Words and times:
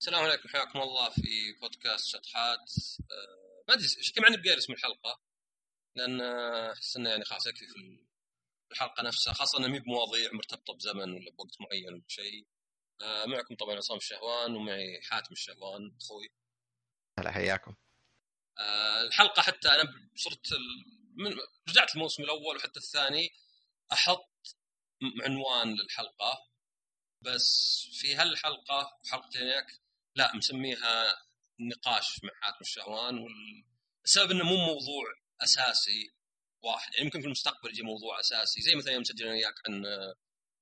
السلام 0.00 0.24
عليكم 0.24 0.48
حياكم 0.48 0.80
الله 0.80 1.10
في 1.10 1.52
بودكاست 1.60 2.06
شطحات 2.06 2.72
أه 3.00 3.64
ما 3.68 3.74
أدري 3.74 3.84
إيش 3.84 4.12
معني 4.18 4.36
بقير 4.36 4.58
اسم 4.58 4.72
الحلقة 4.72 5.20
لأن 5.96 6.20
أحس 6.70 6.96
إنه 6.96 7.10
يعني 7.10 7.24
خلاص 7.24 7.46
يكفي 7.46 7.66
في 7.66 8.72
الحلقة 8.72 9.02
نفسها 9.02 9.32
خاصة 9.32 9.58
انها 9.58 9.68
مي 9.68 9.80
بمواضيع 9.80 10.30
مرتبطة 10.32 10.74
بزمن 10.74 11.12
ولا 11.12 11.30
بوقت 11.30 11.60
معين 11.60 11.94
ولا 11.94 12.02
شيء. 12.08 12.46
أه 13.02 13.26
معكم 13.26 13.54
طبعا 13.54 13.76
عصام 13.76 13.96
الشهوان 13.96 14.54
ومعي 14.54 15.00
حاتم 15.02 15.32
الشهوان 15.32 15.96
أخوي. 16.02 16.28
هلا 17.18 17.32
حياكم. 17.32 17.74
أه 18.58 19.02
الحلقة 19.02 19.42
حتى 19.42 19.68
أنا 19.68 20.10
صرت 20.16 20.52
من 21.16 21.36
رجعت 21.68 21.94
الموسم 21.94 22.22
الأول 22.22 22.56
وحتى 22.56 22.80
الثاني 22.80 23.30
أحط 23.92 24.56
عنوان 25.22 25.74
للحلقة 25.74 26.50
بس 27.22 27.80
في 27.92 28.14
هالحلقة 28.14 28.98
وحلقتين 29.04 29.42
لا 30.14 30.36
مسميها 30.36 31.14
نقاش 31.60 32.24
مع 32.24 32.30
حاتم 32.40 32.58
الشهوان 32.60 33.18
والسبب 33.18 34.30
إنه 34.30 34.44
مو 34.44 34.56
موضوع 34.56 35.04
أساسي 35.42 36.14
واحد. 36.62 36.94
يعني 36.94 37.04
يمكن 37.04 37.20
في 37.20 37.26
المستقبل 37.26 37.70
يجي 37.70 37.82
موضوع 37.82 38.20
أساسي 38.20 38.60
زي 38.60 38.74
مثلا 38.74 38.92
يوم 38.92 39.04
سجلنا 39.04 39.32
وياك 39.32 39.54
عن 39.68 39.84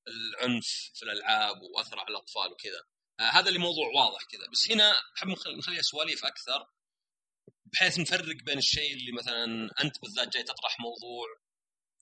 العنف 0.08 0.90
في 0.94 1.02
الألعاب 1.02 1.62
وأثره 1.62 2.00
على 2.00 2.08
الأطفال 2.08 2.52
وكذا. 2.52 2.82
آه 3.20 3.30
هذا 3.30 3.48
اللي 3.48 3.58
موضوع 3.58 3.88
واضح 3.96 4.24
كذا. 4.24 4.46
بس 4.52 4.70
هنا 4.70 4.92
أحب 5.16 5.28
نخليها 5.28 5.82
سواليف 5.82 6.24
أكثر 6.24 6.66
بحيث 7.72 7.98
نفرق 7.98 8.36
بين 8.36 8.58
الشيء 8.58 8.94
اللي 8.94 9.12
مثلا 9.12 9.70
أنت 9.80 10.00
بالذات 10.02 10.28
جاي 10.28 10.42
تطرح 10.42 10.80
موضوع 10.80 11.26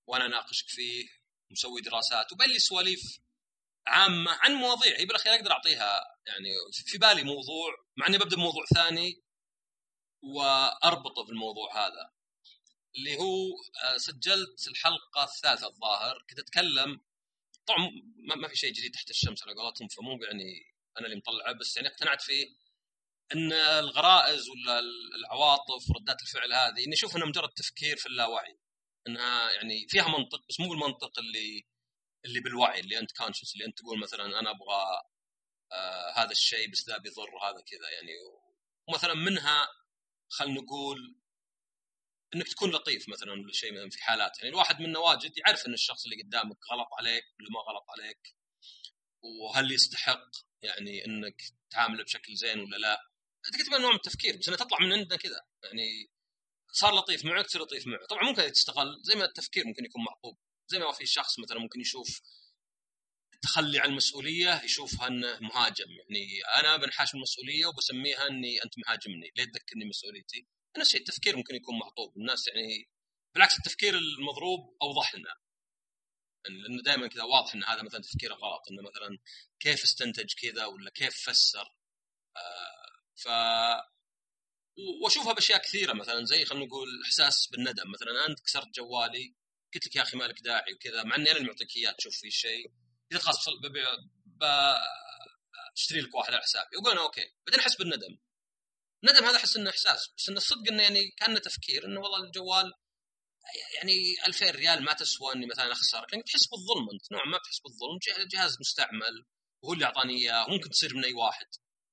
وأنا 0.06 0.28
ناقشك 0.28 0.68
فيه 0.68 1.08
مسوي 1.50 1.80
دراسات 1.80 2.32
وبين 2.32 2.48
لي 2.48 2.58
سواليف 2.58 3.00
عامه 3.86 4.32
عن 4.32 4.52
مواضيع 4.52 4.98
هي 4.98 5.06
بالأخير 5.06 5.34
أقدر 5.34 5.52
أعطيها 5.52 6.04
يعني 6.26 6.48
في 6.72 6.98
بالي 6.98 7.22
موضوع 7.22 7.74
مع 7.96 8.06
إني 8.06 8.18
ببدأ 8.18 8.36
بموضوع 8.36 8.64
ثاني 8.74 9.22
وأربطه 10.22 11.24
بالموضوع 11.24 11.86
هذا 11.86 12.12
اللي 12.96 13.16
هو 13.16 13.46
آه، 13.84 13.96
سجلت 13.96 14.68
الحلقة 14.68 15.24
الثالثة 15.24 15.66
الظاهر 15.66 16.24
كنت 16.30 16.38
أتكلم 16.38 17.00
طبعا 17.66 17.90
ما 18.36 18.48
في 18.48 18.56
شيء 18.56 18.72
جديد 18.72 18.92
تحت 18.92 19.10
الشمس 19.10 19.42
على 19.42 19.54
قولتهم 19.54 19.88
فمو 19.88 20.18
يعني 20.22 20.74
أنا 20.98 21.06
اللي 21.06 21.16
مطلعه 21.16 21.52
بس 21.52 21.76
يعني 21.76 21.88
اقتنعت 21.88 22.22
فيه 22.22 22.46
إن 23.34 23.52
الغرائز 23.52 24.48
ولا 24.48 24.80
العواطف 25.20 25.90
وردات 25.90 26.22
الفعل 26.22 26.52
هذه 26.52 26.84
إني 26.86 26.94
أشوف 26.94 27.16
إنها 27.16 27.26
مجرد 27.26 27.48
تفكير 27.48 27.96
في 27.96 28.06
اللاوعي 28.06 28.58
إنها 29.08 29.50
يعني 29.50 29.86
فيها 29.88 30.08
منطق 30.18 30.44
بس 30.48 30.60
مو 30.60 30.68
بالمنطق 30.68 31.18
اللي 31.18 31.66
اللي 32.24 32.40
بالوعي 32.40 32.80
اللي 32.80 32.98
أنت 32.98 33.12
كونشس 33.12 33.54
اللي 33.54 33.66
أنت 33.66 33.78
تقول 33.78 34.00
مثلا 34.00 34.24
أنا 34.40 34.50
أبغى 34.50 35.02
آه 35.72 36.12
هذا 36.16 36.30
الشيء 36.30 36.70
بس 36.70 36.88
ذا 36.88 36.98
بيضر 36.98 37.34
وهذا 37.34 37.60
كذا 37.60 37.90
يعني. 37.90 38.12
ومثلا 38.88 39.14
منها 39.14 39.68
خلينا 40.28 40.60
نقول 40.60 41.16
إنك 42.34 42.48
تكون 42.48 42.70
لطيف 42.70 43.08
مثلا 43.08 43.32
ولا 43.32 43.52
شيء 43.52 43.72
مثلا 43.72 43.90
في 43.90 44.02
حالات. 44.02 44.38
يعني 44.38 44.50
الواحد 44.50 44.80
منا 44.80 44.98
واجد 44.98 45.38
يعرف 45.38 45.66
إن 45.66 45.74
الشخص 45.74 46.04
اللي 46.04 46.22
قدامك 46.22 46.56
غلط 46.72 46.88
عليك 46.98 47.24
ولا 47.40 47.48
ما 47.50 47.60
غلط 47.60 47.84
عليك 47.90 48.36
وهل 49.22 49.72
يستحق 49.72 50.30
يعني 50.62 51.04
إنك 51.06 51.42
تعامله 51.70 52.04
بشكل 52.04 52.34
زين 52.36 52.60
ولا 52.60 52.76
لا. 52.76 53.00
تقدر 53.42 53.78
نوع 53.78 53.90
من 53.90 53.96
التفكير 53.96 54.36
بس 54.36 54.48
انها 54.48 54.58
تطلع 54.58 54.78
من 54.80 54.92
عندنا 54.92 55.16
كذا. 55.16 55.40
يعني 55.64 56.10
صار 56.72 56.94
لطيف 56.94 57.24
معك 57.24 57.46
تصير 57.46 57.62
لطيف 57.62 57.86
معه 57.86 58.06
طبعا 58.06 58.24
ممكن 58.24 58.52
تستغل 58.52 59.00
زي 59.02 59.14
ما 59.14 59.24
التفكير 59.24 59.66
ممكن 59.66 59.84
يكون 59.84 60.04
معطوب 60.04 60.38
زي 60.68 60.78
ما 60.78 60.92
في 60.92 61.06
شخص 61.06 61.38
مثلا 61.38 61.58
ممكن 61.58 61.80
يشوف 61.80 62.20
التخلي 63.34 63.78
عن 63.78 63.88
المسؤولية 63.88 64.62
يشوفها 64.64 65.08
إنه 65.08 65.38
مهاجم. 65.40 65.90
يعني 65.90 66.40
أنا 66.60 66.76
بنحاش 66.76 67.14
المسؤولية 67.14 67.66
وبسميها 67.66 68.26
إني 68.26 68.64
أنت 68.64 68.72
مهاجمني. 68.78 69.32
ليه 69.36 69.44
تذكرني 69.44 69.84
مسؤوليتي؟ 69.84 70.46
نفس 70.78 70.86
الشيء 70.86 71.00
التفكير 71.00 71.36
ممكن 71.36 71.54
يكون 71.54 71.78
معطوب 71.78 72.16
الناس 72.16 72.48
يعني 72.48 72.90
بالعكس 73.34 73.58
التفكير 73.58 73.94
المضروب 73.98 74.76
أوضح 74.82 75.14
لنا. 75.14 75.34
لأنه 76.48 76.82
دائما 76.82 77.06
كذا 77.06 77.22
واضح 77.22 77.54
إن 77.54 77.64
هذا 77.64 77.82
مثلا 77.82 78.00
تفكيره 78.00 78.34
غلط 78.34 78.62
إنه 78.70 78.82
مثلا 78.82 79.18
كيف 79.60 79.82
استنتج 79.82 80.34
كذا 80.34 80.66
ولا 80.66 80.90
كيف 80.90 81.30
فسر. 81.30 81.76
آه 82.36 82.96
ف 83.16 83.28
وأشوفها 85.02 85.32
بأشياء 85.32 85.62
كثيرة 85.62 85.92
مثلا. 85.92 86.24
زي 86.24 86.44
خلينا 86.44 86.66
نقول 86.66 86.88
إحساس 87.04 87.46
بالندم. 87.46 87.90
مثلا 87.90 88.26
انت 88.26 88.40
كسرت 88.40 88.68
جوالي 88.74 89.34
قلت 89.76 89.86
لك 89.86 89.96
يا 89.96 90.02
أخي 90.02 90.16
مالك 90.16 90.40
داعي 90.40 90.72
وكذا 90.74 91.02
مع 91.02 91.16
إني 91.16 91.30
أنا 91.30 91.38
اللي 91.38 91.48
معطيك 91.48 91.76
إياه 91.76 91.92
تشوف 91.92 92.16
فيه 92.16 92.30
شيء. 92.30 92.72
قلت 93.12 93.22
خلاص 93.22 93.36
بشتري 95.74 96.00
لك 96.00 96.14
واحد 96.14 96.32
على 96.32 96.42
حسابي. 96.42 96.68
يقول 96.72 96.92
أنا 96.92 97.00
أوكي. 97.00 97.24
بعدين 97.46 97.60
أحس 97.60 97.76
بالندم. 97.76 98.18
الندم 99.04 99.24
هذا 99.24 99.36
أحس 99.36 99.56
إنه 99.56 99.70
إحساس. 99.70 100.08
بس 100.18 100.28
إنه 100.28 100.36
الصدق 100.36 100.72
إنه 100.72 100.82
يعني 100.82 101.10
كأنه 101.10 101.38
تفكير 101.38 101.84
إنه 101.86 102.00
والله 102.00 102.24
الجوال 102.24 102.72
يعني 103.76 103.92
2000 104.26 104.50
ريال 104.50 104.84
ما 104.84 104.92
تسوى 104.92 105.34
إني 105.34 105.46
مثلا 105.46 105.72
اخسر 105.72 106.06
يعني 106.12 106.22
تحس 106.22 106.46
بالظلم 106.46 106.90
أنت 106.92 107.12
نوعا 107.12 107.24
ما 107.26 107.38
تحس 107.38 107.60
بالظلم. 107.60 108.26
جهاز 108.32 108.56
مستعمل. 108.60 109.24
وهو 109.62 109.72
اللي 109.72 109.84
أعطاني 109.84 110.14
إياه. 110.14 110.46
ممكن 110.48 110.70
تصير 110.70 110.94
من 110.94 111.04
أي 111.04 111.12
واحد. 111.12 111.46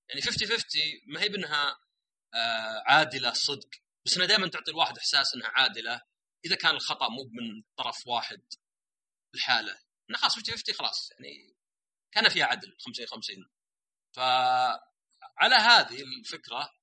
يعني 0.09 0.21
50 0.21 0.47
50 0.47 0.81
ما 1.07 1.21
هي 1.21 1.29
بأنها 1.29 1.77
آه 2.33 2.83
عادلة 2.85 3.33
صدق. 3.33 3.69
بس 4.05 4.15
إنها 4.17 4.27
دائما 4.27 4.47
تعطي 4.47 4.71
الواحد 4.71 4.97
إحساس 4.97 5.35
إنها 5.35 5.47
عادلة. 5.47 6.01
إذا 6.45 6.55
كان 6.55 6.75
الخطأ 6.75 7.09
مو 7.09 7.23
من 7.23 7.63
طرف 7.77 8.07
واحد 8.07 8.41
الحاله 9.35 9.79
انه 10.09 10.17
خلاص 10.17 10.35
50 10.35 10.55
50 10.55 10.75
خلاص. 10.75 11.11
يعني 11.11 11.55
كان 12.11 12.29
فيها 12.29 12.45
عدل 12.45 12.75
50 12.79 13.05
50 13.05 13.49
فعلى 14.11 15.55
هذه 15.55 16.01
الفكرة 16.01 16.73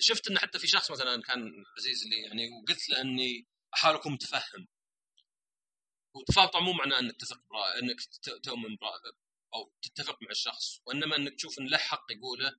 شفت 0.00 0.28
إن 0.30 0.38
حتى 0.38 0.58
في 0.58 0.66
شخص 0.66 0.90
مثلا 0.90 1.22
كان 1.22 1.64
عزيز 1.78 2.06
لي 2.06 2.22
يعني 2.22 2.48
وقلت 2.48 2.88
له 2.88 3.00
إني 3.00 3.46
احاول 3.74 3.96
اكون 3.96 4.12
متفهم 4.12 4.68
والتفاهم 6.14 6.46
طبعا 6.46 6.62
مو 6.64 6.72
معناه 6.72 6.98
إنك 6.98 7.16
تثق 7.16 7.40
إنك 7.82 8.00
تؤمن 8.42 8.76
أو 9.54 9.72
تتفق 9.82 10.22
مع 10.22 10.30
الشخص. 10.30 10.80
وإنما 10.86 11.16
إنك 11.16 11.34
تشوف 11.34 11.58
إن 11.58 11.66
له 11.66 11.78
حق 11.78 12.06
يقوله 12.10 12.58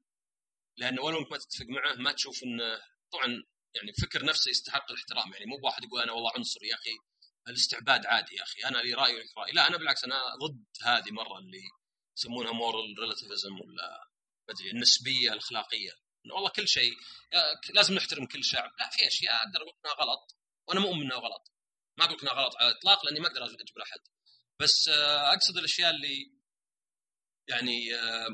لأنه 0.78 1.02
ولو 1.02 1.20
إنك 1.20 1.32
ما 1.32 1.38
تتفق 1.38 1.66
معه 1.66 1.94
ما 1.94 2.12
تشوف 2.12 2.44
إنه 2.44 2.82
طبعا 3.12 3.44
يعني 3.76 3.94
فكر 3.94 4.26
نفسه 4.26 4.50
يستحق 4.52 4.92
الاحترام. 4.92 5.34
يعني 5.34 5.46
مو 5.46 5.58
بواحد 5.58 5.84
يقول 5.84 6.02
أنا 6.02 6.12
والله 6.12 6.32
عنصري 6.36 6.68
يا 6.68 6.76
أخي 6.76 6.98
الاستعباد 7.48 8.06
عادي 8.06 8.36
يا 8.36 8.44
أخي. 8.44 8.62
أنا 8.66 8.78
لي 8.78 8.94
رأي 8.94 9.16
ولك 9.16 9.38
رأي. 9.38 9.52
لا 9.52 9.68
أنا 9.68 9.78
بالعكس 9.78 10.04
أنا 10.04 10.36
ضد 10.36 10.66
هذه 10.84 11.12
مرة 11.12 11.40
اللي 11.40 11.64
يسمونها 12.18 12.52
moral 12.52 13.00
relativism 13.00 13.60
ولا 13.60 14.08
ما 14.48 14.54
أدري 14.54 14.72
النسبية 14.72 15.34
الأخلاقية. 15.34 15.92
والله 16.34 16.50
كل 16.50 16.68
شيء 16.68 16.94
لازم 17.74 17.94
نحترم 17.94 18.26
كل 18.26 18.44
شعب. 18.44 18.72
لا 18.80 18.90
في 18.90 19.08
أشياء 19.08 19.36
أقدر 19.36 19.62
أقول 19.62 19.74
إنها 19.86 19.94
غلط. 19.94 20.38
وأنا 20.68 20.80
مؤمن 20.80 21.02
إنها 21.02 21.18
غلط. 21.18 21.52
ما 21.98 22.06
أقول 22.06 22.20
إنها 22.20 22.34
غلط 22.34 22.56
على 22.56 22.72
الإطلاق 22.72 23.06
لأني 23.06 23.20
ما 23.20 23.28
أقدر 23.28 23.46
اجبر 23.46 23.84
أحد. 23.84 24.00
بس 24.60 24.88
آه، 24.90 25.34
أقصد 25.34 25.58
الأشياء 25.58 25.90
اللي 25.90 26.32
يعني 27.48 27.96
آه، 27.96 28.28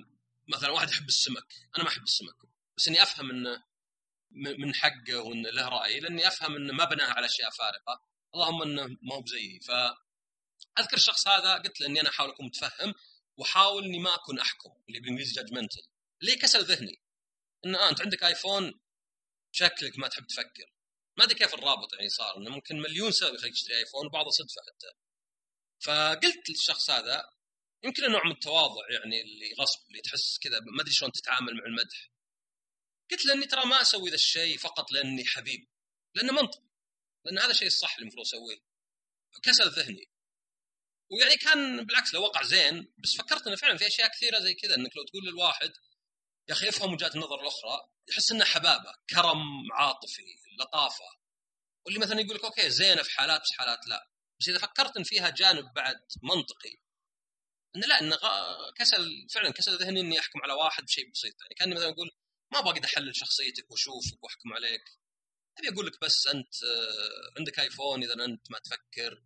مثلا 0.48 0.72
واحد 0.72 0.90
يحب 0.90 1.08
السمك. 1.08 1.54
أنا 1.76 1.84
ما 1.84 1.90
أحب 1.90 2.04
السمك. 2.04 2.36
بس 2.78 2.88
إني 2.88 3.04
أفهم 3.04 3.30
إنه 3.30 3.64
من 4.32 4.76
حقه 4.76 5.20
وانه 5.20 5.50
له 5.50 5.70
رأي 5.70 6.00
لأني 6.00 6.28
أفهم 6.28 6.56
إنه 6.56 6.74
ما 6.74 6.86
بناها 6.86 7.14
على 7.14 7.26
أشياء 7.26 7.50
فارقة. 7.50 8.02
اللهم 8.36 8.62
إنه 8.62 8.88
ما 9.02 9.16
هو 9.16 9.22
بزيي. 9.22 9.60
ف 9.60 9.72
اذكر 10.80 10.98
الشخص 10.98 11.28
هذا 11.28 11.54
قلت 11.54 11.82
له 11.82 11.88
إني 11.88 12.02
أنا 12.02 12.10
أحاول 12.10 12.30
أكون 12.30 12.46
متفهم 12.46 12.94
واحاول 13.38 13.84
إني 13.84 14.00
ما 14.00 14.16
أكون 14.16 14.40
أحكم 14.40 14.84
اللي 14.90 15.00
بالانجليزي 15.00 15.34
judgmental 15.34 15.84
اللي 16.22 16.36
كسل 16.36 16.64
ذهني؟ 16.64 17.02
إنه 17.66 17.78
آه 17.80 17.90
أنت 17.90 18.02
عندك 18.02 18.24
iPhone 18.24 18.80
شكلك 19.52 20.00
ما 20.00 20.08
تحب 20.08 20.28
تفكر. 20.28 20.74
ما 21.18 21.24
أدري 21.24 21.36
كيف 21.36 21.54
الرابط 21.54 21.94
يعني 21.94 22.10
صار 22.10 22.38
إنه 22.38 22.50
ممكن 22.50 22.80
مليون 22.80 23.12
سبب 23.12 23.36
يخليك 23.36 23.54
تشتري 23.54 23.78
iPhone 23.78 24.06
وبعضه 24.06 24.30
صدفة 24.30 24.62
حتى. 24.68 24.92
فقلت 25.86 26.50
للشخص 26.50 26.90
هذا 26.90 27.30
يمكن 27.84 28.12
نوع 28.12 28.26
من 28.26 28.32
التواضع 28.32 28.82
يعني 28.90 29.22
اللي 29.22 29.54
غصب 29.60 29.80
اللي 29.90 30.02
تحس 30.02 30.40
كذا 30.42 30.60
ما 30.60 30.82
أدري 30.82 30.94
شلون 30.94 31.12
تتعامل 31.12 31.54
مع 31.54 31.66
المدح. 31.66 32.11
قلت 33.12 33.26
له 33.26 33.34
اني 33.34 33.46
ترى 33.46 33.66
ما 33.66 33.82
أسوي 33.82 34.10
ذا 34.10 34.16
الشيء 34.16 34.58
فقط 34.58 34.92
لأني 34.92 35.26
حبيب 35.26 35.68
لأنه 36.16 36.34
منطق 36.34 36.64
لأن 37.26 37.40
هذا 37.40 37.52
الشيء 37.52 37.68
الصح 37.68 37.94
اللي 37.94 38.04
المفروض 38.04 38.26
أسويه. 38.26 38.58
كسل 39.44 39.70
ذهني. 39.70 40.12
ويعني 41.12 41.38
كان 41.38 41.86
بالعكس 41.86 42.14
لو 42.14 42.22
وقع 42.22 42.44
زين 42.44 42.94
بس 42.98 43.16
فكرت 43.18 43.48
إنه 43.48 43.56
فعلا 43.56 43.78
في 43.78 43.88
أشياء 43.88 44.12
كثيرة 44.12 44.40
زي 44.40 44.54
كذا 44.54 44.76
إنك 44.76 44.98
لو 44.98 45.04
تقول 45.04 45.26
للواحد 45.26 45.74
يا 46.50 46.54
أخي 46.54 46.70
افهم 46.70 46.94
وجهات 46.94 47.16
النظر 47.16 47.42
الأخرى. 47.42 47.90
يحس 48.10 48.32
إنه 48.32 48.46
حبابة 48.46 48.94
كرم 49.10 49.72
عاطفي 49.74 50.36
لطافة. 50.60 51.06
واللي 51.86 52.00
مثلا 52.00 52.22
يقول 52.22 52.36
لك 52.36 52.44
okay 52.44 52.70
زينة 52.70 53.04
في 53.04 53.12
حالات 53.12 53.42
بس 53.42 53.52
حالات 53.52 53.88
لا. 53.88 54.10
بس 54.40 54.50
إذا 54.50 54.60
فكرت 54.60 54.98
إن 54.98 55.04
فيها 55.04 55.30
جانب 55.30 55.74
بعد 55.76 55.96
منطقي 56.24 56.78
إنه 57.76 57.88
لا 57.88 58.00
إنه 58.02 58.18
كسل 58.78 59.28
فعلا 59.34 59.52
كسل 59.52 59.78
ذهني 59.78 60.00
إني 60.00 60.20
أحكم 60.20 60.40
على 60.44 60.54
واحد 60.54 60.84
بشيء 60.84 61.12
بسيط. 61.12 61.36
يعني 61.42 61.56
كأني 61.56 61.76
مثلا 61.76 61.90
أقول 61.90 62.12
ما 62.52 62.60
أبغى 62.60 62.82
أحلل 62.86 63.16
شخصيتك 63.16 63.72
وأشوفك 63.72 64.24
وأحكم 64.24 64.54
عليك. 64.54 64.84
ابي 65.58 65.70
أقول 65.70 65.86
لك 65.86 66.02
بس 66.02 66.28
أنت 66.28 66.64
آه، 66.64 67.40
عندك 67.40 67.60
iPhone 67.60 68.04
إذا 68.04 68.14
أنت 68.14 68.52
ما 68.52 68.60
تفكر. 68.60 69.24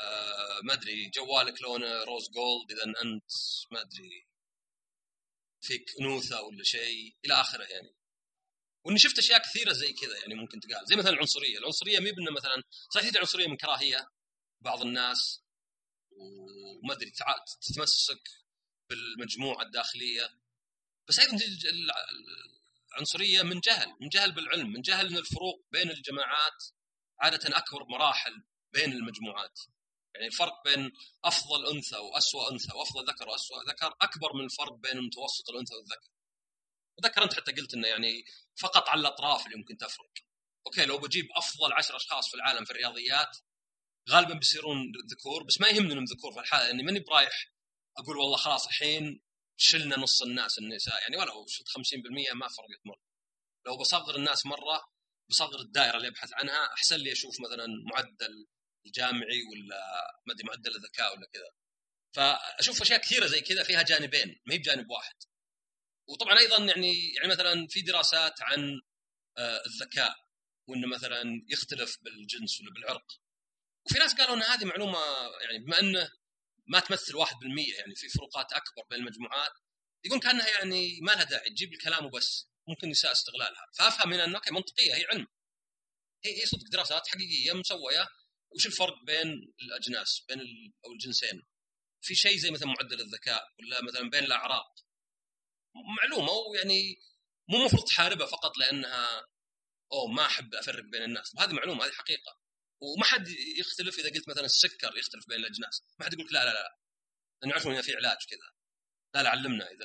آه، 0.00 0.60
ما 0.64 0.72
أدري 0.72 1.10
جوالك 1.10 1.62
لونه 1.62 2.04
rose 2.04 2.30
gold 2.30 2.72
إذا 2.72 2.84
أنت 2.84 3.30
ما 3.72 3.80
أدري. 3.80 4.28
فيك 5.60 5.84
انوثه 6.00 6.42
ولا 6.42 6.64
شيء 6.64 7.16
إلى 7.24 7.34
آخره 7.34 7.64
يعني. 7.64 7.96
وإني 8.84 8.98
شفت 8.98 9.18
أشياء 9.18 9.42
كثيرة 9.42 9.72
زي 9.72 9.92
كذا 9.92 10.18
يعني 10.18 10.34
ممكن 10.34 10.60
تقال. 10.60 10.86
زي 10.86 10.96
مثلا 10.96 11.10
العنصرية، 11.10 11.58
العنصرية 11.58 11.98
مي 11.98 12.12
بانه 12.12 12.30
مثلا 12.30 12.62
صحيح 12.94 13.08
تجي 13.08 13.18
عنصريه 13.18 13.46
من 13.46 13.56
كراهية 13.56 14.08
بعض 14.60 14.82
الناس. 14.82 15.40
وما 16.10 16.94
أدري 16.94 17.12
تتمسك 17.60 18.22
بالمجموعة 18.90 19.62
الداخلية. 19.62 20.43
بس 21.08 21.18
أيضا 21.18 21.38
العنصرية 22.92 23.42
من 23.42 23.60
جهل، 23.60 23.96
من 24.00 24.08
جهل 24.08 24.32
بالعلم، 24.32 24.72
من 24.72 24.80
جهل 24.80 25.06
إن 25.06 25.16
الفروق 25.16 25.66
بين 25.72 25.90
الجماعات 25.90 26.64
عادة 27.20 27.58
أكبر 27.58 27.82
بمراحل 27.82 28.42
بين 28.72 28.92
المجموعات. 28.92 29.60
يعني 30.14 30.26
الفرق 30.26 30.64
بين 30.64 30.92
أفضل 31.24 31.66
أنثى 31.66 31.96
واسوء 31.96 32.52
أنثى 32.52 32.76
وأفضل 32.76 33.04
ذكر 33.08 33.28
واسوء 33.28 33.68
ذكر 33.68 33.94
أكبر 34.00 34.32
من 34.34 34.44
الفرق 34.44 34.72
بين 34.72 35.00
متوسط 35.00 35.50
الأنثى 35.50 35.74
والذكر. 35.74 36.10
أتذكر 36.98 37.24
أنت 37.24 37.34
حتى 37.34 37.52
قلت 37.52 37.74
إنه 37.74 37.88
يعني 37.88 38.24
فقط 38.56 38.88
على 38.88 39.00
الأطراف 39.00 39.46
اللي 39.46 39.56
ممكن 39.56 39.76
تفرق. 39.76 40.12
أوكي 40.66 40.84
لو 40.84 40.98
بجيب 40.98 41.28
أفضل 41.36 41.72
عشر 41.72 41.96
أشخاص 41.96 42.28
في 42.28 42.34
العالم 42.34 42.64
في 42.64 42.70
الرياضيات 42.70 43.36
غالبا 44.10 44.34
بيصيرون 44.34 44.92
ذكور 45.10 45.42
بس 45.42 45.60
ما 45.60 45.68
يهمني 45.68 45.92
إنهم 45.92 46.04
ذكور 46.04 46.32
في 46.32 46.40
الحالة 46.40 46.66
لأني 46.66 46.82
ماني 46.82 47.00
برايح 47.00 47.52
أقول 47.98 48.16
والله 48.16 48.36
خلاص 48.36 48.66
الحين 48.66 49.23
شلنا 49.56 49.96
نص 49.98 50.22
الناس 50.22 50.58
النساء 50.58 51.00
يعني 51.02 51.16
ولو 51.16 51.46
شلت 51.46 51.68
50% 51.68 52.34
ما 52.34 52.48
فرقت 52.48 52.80
مرة. 52.84 53.02
لو 53.66 53.76
بصغر 53.76 54.16
الناس 54.16 54.46
مرة 54.46 54.84
بصغر 55.30 55.60
الدائرة 55.60 55.96
اللي 55.96 56.08
ابحث 56.08 56.32
عنها 56.32 56.72
أحسن 56.72 56.96
لي 56.96 57.12
أشوف 57.12 57.40
مثلا 57.40 57.66
معدل 57.92 58.46
الجامعي 58.86 59.42
ولا 59.52 59.80
ما 60.26 60.32
أدري 60.34 60.44
معدل 60.46 60.76
الذكاء 60.76 61.16
ولا 61.16 61.26
كذا. 61.32 61.50
فأشوف 62.14 62.82
أشياء 62.82 63.00
كثيرة 63.00 63.26
زي 63.26 63.40
كذا 63.40 63.62
فيها 63.62 63.82
جانبين 63.82 64.40
ما 64.46 64.54
هي 64.54 64.58
بجانب 64.58 64.90
واحد. 64.90 65.14
وطبعا 66.08 66.38
أيضا 66.38 66.58
يعني 66.64 67.14
يعني 67.14 67.28
مثلا 67.28 67.66
في 67.70 67.80
دراسات 67.82 68.42
عن 68.42 68.80
آه، 69.38 69.62
الذكاء 69.66 70.14
وإنه 70.68 70.86
مثلا 70.86 71.22
يختلف 71.48 71.98
بالجنس 72.02 72.60
ولا 72.60 72.70
بالعرق 72.74 73.06
وفي 73.86 73.98
ناس 73.98 74.14
قالوا 74.14 74.36
إن 74.36 74.42
هذه 74.42 74.64
معلومة 74.64 74.98
يعني 75.42 75.58
بما 75.58 75.80
إنه 75.80 76.10
ما 76.66 76.80
تمثل 76.80 77.14
1% 77.14 77.26
يعني 77.78 77.94
في 77.94 78.08
فروقات 78.08 78.52
أكبر 78.52 78.82
بين 78.90 78.98
المجموعات 78.98 79.52
يقول 80.04 80.20
كأنها 80.20 80.48
يعني 80.48 81.00
ما 81.02 81.12
لها 81.12 81.24
داعي 81.24 81.50
تجيب 81.50 81.72
الكلام 81.72 82.06
وبس 82.06 82.48
ممكن 82.68 82.90
يساء 82.90 83.12
استغلالها. 83.12 83.66
فأفهم 83.78 84.10
من 84.10 84.20
أنه 84.20 84.40
منطقية 84.50 84.94
هي 84.94 85.04
علم. 85.04 85.26
هي 86.24 86.40
هي 86.40 86.46
صدق 86.46 86.70
دراسات 86.72 87.08
حقيقية 87.08 87.52
مسوية. 87.52 88.08
وش 88.54 88.66
الفرق 88.66 89.04
بين 89.06 89.54
الأجناس 89.62 90.24
بين 90.28 90.40
أو 90.84 90.92
الجنسين؟ 90.92 91.42
في 92.00 92.14
شيء 92.14 92.36
زي 92.38 92.50
مثلا 92.50 92.68
معدل 92.68 93.00
الذكاء 93.00 93.42
ولا 93.58 93.82
مثلا 93.82 94.10
بين 94.10 94.24
الاعراق 94.24 94.74
معلومة 96.00 96.32
ويعني 96.32 96.96
مو 97.48 97.58
المفروض 97.58 97.84
تحاربها 97.84 98.26
فقط 98.26 98.58
لأنها 98.58 99.26
أوه 99.92 100.06
ما 100.12 100.26
أحب 100.26 100.54
أفرق 100.54 100.84
بين 100.84 101.02
الناس. 101.02 101.36
هذه 101.38 101.52
معلومة 101.52 101.84
هذه 101.86 101.92
حقيقة. 101.92 102.43
وما 102.80 103.04
حد 103.04 103.28
يختلف 103.58 103.98
إذا 103.98 104.08
قلت 104.08 104.28
مثلا 104.28 104.44
السكر 104.44 104.98
يختلف 104.98 105.28
بين 105.28 105.38
الأجناس. 105.38 105.82
ما 105.98 106.06
حد 106.06 106.12
يقول 106.12 106.26
لا 106.30 106.44
لا 106.44 106.52
لا 106.52 107.48
نعرف 107.48 107.66
إنه 107.66 107.82
في 107.82 107.94
علاج 107.96 108.18
كذا. 108.30 108.50
لا 109.14 109.22
لا 109.22 109.30
علمنا. 109.30 109.70
إذا 109.70 109.84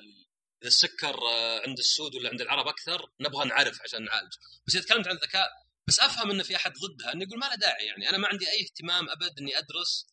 إذا 0.61 0.67
السكر 0.67 1.15
آه، 1.27 1.61
عند 1.67 1.79
السود 1.79 2.15
ولا 2.15 2.29
عند 2.29 2.41
العرب 2.41 2.67
أكثر 2.67 3.11
نبغى 3.19 3.45
نعرف 3.47 3.81
عشان 3.81 4.05
نعالج 4.05 4.33
بس 4.67 4.75
إذا 4.75 4.83
تكلمت 4.83 5.07
عن 5.07 5.15
الذكاء 5.15 5.49
بس 5.87 5.99
أفهم 5.99 6.31
إنه 6.31 6.43
في 6.43 6.55
أحد 6.55 6.73
ضدها 6.73 7.13
إنه 7.13 7.23
يقول 7.23 7.39
ما 7.39 7.45
له 7.45 7.55
داعي 7.55 7.85
يعني. 7.85 8.09
أنا 8.09 8.17
ما 8.17 8.27
عندي 8.27 8.49
أي 8.49 8.63
اهتمام 8.63 9.09
أبد 9.09 9.39
إني 9.39 9.57
أدرس 9.57 10.07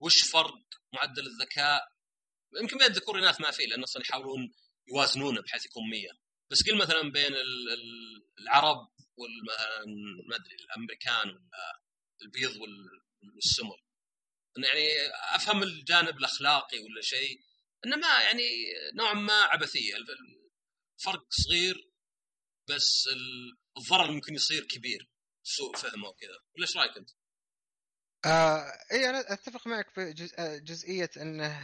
وش 0.00 0.22
فرق 0.22 0.64
معدل 0.92 1.26
الذكاء. 1.26 1.82
يمكن 2.60 2.78
بين 2.78 2.86
الذكور 2.86 3.14
والاناث 3.14 3.40
ما 3.40 3.50
في 3.50 3.66
لأن 3.66 3.82
أصلا 3.82 4.02
يحاولون 4.02 4.54
يوازنونه 4.88 5.42
بحيث 5.42 5.66
يكون 5.66 5.90
100 5.90 6.08
بس 6.50 6.62
قل 6.62 6.76
مثلا 6.76 7.12
بين 7.12 7.32
العرب 8.38 8.88
ما 10.28 10.36
أدري 10.36 10.54
الأمريكان 10.54 11.28
ولا 11.28 11.80
البيض 12.22 12.56
والسمر. 13.34 13.82
يعني 14.56 14.88
أفهم 15.34 15.62
الجانب 15.62 16.18
الأخلاقي 16.18 16.78
ولا 16.78 17.02
شيء 17.02 17.40
إنما 17.86 18.20
يعني 18.22 18.42
نوعا 18.94 19.14
ما 19.14 19.42
عبثية. 19.42 19.94
الفرق 19.96 21.26
صغير 21.30 21.90
بس 22.68 23.08
الضرر 23.76 24.12
ممكن 24.12 24.34
يصير 24.34 24.64
كبير 24.64 25.10
سوء 25.42 25.76
فهمه 25.76 26.08
وكذا 26.08 26.38
ولا 26.54 26.66
إيش 26.66 26.76
رأيك 26.76 26.96
أنت؟ 26.96 27.10
آه 28.24 28.72
إي 28.92 29.10
أنا 29.10 29.32
أتفق 29.32 29.66
معك 29.66 29.90
في 29.90 30.12
جزئية 30.62 31.10
إنه 31.16 31.60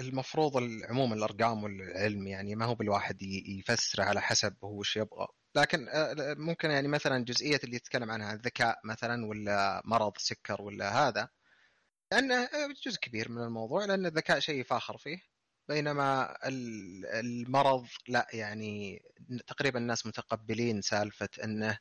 المفروض 0.00 0.52
عموما 0.88 1.14
الأرقام 1.14 1.64
والعلم 1.64 2.26
يعني 2.26 2.54
ما 2.54 2.64
هو 2.64 2.74
بالواحد 2.74 3.22
يفسره 3.58 4.04
على 4.04 4.20
حسب 4.22 4.56
هو 4.64 4.78
وش 4.78 4.96
يبغى. 4.96 5.26
لكن 5.56 5.88
آه، 5.88 6.34
ممكن 6.34 6.70
يعني 6.70 6.88
مثلا 6.88 7.24
جزئية 7.24 7.60
اللي 7.64 7.76
يتكلم 7.76 8.10
عنها 8.10 8.32
الذكاء 8.32 8.80
مثلا 8.84 9.26
ولا 9.26 9.82
مرض 9.84 10.12
سكر 10.18 10.62
ولا 10.62 11.08
هذا 11.08 11.28
لأنه 12.12 12.48
جزء 12.86 12.98
كبير 13.00 13.30
من 13.30 13.42
الموضوع 13.42 13.84
لأن 13.84 14.06
الذكاء 14.06 14.38
شيء 14.38 14.60
يفاخر 14.60 14.98
فيه. 14.98 15.18
بينما 15.68 16.38
المرض 17.20 17.86
لا 18.08 18.26
يعني 18.32 19.02
تقريبا 19.46 19.78
الناس 19.78 20.06
متقبلين 20.06 20.80
سالفة 20.80 21.28
إنه 21.44 21.78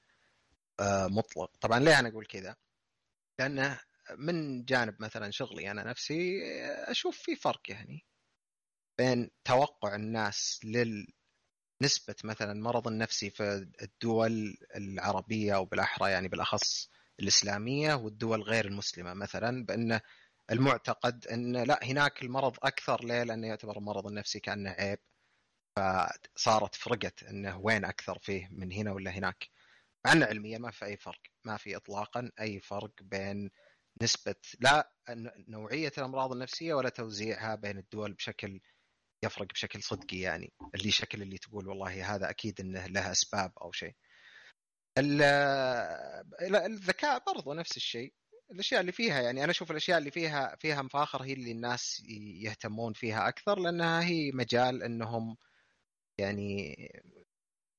آه، 0.80 1.08
مطلق. 1.08 1.52
طبعا 1.62 1.80
ليه 1.80 2.00
أنا 2.00 2.10
أقول 2.10 2.26
كذا؟ 2.26 2.56
لأنه 3.40 3.80
من 4.18 4.66
جانب 4.66 4.96
مثلا 5.00 5.32
شغلي 5.32 5.72
أنا 5.72 5.84
نفسي 5.84 6.42
أشوف 6.64 7.18
في 7.18 7.36
فرق 7.36 7.62
يعني 7.70 8.06
بين 8.98 9.32
توقع 9.46 9.96
الناس 9.96 10.60
لل 10.64 11.08
نسبة 11.82 12.16
مثلا 12.24 12.54
مرض 12.62 12.88
النفسي 12.88 13.30
في 13.30 13.68
الدول 13.82 14.58
العربية 14.76 15.56
أو 15.56 15.66
بالأحرى 15.66 16.12
يعني 16.12 16.28
بالأخص 16.28 16.90
الإسلامية 17.20 17.94
والدول 17.94 18.42
غير 18.42 18.66
المسلمة 18.66 19.14
مثلا 19.14 19.66
بأن 19.66 20.00
المعتقد 20.52 21.28
أن 21.28 21.64
لا 21.64 21.80
هناك 21.84 22.22
المرض 22.24 22.58
أكثر 22.64 23.06
ليه؟ 23.06 23.24
لأنه 23.24 23.48
يعتبر 23.48 23.78
المرض 23.78 24.08
النفسي 24.08 24.40
كأنه 24.40 24.70
عيب. 24.70 25.00
فصارت 25.78 26.76
فرقت 26.76 27.24
أنه 27.24 27.58
وين 27.60 27.86
أكثر 27.86 28.20
فيه 28.20 28.48
من 28.52 28.72
هنا 28.72 28.92
ولا 28.92 29.12
هناك؟ 29.12 29.50
مع 30.06 30.12
أنه 30.12 30.26
علميا 30.26 30.58
ما 30.58 30.72
في 30.72 30.86
أي 30.86 30.98
فرق 30.98 31.22
ما 31.44 31.58
في 31.58 31.76
إطلاقا 31.76 32.32
أي 32.40 32.60
فرق 32.60 32.92
بين 33.02 33.52
نسبة 34.02 34.36
لا 34.60 34.92
نوعية 35.48 35.92
الأمراض 35.98 36.32
النفسية 36.32 36.74
ولا 36.74 36.90
توزيعها 36.90 37.56
بين 37.56 37.78
الدول 37.78 38.14
بشكل 38.14 38.62
يفرق 39.26 39.48
بشكل 39.54 39.84
صدقي 39.84 40.20
يعني 40.20 40.54
اللي 40.76 40.92
شكل 40.92 41.22
اللي 41.22 41.38
تقول 41.38 41.68
والله 41.68 42.16
هذا 42.16 42.30
أكيد 42.30 42.62
أنه 42.62 42.86
له 42.88 43.12
أسباب 43.12 43.52
أو 43.62 43.72
شيء. 43.72 43.96
الذكاء 46.66 47.24
برضو 47.28 47.54
نفس 47.54 47.78
الشيء. 47.78 48.14
الأشياء 48.52 48.82
اللي 48.82 48.92
فيها 48.92 49.22
يعني 49.22 49.44
أنا 49.44 49.52
أشوف 49.52 49.72
الأشياء 49.72 49.98
اللي 49.98 50.12
فيها 50.12 50.56
فيها 50.56 50.82
مفاخر 50.82 51.24
هي 51.24 51.34
اللي 51.34 51.52
الناس 51.52 52.04
يهتمون 52.44 52.94
فيها 52.94 53.28
أكثر 53.28 53.60
لأنها 53.60 54.04
هي 54.04 54.32
مجال 54.32 54.84
إنهم 54.84 55.38
يعني 56.18 56.76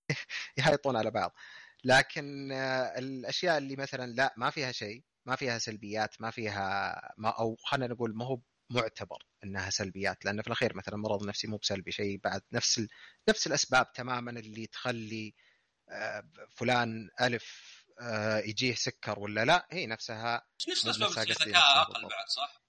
يهيطون 0.59 0.97
على 0.97 1.11
بعض. 1.11 1.35
لكن 1.85 2.53
الأشياء 2.99 3.59
اللي 3.59 3.77
مثلا 3.77 4.07
لا 4.07 4.35
ما 4.37 4.51
فيها 4.51 4.73
شيء 4.73 5.03
ما 5.27 5.37
فيها 5.37 5.59
سلبيات 5.59 6.21
ما 6.21 6.31
فيها 6.31 7.01
ما 7.19 7.29
أو 7.29 7.57
خلينا 7.57 7.95
نقول 7.95 8.17
ما 8.17 8.25
هو 8.25 8.41
معتبر. 8.71 9.27
إنها 9.47 9.71
سلبيات 9.71 10.25
لأن 10.25 10.43
في 10.43 10.47
الأخير 10.47 10.77
مثلا 10.77 10.95
المرض 10.95 11.23
النفسي 11.23 11.47
مو 11.47 11.57
بسلبي 11.57 11.93
شيء 11.93 12.21
بعد 12.25 12.43
نفس 12.53 12.79
ال... 12.79 12.89
نفس 13.29 13.47
الأسباب 13.47 13.93
تماما 13.93 14.31
اللي 14.31 14.67
تخلي 14.67 15.35
آه، 15.89 16.23
فلان 16.57 17.11
ألف 17.21 17.77
آه، 18.01 18.39
يجيه 18.39 18.75
سكر 18.75 19.19
ولا 19.19 19.45
لا 19.45 19.67
هي 19.71 19.87
نفسها 19.87 20.47
نفس 20.69 20.85
الاسباب 20.85 21.11
الذكاء 21.11 21.81
أقل 21.81 22.03
بعد 22.03 22.29
صح؟ 22.29 22.63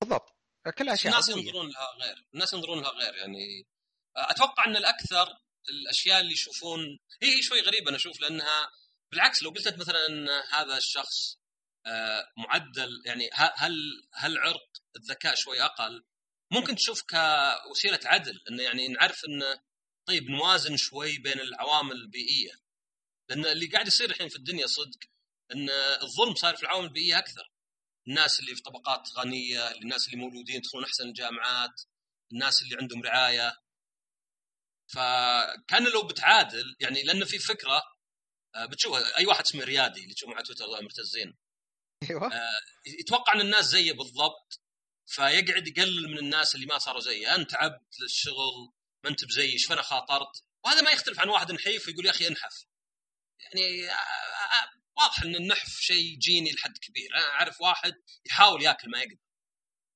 بالضبط. 0.00 0.36
كلها 0.78 0.94
أشياء 0.94 1.12
الناس 1.12 1.28
ينظرون 1.28 1.68
لها 1.68 1.92
غير 2.02 2.26
الناس 2.34 2.52
ينظرون 2.52 2.82
لها 2.82 2.90
غير 2.90 3.14
يعني 3.14 3.66
أتوقع 4.16 4.64
إن 4.66 4.76
الأكثر 4.76 5.38
الأشياء 5.68 6.20
اللي 6.20 6.32
يشوفون 6.32 6.98
هي 7.22 7.42
شوي 7.42 7.60
غريبة 7.60 7.88
أنا 7.88 7.96
أشوف 7.96 8.20
لأنها 8.20 8.70
بالعكس 9.10 9.42
لو 9.42 9.50
قلت 9.50 9.78
مثلا 9.78 10.06
إن 10.08 10.28
هذا 10.28 10.76
الشخص 10.76 11.38
معدل 12.36 13.02
يعني 13.06 13.30
هل 13.32 13.74
هل 14.14 14.38
عرق 14.38 14.68
الذكاء 14.96 15.34
شوي 15.34 15.62
أقل؟ 15.62 16.04
ممكن 16.50 16.76
تشوف 16.76 17.02
كوسيلة 17.02 18.00
عدل 18.04 18.40
انه 18.50 18.62
يعني 18.62 18.88
نعرف 18.88 19.24
انه 19.24 19.60
طيب 20.06 20.30
نوازن 20.30 20.76
شوي 20.76 21.18
بين 21.18 21.40
العوامل 21.40 21.96
البيئية. 21.96 22.52
لأن 23.28 23.46
اللي 23.46 23.66
قاعد 23.66 23.86
يصير 23.86 24.10
الحين 24.10 24.28
في 24.28 24.36
الدنيا 24.36 24.66
صدق 24.66 24.98
إن 25.52 25.70
الظلم 26.02 26.34
صار 26.34 26.56
في 26.56 26.62
العوامل 26.62 26.86
البيئية 26.86 27.18
أكثر. 27.18 27.52
الناس 28.08 28.40
اللي 28.40 28.54
في 28.54 28.62
طبقات 28.62 29.08
غنية 29.16 29.70
الناس 29.70 30.06
اللي 30.06 30.16
مولودين 30.16 30.56
يدخلون 30.56 30.84
أحسن 30.84 31.08
الجامعات 31.08 31.82
الناس 32.32 32.62
اللي 32.62 32.76
عندهم 32.80 33.02
رعاية. 33.02 33.62
فكان 34.86 35.84
لو 35.94 36.06
بتعادل 36.06 36.76
يعني 36.80 37.02
لأن 37.02 37.24
في 37.24 37.38
فكرة 37.38 37.82
آه، 38.54 38.66
بتشوف 38.66 38.96
أي 39.18 39.26
واحد 39.26 39.44
اسمه 39.44 39.64
ريادي 39.64 40.02
اللي 40.02 40.14
تشوفه 40.14 40.34
على 40.34 40.42
تويتر 40.44 40.82
مرتزين 40.82 41.36
أيوه. 42.02 42.34
آه 42.34 42.60
يتوقع 42.86 43.32
إن 43.34 43.40
الناس 43.40 43.64
زيه 43.64 43.92
بالضبط 43.92 44.60
فيقعد 45.06 45.68
يقلل 45.68 46.10
من 46.10 46.18
الناس 46.18 46.54
اللي 46.54 46.66
ما 46.66 46.78
صاروا 46.78 47.00
زيه. 47.00 47.34
أنت 47.34 47.54
عبد 47.54 47.86
للشغل 48.00 48.72
ما 49.04 49.10
أنت 49.10 49.24
بزيش 49.24 49.66
فانا 49.66 49.82
خاطرت؟ 49.82 50.44
وهذا 50.64 50.80
ما 50.80 50.90
يختلف 50.90 51.20
عن 51.20 51.28
واحد 51.28 51.52
نحيف 51.52 51.88
ويقول 51.88 52.06
يا 52.06 52.10
أخي 52.10 52.28
انحف. 52.28 52.64
يعني 53.40 53.88
واضح 54.96 55.22
إن 55.22 55.34
النحف 55.34 55.80
شيء 55.80 56.18
جيني 56.18 56.52
لحد 56.52 56.78
كبير. 56.78 57.14
أنا 57.14 57.28
أعرف 57.28 57.60
واحد 57.60 57.94
يحاول 58.26 58.62
ياكل 58.62 58.90
ما 58.90 58.98
يقدر. 58.98 59.16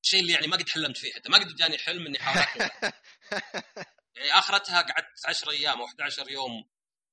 الشيء 0.04 0.20
اللي 0.20 0.32
يعني 0.32 0.46
ما 0.46 0.56
قد 0.56 0.68
حلمت 0.68 0.96
فيه 0.96 1.12
حتى. 1.12 1.28
ما 1.28 1.38
قد 1.38 1.56
جاني 1.56 1.78
حلم 1.78 2.06
إني 2.06 2.20
أحاول 2.20 2.70
يعني 4.16 4.32
آخرتها 4.38 4.80
قعدت 4.80 5.26
10 5.26 5.50
أيام 5.50 5.80
أو 5.80 5.86
11 5.86 6.30
يوم 6.30 6.70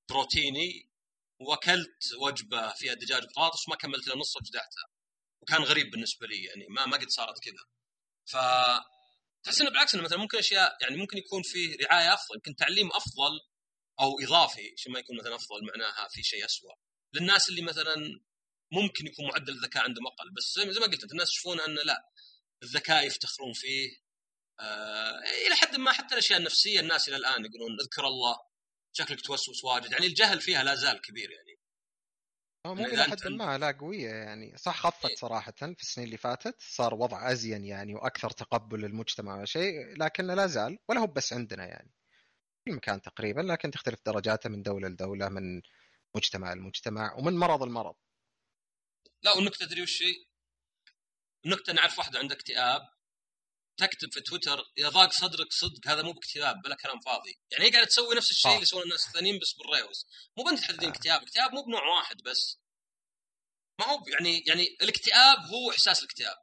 بروتيني 0.10 0.87
واكلت 1.40 2.14
وجبة 2.22 2.74
فيها 2.74 2.94
دجاج 2.94 3.24
بطاطس 3.24 3.68
وما 3.68 3.78
كملت 3.78 4.08
الا 4.08 4.18
نص 4.18 4.36
وجدعتها. 4.36 4.86
وكان 5.42 5.64
غريب 5.64 5.92
بالنسبة 5.92 6.28
لي 6.28 6.44
يعني 6.44 6.66
ما 6.70 6.86
ما 6.86 6.98
قد 6.98 7.10
صارت 7.10 7.40
كذا. 7.40 7.64
ف 8.26 8.38
تحس 9.44 9.62
إنه 9.62 9.70
بالعكس 9.70 9.96
إنه 9.96 10.04
مثلا 10.04 10.18
ممكن 10.18 10.38
أشياء 10.38 10.78
يعني 10.82 10.98
ممكن 10.98 11.18
يكون 11.18 11.42
فيه 11.44 11.78
رعاية 11.86 12.14
أفضل 12.14 12.36
يمكن 12.36 12.56
تعليم 12.56 12.88
أفضل 12.92 13.40
أو 14.00 14.20
إضافي 14.20 14.74
شيء 14.78 14.94
ما 14.94 15.00
يكون 15.00 15.18
مثلا 15.18 15.36
أفضل 15.36 15.66
معناها 15.66 16.08
في 16.08 16.24
شيء 16.24 16.46
اسوء 16.46 16.72
للناس 17.14 17.50
اللي 17.50 17.62
مثلا 17.62 17.96
ممكن 18.72 19.08
يكون 19.08 19.26
معدل 19.26 19.54
الذكاء 19.54 19.84
عندهم 19.84 20.08
أقل 20.08 20.34
بس 20.38 20.54
زي 20.56 20.80
ما 20.80 20.86
قلت 20.86 21.04
أنت 21.04 21.12
الناس 21.12 21.30
يشوفون 21.30 21.60
أنه 21.60 21.82
لا 21.82 22.12
الذكاء 22.64 23.06
يفتخرون 23.06 23.54
فيه. 23.54 23.90
آه 24.60 25.20
إلى 25.48 25.56
حد 25.56 25.76
ما 25.76 25.92
حتى 25.92 26.14
الأشياء 26.14 26.40
النفسية 26.40 26.80
الناس 26.80 27.10
إلى 27.10 27.18
الآن 27.18 27.46
يقولون 27.46 27.80
اذكر 27.80 28.08
الله 28.08 28.38
شكلك 28.94 29.22
توسوس 29.22 29.64
واجد. 29.64 29.92
يعني 29.92 30.06
الجهل 30.06 30.42
فيها 30.42 30.64
لا 30.64 30.76
زال 30.76 31.02
كبير 31.02 31.32
يعني. 31.32 31.60
مو 32.66 32.86
إلى 32.86 33.04
حد 33.04 33.28
ما 33.28 33.58
لا 33.58 33.72
قوية 33.72 34.10
يعني. 34.10 34.58
صح 34.58 34.80
خفت 34.80 35.06
إيه. 35.06 35.16
صراحة 35.16 35.52
في 35.52 35.82
السنين 35.82 36.06
اللي 36.08 36.18
فاتت 36.18 36.56
صار 36.60 36.94
وضع 36.94 37.32
أزين 37.32 37.66
يعني 37.66 37.96
وأكثر 37.96 38.30
تقبل 38.30 38.82
للمجتمع 38.82 39.42
وشيء 39.42 39.98
لكنه 39.98 40.34
لا 40.34 40.48
زال 40.48 40.78
ولا 40.90 41.00
هو 41.00 41.08
بس 41.08 41.34
عندنا 41.34 41.66
يعني. 41.66 41.92
في 42.66 42.72
مكان 42.72 43.02
تقريبا 43.02 43.42
لكن 43.42 43.72
تختلف 43.72 44.00
درجاته 44.06 44.50
من 44.50 44.64
دولة 44.64 44.88
لدولة 44.88 45.30
من 45.30 45.62
مجتمع 46.16 46.54
لمجتمع 46.54 47.16
ومن 47.16 47.34
مرض 47.38 47.64
لمرض. 47.64 47.96
لا 49.24 49.32
والنكتة 49.32 49.66
تدري 49.66 49.82
وش 49.82 50.04
هي؟ 50.04 50.26
النكتة 51.46 51.74
نعرف 51.74 52.00
واحدة 52.00 52.20
عندها 52.20 52.38
اكتئاب 52.38 52.82
تكتب 53.78 54.14
في 54.14 54.22
تويتر 54.22 54.64
اذا 54.78 54.90
ضاق 54.90 55.12
صدرك 55.12 55.54
صدق 55.54 55.88
هذا 55.88 56.02
مو 56.02 56.12
باكتئاب 56.12 56.62
بلا 56.62 56.76
كلام 56.76 57.00
فاضي. 57.00 57.40
يعني 57.52 57.66
هي 57.66 57.72
قاعدة 57.72 57.88
تسوي 57.88 58.16
نفس 58.16 58.32
الشيء 58.32 58.52
اللي 58.52 58.62
يسوونه 58.62 58.86
الناس 58.86 59.08
الثانيين 59.08 59.40
بس 59.40 59.54
بالريوز 59.54 60.06
مو 60.38 60.44
بنت 60.44 60.60
تحددين 60.60 60.90
آه. 60.90 60.94
اكتئاب 60.94 61.22
الاكتئاب 61.22 61.54
مو 61.54 61.62
بنوع 61.62 61.96
واحد 61.96 62.22
بس. 62.22 62.60
ما 63.80 63.86
هو 63.86 64.04
يعني 64.08 64.44
يعني 64.48 64.78
الاكتئاب 64.82 65.38
هو 65.40 65.72
إحساس 65.72 66.00
الاكتئاب. 66.00 66.38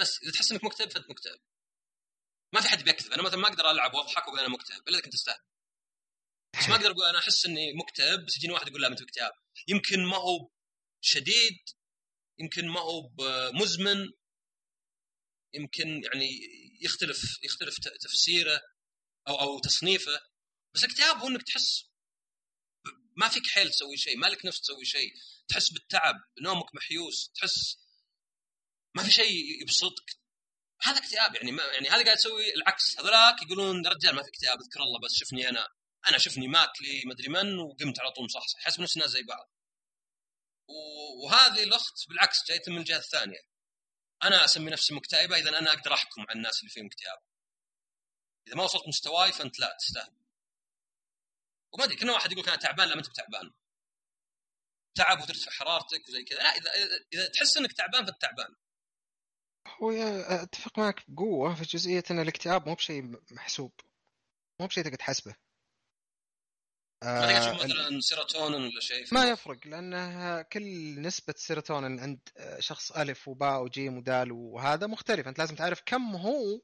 بس 0.00 0.22
إذا 0.22 0.32
تحس 0.32 0.52
إنك 0.52 0.64
مكتئب 0.64 0.90
فأنت 0.90 1.10
مكتئب. 1.10 1.40
ما 2.54 2.60
في 2.60 2.68
حد 2.68 2.84
بيكذب. 2.84 3.12
أنا 3.12 3.22
مثلا 3.22 3.36
ما 3.36 3.48
أقدر 3.48 3.70
ألعب 3.70 3.94
وأضحك 3.94 4.26
وأقول 4.26 4.40
أنا 4.40 4.48
مكتئب 4.48 4.88
إلا 4.88 4.98
إذا 4.98 5.04
كنت 5.04 5.14
استهبل 5.14 5.50
بس 6.58 6.68
ما 6.68 6.74
أقدر 6.74 6.90
أقول 6.90 7.04
أنا 7.04 7.18
أحس 7.18 7.46
إني 7.46 7.72
مكتئب 7.72 8.26
بس 8.26 8.36
يجيني 8.36 8.52
واحد 8.52 8.68
يقول 8.68 8.82
لا 8.82 8.88
أنت 8.88 9.02
مكتئب 9.02 9.32
يمكن 9.68 10.04
ما 10.04 10.16
هو 10.16 10.50
شديد 11.00 11.58
يمكن 12.38 12.68
ما 12.68 12.80
هو 12.80 13.10
مزمن 13.52 14.12
يمكن 15.54 16.02
يعني 16.04 16.30
يختلف 16.80 17.42
يختلف 17.42 17.78
تفسيره 17.78 18.60
أو 19.28 19.40
أو 19.40 19.58
تصنيفه 19.58 20.20
بس 20.74 20.84
الاكتئاب 20.84 21.16
هو 21.16 21.28
إنك 21.28 21.42
تحس 21.42 21.90
ما 23.16 23.28
فيك 23.28 23.46
حيل 23.46 23.70
تسوي 23.70 23.96
شيء 23.96 24.18
ما 24.18 24.26
لك 24.26 24.46
نفس 24.46 24.60
تسوي 24.60 24.84
شيء 24.84 25.12
تحس 25.48 25.72
بالتعب 25.72 26.14
نومك 26.42 26.74
محيوس 26.74 27.30
تحس 27.34 27.76
ما 28.94 29.02
في 29.02 29.10
شيء 29.10 29.62
يبسطك. 29.62 30.20
هذا 30.82 30.98
اكتئاب 30.98 31.34
يعني 31.34 31.52
ما 31.52 31.62
يعني 31.62 31.88
هذا 31.88 32.04
قاعد 32.04 32.16
تسوي 32.16 32.54
العكس. 32.54 32.98
هذولاك 32.98 33.42
يقولون 33.42 33.84
يا 33.84 33.90
رجال 33.90 34.14
ما 34.14 34.22
في 34.22 34.28
اكتئاب 34.28 34.58
اذكر 34.60 34.82
الله 34.82 35.00
بس 35.00 35.10
شفني 35.14 35.48
أنا 35.48 35.68
أنا 36.08 36.18
شفني 36.18 36.48
ماكلي 36.48 37.02
مدري 37.06 37.28
من 37.28 37.58
وقمت 37.58 38.00
على 38.00 38.10
طول 38.10 38.24
مصحصح. 38.24 38.58
احس 38.58 38.80
نفس 38.80 38.96
الناس 38.96 39.10
زي 39.10 39.22
بعض. 39.22 39.52
وهذه 41.24 41.62
الاخت 41.62 42.08
بالعكس 42.08 42.48
جايته 42.48 42.72
من 42.72 42.78
الجهة 42.78 42.98
الثانية. 42.98 43.40
أنا 44.24 44.44
أسمي 44.44 44.70
نفسي 44.70 44.94
مكتئبه 44.94 45.36
اذا 45.36 45.58
أنا 45.58 45.72
أقدر 45.72 45.94
أحكم 45.94 46.22
على 46.22 46.36
الناس 46.36 46.60
اللي 46.60 46.70
فيهم 46.70 46.86
اكتئاب. 46.86 47.18
إذا 48.46 48.56
ما 48.56 48.64
وصلت 48.64 48.88
مستواي 48.88 49.32
فأنت 49.32 49.58
لا 49.58 49.76
تستهبل 49.80 50.20
وما 51.72 51.84
أدري 51.84 51.96
كنا 51.96 52.12
واحد 52.12 52.32
يقول 52.32 52.48
أنا 52.48 52.56
تعبان 52.56 52.88
لا 52.88 52.94
ما 52.94 53.00
أنت 53.00 53.10
بتعبان. 53.10 53.52
تعب 54.94 55.20
وترتفع 55.20 55.50
حرارتك 55.50 56.08
وزي 56.08 56.24
كذا. 56.24 56.38
لا 56.38 56.48
إذا 56.48 56.70
إذا 57.12 57.28
تحس 57.28 57.56
إنك 57.56 57.72
تعبان 57.72 58.06
فأنت 58.06 58.20
تعبان. 58.20 58.56
هو 59.66 59.90
أتفق 59.90 60.78
معك 60.78 61.10
بقوة 61.10 61.54
في 61.54 61.62
جزئية 61.62 62.04
إن 62.10 62.20
الاكتئاب 62.20 62.68
مو 62.68 62.74
بشيء 62.74 63.02
محسوب. 63.30 63.72
مو 64.60 64.66
بشيء 64.66 64.84
تقدر 64.84 64.96
تحسبه 64.96 65.36
تشوف 67.00 67.64
مثلا 67.64 68.00
سيروتونين 68.00 68.62
ولا 68.62 68.80
شيء 68.80 69.06
ما 69.12 69.24
يفرق 69.24 69.66
لأنه 69.66 70.42
كل 70.42 71.00
نسبة 71.00 71.34
سيروتونين 71.36 72.00
عند 72.00 72.18
شخص 72.58 72.92
ألف 72.92 73.28
وباء 73.28 73.62
وجيم 73.62 73.98
ودال 73.98 74.32
وهذا 74.32 74.86
مختلف. 74.86 75.28
أنت 75.28 75.38
لازم 75.38 75.54
تعرف 75.54 75.82
كم 75.86 76.16
هو 76.16 76.60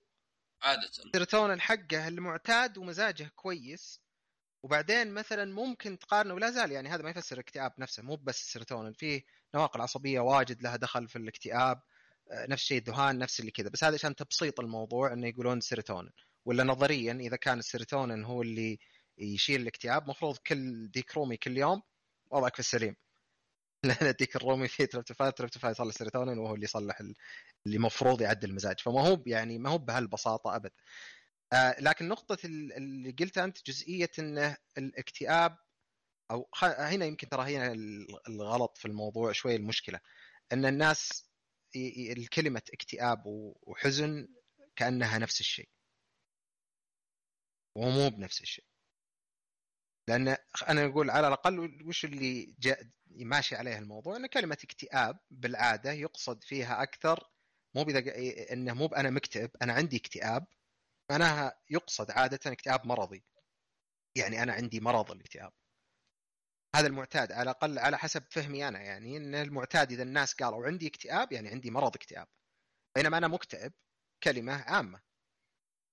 عادة. 0.63 0.91
السيروتونين 1.07 1.61
حقه 1.61 2.09
المعتاد 2.09 2.79
ومزاجه 2.79 3.31
كويس. 3.35 4.01
وبعدين 4.63 5.15
مثلا 5.15 5.55
ممكن 5.55 5.99
تقارنه 5.99 6.35
ولا 6.35 6.51
زال 6.51 6.73
يعني 6.73 6.89
هذا 6.89 7.03
ما 7.03 7.11
يفسر 7.11 7.37
الاكتئاب 7.37 7.73
نفسه 7.79 8.03
مو 8.03 8.17
بس 8.17 8.41
السيروتونين 8.41 8.93
فيه 8.93 9.25
نواقل 9.55 9.81
عصبية 9.81 10.21
واجد 10.21 10.63
لها 10.63 10.77
دخل 10.77 11.09
في 11.09 11.17
الاكتئاب 11.17 11.83
نفس 12.33 12.63
الشيء 12.63 12.79
الذهان 12.79 13.19
نفس 13.19 13.41
اللي 13.41 13.51
كذا. 13.51 13.69
بس 13.69 13.85
هذا 13.85 13.95
عشان 13.95 14.17
تبسيط 14.17 14.61
الموضوع 14.61 15.13
إنه 15.13 15.29
يقولون 15.29 15.61
سيروتونين. 15.61 16.13
ولا 16.45 16.65
نظريا 16.65 17.13
إذا 17.13 17.37
كان 17.37 17.59
السيروتونين 17.59 18.25
هو 18.25 18.43
اللي 18.43 18.79
يشيل 19.19 19.61
الاكتئاب 19.61 20.09
مفروض 20.09 20.37
كل 20.37 20.89
ديك 20.91 21.17
رومي 21.17 21.37
كل 21.37 21.57
يوم 21.59 21.83
وضعك 22.31 22.55
في 22.55 22.61
السليم. 22.61 22.97
لأن 23.85 24.07
الديك 24.09 24.37
الرومي 24.37 24.69
فيه 24.69 24.85
تريبتوفان 24.85 25.35
تريبتوفان 25.35 25.71
يصلح 25.71 25.87
السيروتونين 25.89 26.39
وهو 26.39 26.55
اللي 26.55 26.65
يصلح 26.65 27.01
اللي 27.67 27.79
مفروض 27.79 28.21
يعدل 28.23 28.51
المزاج. 28.51 28.81
فما 28.81 29.09
هو 29.09 29.23
يعني 29.27 29.59
ما 29.59 29.71
هو 29.71 29.79
بهالبساطة 29.79 30.57
أبد. 30.57 30.73
آه 31.53 31.77
لكن 31.81 32.09
نقطة 32.09 32.39
اللي 32.45 33.11
قلتها 33.13 33.45
أنت 33.45 33.67
جزئية 33.67 34.11
أنه 34.19 34.57
الاكتئاب 34.79 35.59
أو 36.31 36.49
هنا 36.63 37.05
يمكن 37.07 37.29
ترى 37.29 37.57
هنا 37.57 37.73
الغلط 38.29 38.79
في 38.79 38.85
الموضوع 38.89 39.33
شوي 39.33 39.57
المشكلة. 39.57 40.01
أن 40.53 40.67
الناس 40.67 41.31
الكلمة 41.77 42.63
اكتئاب 42.73 43.23
وحزن 43.63 44.29
كأنها 44.77 45.19
نفس 45.19 45.41
الشيء. 45.41 45.69
ومو 47.75 48.11
بنفس 48.11 48.41
الشيء. 48.41 48.65
لأن 50.09 50.37
أنا 50.69 50.85
أقول 50.87 51.11
على 51.11 51.29
الأقل 51.29 51.83
وش 51.87 52.05
اللي 52.05 52.55
جاء 52.59 52.87
ماشي 53.11 53.57
عليه 53.57 53.79
الموضوع؟ 53.79 54.17
ان 54.17 54.27
كلمة 54.27 54.59
اكتئاب 54.65 55.19
بالعادة 55.31 55.93
يقصد 55.93 56.45
فيها 56.45 56.83
أكثر 56.83 57.31
مو 57.75 57.85
بذا 57.85 58.03
إنه 58.53 58.75
مو 58.75 58.87
أنا 58.87 59.11
مكتئب 59.11 59.51
أنا 59.63 59.73
عندي 59.73 59.97
اكتئاب 59.97 60.47
معناها 61.11 61.61
يقصد 61.71 62.11
عادة 62.11 62.53
اكتئاب 62.53 62.87
مرضي. 62.87 63.25
يعني 64.17 64.43
أنا 64.43 64.53
عندي 64.53 64.81
مرض 64.81 65.11
الاكتئاب. 65.11 65.53
هذا 66.77 66.87
المعتاد 66.87 67.33
على 67.33 67.43
الأقل 67.43 67.79
على 67.79 67.99
حسب 67.99 68.25
فهمي 68.31 68.69
أنا 68.69 68.81
يعني 68.83 69.17
إن 69.17 69.35
المعتاد 69.35 69.93
إذا 69.93 70.03
الناس 70.03 70.35
قالوا 70.35 70.67
عندي 70.67 70.87
اكتئاب 70.87 71.33
يعني 71.33 71.49
عندي 71.49 71.71
مرض 71.71 71.95
اكتئاب. 71.97 72.29
بينما 72.97 73.19
أنا 73.19 73.29
مكتئب 73.29 73.73
كلمة 74.23 74.53
عامة. 74.53 75.06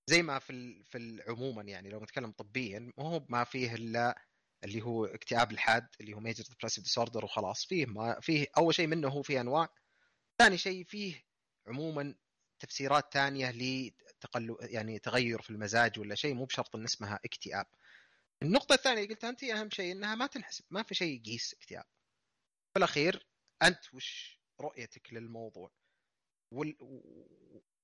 زي 0.06 0.22
ما 0.22 0.38
في 0.38 0.84
في 0.84 1.22
عموما 1.28 1.62
يعني 1.62 1.90
لو 1.90 2.00
نتكلم 2.00 2.30
طبيا 2.30 2.92
ما 2.98 3.04
هو 3.04 3.26
ما 3.28 3.44
فيه 3.44 3.74
إلا 3.74 4.24
اللي 4.64 4.82
هو 4.82 5.04
اكتئاب 5.04 5.52
الحاد 5.52 5.86
اللي 6.00 6.14
هو 6.14 6.20
major 6.20 6.44
depressive 6.44 6.84
disorder 6.84 7.24
وخلاص 7.24 7.66
فيه 7.66 7.86
ما 7.86 8.20
فيه 8.20 8.46
أول 8.56 8.74
شيء 8.74 8.86
منه 8.86 9.08
هو 9.08 9.22
فيه 9.22 9.40
أنواع 9.40 9.68
ثاني 10.38 10.58
شيء 10.58 10.84
فيه 10.84 11.24
عموما 11.66 12.14
تفسيرات 12.58 13.12
ثانية 13.12 13.50
لتقلب 13.50 14.56
يعني 14.60 14.98
تغير 14.98 15.42
في 15.42 15.50
المزاج 15.50 15.98
ولا 15.98 16.14
شيء 16.14 16.34
مو 16.34 16.44
بشرط 16.44 16.76
إن 16.76 16.84
اسمها 16.84 17.20
اكتئاب. 17.24 17.66
النقطة 18.42 18.74
الثانية 18.74 19.02
اللي 19.02 19.14
قلتها 19.14 19.30
أنت 19.30 19.44
أهم 19.44 19.70
شيء 19.70 19.92
إنها 19.92 20.14
ما 20.14 20.26
تنحسب 20.26 20.64
ما 20.70 20.82
في 20.82 20.94
شيء 20.94 21.20
يقيس 21.20 21.54
اكتئاب. 21.54 21.84
في 22.72 22.78
الأخير 22.78 23.26
أنت 23.62 23.94
وش 23.94 24.40
رؤيتك 24.60 25.12
للموضوع؟ 25.12 25.72
وال... 26.50 26.76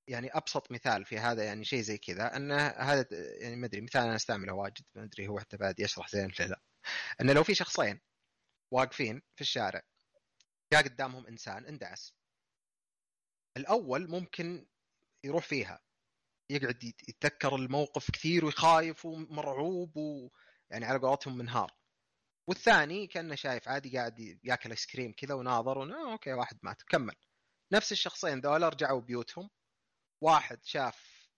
يعني 0.08 0.28
أبسط 0.36 0.72
مثال 0.72 1.04
في 1.04 1.18
هذا 1.18 1.44
يعني 1.44 1.64
شيء 1.64 1.80
زي 1.80 1.98
كذا 1.98 2.36
ان 2.36 2.52
هذا 2.52 3.06
يعني 3.10 3.56
ما 3.56 3.66
أدري 3.66 3.80
مثال 3.80 4.02
أنا 4.02 4.16
أستعمله 4.16 4.52
واجد 4.52 4.84
ما 4.94 5.04
أدري 5.04 5.28
هو 5.28 5.40
حتى 5.40 5.56
بعد 5.56 5.80
يشرح 5.80 6.08
زين 6.08 6.32
ولا 6.40 6.48
لا. 6.48 6.60
ان 7.20 7.30
لو 7.30 7.44
في 7.44 7.54
شخصين 7.54 8.00
واقفين 8.70 9.22
في 9.36 9.40
الشارع 9.40 9.82
جاء 10.72 10.82
قدامهم 10.82 11.26
إنسان 11.26 11.66
اندعس. 11.66 12.14
الأول 13.56 14.10
ممكن 14.10 14.66
يروح 15.24 15.44
فيها 15.46 15.80
يقعد 16.50 16.84
يتذكر 17.08 17.54
الموقف 17.56 18.10
كثير 18.10 18.44
ويخايف 18.44 19.04
ومرعوب 19.04 19.96
ويعني 19.96 20.84
على 20.86 20.98
قولتهم 20.98 21.38
منهار. 21.38 21.72
والثاني 22.48 23.06
كأنه 23.06 23.34
شايف 23.34 23.68
عادي 23.68 23.98
قاعد 23.98 24.38
ياكل 24.44 24.70
آيس 24.70 24.86
كريم 24.86 25.12
كذا 25.12 25.34
وناظر 25.34 25.78
وناه 25.78 26.12
okay 26.12 26.32
واحد 26.32 26.58
مات 26.62 26.82
كمل. 26.82 27.14
نفس 27.72 27.92
الشخصين 27.92 28.40
ذولا 28.40 28.68
رجعوا 28.68 29.00
بيوتهم. 29.00 29.50
واحد 30.20 30.64
شاف 30.64 31.28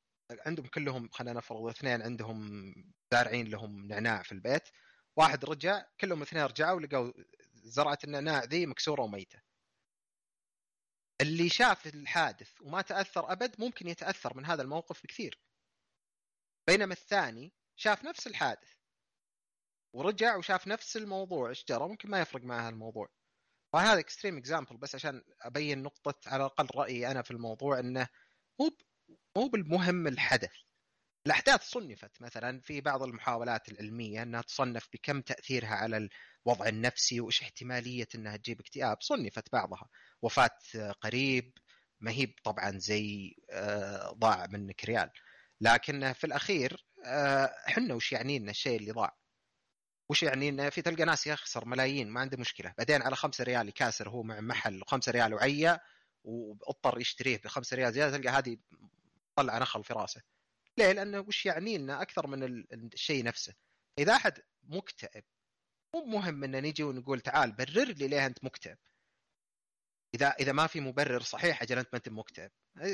عندهم 0.46 0.66
كلهم 0.66 1.08
خلينا 1.08 1.38
نفرض 1.38 1.68
اثنين 1.68 2.02
عندهم 2.02 2.74
زارعين 3.12 3.48
لهم 3.48 3.86
نعناع 3.86 4.22
في 4.22 4.32
البيت 4.32 4.68
واحد 5.16 5.44
رجع 5.44 5.86
كلهم 6.00 6.22
اثنين 6.22 6.44
رجعوا 6.44 6.80
لقوا 6.80 7.12
زرعة 7.54 7.98
النعناع 8.04 8.44
ذي 8.44 8.66
مكسورة 8.66 9.02
وميتة. 9.02 9.42
اللي 11.20 11.48
شاف 11.48 11.86
الحادث 11.86 12.60
وما 12.60 12.82
تأثر 12.82 13.32
أبد 13.32 13.60
ممكن 13.60 13.88
يتأثر 13.88 14.36
من 14.36 14.46
هذا 14.46 14.62
الموقف 14.62 15.02
بكثير. 15.02 15.40
بينما 16.66 16.92
الثاني 16.92 17.52
شاف 17.76 18.04
نفس 18.04 18.26
الحادث 18.26 18.72
ورجع 19.94 20.36
وشاف 20.36 20.66
نفس 20.66 20.96
الموضوع 20.96 21.48
إيش 21.48 21.64
جرى؟ 21.68 21.88
ممكن 21.88 22.10
ما 22.10 22.20
يفرق 22.20 22.42
معه 22.42 22.68
الموضوع. 22.68 23.08
فهذا 23.72 24.00
extreme 24.00 24.36
example 24.36 24.76
بس 24.76 24.94
عشان 24.94 25.24
أبين 25.40 25.82
نقطة 25.82 26.14
على 26.26 26.46
الأقل 26.46 26.68
رأيي 26.74 27.10
أنا 27.10 27.22
في 27.22 27.30
الموضوع 27.30 27.78
إنه 27.78 28.08
مو 28.60 28.70
مو 29.36 29.48
بالمهم 29.48 30.06
الحدث. 30.06 30.52
الأحداث 31.26 31.62
صنفت 31.62 32.22
مثلا 32.22 32.60
في 32.60 32.80
بعض 32.80 33.02
المحاولات 33.02 33.68
العلمية 33.68 34.22
أنها 34.22 34.42
تصنف 34.42 34.88
بكم 34.92 35.20
تأثيرها 35.20 35.68
على 35.74 36.08
الوضع 36.46 36.68
النفسي 36.68 37.20
وإيش 37.20 37.42
احتمالية 37.42 38.08
أنها 38.14 38.36
تجيب 38.36 38.60
اكتئاب. 38.60 38.96
صنفت 39.02 39.52
بعضها. 39.52 39.88
وفاة 40.22 40.58
قريب 41.00 41.52
ما 42.00 42.10
هي 42.10 42.26
طبعا 42.44 42.78
زي 42.78 43.36
آه، 43.50 44.12
ضاع 44.12 44.46
منك 44.46 44.84
ريال 44.84 45.10
لكن 45.60 46.12
في 46.12 46.24
الأخير 46.24 46.86
إحنا 47.68 47.94
وش 47.94 48.12
يعني 48.12 48.38
لنا 48.38 48.50
الشيء 48.50 48.78
اللي 48.80 48.92
ضاع؟ 48.92 49.16
وش 50.10 50.22
يعني 50.22 50.48
انه 50.48 50.70
في 50.70 50.82
تلقى 50.82 51.04
ناس 51.04 51.26
يخسر 51.26 51.64
ملايين 51.64 52.08
ما 52.10 52.20
عنده 52.20 52.36
مشكلة. 52.36 52.74
بعدين 52.78 53.02
على 53.02 53.16
خمسة 53.16 53.44
ريال 53.44 53.68
يكاسر 53.68 54.08
هو 54.08 54.22
مع 54.22 54.40
محل 54.40 54.82
وخمسة 54.82 55.12
ريال 55.12 55.34
وعيا 55.34 55.80
وأضطر 56.24 57.00
يشتريه 57.00 57.40
بخمسة 57.44 57.76
ريال 57.76 57.92
زيادة 57.92 58.16
تلقى 58.18 58.28
هذه 58.28 58.56
طلع 59.36 59.58
نخل 59.58 59.84
في 59.84 59.92
رأسه. 59.92 60.22
ليه؟ 60.78 60.92
لأنه 60.92 61.20
وش 61.20 61.46
يعني 61.46 61.78
لنا 61.78 62.02
أكثر 62.02 62.26
من 62.26 62.64
الشيء 62.72 63.24
نفسه. 63.24 63.54
إذا 63.98 64.16
أحد 64.16 64.38
مكتئب 64.62 65.24
مو 65.94 66.04
مهم 66.04 66.44
ان 66.44 66.62
نجي 66.62 66.82
ونقول 66.82 67.20
تعال 67.20 67.52
برر 67.52 67.84
لي 67.84 68.08
ليه 68.08 68.26
أنت 68.26 68.44
مكتئب. 68.44 68.78
اذا 70.14 70.28
إذا 70.28 70.52
ما 70.52 70.66
في 70.66 70.80
مبرر 70.80 71.22
صحيح 71.22 71.62
أجل 71.62 71.78
أنت 71.78 71.88
ما 71.92 71.96
أنت 71.96 72.08
مكتئب. 72.08 72.50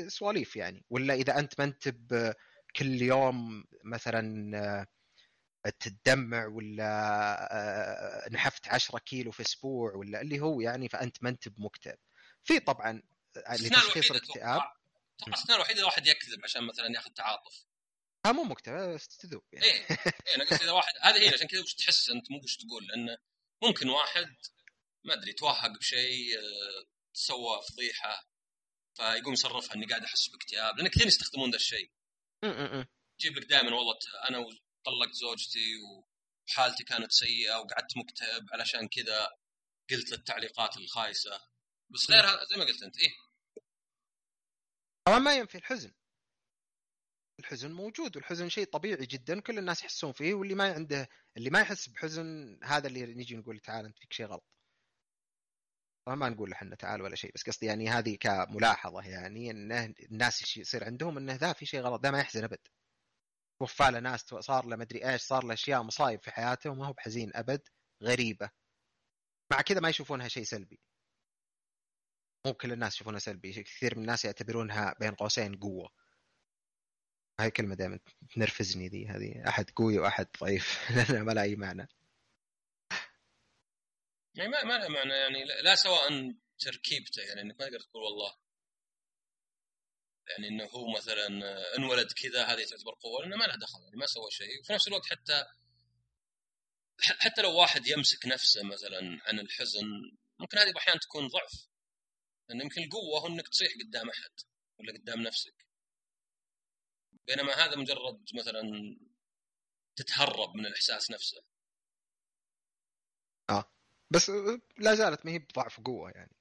سواليف 0.07 0.55
يعني. 0.55 0.85
ولا 0.89 1.13
إذا 1.13 1.39
أنت 1.39 1.59
ما 1.59 1.65
أنت 1.65 1.89
كل 2.75 3.01
يوم 3.01 3.65
مثلا 3.83 4.85
تدمع 5.79 6.45
ولا 6.47 6.83
آه، 7.51 8.29
نحفت 8.29 8.67
10 8.67 8.99
كيلو 8.99 9.31
في 9.31 9.41
أسبوع 9.41 9.93
ولا 9.95 10.21
اللي 10.21 10.39
هو 10.39 10.61
يعني 10.61 10.89
فأنت 10.89 11.23
ما 11.23 11.29
أنت 11.29 11.47
بمكتئب. 11.47 11.97
في 12.43 12.59
طبعا 12.59 13.01
لتشخيص 13.37 14.11
الاكتئاب. 14.11 14.61
الاستثناء 15.27 15.57
الوحيد 15.57 15.77
إذا 15.77 15.85
واحد 15.85 16.07
يكذب 16.07 16.43
عشان 16.43 16.63
مثلا 16.63 16.87
يأخذ 16.95 17.11
تعاطف. 17.11 17.65
ها 18.25 18.31
مو 18.31 18.43
مكتئب 18.43 18.93
بس 18.93 19.17
تذوب 19.17 19.43
يعني. 19.53 19.65
إيه 19.65 19.85
إيه 20.27 20.35
أنا 20.35 20.43
قلت 20.43 20.61
إذا 20.61 20.71
واحد 20.71 20.93
هذه 21.01 21.17
هي 21.17 21.29
عشان 21.29 21.47
كذا 21.47 21.61
وش 21.61 21.73
تحس 21.73 22.09
أنت 22.09 22.31
مو 22.31 22.37
وش 22.43 22.57
تقول 22.57 22.87
لأنه 22.87 23.17
ممكن 23.63 23.89
واحد 23.89 24.35
ما 25.03 25.13
أدري 25.13 25.33
توهق 25.33 25.77
بشيء 25.77 26.37
آه، 26.37 26.85
سوى 27.13 27.61
فضيحة 27.69 28.29
فيقوم 28.93 29.33
يصرفها 29.33 29.75
إني 29.75 29.85
قاعد 29.85 30.03
أحس 30.03 30.29
باكتئاب 30.29 30.77
لأن 30.77 30.87
كثير 30.87 31.07
يستخدمون 31.07 31.51
ذا 31.51 31.55
الشيء. 31.55 31.91
يجيب 33.19 33.37
لك 33.37 33.45
دائما 33.49 33.75
والله 33.75 33.95
أنا 34.29 34.37
طلقت 34.85 35.13
زوجتي 35.13 35.75
وحالتي 36.47 36.83
كانت 36.83 37.11
سيئة 37.11 37.55
وقعدت 37.55 37.97
مكتئب 37.97 38.47
علشان 38.53 38.87
كذا 38.87 39.27
قلت 39.89 40.11
للتعليقات 40.11 40.77
الخايسة. 40.77 41.41
بس 41.89 42.11
غيرها 42.11 42.45
زي 42.45 42.55
ما 42.57 42.63
قلت 42.63 42.83
أنت 42.83 42.97
إيه. 42.97 43.09
طبعا 45.05 45.19
ما 45.19 45.35
ينفي 45.35 45.55
الحزن. 45.57 45.91
الحزن 47.39 47.71
موجود 47.71 48.15
والحزن 48.15 48.49
شيء 48.49 48.65
طبيعي 48.65 49.05
جدا 49.05 49.41
كل 49.41 49.57
الناس 49.57 49.81
يحسون 49.83 50.11
فيه 50.11 50.33
واللي 50.33 50.55
ما 50.55 50.73
عنده 50.73 51.09
اللي 51.37 51.49
ما 51.49 51.61
يحس 51.61 51.89
بحزن 51.89 52.59
هذا 52.63 52.87
اللي 52.87 53.05
نجي 53.05 53.35
نقول 53.35 53.59
تعال 53.59 53.85
أنت 53.85 53.99
فيك 53.99 54.13
شيء 54.13 54.25
غلط. 54.25 54.43
ما 56.07 56.29
نقول 56.29 56.51
إحنا 56.53 56.75
تعال 56.75 57.01
ولا 57.01 57.15
شيء 57.15 57.31
بس 57.35 57.43
قصدي 57.43 57.65
يعني 57.65 57.89
هذه 57.89 58.15
كملاحظة 58.15 59.01
يعني 59.01 59.51
إنه 59.51 59.85
الناس 59.85 60.57
يصير 60.57 60.83
عندهم 60.83 61.17
إنه 61.17 61.35
ذا 61.35 61.53
في 61.53 61.65
شيء 61.65 61.81
غلط 61.81 62.01
ذا 62.03 62.11
ما 62.11 62.19
يحزن 62.19 62.43
أبد. 62.43 62.67
وفى 63.61 63.83
له 63.91 63.99
ناس 63.99 64.21
صار 64.25 64.65
له 64.65 64.75
مدري 64.75 65.09
إيش 65.09 65.21
صار 65.21 65.43
له 65.45 65.53
أشياء 65.53 65.83
مصايب 65.83 66.21
في 66.21 66.31
حياته 66.31 66.69
وما 66.69 66.87
هو 66.87 66.93
بحزين 66.93 67.31
أبد 67.35 67.61
غريبة. 68.03 68.49
مع 69.51 69.61
كذا 69.61 69.79
ما 69.79 69.89
يشوفونها 69.89 70.27
شيء 70.27 70.43
سلبي. 70.43 70.79
مو 72.45 72.53
كل 72.53 72.71
الناس 72.71 72.95
يشوفونها 72.95 73.19
سلبي 73.19 73.63
كثير 73.63 73.95
من 73.95 74.01
الناس 74.01 74.25
يعتبرونها 74.25 74.95
بين 74.99 75.15
قوسين 75.15 75.55
قوة. 75.55 75.89
هاي 77.39 77.51
كلمة 77.51 77.75
دائما 77.75 77.99
تنرفزني 78.35 78.87
ذي 78.87 79.07
هذه 79.07 79.49
أحد 79.49 79.69
قوي 79.69 79.99
وأحد 79.99 80.27
ضعيف. 80.41 80.79
لانها 80.95 81.23
ما 81.23 81.31
لها 81.31 81.43
أي 81.43 81.55
معنى. 81.55 81.87
يعني 84.35 84.49
ما 84.49 84.63
ما 84.63 84.77
لها 84.77 84.87
معنى 84.87 85.13
يعني 85.13 85.43
لا 85.63 85.75
سواء 85.75 86.09
تركيبته 86.59 87.21
يعني 87.21 87.41
إنك 87.41 87.59
ما 87.59 87.65
تقدر 87.65 87.79
تقول 87.79 88.03
والله. 88.03 88.35
يعني 90.29 90.47
إنه 90.47 90.65
هو 90.65 90.97
مثلا 90.97 91.27
انولد 91.77 92.11
كذا 92.11 92.45
هذه 92.45 92.65
تعتبر 92.65 92.93
قوة 93.01 93.21
لأنه 93.21 93.35
ما 93.35 93.45
له 93.45 93.55
دخل 93.55 93.83
يعني 93.83 93.95
ما 93.95 94.05
سوى 94.05 94.31
شيء. 94.31 94.59
وفي 94.59 94.73
نفس 94.73 94.87
الوقت 94.87 95.05
حتى 95.05 95.45
حتى 97.01 97.41
لو 97.41 97.59
واحد 97.59 97.87
يمسك 97.87 98.25
نفسه 98.25 98.63
مثلا 98.63 99.21
عن 99.27 99.39
الحزن 99.39 99.85
ممكن 100.39 100.57
هذه 100.57 100.73
أحيانا 100.77 100.99
تكون 100.99 101.27
ضعف. 101.27 101.69
لأن 102.49 102.61
يمكن 102.61 102.83
القوة 102.83 103.19
هو 103.19 103.27
إنك 103.27 103.47
تصيح 103.47 103.73
قدام 103.85 104.09
أحد 104.09 104.31
ولا 104.79 104.93
قدام 104.93 105.21
نفسك. 105.21 105.67
بينما 107.27 107.53
هذا 107.53 107.75
مجرد 107.75 108.25
مثلا 108.33 108.61
تتهرب 109.95 110.55
من 110.55 110.65
الإحساس 110.65 111.11
نفسه. 111.11 111.43
آه. 113.49 113.73
بس 114.11 114.31
لا 114.77 114.95
زالت 114.95 115.25
ما 115.25 115.31
هي 115.31 115.39
بضعف 115.39 115.79
قوة 115.79 116.11
يعني. 116.11 116.35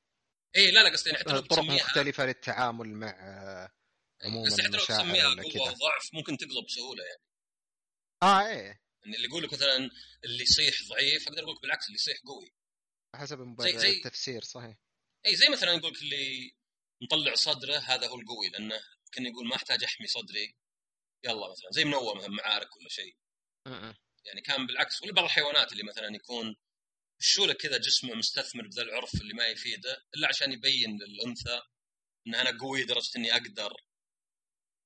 اي 0.57 0.71
لا 0.71 0.83
لا 0.83 0.93
قصدي 0.93 1.11
يعني 1.11 1.23
حتى 1.23 1.33
لو 1.33 1.41
طرق 1.41 1.65
مختلفة 1.65 2.27
للتعامل 2.27 2.89
مع 2.89 3.09
عموما 4.23 4.47
بس 4.47 4.61
حتى 4.61 4.69
لو 4.69 4.85
تسميها 4.85 5.35
قوة 5.35 5.63
وضعف 5.63 6.11
ممكن 6.13 6.37
تقلب 6.37 6.65
بسهولة 6.67 7.05
يعني. 7.05 7.23
آه 8.23 8.47
إيه. 8.47 8.83
يعني 9.03 9.17
اللي 9.17 9.29
يقول 9.29 9.43
لك 9.43 9.53
مثلا 9.53 9.91
اللي 10.25 10.43
يصيح 10.43 10.89
ضعيف 10.89 11.29
أقدر 11.29 11.43
أقول 11.43 11.55
لك 11.55 11.63
بالعكس 11.63 11.87
اللي 11.87 11.95
يصيح 11.95 12.19
قوي. 12.27 12.55
حسب 13.17 13.41
مبرر 13.41 13.79
زي 13.79 13.91
التفسير 13.91 14.43
صحيح. 14.43 14.77
اي 15.27 15.37
زي 15.37 15.49
مثلا 15.49 15.73
يقول 15.73 15.93
لك 15.93 16.03
اللي 16.03 16.53
مطلع 17.03 17.35
صدره 17.35 17.77
هذا 17.77 18.07
هو 18.09 18.21
القوي 18.21 18.49
لأنه 18.49 18.81
كان 19.13 19.27
يقول 19.27 19.49
ما 19.49 19.57
أحتاج 19.57 19.85
أحمي 19.85 20.07
صدري. 20.07 20.57
يلا 21.25 21.51
مثلا 21.51 21.71
زي 21.71 21.85
منور 21.85 22.17
مثلا 22.17 22.29
معارك 22.31 22.77
ولا 22.77 22.89
شيء. 22.89 23.17
يعني 24.25 24.41
كان 24.41 24.67
بالعكس 24.67 25.03
ولا 25.03 25.13
بعض 25.13 25.25
الحيوانات 25.25 25.73
اللي 25.73 25.83
مثلا 25.83 26.17
يكون 26.17 26.57
الشولة 27.21 27.53
كذا 27.53 27.79
جسمه 27.79 28.15
مستثمر 28.15 28.67
بذا 28.67 28.83
العرف 28.83 29.15
اللي 29.15 29.35
ما 29.35 29.47
يفيده 29.47 30.07
إلا 30.15 30.29
عشان 30.29 30.53
يبين 30.53 30.99
للأنثى 31.03 31.63
إن 32.27 32.35
أنا 32.35 32.59
قوي 32.61 32.83
لدرجة 32.83 33.11
إني 33.17 33.33
أقدر 33.33 33.77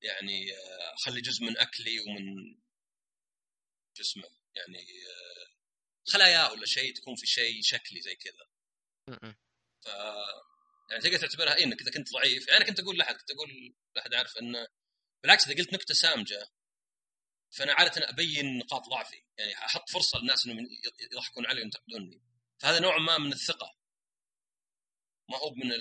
يعني 0.03 0.53
آه، 0.53 0.95
أخلي 0.95 1.21
جزء 1.21 1.45
من 1.45 1.59
أكلي 1.59 2.01
ومن 2.01 2.57
جسمه. 3.97 4.29
يعني 4.55 4.79
آه، 4.79 5.53
خلاياه 6.07 6.53
ولا 6.53 6.67
شيء 6.67 6.95
تكون 6.95 7.15
في 7.17 7.27
شيء 7.27 7.63
شكلي 7.63 8.01
زي 8.01 8.15
كذا. 8.17 8.47
ف 9.83 9.87
يعني 10.91 11.03
تقدر 11.03 11.17
تعتبرها 11.17 11.55
إيه 11.55 11.65
إنك 11.65 11.81
إذا 11.81 11.91
كنت 11.91 12.13
ضعيف. 12.13 12.49
يعني 12.49 12.61
أنا 12.61 12.67
كنت 12.67 12.81
أقول 12.81 12.99
لأحد 12.99 13.15
كنت 13.15 13.31
أقول 13.31 13.75
لأحد 13.97 14.15
عارف 14.15 14.37
إنه 14.37 14.67
بالعكس 15.23 15.49
إذا 15.49 15.63
قلت 15.63 15.73
نكتة 15.75 15.95
سامجة 15.95 16.49
فأنا 17.51 17.73
عادة 17.73 18.09
أبين 18.09 18.59
نقاط 18.59 18.89
ضعفي. 18.89 19.25
يعني 19.39 19.55
أحط 19.55 19.91
فرصة 19.91 20.19
للناس 20.19 20.47
إنهم 20.47 20.67
يضحكون 21.13 21.47
علي 21.47 21.61
وينتقدوني. 21.61 22.23
فهذا 22.59 22.81
نوع 22.81 22.99
ما 22.99 23.19
من 23.19 23.33
الثقة. 23.33 23.77
ما 25.29 25.39
هو 25.39 25.55
من 25.55 25.73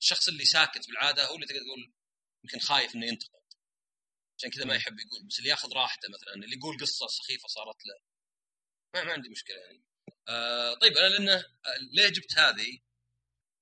الشخص 0.00 0.28
اللي 0.28 0.44
ساكت 0.44 0.88
بالعادة 0.88 1.26
هو 1.26 1.34
اللي 1.34 1.46
تقدر 1.46 1.60
تقول 1.60 1.92
يمكن 2.44 2.58
خايف 2.58 2.94
إنه 2.94 3.06
ينتقد. 3.06 3.38
عشان 4.38 4.50
كذا 4.50 4.64
ما 4.64 4.74
يحب 4.74 4.98
يقول. 4.98 5.26
بس 5.26 5.38
اللي 5.38 5.50
ياخذ 5.50 5.72
راحته 5.72 6.08
مثلا 6.08 6.34
اللي 6.34 6.56
يقول 6.56 6.80
قصة 6.80 7.06
سخيفة 7.06 7.48
صارت 7.48 7.86
له. 7.86 8.00
ما, 8.94 9.04
ما 9.04 9.12
عندي 9.12 9.28
مشكلة 9.28 9.56
يعني. 9.56 9.84
آه 10.28 10.74
طيب 10.74 10.96
أنا 10.96 11.08
لأنه 11.08 11.34
آه، 11.34 11.78
ليه 11.92 12.08
جبت 12.08 12.38
هذه؟ 12.38 12.78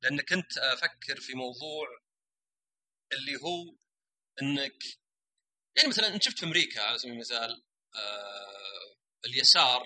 لأن 0.07 0.21
كنت 0.21 0.59
أفكر 0.59 1.21
في 1.21 1.35
موضوع 1.35 1.87
اللي 3.13 3.37
هو 3.37 3.77
إنك 4.43 4.85
يعني 5.77 5.89
مثلا 5.89 6.15
انت 6.15 6.23
شفت 6.23 6.39
في 6.39 6.47
أمريكا 6.47 6.83
على 6.83 6.99
سبيل 6.99 7.13
المثال 7.13 7.65
آه 7.95 8.97
اليسار 9.25 9.81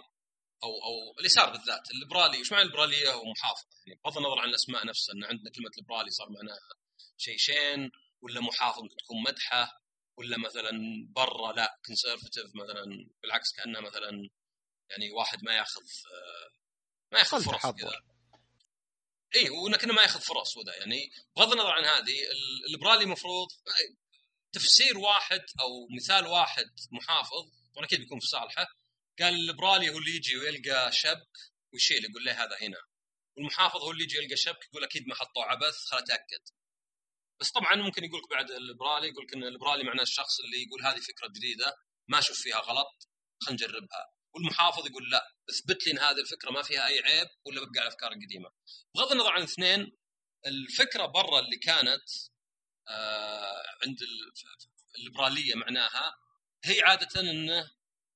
أو 0.62 0.68
أو 0.68 1.20
اليسار 1.20 1.50
بالذات 1.50 1.90
الليبرالي 1.90 2.40
وش 2.40 2.52
معنى 2.52 2.62
الليبراليه 2.62 3.14
ومحافظه 3.14 3.68
يعني 3.87 4.00
بغض 4.04 4.18
النظر 4.18 4.38
عن 4.38 4.48
الأسماء 4.48 4.87
نفسها 4.87 5.14
إن 5.14 5.24
عندنا 5.24 5.50
كلمة 5.50 5.70
ليبرالي 5.78 6.11
صار 6.11 6.30
معناها 6.30 6.59
شيء 7.16 7.37
شين 7.37 7.90
ولا 8.22 8.40
محافظ 8.40 8.83
ممكن 8.83 8.96
تكون 8.96 9.22
مدحه 9.22 9.83
ولا 10.18 10.38
مثلا 10.38 10.70
برا 11.16 11.52
لا 11.52 11.80
conservative 11.87 12.46
مثلا 12.54 13.11
بالعكس 13.22 13.52
كأنه 13.52 13.80
مثلا 13.80 14.30
يعني 14.90 15.12
واحد 15.12 15.44
ما 15.44 15.54
ياخذ 15.56 15.83
آه، 16.12 16.50
ما 17.12 17.18
ياخذ 17.18 17.44
فرص 17.44 17.66
كذا. 17.66 18.02
اي 19.36 19.50
وإنه 19.50 19.76
كأنه 19.76 19.92
ما 19.92 20.02
ياخذ 20.02 20.20
فرص 20.20 20.56
وذا 20.56 20.74
يعني 20.76 21.10
بغض 21.36 21.52
النظر 21.52 21.70
عن 21.70 21.84
هذه 21.84 22.18
الليبرالي 22.66 23.04
المفروض 23.04 23.48
تفسير 24.52 24.98
واحد 24.98 25.40
أو 25.60 25.88
مثال 25.96 26.26
واحد 26.26 26.70
محافظ 26.92 27.50
وأنا 27.74 27.86
أكيد 27.86 28.00
بيكون 28.00 28.20
في 28.20 28.26
صالحه 28.26 28.66
قال 29.18 29.34
الليبرالي 29.34 29.90
هو 29.90 29.98
اللي 29.98 30.16
يجي 30.16 30.36
ويلقى 30.36 30.92
شبك 30.92 31.36
ويشيل 31.72 32.04
يقول 32.04 32.24
له 32.24 32.44
هذا 32.44 32.56
هنا؟ 32.60 32.78
والمحافظ 33.36 33.76
هو 33.76 33.90
اللي 33.90 34.04
يجي 34.04 34.16
يلقى 34.16 34.36
شبك 34.36 34.64
يقول 34.64 34.84
أكيد 34.84 35.08
ما 35.08 35.14
حطوه 35.14 35.44
عبث 35.44 35.74
خل 35.74 35.98
أتأكد. 35.98 36.42
بس 37.40 37.50
طبعا 37.50 37.76
ممكن 37.76 38.04
يقول 38.04 38.20
لك 38.20 38.30
بعد 38.30 38.50
الليبرالي 38.50 39.08
يقول 39.08 39.24
لك 39.24 39.34
إن 39.34 39.44
الليبرالي 39.44 39.84
معناه 39.84 40.02
الشخص 40.02 40.40
اللي 40.40 40.62
يقول 40.62 40.82
هذه 40.82 41.00
فكرة 41.00 41.28
جديدة 41.28 41.76
ما 42.08 42.18
أشوف 42.18 42.36
فيها 42.36 42.58
غلط 42.58 43.08
خلينا 43.42 43.62
نجربها. 43.62 44.19
والمحافظ 44.34 44.86
يقول 44.86 45.10
لا 45.10 45.34
اثبت 45.50 45.86
لي 45.86 45.92
ان 45.92 45.98
هذه 45.98 46.20
الفكرة 46.20 46.50
ما 46.50 46.62
فيها 46.62 46.86
أي 46.86 47.00
عيب 47.00 47.28
ولا 47.46 47.60
ببقى 47.60 47.80
على 47.80 47.88
الافكار 47.88 48.12
القديمه 48.12 48.50
بغض 48.94 49.12
النظر 49.12 49.32
عن 49.32 49.38
الاثنين 49.38 49.96
الفكرة 50.46 51.06
برا 51.06 51.40
اللي 51.40 51.56
كانت 51.56 52.08
آه 52.88 53.62
عند 53.86 53.98
الليبراليه 54.98 55.54
معناها 55.54 56.16
هي 56.64 56.82
عادة 56.82 57.20
إنه 57.20 57.70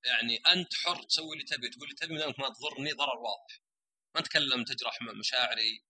يعني 0.05 0.37
أنت 0.37 0.75
حر 0.75 1.03
تسوي 1.03 1.33
اللي 1.33 1.45
تبي 1.45 1.69
تقول 1.69 1.85
اللي 1.85 1.95
تبي 1.97 2.43
ما 2.43 2.49
تضرني 2.49 2.93
ضرر 2.93 3.19
واضح. 3.19 3.61
ما 4.15 4.21
نتكلم 4.21 4.65
تجرح 4.65 5.03
مشاعري 5.03 5.85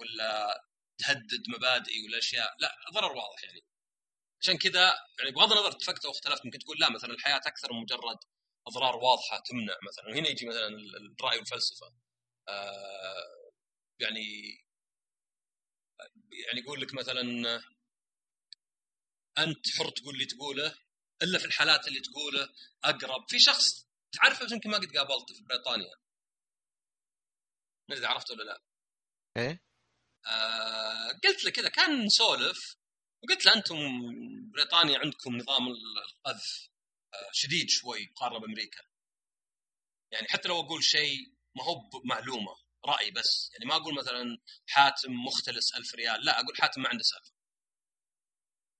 ولا 0.00 0.62
تهدد 0.98 1.42
مبادئي 1.48 2.04
ولا 2.06 2.18
أشياء 2.18 2.56
لا 2.58 2.76
ضرر 2.94 3.12
واضح 3.16 3.44
يعني. 3.44 3.64
عشان 4.40 4.58
كذا 4.58 4.94
يعني 5.18 5.30
بغض 5.30 5.52
النظر 5.52 5.68
اتفقت 5.68 6.04
أو 6.04 6.10
اختلفت 6.10 6.44
ممكن 6.44 6.58
تقول 6.58 6.76
لا 6.80 6.90
مثلا 6.90 7.10
الحياة 7.10 7.36
أكثر 7.36 7.72
من 7.72 7.80
مجرد 7.80 8.18
أضرار 8.68 8.96
واضحة 8.96 9.40
تمنع 9.40 9.76
مثلا. 9.88 10.06
وهنا 10.08 10.28
يجي 10.28 10.46
مثلا 10.46 10.68
الرأي 10.68 11.38
والفلسفة. 11.38 11.94
آه 12.48 13.52
يعني 14.00 14.58
يعني 16.46 16.60
يقول 16.60 16.80
لك 16.80 16.94
مثلا 16.94 17.20
أنت 19.38 19.70
حر 19.78 19.90
تقول 19.90 20.14
اللي 20.14 20.26
تقوله 20.26 20.74
إلا 21.22 21.38
في 21.38 21.44
الحالات 21.44 21.88
اللي 21.88 22.00
تقوله 22.00 22.48
أقرب. 22.84 23.24
في 23.28 23.38
شخص 23.38 23.86
تعرفه 24.12 24.44
بس 24.44 24.52
يمكن 24.52 24.70
ما 24.70 24.78
قد 24.78 24.96
قابلته 24.96 25.34
في 25.34 25.42
بريطانيا. 25.48 25.94
ما 27.88 27.96
ادري 27.96 28.06
عرفته 28.06 28.34
ولا 28.34 28.42
لا. 28.42 28.62
إيه؟ 29.36 29.64
آه 30.26 31.12
قلت 31.24 31.44
له 31.44 31.50
كذا. 31.50 31.68
كان 31.68 32.04
نسولف 32.04 32.76
وقلت 33.22 33.46
له 33.46 33.54
أنتم 33.54 33.76
بريطانيا 34.50 34.98
عندكم 34.98 35.36
نظام 35.36 35.68
القذف. 35.68 36.68
شديد 37.32 37.66
شوي 37.68 38.08
مقارنه 38.10 38.38
بأمريكا. 38.40 38.80
يعني 40.12 40.28
حتى 40.28 40.48
لو 40.48 40.60
أقول 40.60 40.84
شيء 40.84 41.18
ما 41.56 41.64
هو 41.64 42.00
بمعلومة 42.00 42.56
رأي 42.86 43.10
بس. 43.10 43.50
يعني 43.52 43.64
ما 43.64 43.76
أقول 43.76 43.94
مثلا 43.94 44.38
حاتم 44.66 45.12
مختلس 45.12 45.74
ألف 45.74 45.94
ريال 45.94 46.24
لا 46.24 46.40
أقول 46.40 46.56
حاتم 46.56 46.82
ما 46.82 46.88
عنده 46.88 47.02
سالفة. 47.02 47.32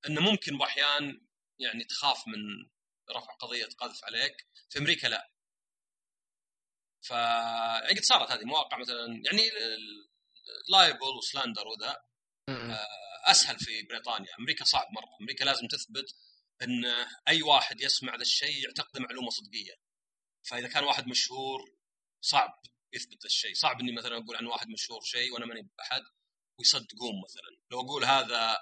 إنه 0.09 0.21
ممكن 0.21 0.59
بأحيان 0.59 1.27
يعني 1.59 1.85
تخاف 1.85 2.29
من 2.29 2.71
رفع 3.17 3.33
قضية 3.35 3.67
قذف 3.67 4.05
عليك 4.05 4.47
في 4.71 4.79
أمريكا 4.79 5.07
لا. 5.07 5.31
ف 7.03 7.11
يعني 7.11 7.99
قد 7.99 8.03
صارت 8.03 8.31
هذه 8.31 8.45
مواقع 8.45 8.79
مثلا 8.79 9.07
يعني 9.07 9.51
لايبل 10.73 11.17
وسلاندر 11.19 11.69
وذا. 11.69 12.05
آه، 12.49 13.31
أسهل 13.31 13.59
في 13.59 13.83
بريطانيا. 13.83 14.29
أمريكا 14.38 14.64
صعب 14.64 14.87
مرة. 14.93 15.17
أمريكا 15.21 15.45
لازم 15.45 15.67
تثبت 15.67 16.14
إن 16.62 16.85
أي 17.29 17.42
واحد 17.42 17.81
يسمع 17.81 18.16
ذا 18.16 18.23
الشيء 18.23 18.64
يعتقد 18.64 19.01
معلومة 19.01 19.31
صدقية. 19.31 19.75
فإذا 20.49 20.68
كان 20.68 20.85
واحد 20.85 21.07
مشهور 21.07 21.61
صعب 22.21 22.62
يثبت 22.92 23.25
الشيء. 23.25 23.55
صعب 23.55 23.81
إني 23.81 23.92
مثلا 23.92 24.16
أقول 24.16 24.37
عن 24.37 24.47
واحد 24.47 24.68
مشهور 24.68 25.01
شيء 25.05 25.33
وأنا 25.33 25.47
ماني 25.47 25.62
بأحد 25.62 26.03
ويصدقون 26.59 27.12
مثلا. 27.25 27.62
لو 27.71 27.81
أقول 27.81 28.05
هذا 28.05 28.59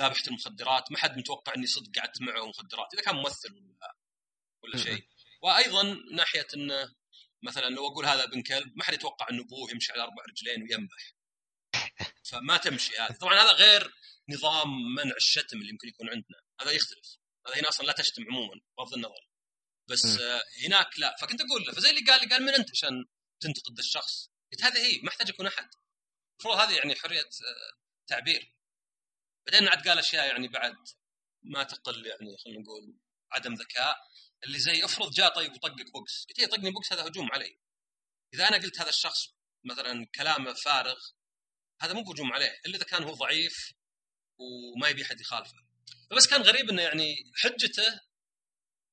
ذابحة 0.00 0.22
المخدرات 0.26 0.92
ما 0.92 0.98
حد 0.98 1.18
متوقع 1.18 1.54
إني 1.56 1.66
صدق 1.66 1.98
قعدت 1.98 2.22
معه 2.22 2.46
مخدرات 2.46 2.94
إذا 2.94 3.02
كان 3.02 3.14
ممثل 3.14 3.52
ولا 3.52 3.96
ولا 4.64 4.78
شيء. 4.84 5.08
وأيضا 5.42 5.82
ناحية 6.12 6.46
انه 6.54 6.94
مثلا 7.42 7.68
لو 7.68 7.86
أقول 7.86 8.06
هذا 8.06 8.24
ابن 8.24 8.42
كلب 8.42 8.76
ما 8.76 8.84
حد 8.84 8.94
يتوقع 8.94 9.26
انه 9.30 9.42
أبوه 9.42 9.70
يمشي 9.70 9.92
على 9.92 10.02
أربع 10.02 10.22
رجلين 10.28 10.62
وينبح. 10.62 11.14
فما 12.30 12.56
تمشي 12.56 12.98
هذه 12.98 13.16
طبعا 13.20 13.34
هذا 13.34 13.52
غير 13.52 13.94
نظام 14.28 14.94
منع 14.94 15.16
الشتم 15.16 15.56
اللي 15.56 15.68
يمكن 15.68 15.88
يكون 15.88 16.08
عندنا. 16.08 16.40
هذا 16.60 16.70
يختلف. 16.70 17.17
هنا 17.56 17.68
أصلا 17.68 17.86
لا 17.86 17.92
تشتم 17.92 18.22
عموما 18.30 18.60
بغض 18.78 18.94
النظر. 18.94 19.28
بس 19.88 20.04
م. 20.06 20.40
هناك 20.64 20.98
لا. 20.98 21.16
فكنت 21.20 21.40
أقول 21.40 21.62
له 21.66 21.72
فزي 21.72 21.90
اللي 21.90 22.00
قال 22.00 22.20
لي 22.20 22.34
قال 22.34 22.42
من 22.42 22.54
أنت 22.54 22.70
عشان 22.70 23.04
تنتقد 23.40 23.78
الشخص؟ 23.78 24.30
قلت 24.52 24.62
هذه 24.62 24.78
هي 24.78 25.00
ما 25.02 25.08
احتاج 25.08 25.28
يكون 25.28 25.46
أحد. 25.46 25.68
المفروض 26.40 26.60
هذه 26.60 26.76
يعني 26.76 26.94
حرية 26.94 27.20
آه، 27.20 27.78
تعبير. 28.06 28.54
بعدين 29.46 29.68
عاد 29.68 29.88
قال 29.88 29.98
أشياء 29.98 30.26
يعني 30.26 30.48
بعد 30.48 30.76
ما 31.42 31.62
تقل 31.62 32.06
يعني 32.06 32.36
خلينا 32.44 32.60
نقول 32.60 32.98
عدم 33.32 33.54
ذكاء 33.54 33.96
اللي 34.44 34.58
زي 34.58 34.84
افرض 34.84 35.12
جاء 35.12 35.34
طيب 35.34 35.52
وطقك 35.52 35.92
box. 35.92 36.26
قلت 36.28 36.38
يطقني 36.38 36.70
box 36.70 36.92
هذا 36.92 37.06
هجوم 37.06 37.32
علي. 37.32 37.58
إذا 38.34 38.48
أنا 38.48 38.56
قلت 38.56 38.80
هذا 38.80 38.88
الشخص 38.88 39.34
مثلا 39.64 40.06
كلامه 40.14 40.52
فارغ 40.52 40.98
هذا 41.80 41.92
مو 41.92 42.02
بهجوم 42.02 42.32
عليه. 42.32 42.60
إلا 42.66 42.76
إذا 42.76 42.84
كان 42.84 43.02
هو 43.02 43.14
ضعيف 43.14 43.72
وما 44.38 44.88
يبي 44.88 45.02
أحد 45.02 45.20
يخالفه. 45.20 45.67
بس 46.16 46.26
كان 46.26 46.42
غريب 46.42 46.70
إنه 46.70 46.82
يعني 46.82 47.16
حجته 47.36 48.00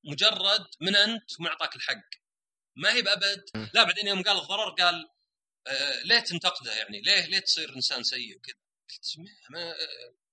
مجرد 0.03 0.65
من 0.81 0.95
أنت 0.95 1.39
وما 1.39 1.49
أعطاك 1.49 1.75
الحق. 1.75 2.09
ما 2.75 2.93
هي 2.93 3.01
بأبد. 3.01 3.43
لا 3.73 3.83
بعدين 3.83 4.07
يوم 4.07 4.23
قال 4.23 4.37
الضرر 4.37 4.69
قال 4.69 5.09
آه 5.67 6.01
ليه 6.03 6.19
تنتقده 6.19 6.73
يعني؟ 6.73 7.01
ليه 7.01 7.25
ليه 7.25 7.39
تصير 7.39 7.75
إنسان 7.75 8.03
سيء 8.03 8.37
وكذا؟ 8.37 8.55
قلت 8.89 9.29
ما 9.49 9.75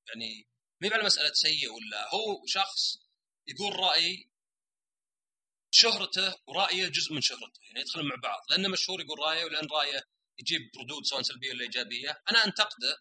يعني 0.09 0.49
ما 0.81 0.95
على 0.95 1.03
مسألة 1.03 1.33
سيء 1.33 1.73
ولا 1.73 2.15
هو 2.15 2.47
شخص 2.47 2.99
يقول 3.47 3.77
رأي 3.77 4.31
شهرته 5.71 6.35
ورأيه 6.47 6.89
جزء 6.89 7.13
من 7.15 7.21
شهرته 7.21 7.61
يعني 7.63 7.81
يدخلون 7.81 8.09
مع 8.09 8.17
بعض. 8.23 8.41
لأنه 8.51 8.69
مشهور 8.69 9.01
يقول 9.01 9.19
رأيه 9.19 9.45
ولأن 9.45 9.69
رأيه 9.73 10.09
يجيب 10.39 10.61
ردود 10.81 11.05
سواء 11.05 11.23
سلبية 11.23 11.51
ولا 11.51 11.63
إيجابية. 11.63 12.23
أنا 12.31 12.45
أنتقده 12.45 12.99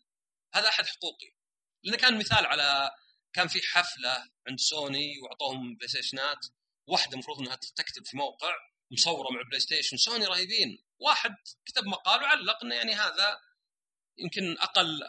هذا 0.54 0.68
أحد 0.68 0.86
حقوقي. 0.86 1.36
لأنه 1.84 1.98
كان 1.98 2.18
مثال 2.18 2.46
على 2.46 2.92
كان 3.34 3.48
في 3.48 3.62
حفلة 3.62 4.30
عند 4.48 4.60
سوني 4.60 5.20
وأعطوهم 5.20 5.76
بلاي 5.76 5.88
ستيشنات 5.88 6.46
واحدة 6.88 7.14
المفروض 7.14 7.40
إنها 7.40 7.56
تكتب 7.56 8.06
في 8.06 8.18
موقع 8.18 8.56
مصوره 8.92 9.32
مع 9.32 9.42
بلاي 9.42 9.60
ستيشن 9.60 9.98
سوني 9.98 10.26
رهيبين. 10.26 10.84
واحد 11.00 11.36
كتب 11.66 11.84
مقال 11.86 12.24
وعلق 12.24 12.64
إنه 12.64 12.76
يعني 12.76 12.94
هذا 12.94 13.40
يمكن 14.18 14.58
أقل 14.58 15.00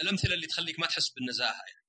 الأمثلة 0.00 0.34
اللي 0.34 0.46
تخليك 0.46 0.80
ما 0.80 0.86
تحس 0.86 1.08
بالنزاهة 1.08 1.62
يعني. 1.68 1.86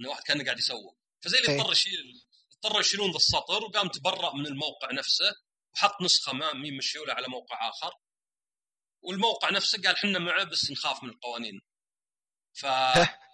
إنه 0.00 0.08
واحد 0.08 0.22
كان 0.22 0.44
قاعد 0.44 0.58
يسوق. 0.58 0.98
فزي 1.20 1.38
اللي 1.38 1.60
اضطر 1.60 1.72
يشيل 1.72 2.22
اضطروا 2.52 2.80
يشيلون 2.80 3.10
ذا 3.10 3.16
السطر 3.16 3.64
وقام 3.64 3.88
تبرأ 3.88 4.34
من 4.34 4.46
الموقع 4.46 4.92
نفسه 4.92 5.34
وحط 5.74 6.02
نسخة 6.02 6.32
ما 6.32 6.52
مين 6.52 6.76
مشيولة 6.76 7.14
على 7.14 7.28
موقع 7.28 7.68
آخر. 7.68 7.92
والموقع 9.02 9.50
نفسه 9.50 9.82
قال 9.82 9.96
حنا 9.96 10.18
معه 10.18 10.44
بس 10.44 10.70
نخاف 10.70 11.02
من 11.02 11.10
القوانين. 11.10 11.60
ف 12.54 12.66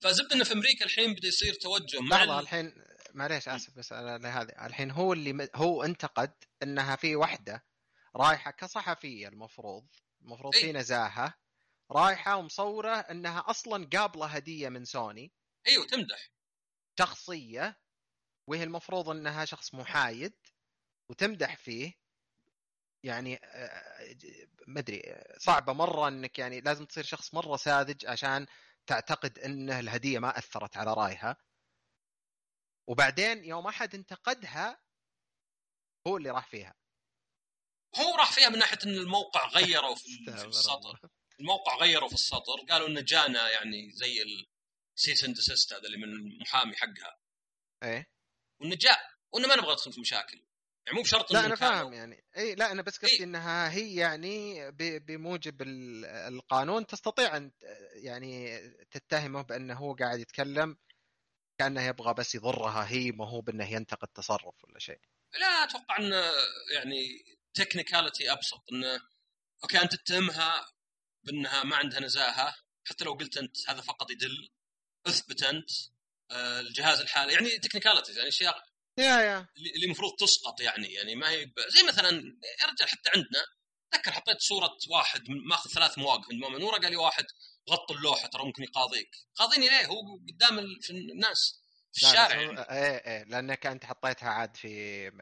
فزبد 0.00 0.32
انه 0.32 0.44
في 0.44 0.52
أمريكا 0.52 0.84
الحين 0.84 1.14
بدا 1.14 1.28
يصير 1.28 1.54
توجه 1.54 2.00
مع 2.00 2.24
لحظة 2.24 2.40
الحين 2.40 2.74
معليش 3.14 3.48
آسف 3.48 3.78
بس 3.78 3.92
لهذا 3.92 4.66
الحين 4.66 4.90
هو 4.90 5.12
اللي 5.12 5.48
هو 5.54 5.82
انتقد 5.82 6.32
إنها 6.62 6.96
في 6.96 7.16
وحدة 7.16 7.64
رايحة 8.16 8.50
كصحفية 8.50 9.28
المفروض 9.28 9.86
المفروض 10.22 10.54
في 10.54 10.72
نزاهة 10.72 11.34
رايحة 11.90 12.36
ومصورة 12.36 12.96
إنها 12.96 13.44
أصلا 13.46 13.88
قابلة 13.92 14.26
هدية 14.26 14.68
من 14.68 14.84
سوني. 14.84 15.32
أيوه 15.66 15.86
تمدح. 15.86 16.30
شخصية 16.98 17.80
وهي 18.46 18.62
المفروض 18.62 19.08
إنها 19.08 19.44
شخص 19.44 19.74
محايد 19.74 20.32
وتمدح 21.08 21.56
فيه. 21.56 22.00
يعني 23.02 23.40
آه، 23.44 24.16
ما 24.66 24.80
أدري 24.80 25.02
صعبة 25.38 25.72
مرة 25.72 26.08
إنك 26.08 26.38
يعني 26.38 26.60
لازم 26.60 26.84
تصير 26.84 27.04
شخص 27.04 27.34
مرة 27.34 27.56
ساذج 27.56 28.06
عشان 28.06 28.46
تعتقد 28.90 29.38
انه 29.38 29.80
الهدية 29.80 30.18
ما 30.18 30.38
أثرت 30.38 30.76
على 30.76 30.94
رأيها. 30.94 31.36
وبعدين 32.86 33.44
يوم 33.44 33.66
أحد 33.66 33.94
انتقدها 33.94 34.82
هو 36.06 36.16
اللي 36.16 36.30
راح 36.30 36.46
فيها. 36.46 36.74
هو 37.96 38.14
راح 38.14 38.32
فيها 38.32 38.48
من 38.48 38.58
ناحية 38.58 38.78
إن 38.84 38.90
الموقع 38.90 39.48
غيروا 39.48 39.94
في, 39.94 40.24
في 40.24 40.44
السطر. 40.44 41.00
الموقع 41.40 41.76
غيروا 41.76 42.08
في 42.08 42.14
السطر. 42.14 42.60
قالوا 42.70 42.88
إنه 42.88 43.00
جانا 43.00 43.50
يعني 43.50 43.92
زي 43.92 44.22
ال 44.96 45.01
cease 45.01 45.24
and 45.24 45.36
هذا 45.72 45.86
اللي 45.86 45.96
من 45.98 46.04
المحامي 46.04 46.76
حقها. 46.76 47.18
إيه. 47.82 48.10
وإنه 48.60 48.76
جاء. 48.76 49.10
وإنه 49.32 49.48
ما 49.48 49.56
نبغى 49.56 49.72
ندخل 49.72 49.92
في 49.92 50.00
مشاكل. 50.00 50.44
يعني 50.90 50.98
مو 50.98 51.02
بشرط 51.02 51.32
لا 51.32 51.46
أنا 51.46 51.54
فاهم 51.54 51.92
يعني 51.92 52.24
إي 52.36 52.54
لا 52.54 52.72
أنا 52.72 52.82
بس 52.82 52.98
قصدي 52.98 53.16
إيه؟ 53.16 53.24
إنها 53.24 53.70
هي 53.72 53.94
يعني 53.94 54.70
بموجب 54.98 55.62
القانون 56.06 56.86
تستطيع 56.86 57.36
أن 57.36 57.52
يعني 57.94 58.60
تتهمه 58.90 59.42
بأنه 59.42 59.74
هو 59.74 59.94
قاعد 59.94 60.18
يتكلم 60.20 60.76
كأنه 61.58 61.82
يبغى 61.82 62.14
بس 62.14 62.34
يضرها 62.34 62.88
هي 62.88 63.12
ما 63.12 63.28
هو 63.28 63.40
بأنه 63.40 63.72
ينتقد 63.72 64.08
تصرف 64.08 64.64
ولا 64.64 64.78
شيء 64.78 65.00
لا 65.40 65.46
أتوقع 65.46 65.98
إنه 65.98 66.32
يعني 66.74 67.24
technicality 67.54 68.32
أبسط 68.32 68.62
إنه 68.72 69.00
okay 69.62 69.82
أنت 69.82 69.94
تتهمها 69.94 70.66
بأنها 71.22 71.64
ما 71.64 71.76
عندها 71.76 72.00
نزاهة 72.00 72.54
حتى 72.84 73.04
لو 73.04 73.12
قلت 73.12 73.36
أنت 73.36 73.70
هذا 73.70 73.80
فقط 73.80 74.10
يدل 74.10 74.50
أثبت 75.06 75.42
أنت 75.42 75.70
آه، 76.30 76.60
الجهاز 76.60 77.00
الحالي 77.00 77.32
يعني 77.32 77.58
technicalities 77.58 78.16
يعني 78.16 78.28
أشياء 78.28 78.69
يا 79.00 79.20
يا. 79.20 79.46
اللي 79.74 79.84
المفروض 79.86 80.12
تسقط 80.18 80.60
يعني 80.60 80.92
يعني 80.92 81.14
ما 81.14 81.30
هي 81.30 81.44
ب... 81.44 81.52
زي 81.68 81.82
مثلا 81.88 82.10
يا 82.60 82.66
رجال 82.66 82.88
حتى 82.88 83.10
عندنا 83.14 83.44
تذكر 83.92 84.12
حطيت 84.12 84.40
صورة 84.40 84.76
واحد 84.90 85.22
ماخذ 85.28 85.70
ثلاث 85.70 85.98
مواقف 85.98 86.24
عند 86.32 86.40
مؤمن 86.40 86.60
نوره 86.60 86.78
قال 86.78 86.90
لي 86.90 86.96
واحد 86.96 87.24
غط 87.70 87.90
اللوحة 87.92 88.28
ترى 88.28 88.44
ممكن 88.44 88.62
يقاضيك. 88.62 89.10
قاضيني 89.34 89.68
ليه؟ 89.68 89.86
هو 89.86 89.96
قدام 90.28 90.58
ال- 90.58 90.82
في 90.82 90.90
الناس 90.90 91.60
في 91.92 92.06
الشارع 92.06 92.40
يعني. 92.40 92.60
إيه 92.60 92.96
إيه 92.96 93.24
لأنك 93.24 93.66
أنت 93.66 93.84
حطيتها 93.84 94.28
عاد 94.28 94.56
في 94.56 94.68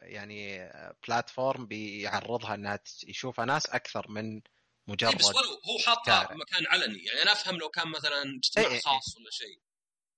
يعني 0.01 0.69
platform 1.07 1.65
بيعرضها 1.67 2.55
انها 2.55 2.75
تش- 2.75 3.03
يشوفها 3.07 3.45
ناس 3.45 3.65
أكثر 3.65 4.05
من 4.11 4.33
إيه 4.33 4.41
مجرد 4.87 5.15
بس 5.17 5.25
ولو 5.25 5.37
هو 5.49 5.79
حاطها. 5.85 6.35
مكان 6.35 6.67
علني 6.67 7.03
يعني 7.05 7.21
أنا 7.21 7.31
أفهم 7.31 7.57
لو 7.57 7.69
كان 7.69 7.87
مثلا 7.87 8.23
اجتماع 8.43 8.67
إيه 8.67 8.73
إيه. 8.73 8.81
خاص 8.81 9.17
ولا 9.17 9.31
شيء. 9.31 9.59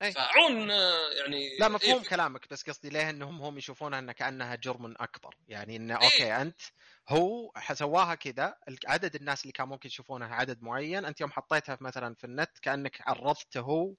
إيه. 0.02 0.12
فعون 0.12 0.72
آه، 0.72 1.10
يعني 1.20 1.58
لا 1.60 1.68
مفهوم 1.68 2.02
إيه 2.02 2.10
كلامك 2.10 2.50
بس 2.52 2.64
قصدي 2.70 2.90
ليه 2.90 3.10
إنهم 3.10 3.42
هم 3.42 3.58
يشوفونها 3.58 4.00
إنها 4.00 4.14
كأنها 4.14 4.56
جرم 4.56 4.94
أكبر 5.00 5.36
يعني 5.48 5.76
إنه 5.76 5.98
إيه. 6.02 6.06
okay 6.06 6.36
أنت 6.42 6.62
هو 7.10 7.52
سواها 7.74 8.16
كذا 8.16 8.56
عدد 8.86 9.16
الناس 9.16 9.42
اللي 9.42 9.52
كان 9.52 9.68
ممكن 9.68 9.88
يشوفونها 9.90 10.36
عدد 10.36 10.64
معين 10.64 11.06
أنت 11.06 11.22
يوم 11.22 11.32
حطيتها 11.32 11.78
مثلا 11.82 12.16
في 12.16 12.24
النت 12.24 12.60
كأنك 12.62 12.98
عرضته 13.08 13.60
هو 13.60 13.96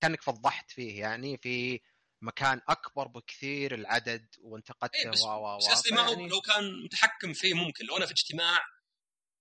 كأنك 0.00 0.22
فضحت 0.22 0.70
فيه 0.70 1.00
يعني 1.00 1.38
في 1.38 1.80
مكان 2.22 2.60
أكبر 2.68 3.08
بكثير 3.08 3.74
العدد 3.74 4.26
وانتقدته 4.40 4.96
إيه 5.04 5.10
بس, 5.10 5.22
و 5.22 5.28
و 5.28 5.56
بس 5.56 5.66
و 5.66 5.70
قصدي 5.70 5.94
ما 5.94 6.00
هو 6.00 6.14
فيعني- 6.14 6.28
لو 6.28 6.40
كان 6.40 6.84
متحكم 6.84 7.32
فيه 7.32 7.54
ممكن 7.54 7.84
لو 7.86 7.96
أنا 7.96 8.06
في 8.06 8.12
اجتماع 8.12 8.60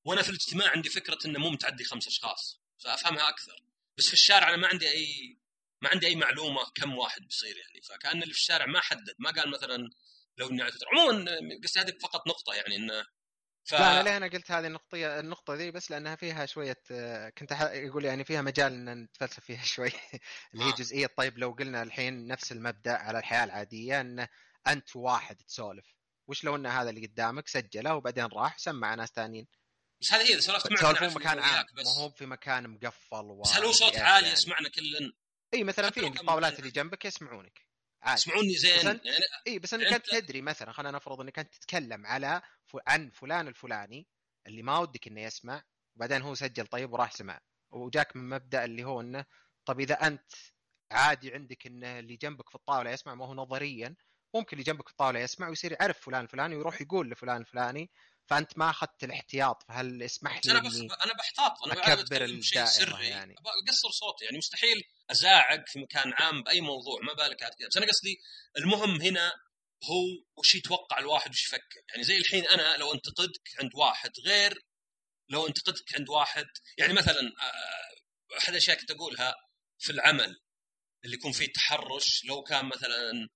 وأنا 0.05 0.21
في 0.21 0.29
الاجتماع 0.29 0.69
عندي 0.71 0.89
فكرة 0.89 1.17
إنه 1.25 1.39
مو 1.39 1.49
متعدي 1.49 1.83
خمس 1.83 2.07
أشخاص 2.07 2.62
فأفهمها 2.83 3.29
أكثر 3.29 3.63
بس 3.97 4.07
في 4.07 4.13
الشارع 4.13 4.49
أنا 4.49 4.57
ما 4.57 4.67
عندي 4.67 4.89
أي 4.91 5.38
ما 5.81 5.89
عندي 5.89 6.07
أي 6.07 6.15
معلومة 6.15 6.61
كم 6.75 6.97
واحد 6.97 7.21
بيصير 7.21 7.57
يعني. 7.57 7.81
فكأن 7.81 8.23
اللي 8.23 8.33
في 8.33 8.39
الشارع 8.39 8.65
ما 8.65 8.79
حدد 8.81 9.15
ما 9.19 9.31
قال 9.31 9.51
مثلا 9.51 9.89
لو 10.37 10.49
إني 10.49 10.63
عموما 10.93 11.25
قصدي 11.63 11.79
هذه 11.79 11.93
فقط 12.01 12.27
نقطة 12.27 12.53
يعني 12.53 12.75
إنه 12.75 13.05
ف... 13.63 13.73
لا 13.73 13.91
أنا 13.91 14.03
ليه 14.03 14.17
أنا 14.17 14.27
قلت 14.27 14.51
هذه 14.51 14.67
النقطة 14.67 15.19
النقطة 15.19 15.53
ذي 15.53 15.71
بس 15.71 15.91
لأنها 15.91 16.15
فيها 16.15 16.45
شوية 16.45 16.77
كنت 17.37 17.53
أح- 17.53 17.71
يقول 17.71 18.05
يعني 18.05 18.23
فيها 18.23 18.41
مجال 18.41 18.73
إن 18.73 19.03
نتفلسف 19.03 19.45
فيها 19.45 19.63
شوي. 19.75 19.91
اللي 20.53 20.65
هي 20.65 20.69
آه. 20.69 20.75
جزئية 20.75 21.07
طيب 21.17 21.37
لو 21.37 21.51
قلنا 21.51 21.83
الحين 21.83 22.27
نفس 22.27 22.51
المبدأ 22.51 22.93
على 22.93 23.19
الحياة 23.19 23.43
العادية 23.43 24.01
إن 24.01 24.27
أنت 24.67 24.95
واحد 24.95 25.35
تسولف. 25.35 25.95
وش 26.27 26.43
لو 26.43 26.55
إن 26.55 26.65
هذا 26.65 26.89
اللي 26.89 27.07
قدامك 27.07 27.47
سجله 27.47 27.95
وبعدين 27.95 28.25
راح 28.25 28.57
سمع 28.57 28.95
ناس 28.95 29.09
ثانيين 29.09 29.47
بس 30.01 30.13
هذه 30.13 30.21
هي 30.21 30.33
اذا 30.33 30.39
سولفت 30.39 30.71
معك 30.71 30.83
نعرف 30.83 31.15
مكان 31.15 31.39
عام 31.39 31.65
ما 31.73 32.03
هو 32.03 32.09
في 32.09 32.25
مكان 32.25 32.69
مقفل 32.69 33.25
و 33.25 33.41
بس 33.41 33.53
هل 33.53 33.63
هو 33.65 33.71
صوت 33.71 33.97
عالي 33.97 34.25
يعني. 34.27 34.37
يسمعنا 34.37 34.69
كل 34.69 35.13
إي 35.53 35.63
مثلا 35.63 35.89
في 35.89 36.07
الطاولات 36.07 36.59
اللي 36.59 36.71
جنبك 36.71 37.05
يسمعونك. 37.05 37.62
عادي. 38.03 38.21
يسمعوني 38.21 38.55
زين 38.55 38.79
أنت- 38.79 38.85
يعني 39.05 39.23
إي 39.47 39.59
بس 39.59 39.73
انك 39.73 39.83
يعني 39.83 39.95
انت 39.95 40.09
تدري 40.09 40.41
مثلا 40.41 40.71
خلينا 40.71 40.97
نفرض 40.97 41.21
إنك 41.21 41.39
أنت 41.39 41.53
تتكلم 41.55 42.05
على 42.05 42.41
ف... 42.65 42.77
عن 42.88 43.09
فلان 43.09 43.47
الفلاني 43.47 44.07
اللي 44.47 44.62
ما 44.63 44.77
ودك 44.79 45.07
إنه 45.07 45.21
يسمع 45.21 45.63
وبعدين 45.95 46.21
هو 46.21 46.35
سجل 46.35 46.67
طيب 46.67 46.93
وراح 46.93 47.12
سمع 47.12 47.39
وجاك 47.71 48.15
من 48.15 48.29
مبدأ 48.29 48.65
اللي 48.65 48.83
هو 48.83 49.01
إنه 49.01 49.25
طب 49.65 49.79
إذا 49.79 49.93
أنت 50.07 50.31
عادي 50.91 51.33
عندك 51.33 51.67
إنه 51.67 51.99
اللي 51.99 52.15
جنبك 52.15 52.49
في 52.49 52.55
الطاولة 52.55 52.91
يسمع 52.91 53.15
ما 53.15 53.25
هو 53.25 53.33
نظريا 53.33 53.95
ممكن 54.35 54.49
اللي 54.57 54.63
جنبك 54.63 54.85
في 54.88 54.91
الطاولة 54.91 55.19
يسمع 55.19 55.49
ويصير 55.49 55.71
يعرف 55.71 55.99
فلان 55.99 56.23
الفلاني 56.23 56.55
ويروح 56.55 56.81
يقول 56.81 57.09
لفلان 57.12 57.38
الفلاني 57.41 57.89
فأنت 58.29 58.57
ما 58.57 58.69
أخذت 58.69 59.03
الاحتياط 59.03 59.63
فهل 59.63 60.03
اسمح 60.03 60.39
بس 60.39 60.45
لي 60.45 60.51
أنا. 60.51 60.67
إني 60.67 60.93
أنا 61.05 61.13
بحتاط 61.13 61.63
أنا 61.63 61.95
بشيء 61.95 62.25
الدائرة 62.25 62.65
سري 62.65 63.07
يعني. 63.07 63.35
أقصر 63.67 63.91
صوتي 63.91 64.25
يعني 64.25 64.37
مستحيل 64.37 64.83
ازاعق 65.11 65.67
في 65.67 65.79
مكان 65.79 66.13
عام 66.13 66.43
بأي 66.43 66.61
موضوع 66.61 66.99
ما 67.01 67.13
بالك 67.13 67.43
عاد 67.43 67.53
كذا 67.53 67.67
بس 67.67 67.77
أنا 67.77 67.85
قصدي 67.85 68.19
المهم 68.57 69.01
هنا 69.01 69.31
هو 69.83 70.23
وش 70.37 70.55
يتوقع 70.55 70.99
الواحد 70.99 71.29
وش 71.31 71.45
يفكر 71.45 71.81
يعني 71.89 72.03
زي 72.03 72.17
الحين 72.17 72.47
أنا 72.47 72.77
لو 72.77 72.93
أنتقدك 72.93 73.49
عند 73.61 73.71
واحد 73.75 74.11
غير 74.25 74.65
لو 75.29 75.47
أنتقدك 75.47 75.95
عند 75.95 76.09
واحد 76.09 76.47
يعني 76.77 76.93
مثلا 76.93 77.21
آه، 77.41 78.37
أحد 78.37 78.49
الأشياء 78.49 78.79
كنت 78.79 78.91
أقولها 78.91 79.35
في 79.79 79.91
العمل 79.91 80.39
اللي 81.05 81.15
يكون 81.15 81.31
فيه 81.31 81.53
تحرش 81.53 82.25
لو 82.25 82.43
كان 82.43 82.65
مثلا 82.65 83.29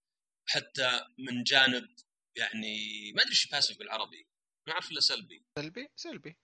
حتى 0.45 1.01
من 1.17 1.43
جانب 1.43 1.95
يعني 2.36 3.12
ما 3.15 3.21
أدري 3.21 3.32
إيش 3.32 3.47
passive 3.47 3.78
بالعربي 3.77 4.33
ما 4.67 4.73
اعرف 4.73 4.91
الا 4.91 4.99
سلبي. 4.99 5.45
سلبي؟ 5.60 5.88
سلبي. 5.95 6.38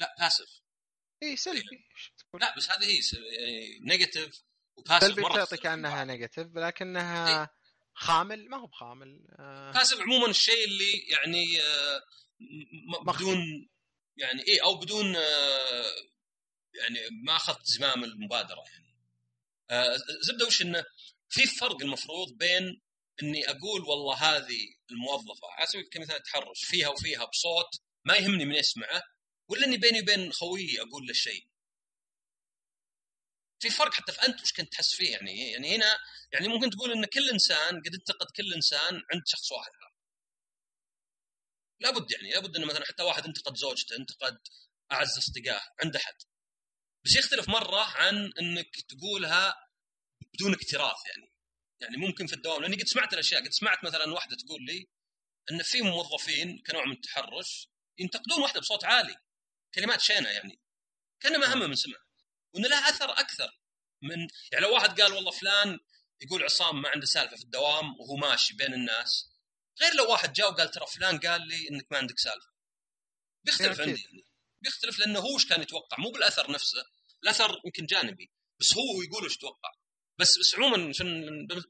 لا 0.00 0.14
passive 0.18 0.60
اي 1.22 1.36
سلبي. 1.36 1.86
تقول؟ 2.18 2.40
لا 2.40 2.56
بس 2.56 2.70
هذه 2.70 2.84
هي 2.84 3.00
يعني 3.22 3.78
negative 3.78 4.42
وباسف 4.76 5.06
سلبي 5.06 5.22
تعطي 5.22 5.56
كانها 5.56 6.04
نيجاتيف 6.04 6.56
لكنها 6.56 7.50
خامل؟ 7.94 8.48
ما 8.48 8.56
هو 8.56 8.66
بخامل. 8.66 9.26
آه، 9.38 9.72
باسف 9.72 10.00
عموما 10.00 10.26
الشيء 10.26 10.64
اللي 10.64 10.92
يعني 10.98 11.60
آه،. 11.60 12.02
بدون 13.06 13.68
يعني 14.16 14.42
إيه 14.42 14.64
أو 14.64 14.78
بدون 14.78 15.16
آه، 15.16 15.84
يعني 16.74 16.98
ما 17.24 17.36
اخذت 17.36 17.66
زمام 17.66 18.04
المبادرة 18.04 18.64
يعني. 18.72 18.92
آه، 19.70 19.96
زبدة 20.20 20.46
وش 20.46 20.62
إنه 20.62 20.84
في 21.28 21.46
فرق 21.46 21.82
المفروض 21.82 22.36
بين 22.36 22.82
إني 23.22 23.50
أقول 23.50 23.82
والله 23.82 24.14
هذه 24.14 24.74
الموظفة 24.90 25.48
على 25.52 25.66
سبيل 25.66 25.88
كمثال 25.88 26.16
التحرش 26.16 26.64
فيها 26.64 26.88
وفيها 26.88 27.24
بصوت 27.24 27.70
ما 28.04 28.16
يهمني 28.16 28.44
من 28.44 28.54
يسمعه 28.54 29.02
ولا 29.48 29.66
إني 29.66 29.76
بيني 29.76 30.00
وبين 30.00 30.32
خويي 30.32 30.80
أقول 30.80 31.06
له 31.06 31.12
شيء. 31.12 31.48
في 33.60 33.70
فرق 33.70 33.94
حتى 33.94 34.12
في 34.12 34.22
أنت 34.22 34.42
وش 34.42 34.52
كنت 34.52 34.72
تحس 34.72 34.94
فيه 34.94 35.12
يعني 35.12 35.50
يعني 35.52 35.76
هنا 35.76 35.98
يعني 36.32 36.48
ممكن 36.48 36.70
تقول 36.70 36.92
إن 36.92 37.04
كل 37.04 37.30
إنسان 37.30 37.80
قد 37.80 37.94
انتقد 37.94 38.26
كل 38.36 38.54
إنسان 38.54 38.94
عند 38.94 39.22
شخص 39.26 39.52
واحد. 39.52 39.70
لابد 41.80 42.10
يعني 42.12 42.30
لابد 42.30 42.56
انه 42.56 42.66
مثلا 42.66 42.84
حتى 42.84 43.02
واحد 43.02 43.24
انتقد 43.24 43.56
زوجته 43.56 43.96
انتقد 43.96 44.38
أعز 44.92 45.18
أصدقائه 45.18 45.62
عند 45.84 45.96
احد 45.96 46.14
بس 47.04 47.16
يختلف 47.16 47.48
مرة 47.48 47.80
عن 47.80 48.32
إنك 48.40 48.80
تقولها 48.88 49.68
بدون 50.34 50.54
اكتراث 50.54 51.06
يعني. 51.06 51.31
يعني 51.82 51.96
ممكن 51.96 52.26
في 52.26 52.32
الدوام 52.32 52.62
لأني 52.62 52.76
قد 52.76 52.86
سمعت 52.86 53.12
الأشياء 53.12 53.44
قد 53.44 53.50
سمعت 53.50 53.84
مثلا 53.84 54.12
واحدة 54.12 54.36
تقول 54.36 54.64
لي 54.64 54.88
إن 55.50 55.62
في 55.62 55.82
موظفين 55.82 56.62
كنوع 56.66 56.84
من 56.84 56.92
التحرش 56.92 57.68
ينتقدون 57.98 58.42
واحدة 58.42 58.60
بصوت 58.60 58.84
عالي 58.84 59.16
كلمات 59.74 60.00
شينة 60.00 60.28
يعني 60.28 60.60
كان 61.20 61.40
ما 61.40 61.54
همه 61.54 61.66
من 61.66 61.74
سمع. 61.74 61.98
وإن 62.54 62.66
لها 62.66 62.88
أثر 62.88 63.10
أكثر 63.12 63.60
من 64.02 64.28
يعني 64.52 64.64
لو 64.64 64.74
واحد 64.74 65.00
قال 65.00 65.12
والله 65.12 65.30
فلان 65.30 65.78
يقول 66.20 66.42
عصام 66.42 66.82
ما 66.82 66.88
عنده 66.88 67.06
سالفة 67.06 67.36
في 67.36 67.42
الدوام 67.42 68.00
وهو 68.00 68.16
ماشي 68.16 68.54
بين 68.54 68.74
الناس 68.74 69.28
غير 69.80 69.94
لو 69.94 70.10
واحد 70.10 70.32
جاء 70.32 70.52
وقال 70.52 70.70
ترى 70.70 70.86
فلان 70.86 71.18
قال 71.18 71.48
لي 71.48 71.68
إنك 71.70 71.86
ما 71.90 71.98
عندك 71.98 72.18
سالفة. 72.18 72.52
بيختلف. 73.44 73.80
عندي 73.80 74.02
يعني. 74.02 74.24
بيختلف 74.60 74.98
لأنه 74.98 75.18
هو 75.18 75.34
وش 75.34 75.46
كان 75.46 75.62
يتوقع؟ 75.62 75.96
مو 75.98 76.10
بالأثر 76.10 76.50
نفسه 76.50 76.84
الأثر 77.22 77.60
يمكن 77.64 77.86
جانبي 77.86 78.32
بس 78.60 78.74
هو 78.74 79.02
يقول 79.02 79.24
وش 79.24 79.34
يتوقع 79.34 79.70
بس 80.22 80.38
بس 80.38 80.54
عموما 80.58 80.88
عشان 80.88 81.06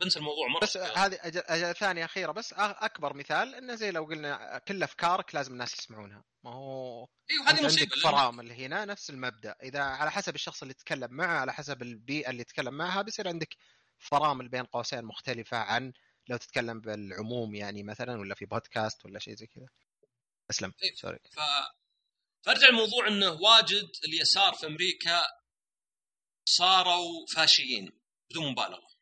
بنسى 0.00 0.18
الموضوع 0.18 0.48
مرة. 0.48 0.60
بس 0.60 0.76
هذه 0.76 1.16
أج- 1.16 1.46
أج- 1.46 1.78
ثانية 1.78 2.04
أخيرة 2.04 2.32
بس 2.32 2.52
أكبر 2.58 3.14
مثال 3.14 3.54
إنه 3.54 3.74
زي 3.74 3.90
لو 3.90 4.04
قلنا 4.04 4.58
كل 4.68 4.82
أفكارك 4.82 5.34
لازم 5.34 5.52
الناس 5.52 5.78
يسمعونها. 5.78 6.24
ما 6.44 6.50
هو 6.54 7.08
أيوه 7.30 7.48
هذه 7.48 7.64
مصيبة 7.66 7.82
عندك 7.82 7.94
لأن- 7.94 8.02
فرامل 8.02 8.52
هنا 8.52 8.84
نفس 8.84 9.10
المبدأ. 9.10 9.56
إذا 9.62 9.80
على 9.82 10.10
حسب 10.10 10.34
الشخص 10.34 10.62
اللي 10.62 10.74
تتكلم 10.74 11.12
معه 11.14 11.38
على 11.40 11.52
حسب 11.52 11.82
البيئة 11.82 12.30
اللي 12.30 12.44
تتكلم 12.44 12.74
معها 12.74 13.02
بيصير 13.02 13.28
عندك 13.28 13.56
فرامل 13.98 14.48
بين 14.48 14.64
قوسين 14.64 15.04
مختلفة 15.04 15.56
عن 15.56 15.92
لو 16.28 16.36
تتكلم 16.36 16.80
بالعموم 16.80 17.54
يعني 17.54 17.82
مثلا 17.82 18.20
ولا 18.20 18.34
في 18.34 18.44
بودكاست 18.44 19.04
ولا 19.04 19.18
شيء 19.18 19.34
زي 19.34 19.46
كذا. 19.46 19.66
أسلم. 20.50 20.72
إيه. 20.82 20.94
sorry 20.94 21.18
ف... 21.18 21.40
فأرجع 22.46 22.68
الموضوع 22.68 23.08
إنه 23.08 23.30
واجد 23.30 23.90
اليسار 24.08 24.54
في 24.54 24.66
أمريكا 24.66 25.22
صاروا 26.44 27.26
فاشيين. 27.36 28.01
بدون 28.32 28.52
مبالغة. 28.52 28.92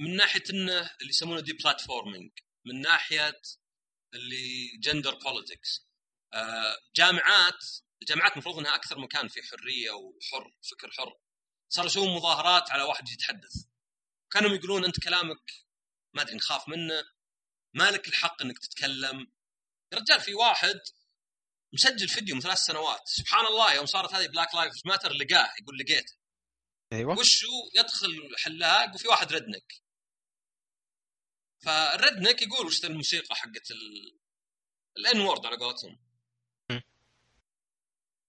من 0.00 0.16
ناحية 0.16 0.42
إنه 0.50 0.90
اللي 1.00 1.10
يسمونه 1.10 1.40
deplatforming 1.40 2.30
من 2.66 2.80
ناحية 2.80 3.40
اللي 4.14 4.76
gender 4.78 5.14
politics 5.14 5.88
جامعات 6.96 7.64
الجامعات 8.02 8.32
المفروض 8.32 8.58
إنها 8.58 8.74
أكثر 8.74 8.98
مكان 8.98 9.28
فيه 9.28 9.42
حرية 9.42 9.90
وحر 9.90 10.54
فكر 10.70 10.90
حر. 10.90 11.20
صاروا 11.68 11.90
يسوون 11.90 12.16
مظاهرات 12.16 12.70
على 12.70 12.82
واحد 12.82 13.08
يتحدث. 13.08 13.66
كانوا 14.32 14.56
يقولون 14.56 14.84
أنت 14.84 15.04
كلامك 15.04 15.52
ما 16.14 16.22
أدري 16.22 16.36
نخاف 16.36 16.68
منه 16.68 17.04
مالك 17.74 18.08
الحق 18.08 18.42
إنك 18.42 18.58
تتكلم. 18.58 19.32
يا 19.92 19.98
رجال 19.98 20.20
في 20.20 20.34
واحد 20.34 20.80
مسجل 21.72 22.08
فيديو 22.08 22.34
من 22.34 22.40
ثلاث 22.40 22.58
سنوات. 22.58 23.02
سبحان 23.04 23.46
الله 23.46 23.74
يوم 23.74 23.86
صارت 23.86 24.14
هذه 24.14 24.26
Black 24.26 24.54
Lives 24.54 24.72
Matter 24.86 25.12
لقاه 25.12 25.54
يقول 25.60 25.78
لقيته. 25.78 26.17
أيوه. 26.92 27.18
وشو 27.18 27.46
يدخل 27.74 28.36
حلاق 28.38 28.94
وفي 28.94 29.08
واحد 29.08 29.32
redneck. 29.32 29.72
فال 31.64 31.81
redneck 31.81 32.42
يقول 32.42 32.66
وش 32.66 32.84
الموسيقى 32.84 33.36
حقت 33.36 33.70
الان 34.96 35.20
وورد 35.20 35.46
على 35.46 35.56
قولتهم. 35.56 35.98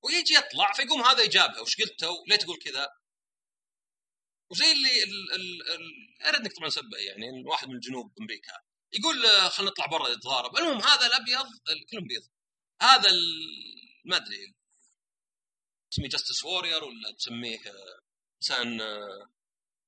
ويجي 0.03 0.33
يطلع 0.33 0.73
فيقوم 0.73 1.01
هذا 1.01 1.23
يجابها. 1.23 1.61
وش 1.61 1.81
قلتوا 1.81 2.25
ليه 2.27 2.35
تقول 2.35 2.57
كذا؟ 2.57 2.87
وزي 4.49 4.71
اللي 4.71 5.03
ال 5.03 5.33
ال 5.33 5.71
ال 5.71 6.21
redneck 6.21 6.57
طبعا 6.57 6.69
سبه 6.69 6.97
يعني 6.97 7.43
واحد 7.45 7.67
من 7.67 7.79
جنوب 7.79 8.13
أمريكا. 8.21 8.53
يقول 8.93 9.27
خلينا 9.51 9.71
نطلع 9.71 9.85
برا 9.85 10.15
نتضارب 10.15 10.57
المهم 10.57 10.81
هذا 10.81 11.05
الأبيض 11.05 11.45
كلهم 11.91 12.07
بيض. 12.07 12.27
هذا 12.81 13.11
ما 14.05 14.15
أدري 14.15 14.55
تسميه 15.91 16.09
justice 16.09 16.43
warrior 16.45 16.83
ولا 16.83 17.11
تسميه 17.17 17.59
إنسان 18.39 18.81
آه، 18.81 19.31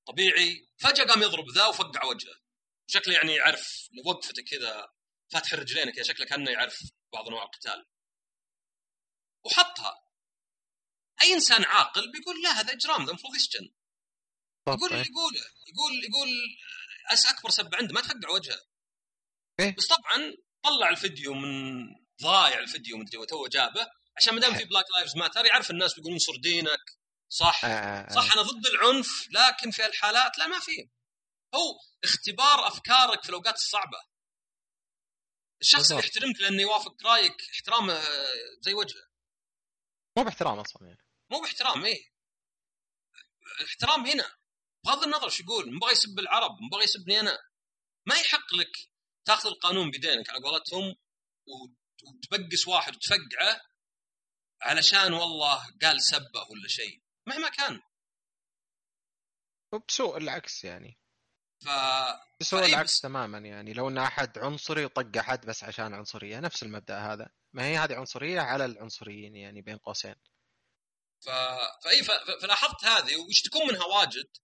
طبيعي. 0.08 0.68
فجأة 0.78 1.04
قام 1.04 1.22
يضرب 1.22 1.50
ذا 1.50 1.66
وفقع 1.66 2.04
وجهه. 2.04 2.36
شكله 2.88 3.14
يعني 3.14 3.36
يعرف 3.36 3.90
وقفته 4.06 4.44
كذا 4.44 4.94
فاتح 5.32 5.54
رجلينه 5.54 5.92
كذا 5.92 6.04
شكله 6.04 6.26
كأنه 6.26 6.52
يعرف 6.52 6.80
بعض 7.14 7.28
أنواع 7.28 7.44
القتال. 7.44 7.86
وحطها. 9.46 10.08
أي 11.22 11.34
إنسان 11.34 11.64
عاقل 11.64 12.12
بيقول 12.12 12.44
لا 12.44 12.50
هذا 12.50 12.74
إجرام 12.74 13.06
ذا 13.06 13.10
المفروض 13.10 13.36
يسجن. 13.36 13.70
يقول 14.68 14.94
اللي 14.94 15.06
يقوله 15.10 15.42
يقول 15.68 16.04
يقول 16.04 16.30
أس 17.12 17.26
أكبر 17.26 17.50
سبه 17.50 17.78
عنده 17.78 17.94
ما 17.94 18.02
تفقع 18.02 18.30
وجهه. 18.30 18.62
إيه؟ 19.60 19.76
بس 19.76 19.88
طبعا 19.88 20.34
طلع 20.64 20.90
الفيديو 20.90 21.34
من 21.34 21.84
ضايع 22.22 22.60
الفيديو 22.60 22.98
مدري 22.98 23.26
تو 23.26 23.48
جابه. 23.48 23.88
عشان 24.18 24.34
ما 24.34 24.42
دام 24.42 24.54
في 24.54 24.64
Black 24.64 24.86
Lives 24.96 25.18
Matter 25.18 25.46
يعرف 25.46 25.72
الناس 25.72 25.94
بيقولون 25.94 26.14
انصر 26.14 26.36
دينك 26.36 27.01
صح. 27.32 27.66
آه، 27.66 28.10
صح 28.10 28.34
أنا 28.34 28.42
ضد 28.42 28.66
العنف 28.66 29.28
لكن 29.32 29.72
في 29.72 29.86
الحالات 29.86 30.38
لا 30.38 30.48
ما 30.48 30.60
في. 30.60 30.90
هو 31.56 31.80
اختبار 32.04 32.68
أفكارك 32.68 33.24
في 33.24 33.30
الأوقات 33.30 33.56
الصعبة. 33.56 33.98
الشخص 35.62 35.92
اللي. 35.92 36.04
يحترمك 36.04 36.40
لأنه 36.42 36.62
يوافق 36.62 37.06
رأيك 37.06 37.36
احترامه 37.54 37.94
آه، 37.94 38.60
زي 38.62 38.74
وجهه. 38.74 39.08
مو 40.18 40.24
باحترام 40.24 40.60
أصلا 40.60 40.88
يعني. 40.88 41.06
مو 41.32 41.42
باحترام 41.42 41.86
إيه. 41.86 42.12
الاحترام 43.60 44.06
هنا. 44.06 44.36
بغض 44.86 45.04
النظر 45.04 45.30
شو 45.30 45.44
يقول 45.44 45.76
مبغى 45.76 45.92
يسب 45.92 46.20
العرب 46.20 46.52
مبغى 46.62 46.84
يسبني 46.84 47.20
أنا. 47.20 47.38
ما 48.06 48.16
يحق 48.16 48.54
لك 48.54 48.72
تاخذ 49.26 49.48
القانون 49.50 49.92
بيدينك 49.92 50.30
على 50.30 50.40
قولتهم 50.44 50.96
وتبقس 52.04 52.68
واحد 52.68 52.96
وتفقعه 52.96 53.62
علشان 54.62 55.14
والله 55.14 55.74
قال 55.82 56.02
سبه 56.04 56.42
ولا 56.50 56.68
شيء. 56.68 57.02
مهما 57.28 57.50
كان. 57.50 57.82
وبسوء 59.74 60.18
العكس 60.18 60.64
يعني. 60.64 60.98
ف 61.66 61.70
بسوء 62.40 62.60
فأي 62.60 62.70
العكس 62.70 62.94
بس- 62.96 63.02
تماما 63.02 63.38
يعني. 63.38 63.74
لو 63.74 63.88
إن 63.88 63.98
أحد 63.98 64.38
عنصري 64.38 64.86
وطق 64.86 65.18
أحد 65.18 65.46
بس 65.46 65.64
عشان 65.64 65.94
عنصرية 65.94 66.40
نفس 66.40 66.64
المبدأ 66.64 66.98
هذا. 67.00 67.30
ما 67.54 67.66
هي 67.66 67.78
هذه 67.78 67.96
عنصرية 67.96 68.40
على 68.40 68.66
العنصريين 68.66 69.36
يعني 69.36 69.62
بين 69.62 69.78
قوسين. 69.78 70.16
ف... 71.26 71.30
فاي 71.84 72.04
ف... 72.04 72.12
فلاحظت 72.42 72.86
هذه 72.86 73.16
ويشتكون 73.18 73.68
منها 73.68 73.86
واجد؟ 73.86 74.38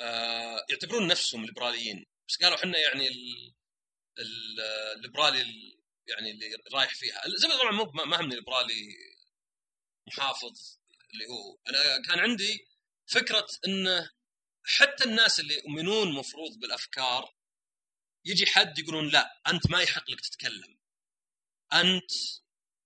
آه... 0.00 0.66
يعتبرون 0.70 1.06
نفسهم 1.06 1.44
ليبراليين. 1.44 2.06
بس 2.28 2.42
قالوا 2.42 2.58
إحنا 2.58 2.78
يعني 2.78 3.08
ال... 3.08 3.54
ال- 4.18 4.60
الليبرالي 4.96 5.40
ال- 5.42 5.80
يعني 6.06 6.30
اللي 6.30 6.46
رايح 6.74 6.94
فيها. 6.94 7.26
الزبده 7.26 7.58
طبعا 7.58 7.72
مو 7.72 7.84
ما 7.84 8.20
همني 8.20 8.34
ليبرالي 8.34 8.88
محافظ. 10.06 10.79
اللي 11.12 11.26
هو 11.26 11.58
أنا 11.68 12.02
كان 12.02 12.18
عندي 12.18 12.66
فكرة 13.06 13.46
انه 13.66 14.10
حتى 14.64 15.04
الناس 15.04 15.40
اللي 15.40 15.54
يؤمنون 15.54 16.12
مفروض 16.12 16.58
بالأفكار 16.58 17.34
يجي 18.24 18.46
حد 18.46 18.78
يقولون 18.78 19.08
لا 19.08 19.42
أنت 19.46 19.70
ما 19.70 19.82
يحق 19.82 20.10
لك 20.10 20.20
تتكلم. 20.20 20.78
أنت 21.72 22.10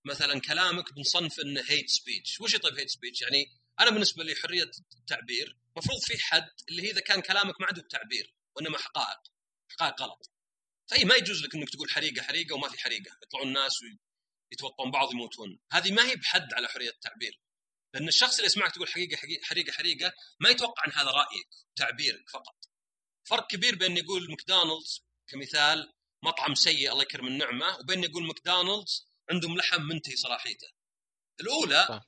مثلا 0.05 0.39
كلامك 0.39 0.93
بنصنف 0.93 1.39
إنه 1.39 1.63
hate 1.67 1.89
speech 1.89 2.41
وش 2.41 2.55
طيب 2.55 2.79
hate 2.79 2.89
speech 2.89 3.21
يعني 3.21 3.51
أنا 3.79 3.89
بالنسبة 3.89 4.23
لي 4.23 4.35
حرية 4.35 4.71
التعبير 4.99 5.57
مفروض 5.77 5.99
في 6.01 6.23
حد 6.23 6.49
اللي 6.69 6.83
هي 6.83 6.91
إذا 6.91 7.01
كان 7.01 7.21
كلامك 7.21 7.61
ما 7.61 7.67
عنده 7.67 7.81
تعبير 7.81 8.35
وإنما 8.55 8.77
حقائق 8.77 9.19
حقائق 9.69 10.01
غلط. 10.01 10.31
فاي 10.87 11.05
ما 11.05 11.15
يجوز 11.15 11.43
لك 11.43 11.55
إنك 11.55 11.69
تقول 11.69 11.89
حريقة 11.89 12.21
حريقة 12.21 12.55
وما 12.55 12.69
في 12.69 12.79
حريقة. 12.79 13.17
يطلعون 13.23 13.47
الناس 13.47 13.71
ويتوطون 14.51 14.91
بعض 14.91 15.13
يموتون. 15.13 15.59
هذه 15.71 15.91
ما 15.91 16.09
هي 16.09 16.15
بحد 16.15 16.53
على 16.53 16.67
حرية 16.67 16.89
التعبير. 16.89 17.39
لأن 17.95 18.07
الشخص 18.07 18.35
اللي 18.35 18.45
يسمعك 18.45 18.71
تقول 18.75 18.87
حقيقة 18.87 19.17
حقيقة- 19.17 19.43
حريقة 19.43 19.71
حريقة 19.71 20.13
ما 20.39 20.49
يتوقع 20.49 20.85
أن 20.87 20.91
هذا 20.91 21.11
رايك 21.11 21.47
تعبيرك 21.75 22.29
فقط. 22.29 22.55
فرق 23.29 23.47
كبير 23.47 23.75
بين 23.75 23.97
يقول 23.97 24.29
ماكدونالدز 24.29 25.05
كمثال 25.27 25.93
مطعم 26.23 26.55
سيء 26.55 26.91
الله 26.91 27.01
يكرم 27.03 27.27
النعمة 27.27 27.77
وبين 27.79 28.03
يقول 28.03 28.27
ماكدونالدز 28.27 29.07
عندهم 29.31 29.57
لحم 29.57 29.81
منتهي 29.81 30.15
صلاحيته. 30.15 30.67
الأولى 31.41 31.85
صح. 31.89 32.01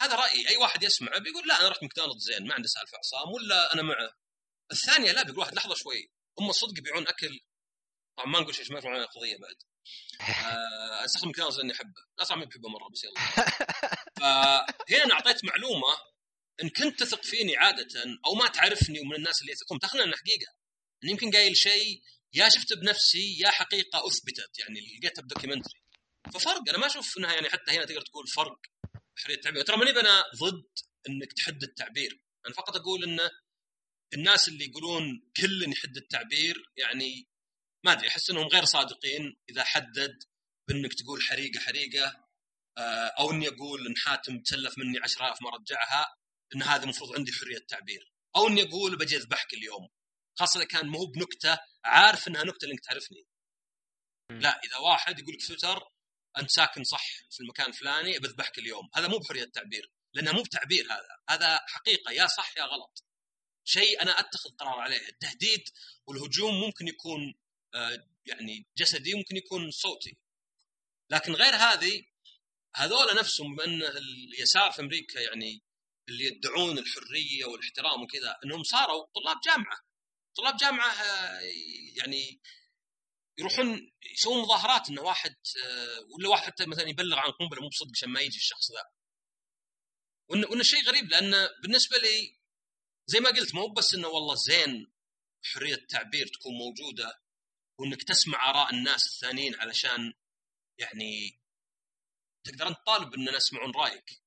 هذا 0.00 0.14
رايي 0.16 0.48
أي 0.48 0.56
واحد 0.56 0.82
يسمعه 0.82 1.18
بيقول 1.18 1.48
لا 1.48 1.60
أنا 1.60 1.68
رحت 1.68 1.82
ماكدونالدز 1.82 2.22
زين 2.22 2.46
ما 2.46 2.54
عنده 2.54 2.68
سالفة 2.68 2.98
عصام 2.98 3.32
ولا 3.32 3.74
أنا 3.74 3.82
معه. 3.82 4.14
الثانية 4.72 5.12
لا 5.12 5.22
بيقول 5.22 5.38
واحد 5.38 5.54
لحظة 5.54 5.74
شوي 5.74 6.10
هم 6.38 6.52
صدق 6.52 6.78
يبيعون 6.78 7.08
أكل 7.08 7.40
طبعا 8.16 8.26
ما 8.28 8.40
نقول 8.40 8.54
شيء 8.54 8.72
ما 8.72 8.78
يفعلون 8.78 9.00
القضية 9.00 9.36
بعد. 9.36 9.56
آه، 10.20 11.04
أستخدم 11.04 11.26
ماكدونالدز 11.28 11.58
لأني 11.58 11.72
أحبه. 11.72 12.00
لا 12.18 12.24
صراحة 12.24 12.40
ما 12.40 12.44
بحبه 12.46 12.68
مرة 12.68 12.88
بس 12.92 13.04
يلا. 13.04 13.14
فهنا 14.22 15.14
أعطيت 15.14 15.44
معلومة 15.44 15.96
إن 16.62 16.68
كنت 16.68 17.00
تثق 17.00 17.22
فيني 17.22 17.56
عادة 17.56 18.18
أو 18.26 18.34
ما 18.34 18.48
تعرفني 18.48 19.00
ومن 19.00 19.14
الناس 19.16 19.40
اللي 19.40 19.52
يثقون. 19.52 19.78
تاخذنا 19.78 20.04
انه 20.04 20.16
حقيقة. 20.16 20.52
إن 21.04 21.08
يمكن 21.08 21.30
قايل 21.30 21.56
شيء 21.56 22.02
يا 22.34 22.48
شفته 22.48 22.76
بنفسي 22.76 23.38
يا 23.38 23.50
حقيقة 23.50 24.06
أثبتت. 24.06 24.58
يعني 24.58 24.80
لقيتها 24.80 25.22
ب 25.22 25.27
documentary 25.27 25.80
ففرق. 26.34 26.68
أنا 26.68 26.78
ما 26.78 26.86
أشوف 26.86 27.18
إنها 27.18 27.34
يعني 27.34 27.50
حتى 27.50 27.70
هنا 27.70 27.84
تقدر 27.84 28.00
تقول 28.00 28.26
فرق 28.26 28.60
حريه 29.16 29.34
التعبير. 29.34 29.62
ترى 29.62 29.76
ماني 29.76 29.90
أنا 29.90 30.24
ضد 30.36 30.68
إنك 31.08 31.32
تحد 31.32 31.62
التعبير. 31.62 32.22
أنا 32.46 32.54
فقط 32.54 32.76
أقول 32.76 33.04
انه 33.04 33.30
الناس 34.14 34.48
اللي 34.48 34.64
يقولون 34.64 35.30
كل 35.36 35.72
يحد 35.72 35.96
التعبير 35.96 36.56
يعني 36.76 37.28
ما 37.84 37.92
أدري 37.92 38.08
أحس 38.08 38.30
إنهم 38.30 38.46
غير 38.46 38.64
صادقين 38.64 39.36
إذا 39.50 39.64
حدد 39.64 40.22
بانك 40.68 40.94
تقول 40.94 41.22
حريقة 41.22 41.60
حريقة 41.60 42.21
أو 43.18 43.30
إني 43.30 43.48
أقول 43.48 43.86
إن 43.86 43.96
حاتم 43.96 44.40
تسلف 44.40 44.78
مني 44.78 44.98
10000 44.98 45.42
ما 45.42 45.50
رجعها 45.50 46.16
إن 46.54 46.62
هذا 46.62 46.82
المفروض 46.84 47.16
عندي 47.16 47.32
حرية 47.32 47.58
تعبير. 47.68 48.12
أو 48.36 48.48
إني 48.48 48.62
أقول 48.62 48.98
بجي 48.98 49.16
أذبحك 49.16 49.54
اليوم. 49.54 49.88
خاصة 50.38 50.60
اذا 50.60 50.68
كان 50.68 50.86
مو 50.86 51.04
بنكتة 51.06 51.58
عارف 51.84 52.28
إنها 52.28 52.44
نكتة 52.44 52.66
لانك 52.66 52.80
تعرفني. 52.80 53.26
لا 54.30 54.60
إذا 54.64 54.76
واحد 54.76 55.18
يقول 55.18 55.34
لك 55.34 55.40
في 55.40 55.46
تويتر 55.46 55.82
أنت 56.38 56.50
ساكن 56.50 56.84
صح 56.84 57.06
في 57.30 57.40
المكان 57.40 57.66
الفلاني 57.66 58.18
بذبحك 58.18 58.58
اليوم. 58.58 58.88
هذا 58.94 59.08
مو 59.08 59.18
بحرية 59.18 59.44
تعبير 59.44 59.90
لانها 60.14 60.32
مو 60.32 60.42
بتعبير 60.42 60.84
هذا. 60.84 61.16
هذا 61.28 61.60
حقيقة 61.68 62.12
يا 62.12 62.26
صح 62.26 62.56
يا 62.58 62.62
غلط. 62.64 63.04
شيء 63.64 64.02
أنا 64.02 64.20
أتخذ 64.20 64.50
قرار 64.50 64.80
عليه. 64.80 65.08
التهديد 65.08 65.62
والهجوم 66.06 66.54
ممكن 66.54 66.88
يكون 66.88 67.34
آه، 67.74 68.06
يعني 68.26 68.66
جسدي 68.76 69.14
ممكن 69.14 69.36
يكون 69.36 69.70
صوتي. 69.70 70.18
لكن 71.10 71.32
غير 71.32 71.54
هذه 71.54 72.04
هذول 72.74 73.16
نفسهم 73.18 73.56
بان 73.56 73.82
اليسار 73.82 74.72
في 74.72 74.80
أمريكا 74.80 75.20
يعني 75.20 75.62
اللي 76.08 76.24
يدعون 76.24 76.78
الحرية 76.78 77.44
والاحترام 77.44 78.02
وكذا 78.02 78.36
إنهم 78.44 78.62
صاروا 78.62 79.06
طلاب 79.14 79.40
جامعة. 79.46 79.78
طلاب 80.36 80.56
جامعة 80.56 80.90
آه، 80.90 81.40
يعني 81.96 82.40
يروحون 83.38 83.92
يسوون 84.12 84.42
مظاهرات 84.42 84.90
إنه 84.90 85.02
واحد 85.02 85.36
آه، 85.64 86.00
ولا 86.00 86.28
واحد 86.28 86.46
حتى 86.46 86.66
مثلا 86.66 86.88
يبلغ 86.88 87.18
عن 87.18 87.30
قنبله 87.30 87.62
مو 87.62 87.68
بصدق 87.68 87.90
عشان 87.94 88.08
ما 88.08 88.20
يجي 88.20 88.36
الشخص 88.36 88.72
ذا. 88.72 88.84
وانه 90.28 90.46
وانه 90.48 90.62
شيء 90.62 90.84
غريب 90.84 91.08
لأنه 91.08 91.50
بالنسبة 91.62 91.96
لي 91.96 92.38
زي 93.06 93.20
ما 93.20 93.30
قلت 93.30 93.54
مو 93.54 93.68
بس 93.68 93.94
إنه 93.94 94.08
والله 94.08 94.34
زين 94.34 94.92
حرية 95.44 95.74
التعبير 95.74 96.26
تكون 96.26 96.52
موجودة 96.54 97.22
وإنك 97.78 98.02
تسمع 98.02 98.50
آراء 98.50 98.74
الناس 98.74 99.06
الثانيين 99.06 99.54
علشان 99.54 100.12
يعني 100.78 101.41
تقدر 102.44 102.68
أنت 102.68 102.76
تطالب 102.76 103.14
اننا 103.14 103.36
يسمعون 103.36 103.70
رأيك. 103.70 104.22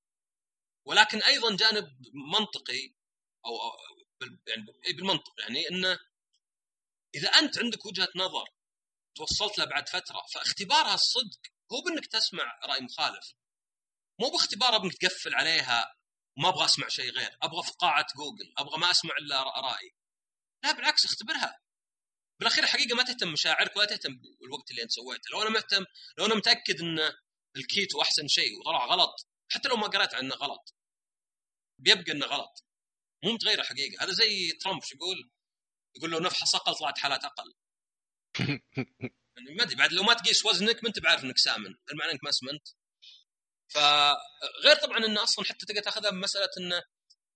ولكن 0.85 1.21
أيضا 1.23 1.55
جانب 1.55 1.87
منطقي 2.33 2.93
أو 3.45 3.51
يعني 4.47 4.65
إي 4.87 4.93
بالمنطق 4.93 5.33
يعني 5.39 5.69
انه 5.69 5.99
إذا 7.15 7.29
أنت 7.29 7.57
عندك 7.57 7.85
وجهة 7.85 8.09
نظر 8.15 8.45
توصلت 9.15 9.57
لها 9.57 9.67
بعد 9.67 9.89
فترة 9.89 10.21
فاختبارها 10.33 10.93
الصدق 10.93 11.39
هو 11.71 11.81
بإنك 11.81 12.05
تسمع 12.05 12.59
رأي 12.65 12.81
مخالف. 12.81 13.33
مو 14.19 14.29
باختبارها 14.29 14.77
بانك 14.77 14.93
تقفل 14.97 15.35
عليها 15.35 15.95
وما 16.37 16.49
أبغى 16.49 16.65
أسمع 16.65 16.87
شيء 16.87 17.11
غير 17.11 17.37
أبغى 17.41 17.63
في 17.63 17.71
قاعة 17.71 18.05
جوجل 18.17 18.53
أبغى 18.57 18.77
ما 18.77 18.91
أسمع 18.91 19.17
إلا 19.17 19.43
رأيي. 19.43 19.95
لا 20.63 20.71
بالعكس 20.71 21.05
اختبرها. 21.05 21.61
بالأخير 22.39 22.63
الحقيقة 22.63 22.95
ما 22.95 23.03
تهتم 23.03 23.31
مشاعرك 23.31 23.77
ولا 23.77 23.85
تهتم 23.85 24.19
بالوقت 24.41 24.71
اللي 24.71 24.83
أنت 24.83 24.91
سويته. 24.91 25.29
لو 25.31 25.41
أنا 25.41 25.49
مهتم 25.49 25.85
لو 26.17 26.25
أنا 26.25 26.35
متأكد 26.35 26.81
إن 26.81 27.13
الكيتو 27.55 28.01
احسن 28.01 28.27
شيء 28.27 28.59
وطلع 28.59 28.85
غلط. 28.85 29.27
حتى 29.51 29.69
لو 29.69 29.75
ما 29.75 29.87
قريت 29.87 30.13
عنه 30.13 30.35
غلط. 30.35 30.75
بيبقى 31.79 32.11
إنه 32.11 32.25
غلط. 32.25 32.65
مو 33.23 33.31
متغيره 33.33 33.63
حقيقة. 33.63 34.03
هذا 34.03 34.11
زي 34.11 34.51
ترامب 34.51 34.83
شو 34.83 34.95
يقول؟ 34.95 35.31
يقول 35.97 36.11
لو 36.11 36.19
نفحص 36.19 36.55
أقل 36.55 36.75
طلعت 36.75 36.97
حالات 36.97 37.25
أقل. 37.25 37.53
يعني 39.37 39.55
ما 39.55 39.63
أدري 39.63 39.75
بعد 39.75 39.93
لو 39.93 40.03
ما 40.03 40.13
تقيس 40.13 40.45
وزنك 40.45 40.83
ما 40.83 40.89
أنت 40.89 40.99
بعارف 40.99 41.23
إنك 41.23 41.37
سامن. 41.37 41.69
هل 41.89 41.97
معناه 41.97 42.11
إنك 42.11 42.23
ما 42.23 42.31
سمنت 42.31 42.67
فغير 43.67 44.75
طبعا 44.83 44.97
إنه 44.97 45.23
أصلا 45.23 45.45
حتى 45.45 45.65
تقدر 45.65 45.81
تأخذها 45.81 46.09
بمسألة 46.09 46.49
إنه 46.59 46.83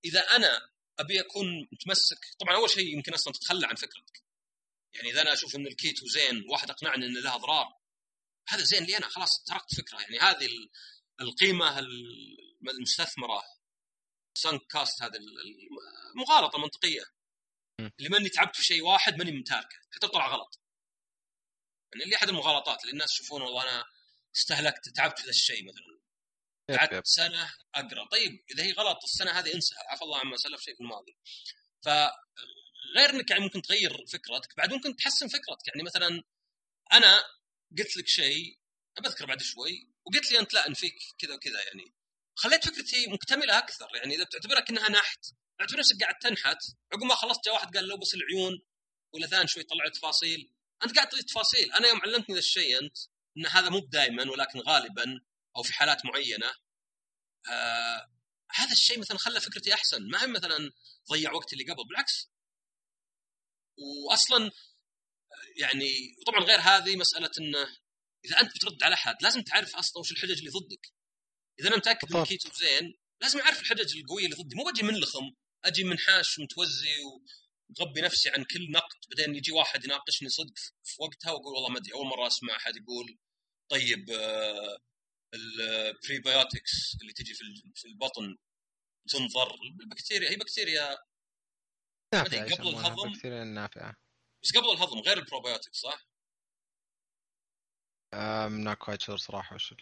إذا 0.06 0.20
أنا 0.20 0.70
أبي 1.00 1.20
أكون 1.20 1.68
متمسك 1.72 2.18
طبعا 2.40 2.56
أول 2.56 2.70
شيء 2.70 2.94
يمكن 2.96 3.14
أصلا 3.14 3.34
تتخلى 3.34 3.68
عن 3.68 3.76
فكرتك. 3.76 4.24
يعني 4.94 5.10
إذا 5.10 5.22
أنا 5.22 5.34
أشوف 5.34 5.56
إن 5.56 5.68
الكيتو 5.68 6.06
زين 6.08 6.46
واحد 6.50 6.70
أقنعني 6.70 7.06
إن 7.06 7.14
له 7.14 7.36
أضرار 7.36 7.79
هذا 8.50 8.64
زين 8.64 8.84
لي 8.84 8.98
أنا 8.98 9.08
خلاص 9.08 9.44
تركت 9.44 9.76
فكرة. 9.76 10.00
يعني 10.02 10.20
هذه 10.20 10.50
القيمة 11.22 11.80
المستثمرة 12.70 13.44
sunk 14.34 14.62
cost 14.70 15.04
هذه 15.04 15.20
المغالطه 16.16 16.56
المنطقيه 16.56 17.04
اللي 17.80 18.10
ماني 18.10 18.30
تعبت 18.30 18.56
في 18.56 18.64
شيء 18.64 18.84
واحد 18.84 19.18
ماني 19.18 19.32
متاركة 19.32 19.78
حتى 19.92 20.08
طلع 20.08 20.28
غلط. 20.28 20.60
يعني 21.94 22.06
اللي 22.06 22.16
أحد 22.16 22.30
المغالطات 22.30 22.82
اللي 22.82 22.94
الناس 22.94 23.14
يشوفون 23.14 23.42
والله 23.42 23.64
أنا 23.64 23.86
استهلكت 24.36 24.90
تعبت 24.90 25.20
في 25.20 25.26
ذا 25.26 25.30
الشيء 25.30 25.64
مثلا. 25.68 26.00
قعدت 26.80 27.08
سنة 27.08 27.54
أقرأ. 27.76 28.08
طيب 28.08 28.44
إذا 28.52 28.64
هي 28.64 28.72
غلط 28.72 29.04
السنة 29.04 29.32
هذه 29.32 29.54
انسى 29.54 29.76
عفى 29.90 30.02
الله 30.02 30.20
عما 30.20 30.38
سلف 30.38 30.62
شيء 30.62 30.76
في 30.76 30.82
الماضي. 30.82 31.18
فغير 31.82 33.10
إنك 33.10 33.30
يعني 33.32 33.44
ممكن 33.44 33.62
تغير 33.62 34.06
فكرتك 34.08 34.58
بعد 34.58 34.74
ممكن 34.74 34.96
تحسن 34.96 35.28
فكرتك. 35.28 35.68
يعني 35.68 35.84
مثلا 35.84 36.24
أنا 36.94 37.24
قلت 37.78 37.98
لك 37.98 38.08
شيء 38.08 38.60
بذكر 39.00 39.26
بعد 39.26 39.42
شوي 39.42 39.90
وقلت 40.06 40.32
لي 40.32 40.40
أنت 40.40 40.54
لا 40.54 40.68
أن 40.68 40.74
فيك 40.74 40.94
كذا 41.18 41.34
وكذا 41.34 41.64
يعني. 41.64 41.94
خليت 42.36 42.68
فكرتي 42.68 43.08
مكتملة 43.08 43.58
أكثر 43.58 43.88
يعني 43.96 44.16
إذا 44.16 44.24
بتعتبرها 44.24 44.60
كأنها 44.60 44.90
نحت. 44.90 45.26
اعتبر 45.62 45.80
نفسك 45.80 46.02
قاعد 46.02 46.20
تنحت. 46.20 46.58
عقب 46.94 47.04
ما 47.04 47.16
خلصت 47.16 47.46
جاء 47.46 47.54
واحد 47.54 47.78
قال 47.78 47.88
لو 47.88 47.98
بس 47.98 48.14
العيون 48.14 48.62
ولا 49.14 49.28
ثاني 49.28 49.48
شوي 49.48 49.64
طلع 49.64 49.88
تفاصيل. 49.94 50.54
أنت 50.84 50.96
قاعد 50.96 51.10
تعطي 51.10 51.24
تفاصيل. 51.24 51.72
أنا 51.74 51.88
يوم 51.88 52.02
علمتني 52.02 52.36
ذا 52.36 52.40
الشيء 52.40 52.82
أنت 52.82 52.98
إن 53.38 53.46
هذا 53.46 53.70
مو 53.70 53.80
دائما 53.80 54.32
ولكن 54.32 54.60
غالبا 54.60 55.22
أو 55.56 55.64
في 55.64 55.74
حالات 55.74 56.06
معينة 56.06 56.54
آه 57.50 58.12
هذا 58.52 58.72
الشيء 58.72 59.00
مثلا 59.00 59.18
خلى 59.18 59.42
فكرتي 59.42 59.74
أحسن. 59.74 60.10
ما 60.10 60.24
هي 60.24 60.28
مثلا 60.28 60.72
ضيع 61.12 61.32
وقت 61.32 61.54
اللي 61.54 61.64
قبل 61.64 61.88
بالعكس. 61.88 62.30
واصلا 64.10 64.52
يعني 65.60 66.16
طبعا 66.28 66.44
غير 66.44 66.60
هذه 66.60 66.96
مسألة 66.96 67.32
إنه 67.40 67.78
إذا 68.26 68.40
أنت 68.42 68.56
بترد 68.56 68.84
على 68.84 68.94
أحد 68.94 69.16
لازم 69.22 69.42
تعرف 69.42 69.76
أصلا 69.76 70.00
وش 70.00 70.12
الحجج 70.12 70.38
اللي 70.38 70.50
ضدك. 70.50 70.94
إذا 71.60 71.68
أنا 71.70 71.78
متأكد 71.78 72.16
ان 72.16 72.26
كيتو 72.26 72.50
زين 72.54 73.00
لازم 73.22 73.40
أعرف 73.40 73.62
الحجج 73.62 73.98
القوية 73.98 74.26
اللي 74.26 74.36
ضدي. 74.36 74.56
مو 74.56 74.64
بجي 74.64 74.84
منلخم 74.84 75.32
أجي 75.66 75.84
منحاش 75.84 76.40
ومتوزي 76.40 76.96
ومغبي 77.00 78.02
نفسي 78.02 78.30
عن 78.30 78.44
كل 78.44 78.72
نقد. 78.72 78.98
بعدين 79.10 79.36
يجي 79.36 79.52
واحد 79.52 79.86
يناقشني 79.86 80.30
صدق 80.30 80.58
في 80.84 80.96
وقتها 81.00 81.32
واقول 81.32 81.54
والله 81.54 81.70
ما 81.70 81.78
أدري 81.78 81.94
أول 81.94 82.08
مرة 82.08 82.28
أسمع 82.28 82.56
أحد 82.56 82.76
يقول 82.76 83.18
طيب 83.72 84.10
آه 84.10 84.80
ال 85.34 85.48
prebiotics 85.48 86.98
اللي 87.02 87.14
تجي 87.14 87.34
في 87.76 87.86
البطن 87.88 88.38
تنظر 89.10 89.56
البكتيريا 89.82 90.30
هي 90.30 90.36
بكتيريا 90.36 90.98
نافعة 92.14 92.56
قبل 92.56 92.68
الهضم. 92.68 93.12
بكتيريا 93.14 93.44
نافعة. 93.44 93.96
بس 94.44 94.58
قبل 94.58 94.70
الهضم 94.70 95.00
غير 95.00 95.18
ال 95.18 95.23
probiotics 95.23 95.78
صح؟ 95.78 96.08
I'm 98.14 98.62
not 98.62 98.78
quite 98.78 99.02
sure 99.02 99.18
صراحة 99.18 99.56
وش 99.56 99.74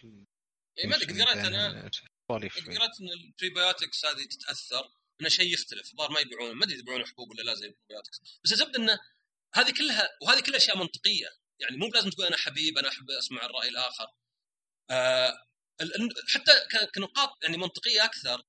اي 0.78 0.86
ما 0.86 0.96
أدري 0.96 1.22
قريت 1.22 1.36
أنا 1.36 1.84
قد 1.84 1.94
قريت 2.28 3.00
إن 3.00 3.08
ال 3.08 3.17
prebiotics 3.17 4.04
هذه 4.04 4.24
تتأثر 4.24 4.90
إنه 5.20 5.28
شيء 5.28 5.52
يختلف 5.54 5.90
الظاهر 5.90 6.10
ما 6.10 6.20
يبيعون 6.20 6.56
ما 6.56 6.64
أدري 6.64 6.78
يبيعون 6.78 7.06
حبوب 7.06 7.30
ولا 7.30 7.42
لا 7.42 7.54
زي 7.54 7.66
ال 7.66 7.71
probiotics 7.71 8.20
بس 8.44 8.52
الزبده 8.52 8.78
انه 8.78 8.98
هذه 9.54 9.70
كلها 9.70 10.08
وهذه 10.22 10.40
كلها 10.40 10.56
أشياء 10.56 10.78
منطقية. 10.78 11.28
يعني 11.60 11.76
مو 11.76 11.88
بلازم 11.88 12.10
تقول 12.10 12.26
أنا 12.26 12.36
حبيب 12.36 12.78
أنا 12.78 12.88
أحب 12.88 13.10
أسمع 13.10 13.44
الرأي 13.44 13.68
الآخر. 13.68 14.06
آه 14.90 15.48
حتى 16.28 16.52
كنقاط 16.94 17.38
يعني 17.42 17.56
منطقية 17.56 18.04
أكثر 18.04 18.42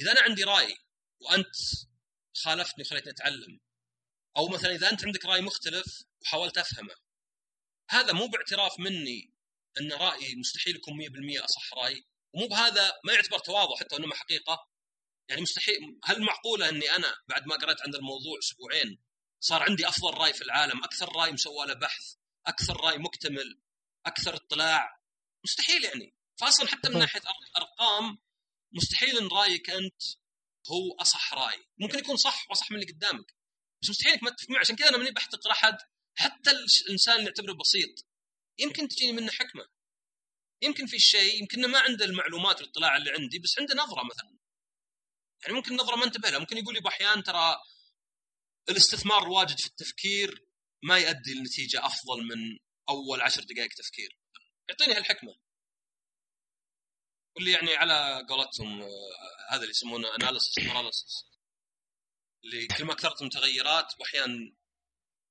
إذا 0.00 0.12
أنا 0.12 0.20
عندي 0.20 0.44
رأي 0.44 0.76
وأنت 1.20 1.56
خالفتني 2.36 2.84
وخليتني 2.84 3.12
أتعلم 3.12 3.60
أو 4.38 4.48
مثلا 4.48 4.74
إذا 4.74 4.90
أنت 4.90 5.04
عندك 5.04 5.24
رأي 5.26 5.40
مختلف 5.40 6.02
وحاولت 6.22 6.58
أفهمه. 6.58 6.94
هذا 7.90 8.12
مو 8.12 8.26
باعتراف 8.26 8.78
مني 8.78 9.32
إن 9.80 9.92
رأيي 9.92 10.36
مستحيل 10.36 10.76
يكون 10.76 10.94
100% 10.94 11.44
أصح 11.44 11.74
رأي 11.74 12.04
ومو 12.34 12.48
بهذا 12.48 12.92
ما 13.04 13.12
يعتبر 13.12 13.38
تواضع 13.38 13.76
حتى 13.76 13.96
انه 13.96 14.14
حقيقة. 14.14 14.68
يعني 15.28 15.42
مستحيل 15.42 15.98
هل 16.04 16.22
معقولة 16.22 16.68
إني 16.68 16.90
أنا 16.96 17.16
بعد 17.28 17.46
ما 17.46 17.56
قرأت 17.56 17.82
عن 17.82 17.94
الموضوع 17.94 18.38
أسبوعين 18.38 18.98
صار 19.40 19.62
عندي 19.62 19.88
أفضل 19.88 20.14
رأي 20.14 20.32
في 20.32 20.42
العالم 20.42 20.84
أكثر 20.84 21.16
رأي 21.16 21.32
مسوى 21.32 21.66
له 21.66 21.74
بحث 21.74 22.14
أكثر 22.46 22.80
رأي 22.80 22.98
مكتمل 22.98 23.60
أكثر 24.06 24.34
اطلاع؟ 24.34 25.00
مستحيل 25.44 25.84
يعني. 25.84 26.14
فاصلا 26.36 26.68
حتى 26.68 26.88
من 26.88 26.98
ناحية 26.98 27.22
أرقام 27.56 28.18
مستحيل 28.72 29.18
إن 29.18 29.26
رأيك 29.26 29.70
أنت 29.70 30.02
هو 30.70 30.96
أصح 31.00 31.34
رأي. 31.34 31.66
ممكن 31.78 31.98
يكون 31.98 32.16
صح 32.16 32.46
وأصح 32.50 32.70
من 32.70 32.80
اللي 32.80 32.92
قدامك. 32.92 33.37
بس 33.82 33.90
مستحيل 33.90 34.12
إنك 34.12 34.22
ما 34.22 34.30
تتفق 34.30 34.50
معه 34.50 34.60
عشان 34.60 34.76
كذا 34.76 34.88
أنا 34.88 34.96
ماني 34.96 35.10
بحتقر 35.10 35.50
أحد. 35.50 35.78
حتى 36.18 36.50
الإنسان 36.50 37.14
اللي 37.14 37.26
يعتبره 37.26 37.52
بسيط 37.52 38.06
يمكن 38.58 38.88
تجيني 38.88 39.12
منه 39.12 39.30
حكمة. 39.30 39.68
يمكن 40.62 40.86
في 40.86 40.98
شيء 40.98 41.40
يمكن 41.40 41.70
ما 41.70 41.78
عنده 41.78 42.04
المعلومات 42.04 42.60
والاطلاع 42.60 42.96
اللي 42.96 43.10
عندي 43.10 43.38
بس 43.38 43.58
عنده 43.58 43.74
نظرة 43.74 44.02
مثلا. 44.04 44.38
يعني 45.42 45.54
ممكن 45.54 45.76
نظرة 45.76 45.96
ما 45.96 46.04
انتبه 46.04 46.30
لها. 46.30 46.38
ممكن 46.38 46.56
يقول 46.56 46.74
لي 46.74 46.80
باحيان 46.80 47.22
ترى 47.22 47.56
الاستثمار 48.68 49.22
الواجد 49.22 49.58
في 49.58 49.66
التفكير 49.66 50.46
ما 50.82 50.98
يؤدي 50.98 51.34
لنتيجة 51.34 51.86
أفضل 51.86 52.22
من 52.22 52.58
أول 52.88 53.20
عشر 53.20 53.42
دقائق 53.42 53.70
تفكير. 53.74 54.18
يعطيني 54.68 54.94
هالحكمة. 54.94 55.34
واللي 57.36 57.52
يعني 57.52 57.76
على 57.76 58.26
قولتهم 58.28 58.82
آه، 58.82 58.88
هذا 59.50 59.60
اللي 59.60 59.70
يسمونه 59.70 60.14
analysis 60.14 60.58
paralysis 60.58 61.24
اللي 62.44 62.66
كل 62.66 62.84
ما 62.84 62.94
كثرت 62.94 63.22
متغيرات 63.22 63.94
وأحيانا 64.00 64.52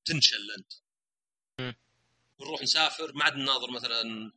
تنشل 0.06 0.52
أنت. 0.58 0.74
ونروح 2.40 2.62
نسافر 2.62 3.14
ما 3.14 3.24
عاد 3.24 3.36
نناظر 3.36 3.72
مثلا 3.72 4.32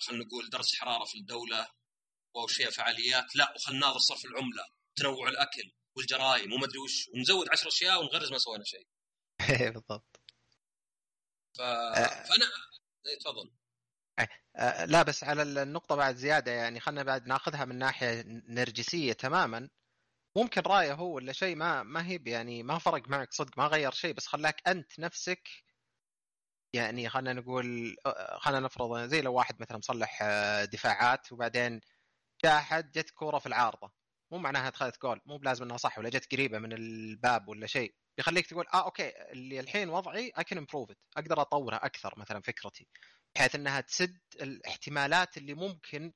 خلينا 0.00 0.24
نقول 0.24 0.50
درجه 0.50 0.76
حرارة 0.76 1.04
في 1.04 1.18
الدولة 1.18 1.68
أو 2.36 2.46
شيء 2.46 2.70
فعاليات 2.70 3.36
لا 3.36 3.54
وخلينا 3.56 3.86
نناظر 3.86 3.98
صرف 3.98 4.24
العملة 4.24 4.64
تنوع 4.96 5.28
الأكل 5.28 5.72
والجرائم 5.96 6.52
وما 6.52 6.64
أدري 6.66 6.78
وش 6.78 7.08
ونزود 7.08 7.46
عشر 7.52 7.68
أشياء 7.68 8.00
ونغرز 8.00 8.32
ما 8.32 8.38
سوينا 8.38 8.64
شيء. 8.64 8.86
بالضبط. 9.74 10.20
ف... 11.56 11.60
أه. 11.60 12.24
فأنا 12.24 12.46
إيه، 13.06 13.18
تفضل. 13.18 13.50
أه. 14.56 14.84
لا 14.84 15.02
بس 15.02 15.24
على 15.24 15.42
النقطة 15.42 15.94
بعد 15.94 16.16
زيادة 16.16 16.52
يعني 16.52 16.80
خلينا 16.80 17.02
بعد 17.02 17.26
ناخذها 17.26 17.64
من 17.64 17.78
ناحية 17.78 18.24
نرجسية 18.26 19.12
تماما. 19.12 19.68
ممكن 20.36 20.60
رأيه 20.66 20.92
هو 20.94 21.14
ولا 21.14 21.32
شيء 21.32 21.56
ما 21.56 21.82
ما 21.82 22.06
هي 22.06 22.20
يعني 22.26 22.62
ما 22.62 22.78
فرق 22.78 23.08
معك 23.08 23.32
صدق 23.32 23.58
ما 23.58 23.66
غير 23.66 23.92
شيء 23.92 24.14
بس 24.14 24.26
خلاك 24.26 24.68
أنت 24.68 25.00
نفسك 25.00 25.48
يعني 26.74 27.08
خلينا 27.08 27.32
نقول 27.32 27.96
خلينا 28.38 28.60
نفرض 28.60 29.08
زي 29.08 29.22
لو 29.22 29.34
واحد 29.34 29.60
مثلا 29.62 29.78
مصلح 29.78 30.18
آه، 30.22 30.64
دفاعات 30.64 31.32
وبعدين 31.32 31.80
جاء 32.44 32.56
أحد 32.58 32.92
جت 32.92 33.10
كوره 33.10 33.38
في 33.38 33.46
العارضة. 33.46 33.92
مو 34.32 34.38
معناها 34.38 34.70
دخلت 34.70 35.02
جول 35.02 35.20
مو 35.26 35.38
بلازم 35.38 35.64
إنها 35.64 35.76
صح 35.76 35.98
ولا 35.98 36.08
جت 36.10 36.32
قريبة 36.32 36.58
من 36.58 36.72
الباب 36.72 37.48
ولا 37.48 37.66
شيء. 37.66 37.94
يخليك 38.18 38.46
تقول 38.46 38.66
آه 38.74 38.84
okay 38.84 39.12
اللي 39.32 39.60
الحين 39.60 39.88
وضعي 39.90 40.32
اي 40.38 40.44
كان 40.44 40.58
improve 40.58 40.90
أقدر 41.16 41.40
أطورها 41.40 41.76
أكثر 41.86 42.14
مثلا 42.18 42.40
فكرتي 42.42 42.88
بحيث 43.36 43.54
إنها 43.54 43.80
تسد 43.80 44.18
الاحتمالات 44.42 45.36
اللي 45.38 45.54
ممكن 45.54 46.12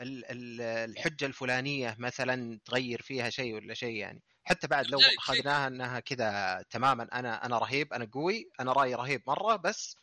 الحجة 0.00 1.26
الفلانية 1.26 1.96
مثلا 1.98 2.60
تغير 2.64 3.02
فيها 3.02 3.30
شيء 3.30 3.54
ولا 3.54 3.74
شيء 3.74 3.96
يعني. 3.96 4.22
حتى 4.44 4.66
بعد 4.66 4.86
لو 4.86 4.98
أخذناها 5.18 5.66
إنها 5.66 6.00
كذا 6.00 6.62
تماما 6.70 7.08
أنا 7.12 7.46
أنا 7.46 7.58
رهيب 7.58 7.92
أنا 7.92 8.10
قوي 8.12 8.50
أنا 8.60 8.72
رأيي 8.72 8.94
رهيب 8.94 9.22
مرة 9.26 9.56
بس 9.56 9.96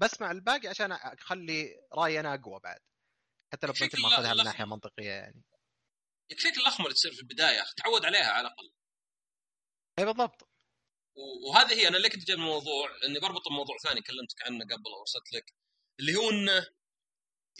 بسمع 0.00 0.30
الباقي 0.30 0.68
عشان 0.68 0.92
أخلي 0.92 1.76
رأيي 1.92 2.20
أنا 2.20 2.34
أقوى 2.34 2.60
بعد. 2.64 2.80
حتى 3.52 3.66
لو 3.66 3.72
كنت 3.72 4.00
ما 4.00 4.08
أخذها 4.08 4.34
من 4.34 4.44
ناحية 4.44 4.64
منطقية 4.64 5.10
يعني. 5.10 5.42
يكفيك 6.30 6.58
اللخمه 6.58 6.86
اللي 6.86 6.94
تصير 6.94 7.12
في 7.12 7.20
البداية 7.20 7.64
تعود 7.76 8.04
عليها 8.04 8.30
على 8.30 8.48
الأقل. 8.48 8.70
اي 9.98 10.04
بالضبط. 10.04 10.48
وهذه 11.48 11.72
هي 11.72 11.88
أنا 11.88 11.96
ليه 11.96 12.08
كنت 12.08 12.24
جايب 12.24 12.38
الموضوع 12.38 12.90
لاني 13.02 13.20
بربط 13.20 13.48
بموضوع 13.48 13.76
ثاني 13.82 14.00
كلمتك 14.00 14.42
عنه 14.46 14.64
قبل 14.64 14.90
أو 14.94 15.00
أرسلت 15.00 15.32
لك 15.32 15.54
اللي 16.00 16.16
هو 16.16 16.30
إنه 16.30 16.66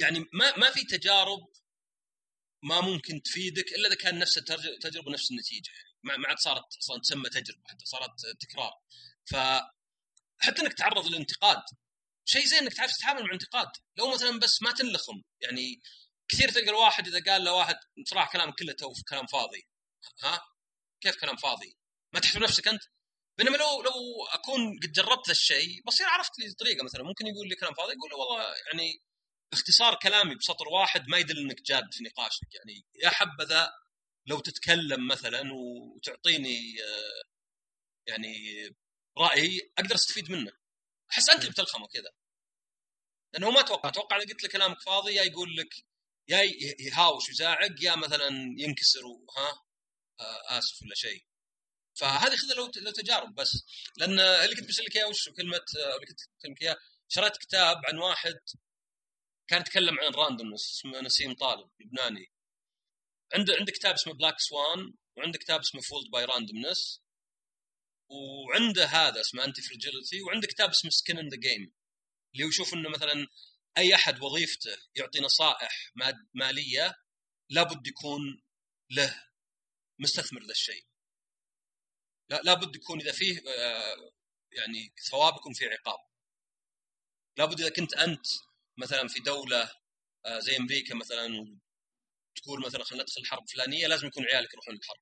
يعني 0.01 0.19
ما 0.33 0.57
ما 0.57 0.71
في 0.71 0.85
تجارب 0.85 1.49
ما 2.63 2.81
ممكن 2.81 3.23
تفيدك 3.23 3.73
إلا 3.73 3.89
إذا 3.89 3.97
كان 3.97 4.19
نفس 4.19 4.39
التجربه 4.39 5.13
نفس 5.13 5.31
النتيجة 5.31 5.71
يعني. 5.71 6.19
ما 6.19 6.29
عاد 6.29 6.39
صارت 6.39 6.77
أصلا 6.79 7.01
تسمى 7.01 7.29
تجربة 7.31 7.63
حتى 7.67 7.85
صارت 7.85 8.11
تكرار. 8.41 8.73
ف 9.31 9.37
حتى 10.39 10.63
إنك 10.63 10.73
تعرض 10.73 11.07
للانتقاد. 11.07 11.63
شيء 12.25 12.45
زين 12.45 12.59
إنك 12.59 12.75
تعرف 12.75 12.93
تتعامل 12.93 13.21
مع 13.21 13.27
الانتقاد. 13.27 13.69
لو 13.99 14.15
مثلا 14.15 14.39
بس 14.39 14.63
ما 14.63 14.73
تنلخم 14.73 15.23
يعني 15.41 15.81
كثير 16.29 16.49
تلقى 16.49 16.71
الواحد 16.71 17.09
إذا 17.09 17.33
قال 17.33 17.45
لواحد 17.45 17.77
صراحة 18.11 18.33
كلام 18.33 18.51
كله 18.51 18.73
تو 18.73 18.93
كلام 19.09 19.27
فاضي. 19.27 19.69
ها؟ 20.23 20.41
كيف 21.01 21.17
كلام 21.17 21.37
فاضي؟ 21.37 21.77
ما 22.13 22.21
تحفر 22.21 22.43
نفسك 22.43 22.69
أنت؟ 22.69 22.83
بينما 23.39 23.57
لو 23.57 23.83
لو 23.83 24.27
أكون 24.33 24.79
قد 24.83 24.93
جربت 24.93 25.27
ذا 25.27 25.33
الشيء 25.33 25.83
بصير 25.87 26.07
عرفت 26.07 26.39
لي 26.39 26.55
طريقة 26.55 26.85
مثلا. 26.85 27.03
ممكن 27.03 27.27
يقول 27.27 27.49
لي 27.49 27.55
كلام 27.55 27.75
فاضي 27.75 27.93
يقول 27.93 28.13
والله 28.21 28.55
يعني 28.73 29.03
اختصار 29.53 29.95
كلامي 30.03 30.35
بسطر 30.35 30.69
واحد 30.69 31.09
ما 31.09 31.19
يدل 31.19 31.39
إنك 31.39 31.63
جاد 31.63 31.95
في 31.95 32.05
نقاشك. 32.05 32.55
يعني 32.55 32.85
يا 33.03 33.11
حبذا 33.11 33.73
لو 34.27 34.41
تتكلم 34.41 35.09
مثلا 35.09 35.43
وتعطيني 35.53 36.83
آه، 36.83 37.23
يعني 38.07 38.37
رأي 39.19 39.73
أقدر 39.79 39.95
أستفيد 39.95 40.31
منه. 40.31 40.53
أحس 41.11 41.31
أنت 41.31 41.41
اللي 41.41 41.51
بتلخمه 41.53 41.87
كذا. 41.87 42.11
لأنه 43.33 43.51
ما 43.51 43.61
أتوقع 43.61 43.89
أتوقع 43.89 44.17
إذا 44.17 44.25
قلت 44.25 44.43
له 44.43 44.49
كلامك 44.49 44.81
فاضي 44.81 45.15
يا 45.15 45.23
يقول 45.23 45.57
لك 45.57 45.75
يا 46.29 46.43
يهاوش 46.81 47.29
ويزعق 47.29 47.83
يا 47.83 47.97
مثلا 47.97 48.29
ينكسر 48.59 49.07
وها 49.07 49.65
آه، 50.21 50.59
آسف 50.59 50.83
ولا 50.83 50.95
شيء. 50.95 51.25
فهذه 51.95 52.37
خذها 52.37 52.55
لو 52.57 52.71
لو 52.77 52.91
تجارب 52.91 53.35
بس. 53.35 53.65
لأن 53.97 54.21
اللي 54.21 54.57
كنت 54.57 54.69
بسألك 54.69 54.97
إياه 54.97 55.07
وش؟ 55.07 55.29
كلمة 55.37 55.57
آه، 55.57 55.95
اللي 55.95 56.07
كنت 56.07 56.21
بكلمك 56.39 56.63
إياه. 56.63 56.77
شريت 57.09 57.37
كتاب 57.37 57.77
عن 57.87 57.99
واحد 57.99 58.39
كان 59.49 59.61
يتكلم 59.61 59.99
عن 60.01 60.13
randomness 60.13 60.71
اسمه 60.71 61.01
نسيم 61.01 61.35
طالب 61.35 61.71
لبناني. 61.81 62.33
عنده 63.35 63.55
عنده 63.59 63.73
كتاب 63.73 63.95
اسمه 63.95 64.13
Black 64.15 64.41
Swan 64.41 64.95
وعنده 65.17 65.39
كتاب 65.39 65.61
اسمه 65.61 65.81
Fooled 65.81 66.11
by 66.11 66.25
Randomness 66.25 67.03
وعنده 68.11 68.85
هذا 68.85 69.21
اسمه 69.21 69.45
Antifragility 69.45 70.23
وعنده 70.23 70.47
كتاب 70.47 70.69
اسمه 70.71 70.91
Skin 70.91 71.19
in 71.19 71.29
the 71.29 71.37
Game 71.37 71.73
اللي 72.33 72.45
هو 72.45 72.49
يشوف 72.49 72.75
إنه 72.75 72.89
مثلا 72.89 73.27
أي 73.79 73.95
أحد 73.95 74.23
وظيفته 74.23 74.77
يعطي 74.95 75.21
نصائح 75.21 75.93
مالية 76.35 76.95
لابد 77.51 77.87
يكون 77.87 78.43
له 78.91 79.29
مستثمر 79.99 80.43
ذا 80.43 80.53
الشيء. 80.53 80.87
لا 82.31 82.41
لابد 82.45 82.77
يكون 82.77 83.01
إذا 83.01 83.13
فيه 83.13 83.43
آه، 83.49 84.13
يعني 84.53 84.95
ثواب 85.11 85.35
يكون 85.37 85.53
فيه 85.53 85.69
عقاب. 85.69 85.99
لابد 87.37 87.61
إذا 87.61 87.71
كنت 87.71 87.95
أنت 87.95 88.27
مثلا 88.79 89.09
في 89.09 89.21
دولة 89.21 89.71
آه، 90.27 90.39
زي 90.39 90.57
أمريكا 90.57 90.95
مثلا 90.95 91.59
تقول 92.37 92.61
مثلا 92.67 92.85
خلينا 92.85 93.05
ندخل 93.05 93.27
حرب 93.27 93.49
فلانيه 93.49 93.87
لازم 93.87 94.07
يكون 94.07 94.25
عيالك 94.25 94.53
يروحون 94.55 94.75
الحرب. 94.75 95.01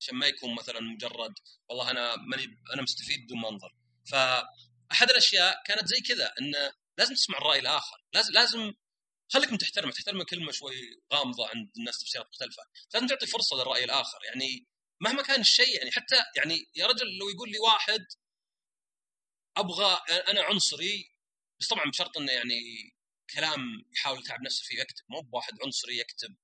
عشان 0.00 0.14
ما 0.14 0.26
يكون 0.26 0.54
مثلا 0.54 0.80
مجرد 0.80 1.34
والله 1.68 1.90
أنا 1.90 2.16
ماني 2.16 2.44
أنا 2.74 2.82
مستفيد 2.82 3.24
بدون 3.24 3.40
ما 3.40 3.48
انظر 3.48 3.74
فاحد 4.10 5.10
الأشياء 5.10 5.62
كانت 5.66 5.88
زي 5.88 6.00
كذا 6.00 6.32
انه 6.40 6.72
لازم 6.98 7.14
تسمع 7.14 7.38
الرأي 7.38 7.58
الآخر. 7.58 7.96
لازم 8.14 8.32
لازم 8.32 8.72
خليك 9.32 9.52
من 9.52 9.58
تحترمه 9.58 9.92
تحترم 9.92 10.22
كلمه 10.22 10.52
شوي 10.52 10.74
غامضة 11.12 11.48
عند 11.48 11.70
الناس 11.78 11.98
تفسيرات 11.98 12.26
مختلفة. 12.28 12.62
لازم 12.94 13.06
تعطي 13.06 13.26
فرصة 13.26 13.56
للرأي 13.56 13.84
الآخر. 13.84 14.18
يعني 14.24 14.66
مهما 15.00 15.22
كان 15.22 15.40
الشيء 15.40 15.76
يعني 15.78 15.90
حتى 15.90 16.16
يعني 16.36 16.56
يا 16.76 16.86
رجل 16.86 17.06
لو 17.18 17.28
يقول 17.28 17.50
لي 17.50 17.58
واحد 17.58 18.06
أبغى 19.56 20.00
أنا 20.28 20.42
عنصري 20.42 21.13
بس 21.60 21.68
طبعا 21.68 21.90
بشرط 21.90 22.18
إنه 22.18 22.32
يعني 22.32 22.60
كلام 23.34 23.60
يحاول 23.92 24.18
يتعب 24.18 24.42
نفسه 24.42 24.64
فيه 24.64 24.80
يكتب 24.80 25.04
مو 25.08 25.20
بواحد 25.20 25.52
عنصري 25.64 25.98
يكتب 25.98 26.36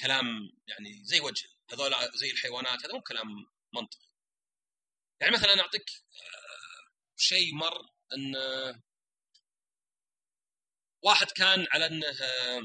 كلام 0.00 0.26
يعني 0.68 1.04
زي 1.04 1.20
وجه. 1.20 1.48
هذول 1.72 1.92
زي 2.14 2.30
الحيوانات 2.30 2.84
هذا 2.84 2.94
مو 2.94 3.02
كلام 3.02 3.26
منطقي. 3.74 4.08
يعني 5.20 5.32
مثلا 5.32 5.60
أعطيك 5.60 5.90
آه، 5.90 6.92
شيء 7.16 7.54
مر 7.54 7.82
إن 8.16 8.34
واحد 11.02 11.30
كان 11.30 11.66
على 11.72 11.86
إنه 11.86 12.06
آه، 12.06 12.60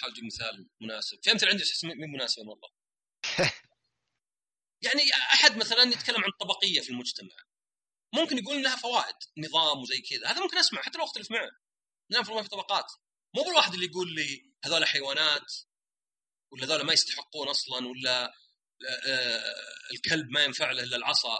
حاول 0.00 0.12
أجيب 0.12 0.24
مثال 0.24 0.68
مناسب. 0.80 1.18
في 1.22 1.32
أمثلة 1.32 1.50
عندي 1.50 1.62
بس 1.62 1.84
مين 1.84 2.10
مناسبة 2.12 2.44
مرة. 2.44 2.70
يعني 4.86 5.02
أحد 5.32 5.56
مثلا 5.56 5.82
يتكلم 5.82 6.24
عن 6.24 6.30
الطبقيه 6.30 6.80
في 6.80 6.90
المجتمع. 6.90 7.36
ممكن 8.14 8.38
يقول 8.38 8.62
لها 8.62 8.76
فوائد 8.76 9.14
نظام 9.38 9.78
وزي 9.78 10.00
كذا. 10.00 10.26
هذا 10.26 10.40
ممكن 10.40 10.58
أسمع 10.58 10.82
حتى 10.82 10.98
لو 10.98 11.04
أختلف 11.04 11.30
معه. 11.30 11.50
نعم 12.10 12.24
في 12.24 12.48
طبقات. 12.48 12.92
مو 13.34 13.42
بالواحد 13.42 13.74
اللي 13.74 13.86
يقول 13.86 14.14
لي 14.14 14.52
هذول 14.64 14.86
حيوانات 14.86 15.54
ولا 16.52 16.64
هذول 16.64 16.82
ما 16.82 16.92
يستحقون 16.92 17.48
أصلا 17.48 17.88
ولا 17.88 18.34
آه، 19.06 19.54
الكلب 19.92 20.30
ما 20.30 20.44
ينفع 20.44 20.70
له 20.70 20.82
إلا 20.82 20.96
العصا. 20.96 21.38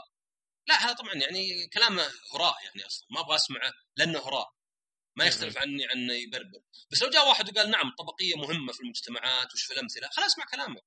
لا 0.68 0.84
هذا 0.84 0.92
طبعا 0.92 1.14
يعني 1.14 1.68
كلامه 1.68 2.12
هراء 2.34 2.56
يعني 2.64 2.86
أصلا. 2.86 3.06
ما 3.10 3.20
أبغى 3.20 3.36
اسمعه 3.36 3.72
لأنه 3.96 4.18
هراء. 4.18 4.56
ما 5.16 5.24
يختلف 5.24 5.58
عني 5.58 5.86
عنه 5.86 6.12
يبربر. 6.12 6.60
بس 6.90 7.02
لو 7.02 7.10
جاء 7.10 7.28
واحد 7.28 7.50
وقال 7.50 7.70
نعم 7.70 7.88
الطبقيه 7.88 8.34
مهمة 8.34 8.72
في 8.72 8.80
المجتمعات 8.80 9.54
وش 9.54 9.62
في 9.62 9.72
الأمثلة 9.74 10.08
خلاص 10.08 10.32
أسمع 10.32 10.44
كلامه. 10.44 10.80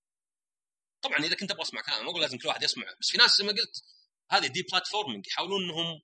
طبعا 1.02 1.20
إذا 1.20 1.36
كنت 1.36 1.52
أبغى 1.52 1.64
أسمع 1.64 1.82
كلامه 1.82 2.12
مو 2.12 2.20
لازم 2.20 2.38
كل 2.38 2.48
واحد 2.48 2.64
يسمع 2.64 2.94
بس 3.02 3.10
في 3.10 3.18
ناس 3.18 3.38
زي 3.38 3.44
ما 3.44 3.52
قلت 3.52 3.84
هذه 4.32 4.48
دي 4.48 4.62
بلاتفورمينج 4.62 5.28
يحاولون 5.28 5.64
انهم 5.64 6.02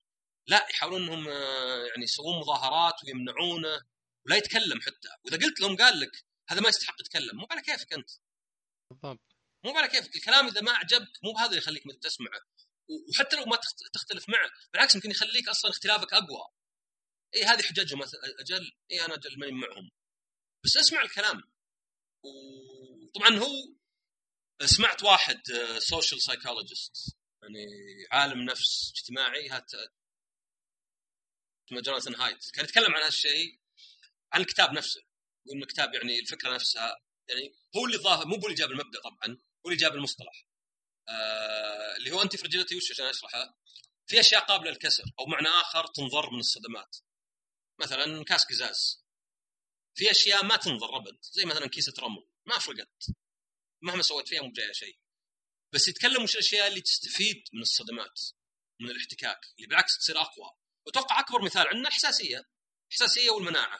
لا 0.47 0.67
يحاولون 0.69 1.01
إنهم 1.01 1.27
آه، 1.27 1.85
يعني 1.85 2.03
يسوون 2.03 2.39
مظاهرات 2.39 2.93
ويمنعونه 3.03 3.81
ولا 4.25 4.35
يتكلم 4.35 4.81
حتى. 4.81 5.09
وإذا 5.25 5.37
قلت 5.37 5.59
لهم 5.59 5.75
قال 5.77 5.99
لك 5.99 6.25
هذا 6.49 6.61
ما 6.61 6.69
يستحق 6.69 6.95
يتكلم 6.99 7.37
مو 7.37 7.47
على 7.51 7.61
كيفك 7.61 7.93
أنت. 7.93 8.09
بالضبط. 8.91 9.35
مو 9.65 9.77
على 9.77 9.87
كيفك. 9.87 10.15
الكلام 10.15 10.47
إذا 10.47 10.61
ما 10.61 10.71
عجبك 10.71 11.23
مو 11.23 11.33
بهذا 11.33 11.47
اللي 11.47 11.57
يخليك 11.57 11.83
تسمعه 12.01 12.41
وحتى 13.09 13.35
لو 13.35 13.45
ما 13.45 13.57
تختلف 13.93 14.29
معه 14.29 14.49
بالعكس 14.73 14.95
يمكن 14.95 15.11
يخليك 15.11 15.49
أصلا 15.49 15.71
اختلافك 15.71 16.13
أقوى. 16.13 16.47
اي 17.35 17.43
هذه 17.43 17.61
حججهم 17.61 18.03
أجل. 18.39 18.71
اي 18.91 19.05
أنا 19.05 19.15
أجل 19.15 19.39
ماني 19.39 19.51
معهم 19.51 19.91
بس 20.63 20.77
اسمع 20.77 21.01
الكلام. 21.01 21.41
وطبعا 22.23 23.37
هو 23.37 23.75
سمعت 24.65 25.03
واحد 25.03 25.41
social 25.79 26.19
آه، 26.19 26.23
psychologist 26.23 27.17
يعني 27.45 27.67
عالم 28.11 28.41
نفس 28.41 28.93
اجتماعي 28.95 29.49
هات 29.49 29.71
اسمه 31.67 31.81
جوناثان 31.81 32.15
هايت 32.15 32.51
كان 32.53 32.65
يتكلم 32.65 32.95
عن 32.95 33.03
هالشيء 33.03 33.59
عن 34.33 34.41
الكتاب 34.41 34.73
نفسه. 34.73 35.01
يقول 35.45 35.61
الكتاب 35.61 35.93
يعني 35.93 36.19
الفكرة 36.19 36.53
نفسها 36.53 37.01
يعني 37.29 37.55
هو 37.75 37.85
اللي 37.85 37.97
ظاهر 37.97 38.25
مو 38.27 38.35
هو 38.35 38.45
اللي 38.45 38.55
جاب 38.55 38.71
المبدأ 38.71 39.01
طبعا 39.01 39.37
هو 39.65 39.69
اللي 39.69 39.77
جاب 39.77 39.95
المصطلح. 39.95 40.47
آه 41.09 41.95
اللي 41.97 42.11
هو 42.11 42.21
antifragility 42.21 42.75
وش 42.75 42.91
عشان 42.91 43.05
اشرحها 43.05 43.57
في 44.07 44.19
أشياء 44.19 44.45
قابلة 44.45 44.71
للكسر 44.71 45.03
أو 45.19 45.25
معنى 45.25 45.47
آخر 45.47 45.87
تنضر 45.87 46.29
من 46.29 46.39
الصدمات. 46.39 46.97
مثلا 47.79 48.23
كاس 48.23 48.45
قزاز 48.45 49.05
في 49.95 50.11
أشياء 50.11 50.45
ما 50.45 50.55
تنضر 50.55 50.97
أبد 50.97 51.17
زي 51.21 51.45
مثلا 51.45 51.67
كيسة 51.67 51.93
رمل. 51.99 52.27
ما 52.45 52.59
فرقت 52.59 53.05
مهما 53.81 54.01
سويت 54.01 54.27
فيها 54.27 54.41
مو 54.41 54.51
جاية 54.51 54.71
شيء. 54.71 54.99
بس 55.75 55.87
يتكلم 55.87 56.23
وش 56.23 56.33
الأشياء 56.35 56.67
اللي 56.67 56.81
تستفيد 56.81 57.43
من 57.53 57.61
الصدمات 57.61 58.21
من 58.81 58.89
الاحتكاك 58.89 59.39
اللي 59.57 59.67
بالعكس 59.67 59.97
تصير 59.97 60.21
أقوى. 60.21 60.51
وأتوقع 60.85 61.19
أكبر 61.19 61.41
مثال 61.45 61.67
عندنا 61.67 61.87
الحساسية 61.87 62.49
الحساسية 62.91 63.29
والمناعة. 63.29 63.79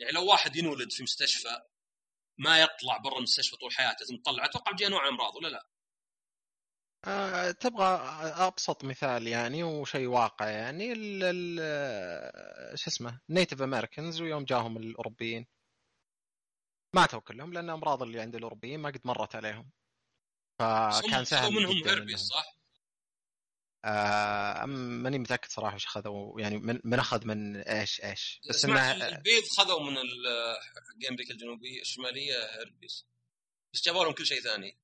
يعني 0.00 0.12
لو 0.12 0.30
واحد 0.30 0.56
ينولد 0.56 0.92
في 0.92 1.02
مستشفى 1.02 1.62
ما 2.38 2.60
يطلع 2.60 2.96
برا 2.96 3.18
المستشفى 3.18 3.56
طول 3.56 3.72
حياته 3.72 4.04
ثم 4.04 4.16
تطلع. 4.16 4.44
أتوقع 4.44 4.70
بيجي 4.70 4.86
انواع 4.86 5.08
أمراض 5.08 5.36
ولا 5.36 5.48
لا؟ 5.48 5.66
آه، 7.06 7.50
تبغى 7.50 7.84
أبسط 8.46 8.84
مثال 8.84 9.26
يعني 9.26 9.62
وشيء 9.62 10.06
واقع 10.06 10.48
يعني 10.48 10.94
شو 12.74 12.90
اسمه 12.90 13.20
Native 13.28 13.62
Americans 13.62 14.20
ويوم 14.20 14.44
جاهم 14.44 14.76
الأوروبيين. 14.76 15.46
ماتوا 16.94 17.20
كلهم 17.20 17.52
لأن 17.52 17.70
أمراض 17.70 18.02
اللي 18.02 18.20
عند 18.20 18.34
الأوروبيين 18.34 18.80
ما 18.80 18.88
قد 18.90 19.00
مرت 19.04 19.36
عليهم. 19.36 19.70
فكان 20.62 21.24
سهل 21.24 21.52
منهم 21.52 21.88
هربيس 21.88 22.20
صح؟ 22.20 22.58
آه 23.84 24.64
ماني 24.66 25.18
متأكد 25.18 25.50
صراحة 25.50 25.74
وش 25.74 25.86
اخذوا 25.86 26.40
يعني 26.40 26.58
من, 26.58 26.80
من 26.84 26.98
أخذ 26.98 27.26
من 27.26 27.56
إيش 27.56 28.04
إيش. 28.04 28.40
بس 28.48 28.64
انه 28.64 28.92
البيض 28.92 29.42
خذوا 29.56 29.80
من 29.80 29.96
أمريكا 31.10 31.34
الجنوبية 31.34 31.80
الشمالية 31.80 32.34
هربيس 32.60 33.06
بس 33.74 33.82
جابوا 33.84 34.04
لهم 34.04 34.12
كل 34.12 34.26
شيء 34.26 34.40
ثاني. 34.40 34.78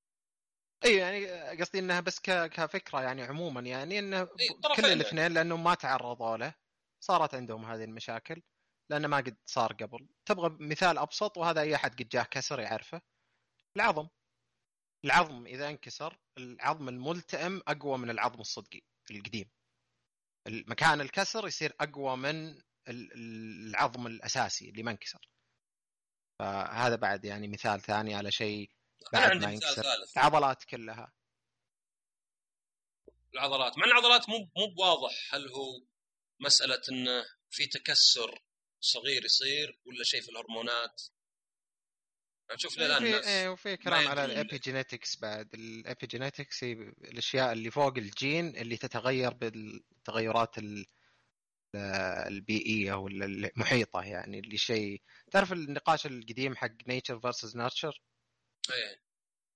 إي 0.84 0.96
يعني 0.96 1.26
قصدي 1.60 1.78
إنها 1.78 2.00
بس 2.00 2.20
كفكرة 2.20 3.02
يعني 3.02 3.22
عموما 3.22 3.60
يعني 3.60 3.98
انه 3.98 4.28
كل 4.76 4.86
الاثنين 4.86 5.32
لانهم 5.32 5.64
ما 5.64 5.74
تعرضوا 5.74 6.36
له. 6.36 6.54
صارت 7.00 7.34
عندهم 7.34 7.64
هذه 7.64 7.84
المشاكل 7.84 8.42
لأنه 8.90 9.08
ما 9.08 9.16
قد 9.16 9.36
صار 9.46 9.72
قبل. 9.72 10.08
تبغى 10.26 10.56
مثال 10.60 10.98
أبسط 10.98 11.36
وهذا 11.36 11.60
أي 11.60 11.74
أحد 11.74 11.92
قد 12.02 12.08
جاه 12.08 12.22
كسر 12.22 12.60
يعرفه. 12.60 13.02
العظم. 13.76 14.08
العظم 15.04 15.46
إذا 15.46 15.68
انكسر 15.68 16.18
العظم 16.38 16.88
الملتئم 16.88 17.62
أقوى 17.68 17.98
من 17.98 18.10
العظم 18.10 18.40
الصدقي 18.40 18.80
القديم. 19.10 19.50
مكان 20.48 21.00
الكسر 21.00 21.46
يصير 21.46 21.74
أقوى 21.80 22.16
من 22.16 22.62
العظم 22.88 24.06
الأساسي 24.06 24.68
اللي 24.68 24.82
ما 24.82 24.90
انكسر. 24.90 25.28
فهذا 26.38 26.96
بعد 26.96 27.24
يعني 27.24 27.48
مثال 27.48 27.80
ثاني 27.80 28.14
على 28.14 28.30
شيء 28.30 28.70
بعد 29.12 29.36
ما 29.36 29.52
ينكسر. 29.52 29.84
العضلات 30.16 30.64
كلها. 30.64 31.12
العضلات. 33.34 33.78
مع 33.78 33.84
العضلات 33.84 34.28
مو 34.28 34.36
مو 34.36 34.74
بواضح 34.74 35.34
هل 35.34 35.48
هو 35.48 35.86
مسألة 36.40 36.82
إنه 36.92 37.24
في 37.50 37.66
تكسر 37.66 38.42
صغير 38.80 39.24
يصير 39.24 39.80
ولا 39.84 40.04
شيء 40.04 40.22
في 40.22 40.28
الهرمونات. 40.28 41.02
نشوف 42.54 42.78
الآن 42.78 43.06
الناس 43.06 43.26
إيه 43.26 43.48
وفي 43.48 43.76
كلام 43.76 44.08
على 44.08 44.24
ال 44.24 44.32
epigenetics 44.32 45.16
بعد. 45.16 45.54
ال 45.54 45.63
epigenetics 45.63 46.64
هي 46.64 46.72
الأشياء 46.72 47.52
اللي 47.52 47.70
فوق 47.70 47.96
الجين 47.96 48.56
اللي 48.56 48.76
تتغير 48.76 49.34
بالتغيرات 49.34 50.56
البيئية 52.26 52.92
ولا 52.92 53.24
المحيطة 53.24 54.02
يعني 54.02 54.38
اللي 54.38 54.58
شيء. 54.58 55.02
تعرف 55.30 55.52
النقاش 55.52 56.06
القديم 56.06 56.56
حق 56.56 56.72
nature 56.86 57.20
versus 57.20 57.56
nurture 57.56 58.02
إيه. 58.70 59.02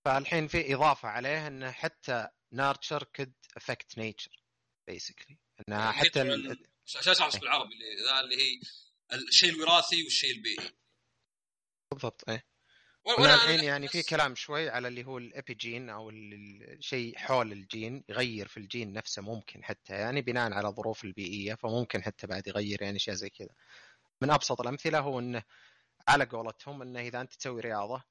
فالحين 0.04 0.48
في 0.48 0.74
إضافة 0.74 1.08
عليه 1.08 1.46
انه 1.46 1.70
حتى 1.70 2.28
nurture 2.52 3.02
could 3.04 3.32
affect 3.56 3.98
nature 3.98 4.42
basically 4.86 5.38
إنها 5.68 5.92
حتى 5.92 6.22
ال... 6.22 6.66
عشان 6.96 7.12
اشرح 7.12 7.40
بالعربي 7.40 7.74
اللي 7.74 8.04
ذا 8.04 8.20
اللي 8.20 8.36
هي 8.36 8.60
الشيء 9.12 9.50
الوراثي 9.50 10.02
والشيء 10.02 10.36
البيئي. 10.36 10.70
بالضبط 11.92 12.28
إيه. 12.30 12.51
وأنا 13.04 13.34
الحين 13.34 13.64
يعني 13.64 13.88
في 13.88 14.02
كلام 14.02 14.34
شوي 14.34 14.70
على 14.70 14.88
اللي 14.88 15.04
هو 15.04 15.18
ال 15.18 15.27
epigene 15.27 15.90
أو 15.90 16.10
الشيء 16.10 17.18
حول 17.18 17.52
الجين 17.52 18.04
يغير 18.08 18.48
في 18.48 18.56
الجين 18.56 18.92
نفسه 18.92 19.22
ممكن 19.22 19.64
حتى 19.64 19.94
يعني 19.94 20.22
بناء 20.22 20.52
على 20.52 20.68
الظروف 20.68 21.04
البيئية 21.04 21.54
فممكن 21.54 22.02
حتى 22.02 22.26
بعد 22.26 22.46
يغير 22.46 22.82
يعني 22.82 22.96
أشياء 22.96 23.16
زي 23.16 23.30
كذا. 23.30 23.54
من 24.20 24.30
أبسط 24.30 24.60
الأمثلة 24.60 24.98
هو 24.98 25.18
إنه 25.18 25.42
على 26.08 26.24
قولتهم 26.24 26.82
إنه 26.82 27.00
إذا 27.00 27.20
أنت 27.20 27.34
تسوي 27.34 27.60
رياضة 27.60 28.02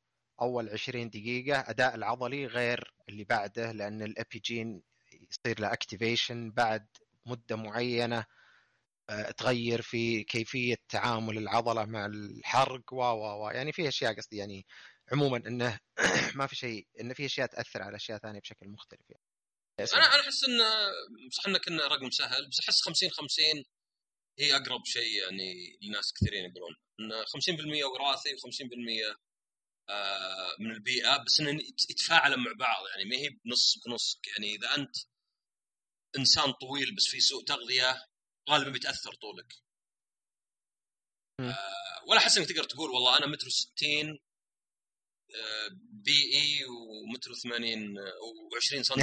أول 0.42 0.70
20 0.70 1.10
دقيقة 1.10 1.60
أداء 1.60 1.96
العضلي 1.96 2.46
غير 2.46 2.94
اللي 3.10 3.24
بعده 3.24 3.72
لأن 3.72 4.02
ال 4.02 4.12
epigene 4.12 4.82
يصير 5.14 5.60
له 5.60 5.74
اكتيفيشن 5.74 6.52
بعد 6.52 6.88
مدة 7.26 7.56
معينة 7.56 8.26
تغير 9.38 9.82
في 9.82 10.24
كيفية 10.24 10.76
تعامل 10.90 11.38
العضلة 11.38 11.86
مع 11.86 12.06
الحرق 12.06 12.94
و 12.94 12.98
و 12.98 13.50
يعني 13.50 13.72
في 13.72 13.88
أشياء 13.88 14.16
قصدي 14.16 14.38
يعني 14.38 14.66
عموما 15.12 15.38
إنه 15.38 15.80
ما 16.40 16.48
في 16.48 16.56
شيء 16.56 16.88
انه 17.00 17.14
في 17.14 17.26
أشياء 17.26 17.48
تأثر 17.48 17.82
على 17.82 17.96
أشياء 17.96 18.18
ثانية 18.18 18.40
بشكل 18.40 18.68
مختلف 18.68 19.10
يعني. 19.10 19.24
أنا 19.80 20.16
أنا 20.16 20.22
أحس 20.22 20.44
انه 20.44 20.66
صح 21.32 21.48
انه 21.48 21.58
كنا 21.58 21.88
رقم 21.88 22.10
سهل 22.10 22.50
بس 22.50 22.60
أحس 22.60 22.82
50 22.82 23.10
50 23.10 23.46
هي 24.40 24.56
أقرب 24.56 24.86
شيء 24.86 25.24
يعني 25.24 25.78
لناس 25.82 26.14
كثيرين 26.14 26.52
يقولون. 26.52 26.76
انه 27.00 27.26
50% 27.26 27.84
وراثي 27.86 28.30
و50% 28.30 29.18
آه، 29.90 30.56
من 30.60 30.72
البيئة 30.72 31.18
بس 31.18 31.40
إنه 31.40 31.62
يتفاعلوا 31.90 32.38
مع 32.38 32.52
بعض 32.60 32.84
يعني 32.96 33.10
ما 33.10 33.16
هي 33.16 33.30
بنص 33.30 33.78
بنص 33.86 34.20
يعني. 34.28 34.56
إذا 34.56 34.76
أنت 34.76 34.96
إنسان 36.18 36.52
طويل 36.52 36.96
بس 36.96 37.06
في 37.08 37.20
سوء 37.20 37.44
تغذية 37.44 38.11
غالبا 38.50 38.70
بيتأثر 38.70 39.14
طولك. 39.14 39.54
آه 41.40 42.04
ولا 42.08 42.20
أحس 42.20 42.38
إنك 42.38 42.48
تقدر 42.48 42.64
تقول 42.64 42.90
والله 42.90 43.18
أنا 43.18 43.26
متر 43.28 43.50
60 43.50 44.20
آه 45.36 45.68
بي 45.82 46.34
إي 46.34 46.66
ومتر 46.66 47.34
80 47.34 47.96
و20 47.98 48.82
سم 48.82 48.96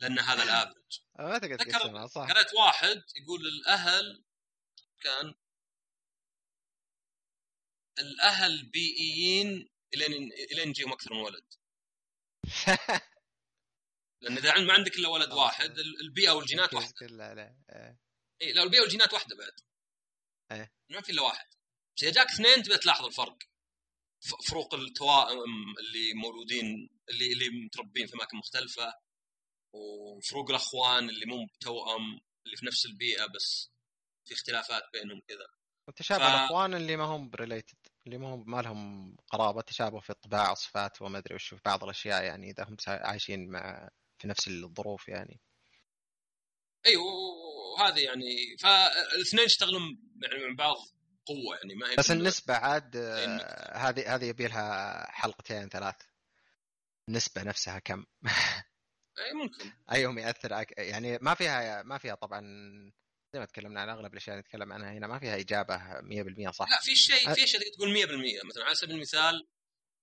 لأن 0.00 0.18
هذا 0.18 0.42
الافرج 0.42 1.00
ما 1.18 1.38
تقدر 1.38 1.56
تقسمها 1.56 2.06
صح. 2.06 2.28
قريت 2.32 2.54
واحد 2.54 3.02
يقول 3.16 3.46
الأهل 3.46 4.24
كان 5.00 5.34
الأهل 7.98 8.70
بيئيين 8.70 9.68
الين 9.94 10.32
إلين 10.52 10.68
يجيهم 10.68 10.92
أكثر 10.92 11.14
من 11.14 11.20
ولد. 11.20 11.44
لأن 14.24 14.36
إذا 14.36 14.60
ما 14.60 14.72
عندك 14.72 14.98
إلا 14.98 15.08
ولد 15.08 15.32
واحد 15.32 15.78
البيئة 15.78 16.30
والجينات 16.30 16.74
واحدة. 16.74 17.06
لا 17.06 17.34
لا 17.34 17.56
آه. 17.70 17.98
اي 18.42 18.52
لا 18.52 18.62
البيئة 18.62 18.80
والجينات 18.80 19.12
واحدة 19.12 19.36
بعد. 19.36 19.52
إيه. 20.52 20.72
ما 20.90 21.00
في 21.00 21.12
إلا 21.12 21.22
واحد. 21.22 21.46
بس 21.96 22.02
إذا 22.02 22.12
جاك 22.12 22.30
اثنين 22.30 22.62
تبي 22.62 22.76
تلاحظ 22.76 23.04
الفرق. 23.04 23.38
فروق 24.48 24.74
التوائم 24.74 25.74
اللي 25.78 26.14
مولودين 26.14 26.90
اللي 27.10 27.32
اللي 27.32 27.48
متربين 27.66 28.06
في 28.06 28.14
أماكن 28.14 28.36
مختلفة 28.36 28.94
وفروق 29.74 30.50
الأخوان 30.50 31.10
اللي 31.10 31.26
مو 31.26 31.48
توأم 31.60 32.20
اللي 32.46 32.56
في 32.56 32.66
نفس 32.66 32.86
البيئة 32.86 33.26
بس 33.26 33.70
في 34.28 34.34
اختلافات 34.34 34.82
بينهم 34.92 35.20
كذا. 35.28 35.46
وتشابه 35.88 36.24
ف... 36.24 36.34
الأخوان 36.34 36.74
اللي 36.74 36.96
ما 36.96 37.04
هم 37.04 37.30
بريليتد 37.30 37.78
اللي 38.06 38.18
ما 38.18 38.34
هم 38.34 38.50
ما 38.50 38.62
لهم 38.62 39.16
قرابة 39.16 39.60
تشابه 39.60 40.00
في 40.00 40.10
الطباع 40.10 40.54
صفات 40.54 41.02
وما 41.02 41.18
أدري 41.18 41.34
وش 41.34 41.48
في 41.48 41.60
بعض 41.64 41.84
الأشياء 41.84 42.24
يعني 42.24 42.50
إذا 42.50 42.64
هم 42.64 42.76
عايشين 42.88 43.50
مع 43.50 43.90
في 44.24 44.28
نفس 44.28 44.48
الظروف 44.48 45.08
يعني. 45.08 45.40
أيوه 46.86 47.04
وهذه 47.04 48.00
يعني 48.00 48.56
فالاثنين 48.58 49.44
يشتغلون 49.44 49.82
يعني 50.22 50.48
مع 50.48 50.54
بعض 50.54 50.76
قوة 51.26 51.56
يعني 51.56 51.74
ما 51.74 51.90
هي 51.90 51.96
بس 51.96 52.10
النسبة 52.10 52.54
عاد 52.54 52.96
هذه 53.72 54.14
هذه 54.14 54.24
يبي 54.24 54.46
لها 54.46 55.06
حلقتين 55.10 55.68
ثلاث. 55.68 55.96
النسبة 57.08 57.42
نفسها 57.42 57.78
كم؟ 57.78 58.04
اي 59.18 59.32
ممكن. 59.32 59.72
ايهم 59.92 60.18
ياثر 60.18 60.64
يعني 60.78 61.18
ما 61.18 61.34
فيها 61.34 61.82
ما 61.82 61.98
فيها 61.98 62.14
طبعا 62.14 62.40
زي 63.34 63.40
ما 63.40 63.44
تكلمنا 63.44 63.80
عن 63.80 63.88
أغلب 63.88 64.12
الأشياء 64.12 64.36
اللي 64.36 64.46
نتكلم 64.46 64.72
عنها 64.72 64.92
هنا 64.92 65.06
ما 65.06 65.18
فيها 65.18 65.36
إجابة 65.36 65.78
100% 66.48 66.50
صح. 66.50 66.70
لا 66.70 66.80
في 66.82 66.96
شيء 66.96 67.34
في 67.34 67.44
أشياء 67.44 67.62
تقول 67.76 67.94
100% 68.42 68.44
مثلا 68.44 68.64
على 68.64 68.74
سبيل 68.74 68.94
المثال 68.94 69.46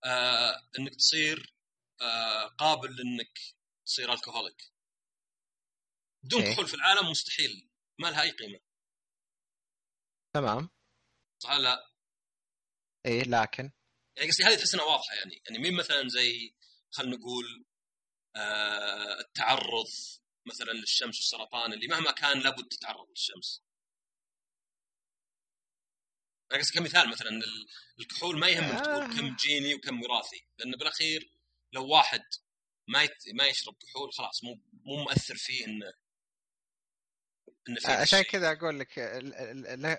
آه 0.06 0.56
إنك 0.80 0.96
تصير 0.96 1.56
آه 2.02 2.48
قابل 2.48 3.02
إنك 3.02 3.40
تصير 3.86 4.14
الكهوليك 4.14 4.72
بدون؟ 6.24 6.42
كحول 6.42 6.68
في 6.68 6.74
العالم 6.74 7.12
مستحيل. 7.12 7.70
ما 8.00 8.08
لها 8.08 8.22
أي 8.22 8.32
قيمة. 8.32 8.60
تمام. 10.34 10.70
صح 11.44 11.52
لا؟ 11.52 11.92
إيه 13.06 13.24
لكن؟ 13.24 13.72
يعني 14.16 14.30
قصدي 14.30 14.44
هذه 14.44 14.56
تحس 14.56 14.74
إنها 14.74 14.86
واضحة 14.86 15.16
يعني. 15.16 15.42
يعني 15.46 15.60
مين 15.60 15.76
مثلا 15.76 16.10
زي 16.10 16.56
خلينا 16.92 17.18
نقول 17.18 17.66
آه 18.36 19.20
التعرض 19.20 19.88
مثلا 20.46 20.72
للشمس 20.72 21.16
والسرطان 21.16 21.74
اللي 21.74 21.88
مهما 21.88 22.12
كان 22.12 22.40
لابد 22.40 22.68
تتعرض 22.68 23.10
للشمس. 23.10 23.64
أنا 26.52 26.60
قصدي 26.60 26.80
كمثال 26.80 27.10
مثلا 27.10 27.30
الكحول 28.00 28.40
ما 28.40 28.48
يهمك 28.48 28.86
تقول 28.86 29.18
كم 29.18 29.26
آه. 29.26 29.36
جيني 29.36 29.76
وكم 29.76 30.02
وراثي. 30.02 30.48
لأن 30.58 30.72
بالأخير 30.72 31.34
لو 31.74 31.88
واحد 31.88 32.24
ما 32.88 33.04
يت... 33.04 33.24
ما 33.34 33.48
يشرب 33.48 33.76
كحول 33.80 34.14
خلاص 34.14 34.44
مو 34.44 34.60
مو 34.74 35.04
مؤثر 35.04 35.36
فيه 35.36 35.66
انه 35.66 35.94
عشان 37.86 38.22
كذا 38.22 38.52
أقول 38.52 38.80
لك 38.80 39.22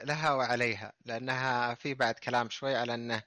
لها 0.05 0.33
وعليها 0.33 0.93
لأنها 1.05 1.75
في 1.75 1.95
بعد 1.95 2.15
كلام 2.15 2.51
شوي 2.51 2.75
على 2.75 2.95
إنه 2.95 3.23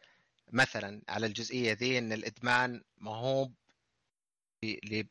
مثلا 0.54 1.02
على 1.10 1.26
الجزئية 1.26 1.74
ذي 1.74 1.98
إن 1.98 2.14
الإدمان 2.14 2.84
ما 2.98 3.16
هو 3.16 3.50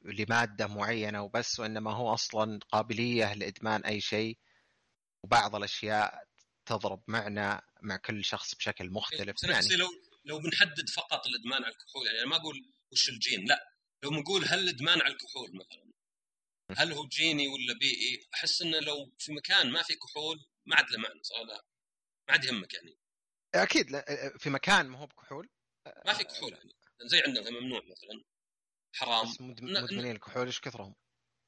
لمادة 0.05 0.67
معينة 0.67 1.23
وبس 1.23 1.61
وانما 1.61 1.93
هو 1.93 2.15
أصلا 2.15 2.61
قابلية 2.69 3.35
لإدمان 3.35 3.85
أي 3.85 4.01
شيء. 4.01 4.39
وبعض 5.23 5.57
الأشياء 5.57 6.25
تضرب 6.67 7.03
معنا 7.09 7.63
مع 7.83 7.97
كل 7.97 8.25
شخص 8.25 8.55
بشكل 8.55 8.91
مختلف 8.91 9.43
يعني 9.43 9.77
لو 9.77 9.89
لو 10.25 10.39
بنحدد 10.39 10.89
فقط 10.89 11.27
الإدمان 11.27 11.65
على 11.65 11.73
الكحول 11.73 12.07
يعني 12.07 12.19
أنا 12.19 12.27
ما 12.29 12.37
أقول 12.37 12.73
وش 12.93 13.09
الجين 13.09 13.45
لا. 13.49 13.74
لو 14.05 14.11
بنقول 14.11 14.45
هل 14.45 14.59
الإدمان 14.59 15.03
على 15.03 15.13
الكحول 15.13 15.51
مثلا؟ 15.57 15.93
هل 16.77 16.93
هو 16.93 17.07
جيني 17.07 17.49
ولا 17.49 17.79
بيئي؟ 17.79 18.29
أحس 18.35 18.63
إنه 18.63 18.81
لو 18.81 19.15
في 19.19 19.33
مكان 19.33 19.71
ما 19.71 19.83
في 19.83 19.95
كحول 19.95 20.47
ما 20.67 20.77
عاد 20.77 20.91
له 20.91 20.99
معنى 20.99 21.23
صراحة 21.23 21.67
ما 22.29 22.35
عاد 22.35 22.45
يهمك 22.45 22.75
يعني. 22.75 22.99
أكيد 23.55 23.91
لا 23.91 24.33
في 24.39 24.51
مكان 24.51 24.87
ما 24.87 24.99
هو 24.99 25.07
بكحول 25.07 25.49
ما 26.07 26.13
في 26.13 26.25
كحول 26.25 26.53
يعني. 26.53 26.73
زي 27.07 27.23
عندنا 27.27 27.51
ممنوع 27.51 27.81
مثلا. 27.81 28.25
حرام. 28.95 29.33
بس 29.33 29.41
مدمنين 29.41 30.11
الكحول 30.11 30.47
إيش 30.47 30.61
كثرهم؟ 30.61 30.95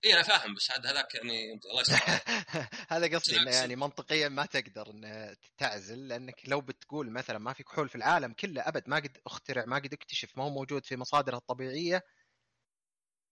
اي 0.04 0.14
أنا 0.14 0.22
فاهم 0.22 0.54
بس 0.54 0.70
هذا 0.70 0.90
هذاك 0.90 1.14
يعني 1.14 1.52
الله 1.52 1.80
يسلمك 1.80 2.02
هذا 2.92 3.16
قصدي 3.16 3.36
إنه 3.36 3.50
يعني 3.50 3.76
منطقيا 3.76 4.28
ما 4.28 4.46
تقدر 4.46 4.90
إنه 4.90 5.36
تعزل 5.58 6.08
لأنك 6.08 6.40
لو 6.44 6.60
بتقول 6.60 7.10
مثلا 7.10 7.38
ما 7.38 7.52
في 7.52 7.62
كحول 7.62 7.88
في 7.88 7.94
العالم 7.94 8.32
كله 8.32 8.68
أبد 8.68 8.88
ما 8.88 8.96
قد 8.96 9.18
أخترع 9.26 9.64
ما 9.64 9.76
قد 9.76 9.92
اكتشف 9.92 10.38
ما 10.38 10.44
هو 10.44 10.50
موجود 10.50 10.86
في 10.86 10.96
مصادره 10.96 11.36
الطبيعية 11.36 12.02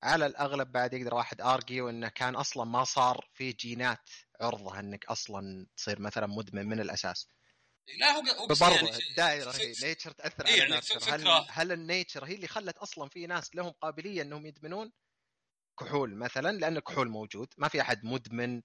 على 0.04 0.26
الأغلب 0.26 0.72
بعد 0.72 0.94
يقدر 0.94 1.14
واحد 1.14 1.40
ارجيو 1.40 1.88
انه 1.88 2.08
كان 2.08 2.34
أصلا 2.34 2.64
ما 2.64 2.84
صار 2.84 3.28
في 3.34 3.52
جينات 3.52 4.10
عرضة 4.40 4.78
إنك 4.78 5.04
أصلا 5.04 5.66
تصير 5.76 6.00
مثلا 6.00 6.26
مدمن 6.26 6.66
من 6.66 6.80
الأساس. 6.80 7.28
لا 7.98 8.10
هو 8.10 8.20
هو 8.20 8.46
برضه 8.46 8.74
يعني 8.74 8.98
الدائره 9.10 9.50
هي 9.50 9.74
nature 9.82 10.10
تأثر 10.10 10.46
على 10.46 10.58
يعني 10.58 10.80
هل 11.08 11.46
هل 11.48 11.72
ال 11.72 11.80
nature 11.80 12.24
هي 12.24 12.34
اللي 12.34 12.46
خلت 12.46 12.78
أصلا 12.78 13.08
في 13.08 13.26
ناس 13.26 13.54
لهم 13.54 13.70
قابلية 13.70 14.22
إنهم 14.22 14.46
يدمنون؟ 14.46 14.92
كحول 15.80 16.14
مثلا 16.14 16.58
لأن 16.58 16.76
الكحول 16.76 17.08
موجود 17.08 17.48
ما 17.58 17.68
في 17.68 17.80
أحد 17.80 18.04
مدمن 18.04 18.62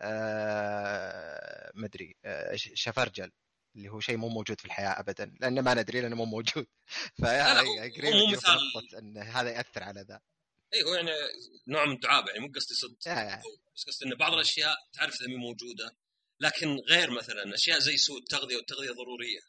آه 0.00 1.72
مدري 1.74 2.16
آه 2.24 2.56
شفرجل 2.56 3.32
اللي 3.76 3.88
هو 3.88 4.00
شيء 4.00 4.16
مو 4.16 4.28
موجود 4.28 4.60
في 4.60 4.64
الحياة 4.64 5.00
ابدا 5.00 5.34
لأن 5.40 5.60
ما 5.60 5.74
ندري 5.74 6.00
لأنه 6.00 6.16
مو 6.16 6.24
موجود. 6.24 6.66
فيا 7.20 7.62
مو 8.12 8.26
مثال. 8.32 8.96
إن 8.98 9.18
هذا 9.18 9.50
يأثر 9.50 9.82
على 9.82 10.00
ذا. 10.00 10.20
اي 10.74 10.82
هو 10.82 10.94
يعني 10.94 11.10
نوع 11.68 11.84
من 11.84 11.94
الدعابه 11.94 12.28
يعني 12.28 12.40
مو 12.40 12.52
قصدي 12.54 12.74
صدق 12.74 12.98
بس 13.76 13.84
قصدي 13.86 14.04
إن 14.06 14.14
بعض 14.14 14.32
الأشياء 14.32 14.76
تعرف 14.92 15.14
إذا 15.20 15.28
موجودة 15.28 15.96
لكن 16.40 16.76
غير 16.88 17.10
مثلا 17.10 17.54
أشياء 17.54 17.78
زي 17.78 17.96
سوء 17.96 18.18
التغذية 18.18 18.56
والتغذية 18.56 18.90
ضرورية. 18.90 19.40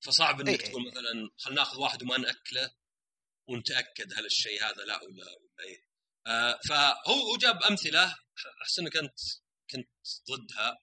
فصعب 0.00 0.40
إنك 0.40 0.62
أي 0.62 0.68
تقول 0.68 0.86
مثلا 0.86 1.30
خلينا 1.38 1.60
ناخذ 1.60 1.78
واحد 1.78 2.02
وما 2.02 2.18
نأكله 2.18 2.70
ونتأكد 3.48 4.12
هل 4.12 4.26
الشيء 4.26 4.64
هذا 4.64 4.84
لا 4.84 5.02
ولا 5.02 5.24
ولا 5.24 5.64
إيه. 5.64 5.84
آه 6.26 6.60
فهو 6.68 7.22
هو 7.30 7.36
جاب 7.36 7.62
أمثلة 7.62 8.04
احس 8.62 8.78
إنك 8.78 8.96
انت 8.96 9.18
كنت 9.70 9.90
ضدها. 10.30 10.78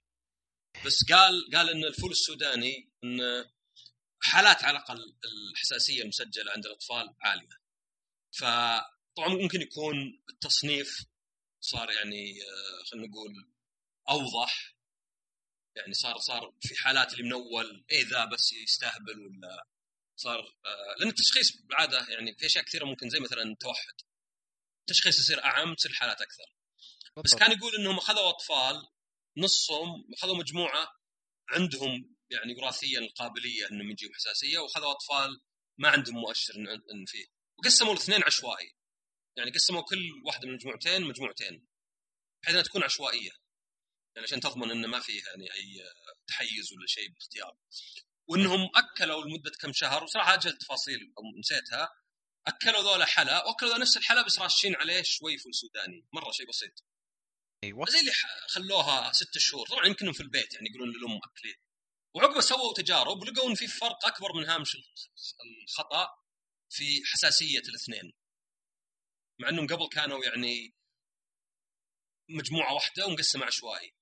بس 0.85 0.97
قال 1.11 1.49
قال 1.55 1.69
إن 1.69 1.83
الفول 1.83 2.11
السوداني 2.11 2.91
إن 3.03 3.19
حالات 4.21 4.63
على 4.63 4.77
الأقل 4.77 5.15
الحساسية 5.25 6.01
المسجلة 6.01 6.51
عند 6.51 6.65
الأطفال 6.65 7.15
عالية. 7.21 7.59
فطبعا 9.19 9.41
ممكن 9.41 9.61
يكون 9.61 10.23
التصنيف 10.29 11.05
صار 11.59 11.91
يعني 11.91 12.41
آه، 12.41 12.83
خلينا 12.91 13.07
نقول 13.07 13.53
أوضح. 14.09 14.75
يعني 15.75 15.93
صار 15.93 16.17
صار 16.17 16.53
في 16.61 16.75
حالات 16.75 17.13
اللي 17.13 17.23
من 17.23 17.33
أول 17.33 17.85
إيه 17.91 18.05
ذا 18.05 18.25
بس 18.25 18.53
يستهبل 18.53 19.19
ولا 19.19 19.67
صار 20.15 20.39
آه 20.39 20.95
لأن 20.99 21.09
التشخيص 21.09 21.61
بالعاده 21.61 22.07
يعني 22.09 22.35
في 22.35 22.45
أشياء 22.45 22.63
كثيرة 22.63 22.85
ممكن 22.85 23.09
زي 23.09 23.19
مثلا 23.19 23.41
التوحد 23.41 23.93
التشخيص 24.79 25.19
يصير 25.19 25.43
أعم 25.43 25.75
تصير 25.75 25.93
حالات 25.93 26.21
أكثر. 26.21 26.55
بس 27.23 27.35
كان 27.35 27.51
يقول 27.51 27.75
إنهم 27.75 27.97
أخذوا 27.97 28.29
أطفال 28.29 28.87
نصهم 29.37 30.13
أخذوا 30.13 30.37
مجموعة 30.37 30.87
عندهم 31.49 32.15
يعني 32.29 32.55
وراثيا 32.55 32.99
القابليه 32.99 33.67
إنهم 33.71 33.91
يجيهم 33.91 34.13
حساسية 34.13 34.59
وأخذوا 34.59 34.91
أطفال 34.91 35.41
ما 35.77 35.89
عندهم 35.89 36.15
مؤشر 36.15 36.53
إن 36.93 37.05
فيه. 37.07 37.25
وقسموا 37.57 37.93
الاثنين 37.93 38.23
عشوائي. 38.23 38.78
يعني 39.39 39.51
قسموا 39.51 39.81
كل 39.81 40.21
واحدة 40.25 40.47
من 40.47 40.49
المجموعتين 40.49 41.01
مجموعتين 41.01 41.67
بحيث 42.43 42.55
إنها 42.55 42.63
تكون 42.63 42.83
عشوائية. 42.83 43.31
يعني 44.15 44.27
عشان 44.27 44.39
تضمن 44.39 44.71
انه 44.71 44.87
ما 44.87 44.99
فيه 44.99 45.23
يعني 45.23 45.53
أي 45.53 45.83
تحيز 46.27 46.73
ولا 46.73 46.87
شيء 46.87 47.07
بالاختيار. 47.07 47.57
وإنهم 48.27 48.69
أكلوا 48.75 49.25
لمدة 49.25 49.51
كم 49.59 49.73
شهر 49.73 50.03
وصراحة 50.03 50.33
أجل 50.33 50.57
تفاصيل 50.57 51.13
نسيتها. 51.39 51.89
أكلوا 52.47 52.81
ذولا 52.81 53.05
حلا 53.05 53.45
وأكلوا 53.45 53.77
نفس 53.77 53.97
الحلا 53.97 54.25
بس 54.25 54.39
راشين 54.39 54.75
عليه 54.75 55.01
شوي 55.01 55.37
فول 55.37 55.55
سوداني 55.55 56.07
مرة 56.13 56.31
شيء 56.31 56.47
بسيط. 56.47 56.83
أيوه. 57.63 57.85
زي 57.85 57.99
اللي 57.99 58.11
خلوها 58.47 59.11
ست 59.11 59.37
شهور. 59.37 59.67
طبعا 59.67 59.85
يمكنهم 59.85 60.13
في 60.13 60.23
البيت 60.23 60.53
يعني 60.53 60.69
يقولون 60.69 60.89
للام 60.89 61.17
اكلين 61.17 61.55
وعقبه 62.15 62.41
سووا 62.41 62.73
تجارب 62.73 63.23
لقوا 63.23 63.49
إن 63.49 63.55
في 63.55 63.67
فرق 63.67 64.05
أكبر 64.05 64.33
من 64.33 64.49
هامش 64.49 64.77
الخطأ 65.45 66.07
في 66.69 67.01
حساسية 67.05 67.59
الاثنين. 67.59 68.13
مع 69.39 69.49
إنهم 69.49 69.67
قبل 69.67 69.87
كانوا 69.91 70.25
يعني 70.25 70.73
مجموعة 72.29 72.73
واحدة 72.73 73.05
ومقسمة 73.05 73.45
عشوائي. 73.45 73.93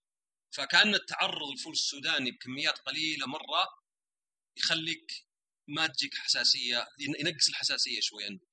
فكأن 0.56 0.96
التعرض 0.96 1.50
للفول 1.52 1.74
السوداني 1.74 2.32
بكميات 2.32 2.78
قليلة 2.80 3.28
مرة 3.28 3.68
يخليك 4.58 5.12
ما 5.68 5.88
تجيك 5.88 6.16
حساسية 6.16 6.88
ينقص 7.00 7.50
الحساسية 7.50 8.00
شوي 8.02 8.26
عنده 8.26 8.48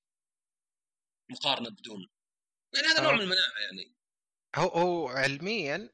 مقارنة 1.31 1.71
بدون. 1.71 2.09
يعني 2.75 2.87
هذا 2.87 3.03
نوع 3.03 3.13
من 3.13 3.21
المناعة 3.21 3.61
يعني. 3.61 3.95
هو 4.57 4.69
هو 4.69 5.09
علميا 5.09 5.91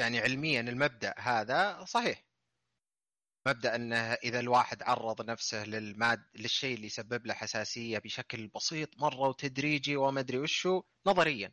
يعني 0.00 0.18
علميا 0.18 0.60
المبدأ 0.60 1.14
هذا 1.18 1.84
صحيح. 1.84 2.29
مبدأ 3.46 3.74
أنه 3.74 3.96
إذا 3.96 4.40
الواحد 4.40 4.82
عرض 4.82 5.22
نفسه 5.30 5.64
للماد 5.64 6.22
للشيء 6.34 6.74
اللي 6.74 6.86
يسبب 6.86 7.26
له 7.26 7.34
حساسية 7.34 7.98
بشكل 7.98 8.48
بسيط 8.48 8.98
مرة 8.98 9.28
وتدريجي 9.28 9.96
وما 9.96 10.20
أدري 10.20 10.38
وشو 10.38 10.82
نظريا. 11.06 11.52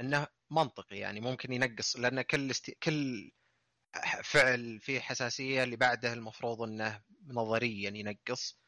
أنه 0.00 0.26
منطقي 0.50 0.98
يعني 0.98 1.20
ممكن 1.20 1.52
ينقص 1.52 1.96
لأن 1.96 2.22
كل 2.22 2.50
است... 2.50 2.70
كل 2.70 3.30
فعل 4.24 4.80
فيه 4.80 5.00
حساسية 5.00 5.62
اللي 5.64 5.76
بعده 5.76 6.12
المفروض 6.12 6.62
أنه 6.62 7.02
نظريا 7.28 7.90
ينقص. 7.90 8.58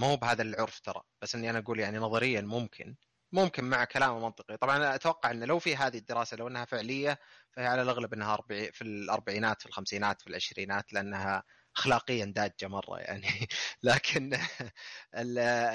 ما 0.00 0.06
هو 0.08 0.16
بهذا 0.16 0.42
العرف 0.42 0.80
ترى 0.80 1.02
بس 1.22 1.34
إني 1.34 1.50
أنا 1.50 1.58
أقول 1.58 1.80
يعني 1.80 1.98
نظريا 1.98 2.40
ممكن. 2.40 2.96
ممكن 3.32 3.64
مع 3.64 3.84
كلامه 3.84 4.18
منطقي. 4.18 4.56
طبعا 4.56 4.94
أتوقع 4.94 5.30
إنه 5.30 5.46
لو 5.46 5.58
في 5.58 5.76
هذه 5.76 5.98
الدراسة 5.98 6.36
لو 6.36 6.48
إنها 6.48 6.64
فعلية 6.64 7.18
فهي 7.52 7.66
على 7.66 7.82
الأغلب 7.82 8.12
إنها 8.14 8.38
في 8.48 8.82
الأربعينات 8.82 9.60
في 9.62 9.66
الخمسينات 9.68 10.20
في 10.20 10.26
العشرينات 10.26 10.92
لأنها 10.92 11.42
اخلاقيا 11.76 12.24
داجة 12.24 12.68
مرة 12.68 12.98
يعني. 12.98 13.28
لكن 13.82 14.38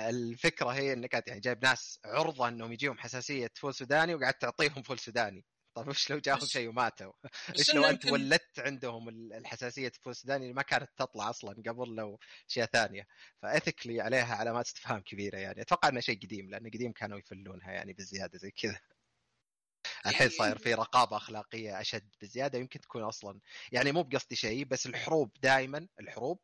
الفكرة 0.10 0.70
هي 0.70 0.94
إنك 0.94 1.14
يعني 1.28 1.40
جايب 1.40 1.64
ناس 1.66 2.00
عرضة 2.06 2.48
إنهم 2.48 2.72
يجيهم 2.74 2.98
حساسية 2.98 3.52
فول 3.56 3.74
سوداني 3.76 4.16
وقاعد 4.16 4.34
تعطيهم 4.34 4.84
فول 4.84 5.00
سوداني. 5.00 5.46
طيب 5.78 5.88
وش 5.88 6.12
لو 6.12 6.18
جاهم 6.18 6.40
شيء 6.40 6.70
وماتوا؟ 6.70 7.14
إيش 7.58 7.74
لو 7.74 7.84
أنت 7.84 8.06
ولدت 8.06 8.60
عندهم 8.60 9.10
الحساسية 9.10 9.92
السوداني 10.08 10.44
اللي 10.44 10.54
ما 10.54 10.62
كانت 10.62 10.90
تطلع 10.98 11.30
أصلا 11.30 11.52
قبل 11.52 11.96
لو 11.96 12.20
اشياء 12.50 12.68
ثانية. 12.68 13.08
فإثيكلي 13.42 14.02
عليها 14.02 14.36
علامات 14.36 14.66
استفهام 14.66 15.02
كبيرة 15.02 15.38
يعني. 15.38 15.62
أتوقع 15.62 15.90
إنه 15.90 16.00
شيء 16.00 16.18
قديم 16.22 16.50
لأن 16.50 16.68
قديم 16.68 16.92
كانوا 16.92 17.20
يفلونها 17.20 17.72
يعني 17.72 17.94
بالزياده 17.94 18.38
زي 18.38 18.52
كذا. 18.52 18.80
الحين 20.06 20.30
صاير 20.30 20.58
في 20.58 20.74
رقابة 20.74 21.18
أخلاقية 21.18 21.82
أشد 21.82 22.16
بزيادة 22.22 22.60
يمكن 22.60 22.82
تكون 22.82 23.04
أصلا 23.04 23.40
يعني 23.72 23.92
مو 23.92 24.04
بقصدي 24.04 24.36
شيء 24.36 24.66
بس 24.66 24.86
الحروب 24.86 25.34
دائما 25.42 25.88
الحروب 26.00 26.40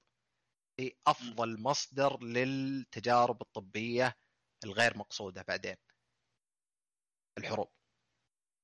هي 0.79 0.91
أفضل 1.07 1.61
مصدر 1.61 2.23
للتجارب 2.23 3.41
الطبية 3.41 4.15
الغير 4.63 4.97
مقصودة 4.97 5.45
بعدين. 5.47 5.75
الحروب. 7.37 7.69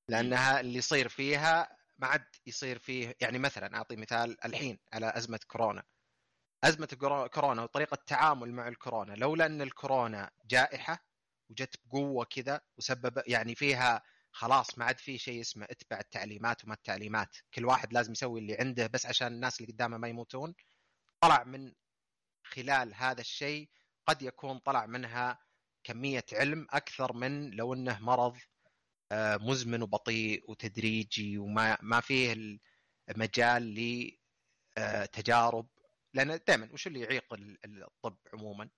لأنها 0.10 0.60
اللي 0.60 0.78
يصير 0.78 1.10
فيها 1.10 1.78
ما 1.98 2.08
عاد 2.08 2.26
يصير 2.46 2.80
فيه 2.80 3.16
يعني 3.22 3.40
مثلا 3.40 3.78
أعطي 3.78 3.96
مثال 3.96 4.46
الحين 4.46 4.80
على 4.94 5.14
أزمة 5.16 5.40
كورونا. 5.48 5.84
أزمة 6.64 6.88
كورونا 7.34 7.64
وطريقة 7.64 7.96
التعامل 7.96 8.52
مع 8.54 8.68
الكورونا. 8.68 9.14
لولا 9.14 9.46
أن 9.46 9.62
الكورونا 9.62 10.32
جائحة 10.46 11.06
وجت 11.50 11.76
بقوة 11.86 12.26
كذا 12.26 12.62
وسبب 12.78 13.24
يعني 13.28 13.56
فيها 13.56 14.02
خلاص 14.32 14.78
ما 14.78 14.86
عاد 14.86 14.98
في 14.98 15.18
شيء 15.18 15.42
اسمه 15.42 15.66
اتبع 15.70 16.00
التعليمات 16.00 16.64
وما 16.64 16.74
التعليمات. 16.74 17.38
كل 17.54 17.66
واحد 17.66 17.94
لازم 17.94 18.12
يسوي 18.12 18.40
اللي 18.40 18.58
عنده 18.60 18.88
بس 18.88 19.06
عشان 19.06 19.28
الناس 19.28 19.62
اللي 19.62 19.72
قدامه 19.74 19.98
ما 19.98 20.08
يموتون. 20.08 20.56
طلع 21.22 21.44
من 21.44 21.74
خلال 22.44 22.96
هذا 22.96 23.22
الشيء 23.22 23.70
قد 24.08 24.22
يكون 24.22 24.60
طلع 24.60 24.86
منها 24.86 25.40
كمية 25.84 26.26
علم 26.34 26.68
أكثر 26.70 27.14
من 27.14 27.50
لو 27.50 27.74
إنه 27.74 28.00
مرض 28.00 28.38
مزمن 29.14 29.82
وبطيء 29.82 30.52
وتدريجي 30.52 31.38
وما 31.38 31.78
ما 31.82 32.00
فيه 32.00 32.60
المجال 33.10 33.76
لتجارب 34.78 35.66
آه، 35.66 35.80
لأن 36.14 36.40
دائما 36.48 36.70
وش 36.74 36.88
اللي 36.88 37.00
يعيق 37.00 37.34
الطب 37.34 38.18
عموما؟ 38.34 38.70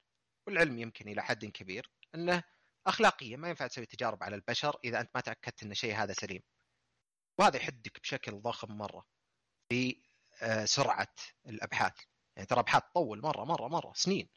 والعلم 0.47 0.79
يمكن 0.79 1.07
إلى 1.07 1.23
حد 1.23 1.45
كبير 1.45 1.91
إنه 2.15 2.43
اخلاقيا 2.87 3.37
ما 3.37 3.49
ينفع 3.49 3.67
تسوي 3.67 3.85
تجارب 3.85 4.23
على 4.23 4.35
البشر 4.35 4.79
إذا 4.83 5.01
أنت 5.01 5.09
ما 5.15 5.21
تأكدت 5.21 5.63
إن 5.63 5.71
الشيء 5.71 5.95
هذا 5.95 6.13
سليم. 6.13 6.41
وهذا 7.39 7.57
يحدك 7.57 8.01
بشكل 8.01 8.41
ضخم 8.41 8.77
مرة 8.77 9.05
في 9.69 10.03
آه، 10.41 10.65
سرعة 10.65 11.15
الأبحاث. 11.47 11.93
يعني 12.35 12.47
ترى 12.47 12.59
أبحاث 12.59 12.83
تطول 12.83 13.21
مرة 13.21 13.43
مرة 13.45 13.67
مرة 13.67 13.93
سنين. 13.95 14.29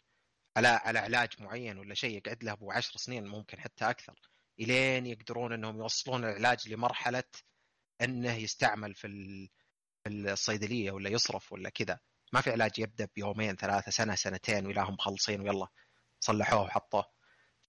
على 0.57 0.69
على 0.69 0.99
علاج 0.99 1.43
معين 1.43 1.79
ولا 1.79 1.95
شيء 1.95 2.17
يقعد 2.17 2.45
له 2.45 2.53
أبو 2.53 2.73
10 2.73 2.99
سنين 2.99 3.27
ممكن 3.27 3.61
حتى 3.61 3.91
أكثر. 3.91 4.21
إلين 4.61 5.07
يقدرون 5.07 5.53
إنهم 5.53 5.79
يوصلون 5.79 6.25
العلاج 6.25 6.69
لمرحلة 6.69 7.25
أنه 8.01 8.35
يستعمل 8.35 8.95
في 8.95 9.09
في 10.05 10.11
الصيدلية 10.11 10.91
ولا 10.91 11.11
يصرف 11.11 11.53
ولا 11.53 11.69
كذا. 11.69 11.99
ما 12.33 12.41
في 12.41 12.51
علاج 12.51 12.79
يبدأ 12.79 13.09
بيومين 13.17 13.57
ثلاثة 13.57 13.91
سنة 13.91 14.15
سنتين 14.15 14.67
والى 14.67 14.81
هم 14.81 14.95
مخلصين 14.95 15.41
ويلا 15.41 15.69
صلحوه 16.21 16.63
وحطوه. 16.63 17.05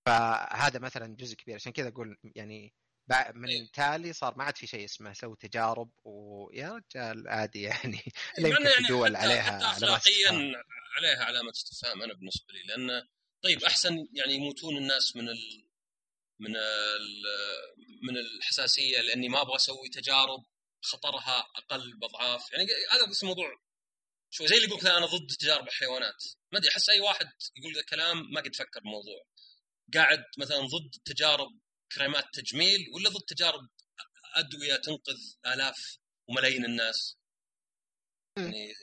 فهذا 0.05 0.79
مثلا 0.79 1.15
جزء 1.15 1.36
كبير. 1.36 1.55
عشان 1.55 1.71
كذا 1.71 1.88
أقول 1.88 2.17
يعني 2.36 2.73
من 3.33 3.49
إيه. 3.49 3.71
تالي 3.73 4.13
صار 4.13 4.38
ما 4.38 4.43
عاد 4.43 4.57
في 4.57 4.67
شيء 4.67 4.86
اسمه 4.86 5.13
سوي 5.13 5.36
تجارب. 5.36 5.91
ويا 6.03 6.81
رجال 6.95 7.27
عادي 7.27 7.61
يعني. 7.61 8.03
يمكن 8.39 8.69
في 8.69 8.83
دول 8.83 9.15
عليها 9.15 9.71
اخلاقيا 9.71 10.31
عليها 10.97 11.23
علامة 11.25 11.49
استفهام 11.49 12.01
أنا 12.01 12.13
بالنسبة 12.13 12.53
لي. 12.53 12.63
لأن 12.63 13.07
طيب 13.43 13.63
أحسن 13.63 14.07
يعني 14.13 14.33
يموتون 14.33 14.77
الناس 14.77 15.15
من 15.15 15.29
ال 15.29 15.64
من 16.39 16.51
من 18.03 18.17
الحساسية 18.17 19.01
لأني 19.01 19.29
ما 19.29 19.41
أبغى 19.41 19.55
أسوي 19.55 19.89
تجارب 19.93 20.45
خطرها 20.83 21.47
أقل 21.55 21.97
بأضعاف. 21.97 22.51
يعني 22.51 22.67
هذا 22.91 23.09
بس 23.09 23.23
الموضوع 23.23 23.59
شو 24.29 24.45
زي 24.45 24.55
اللي 24.55 24.67
يقول 24.67 24.88
أنا 24.88 25.05
ضد 25.05 25.27
تجارب 25.39 25.67
الحيوانات. 25.67 26.23
ما 26.51 26.59
أدري 26.59 26.71
أحس 26.71 26.89
أي 26.89 26.99
واحد 26.99 27.27
يقول 27.55 27.73
ذا 27.73 27.79
الكلام 27.79 28.31
ما 28.33 28.41
قد 28.41 28.55
فكر 28.55 28.79
بالموضوع 28.79 29.25
قاعد 29.93 30.23
مثلا 30.38 30.59
ضد 30.59 30.91
تجارب 31.05 31.59
كريمات 31.91 32.25
تجميل 32.33 32.79
ولا 32.93 33.09
ضد 33.09 33.25
تجارب 33.27 33.69
أدوية 34.36 34.75
تنقذ 34.75 35.17
آلاف 35.45 35.97
وملايين 36.29 36.65
الناس؟ 36.65 37.17
يعني 38.38 38.73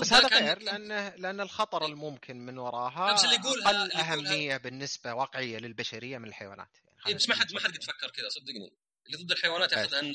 بس 0.00 0.12
هذا 0.12 0.28
غير 0.28 0.58
لأن 0.58 0.88
لأن 1.22 1.40
الخطر 1.40 1.86
الممكن 1.86 2.36
من 2.46 2.58
وراها 2.58 3.24
اللي 3.24 3.34
يقول 3.34 3.62
أقل 3.62 3.92
أهمية 3.92 4.56
بالنسبة 4.56 5.14
واقعية 5.14 5.58
للبشرية 5.58 6.18
من 6.18 6.28
الحيوانات. 6.28 6.76
يعني 6.84 7.00
إيه 7.06 7.14
بس 7.14 7.28
ما 7.28 7.34
حد 7.34 7.52
ما 7.52 7.60
حد 7.60 7.70
قد 7.76 7.82
فكر 7.82 8.10
كذا 8.10 8.28
صدقني. 8.28 8.72
اللي 9.06 9.16
ضد 9.24 9.32
الحيوانات 9.32 9.72
ياخذ 9.72 9.94
ان 9.94 10.12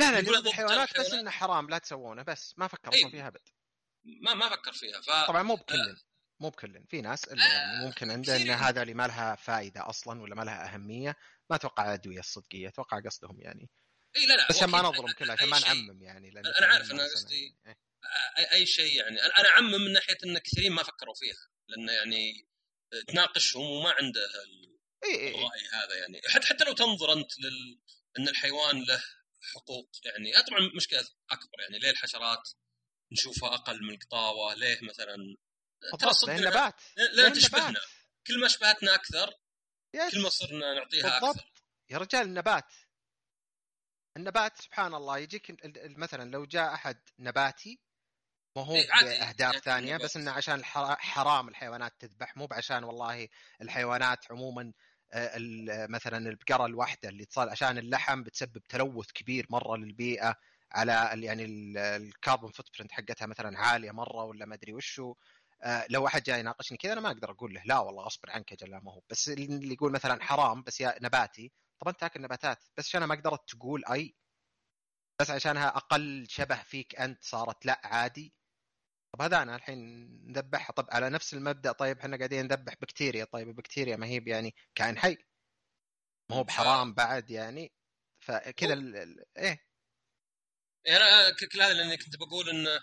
لا 0.00 0.10
لا 0.10 0.18
اللي 0.18 0.30
ضد 0.30 0.46
الحيوانات 0.46 1.00
بس 1.00 1.12
إنه 1.12 1.30
حرام 1.30 1.70
لا 1.70 1.78
تسوونه 1.78 2.22
بس 2.22 2.54
ما 2.56 2.66
فكر 2.66 2.88
أصلا 2.88 3.10
فيها 3.10 3.28
أبد. 3.28 3.40
ما 4.04 4.34
ما 4.34 4.48
فكر 4.48 4.72
فيها 4.72 5.00
ف... 5.00 5.26
طبعا 5.28 5.42
مو 5.42 5.54
بكل 5.54 5.80
آه. 5.80 5.96
مو 6.40 6.48
بكل 6.50 6.84
في 6.88 7.00
ناس 7.00 7.24
اللي 7.24 7.44
يعني 7.44 7.86
ممكن 7.86 8.10
عنده 8.10 8.36
إن 8.36 8.50
هذا 8.50 8.82
اللي 8.82 8.94
ما 8.94 9.06
لها 9.06 9.34
فائدة 9.34 9.88
أصلا 9.88 10.22
ولا 10.22 10.34
ما 10.34 10.42
لها 10.42 10.74
أهمية 10.74 11.16
ما 11.50 11.56
أتوقع 11.56 11.94
ادويه 11.94 12.18
الصدقية 12.20 12.68
أتوقع 12.68 13.00
قصدهم 13.00 13.40
يعني. 13.40 13.70
اي 14.16 14.26
لا 14.26 14.34
لا 14.36 14.46
بس 14.50 14.56
عشان 14.56 14.68
ما 14.70 14.82
نظلم 14.82 15.12
كلها 15.12 15.32
عشان 15.32 15.48
ما. 15.48 15.58
نعمم 15.58 16.02
يعني 16.02 16.30
أنا 16.58 16.66
عارف، 16.66 16.86
سنة 16.86 17.02
قصدي- 17.04 17.56
يعني. 17.64 17.78
أي 18.52 18.66
شيء 18.66 18.96
يعني. 19.00 19.22
أنا 19.22 19.48
أعمم 19.48 19.70
من 19.84 19.92
ناحية 19.92 20.16
إن 20.24 20.38
كثيرين 20.38 20.72
ما 20.72 20.82
فكروا 20.82 21.14
فيها 21.14 21.48
لأن 21.68 21.88
يعني 21.88 22.48
تناقشهم 23.08 23.62
وما 23.62 23.90
عنده. 23.90 24.28
الرأي 25.04 25.68
هذا 25.72 25.94
يعني. 25.96 26.20
حتى 26.28 26.46
حتى 26.46 26.64
لو 26.64 26.72
تنظر 26.72 27.12
أنت 27.12 27.38
لل 27.38 27.80
إن 28.18 28.28
الحيوان 28.28 28.82
له 28.84 29.02
حقوق 29.54 29.90
يعني. 30.04 30.32
طبعا 30.42 30.60
مشكلة 30.76 31.08
أكبر 31.30 31.60
يعني. 31.60 31.78
ليه 31.78 31.90
الحشرات 31.90 32.50
نشوفها 33.12 33.54
أقل 33.54 33.82
من 33.82 33.94
القطاوة؟ 33.94 34.54
ليه 34.54 34.78
مثلا؟ 34.82 35.36
ترى 36.00 36.12
صدق 36.12 36.36
لأن- 36.36 36.46
نبات. 36.46 36.74
لأن 37.12 37.32
تشبهنا. 37.32 37.80
كل 38.26 38.40
ما 38.40 38.48
شبهتنا 38.48 38.94
أكثر 38.94 39.34
يس. 39.94 40.12
كل 40.12 40.20
ما 40.22 40.28
صرنا 40.28 40.74
نعطيها 40.74 41.02
بالضبط. 41.20 41.36
أكثر 41.36 41.52
يا 41.90 41.98
رجال 41.98 42.22
النبات. 42.22 42.64
النبات 44.16 44.60
سبحان 44.62 44.94
الله 44.94 45.18
يجيك 45.18 45.56
مثلا 45.98 46.30
لو 46.30 46.44
جاء 46.46 46.74
أحد 46.74 47.08
نباتي 47.18 47.80
ما 48.56 48.62
هو 48.62 48.74
إيه، 48.74 48.86
عادي 48.92 49.08
بأهداف 49.18 49.54
ياكل 49.54 49.64
ثانية 49.64 49.90
النبات. 49.90 50.04
بس 50.10 50.16
إنه 50.16 50.30
عشان 50.30 50.64
حرام 50.64 51.48
الحيوانات 51.48 51.92
تذبح 51.98 52.36
مو 52.36 52.46
بعشان 52.46 52.84
والله 52.84 53.28
الحيوانات 53.62 54.18
عموما 54.30 54.72
آه، 55.12 55.86
مثلا 55.86 56.16
البقرة 56.30 56.66
الواحدة 56.66 57.08
اللي 57.08 57.24
تصال 57.24 57.50
عشان 57.50 57.78
اللحم 57.78 58.22
بتسبب 58.22 58.58
تلوث 58.68 59.12
كبير 59.12 59.46
مرة 59.50 59.76
للبيئة 59.76 60.34
على 60.72 61.10
يعني 61.14 61.44
ال- 61.44 61.78
ال 61.78 62.50
carbon 62.50 62.78
footprint 62.78 62.92
حقتها 62.92 63.26
مثلا 63.26 63.58
عالية 63.58 63.90
مرة 63.90 64.24
ولا 64.24 64.46
ما 64.46 64.54
أدري 64.54 64.72
وشو. 64.74 65.14
آه، 65.62 65.86
لو 65.90 66.06
أحد 66.06 66.22
جاي 66.22 66.40
يناقشني 66.40 66.78
كذا 66.78 66.92
أنا 66.92 67.00
ما 67.00 67.08
أقدر 67.10 67.30
أقول 67.30 67.54
له 67.54 67.62
لا 67.64 67.78
والله 67.78 68.06
أصبر 68.06 68.30
عنك 68.30 68.62
لا 68.62 68.80
ما 68.82 68.92
هو. 68.92 69.00
بس 69.10 69.28
اللي 69.28 69.74
يقول 69.74 69.92
مثلا 69.92 70.22
حرام 70.22 70.62
بس 70.62 70.80
يا 70.80 70.94
نباتي 71.02 71.52
طب 71.80 71.88
أنت 71.88 72.00
تاكل 72.00 72.22
نباتات 72.22 72.58
بس 72.76 72.86
عشان 72.88 73.04
ما 73.04 73.14
قدرت 73.14 73.50
تقول 73.50 73.82
أي. 73.92 74.14
بس 75.20 75.30
عشانها 75.30 75.68
أقل 75.68 76.26
شبه 76.28 76.62
فيك 76.62 77.00
أنت 77.00 77.24
صارت 77.24 77.66
لا 77.66 77.80
عادي. 77.84 78.34
طب 79.12 79.22
هذا 79.22 79.42
أنا 79.42 79.56
الحين 79.56 79.78
نذبحها. 80.32 80.72
طب 80.72 80.86
على 80.90 81.10
نفس 81.10 81.34
المبدأ 81.34 81.72
طيب 81.72 81.98
إحنا 81.98 82.16
قاعدين 82.16 82.44
نذبح 82.44 82.74
بكتيريا. 82.74 83.24
طيب 83.24 83.48
البكتيريا 83.48 83.96
ما 83.96 84.06
هي 84.06 84.22
يعني 84.26 84.54
كائن 84.74 84.98
حي. 84.98 85.16
ما 86.30 86.36
هو 86.36 86.44
بحرام 86.44 86.94
بعد 86.94 87.30
يعني. 87.30 87.72
فكذا 88.20 88.72
ال... 88.72 88.96
ال... 88.96 89.24
إيه. 89.38 89.66
أنا 90.88 91.30
كل 91.52 91.62
هذا 91.62 91.72
لأني 91.72 91.96
كنت 91.96 92.16
بقول 92.16 92.48
انه 92.48 92.80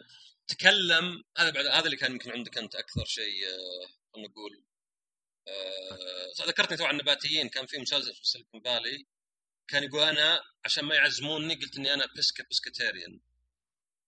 تكلم 0.48 1.24
هذا 1.38 1.50
بعد 1.50 1.66
هذا 1.66 1.86
اللي 1.86 1.98
كان 1.98 2.12
يمكن 2.12 2.32
عندك 2.32 2.58
أنت 2.58 2.76
أكثر 2.76 3.06
شيء 3.06 3.48
آه، 3.48 3.88
خلينا 4.14 4.30
نقول 4.30 4.64
آه، 5.48 6.48
ذكرتني 6.48 6.78
تو 6.78 6.86
عن 6.86 6.96
النباتيين. 6.96 7.50
كان 7.50 7.66
في 7.66 7.78
مسلسل 7.78 8.16
في 8.16 8.26
سيليكون 8.26 8.62
فالي 8.62 9.08
كان 9.68 9.84
يقول 9.84 10.04
أنا 10.04 10.42
عشان 10.66 10.86
ما 10.86 10.96
يعزموني 10.96 11.56
قلت 11.56 11.78
إني 11.78 11.94
أنا 11.94 12.06
بسكا 12.18 12.44
بسكتيريان 12.52 13.20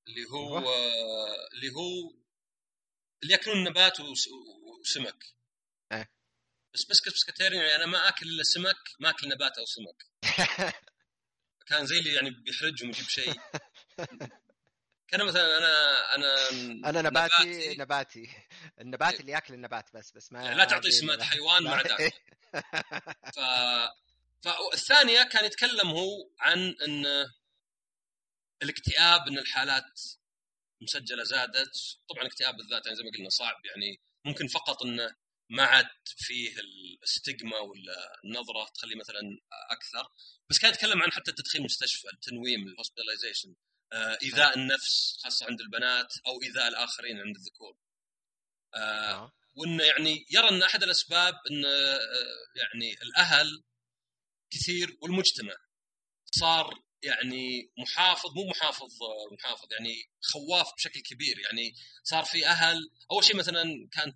اللي 0.07 0.25
هو 0.29 0.57
اللي 1.53 1.69
هو 1.75 2.13
اللي 3.23 3.33
ياكلون 3.33 3.63
نبات 3.63 3.99
وس- 3.99 4.27
وسمك. 4.81 5.23
إيه. 5.91 6.11
بس 6.73 6.83
بسكا 6.85 7.11
بسكتيريان 7.11 7.61
يعني 7.63 7.75
أنا 7.75 7.85
ما 7.85 8.07
آكل 8.07 8.25
إلا 8.29 8.43
سمك 8.43 8.75
ما 8.99 9.09
آكل 9.09 9.29
نبات 9.29 9.57
أو 9.57 9.65
سمك. 9.65 10.05
كان 11.67 11.85
زي 11.85 11.99
اللي 11.99 12.13
يعني 12.13 12.29
بيحرجهم 12.29 12.89
يجيب 12.89 13.05
شيء. 13.09 13.33
كان 15.07 15.25
مثلا 15.25 15.57
أنا 15.57 16.15
أنا 16.15 16.49
أنا 16.89 17.01
نباتي 17.01 17.75
نباتي 17.75 18.29
النبات 18.81 19.19
اللي 19.19 19.31
ياكل 19.31 19.53
النبات 19.53 19.93
بس 19.93 20.11
بس 20.11 20.31
ما 20.31 20.43
يعني 20.43 20.55
لا 20.55 20.65
تعطي 20.65 20.87
ما 20.87 20.93
سمات 20.93 21.21
حيوان 21.21 21.63
ما 21.63 21.75
عدا. 21.75 21.99
إيه. 21.99 22.11
ف... 23.35 23.39
فالثانيه 24.41 25.23
كان 25.23 25.45
يتكلم 25.45 25.87
هو 25.87 26.29
عن 26.39 26.75
إن 26.87 27.05
الاكتئاب 28.64 29.28
إن 29.28 29.38
الحالات 29.38 30.01
مسجلة 30.82 31.24
زادت. 31.24 31.99
طبعا 32.09 32.22
الاكتئاب 32.22 32.57
بالذات 32.57 32.86
يعني 32.86 32.97
زي 32.97 33.03
ما 33.03 33.12
قلنا 33.18 33.30
صعب 33.30 33.66
يعني 33.66 34.01
ممكن 34.26 34.47
فقط 34.47 34.84
انه 34.84 35.16
ما 35.49 35.64
عاد 35.64 35.89
فيه 36.05 36.55
الستيغما 37.03 37.59
ولا 37.59 38.22
النظرة 38.26 38.72
تخليه 38.76 38.95
مثلا 38.95 39.22
أكثر. 39.72 40.12
بس 40.49 40.59
كان 40.59 40.74
يتكلم 40.74 41.01
عن 41.01 41.12
حتى 41.12 41.32
تدخين 41.32 41.62
المستشفى 41.62 42.07
التنويم 42.14 42.68
الهوسبيتاليزيشن 42.68 43.55
إيذاء 44.24 44.57
النفس 44.57 45.18
خاصة 45.24 45.45
عند 45.45 45.62
البنات 45.62 46.14
أو 46.28 46.41
إيذاء 46.41 46.68
الآخرين 46.68 47.20
عند 47.20 47.36
الذكور. 47.36 47.78
آه، 48.76 49.12
آه. 49.12 49.34
وانه 49.55 49.84
يعني 49.84 50.26
يرى 50.30 50.49
إن 50.49 50.64
أحد 50.64 50.84
الأسباب 50.84 51.34
إن 51.51 51.66
آه، 51.66 51.99
يعني 52.55 52.93
الأهل 52.93 53.64
كثير 54.53 54.97
والمجتمع 55.01 55.55
صار 56.32 56.84
يعني 57.03 57.71
محافظ 57.77 58.29
مو 58.35 58.43
محافظ 58.49 58.89
محافظ 59.31 59.67
يعني 59.71 60.09
خواف 60.21 60.73
بشكل 60.77 60.99
كبير 61.01 61.39
يعني 61.39 61.73
صار 62.03 62.23
في 62.23 62.47
أهل 62.47 62.77
أول 63.11 63.23
شيء 63.23 63.35
مثلا 63.35 63.63
كان 63.91 64.13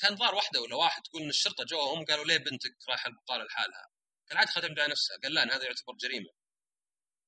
كان 0.00 0.16
ظهر 0.16 0.34
واحدة 0.34 0.60
ولا 0.60 0.76
واحد 0.76 1.02
تقول 1.02 1.22
إن 1.22 1.28
الشرطة 1.28 1.64
جوهم 1.64 2.04
قالوا 2.04 2.24
ليه 2.24 2.36
بنتك 2.36 2.76
رايحة 2.88 3.08
البقاله 3.10 3.44
لحالها؟ 3.44 3.88
قال 4.28 4.38
عاد 4.38 4.48
خليها 4.48 4.82
على 4.82 4.90
نفسها 4.90 5.16
قال 5.22 5.34
لا 5.34 5.56
هذا 5.56 5.64
يعتبر 5.64 5.94
جريمة 6.00 6.30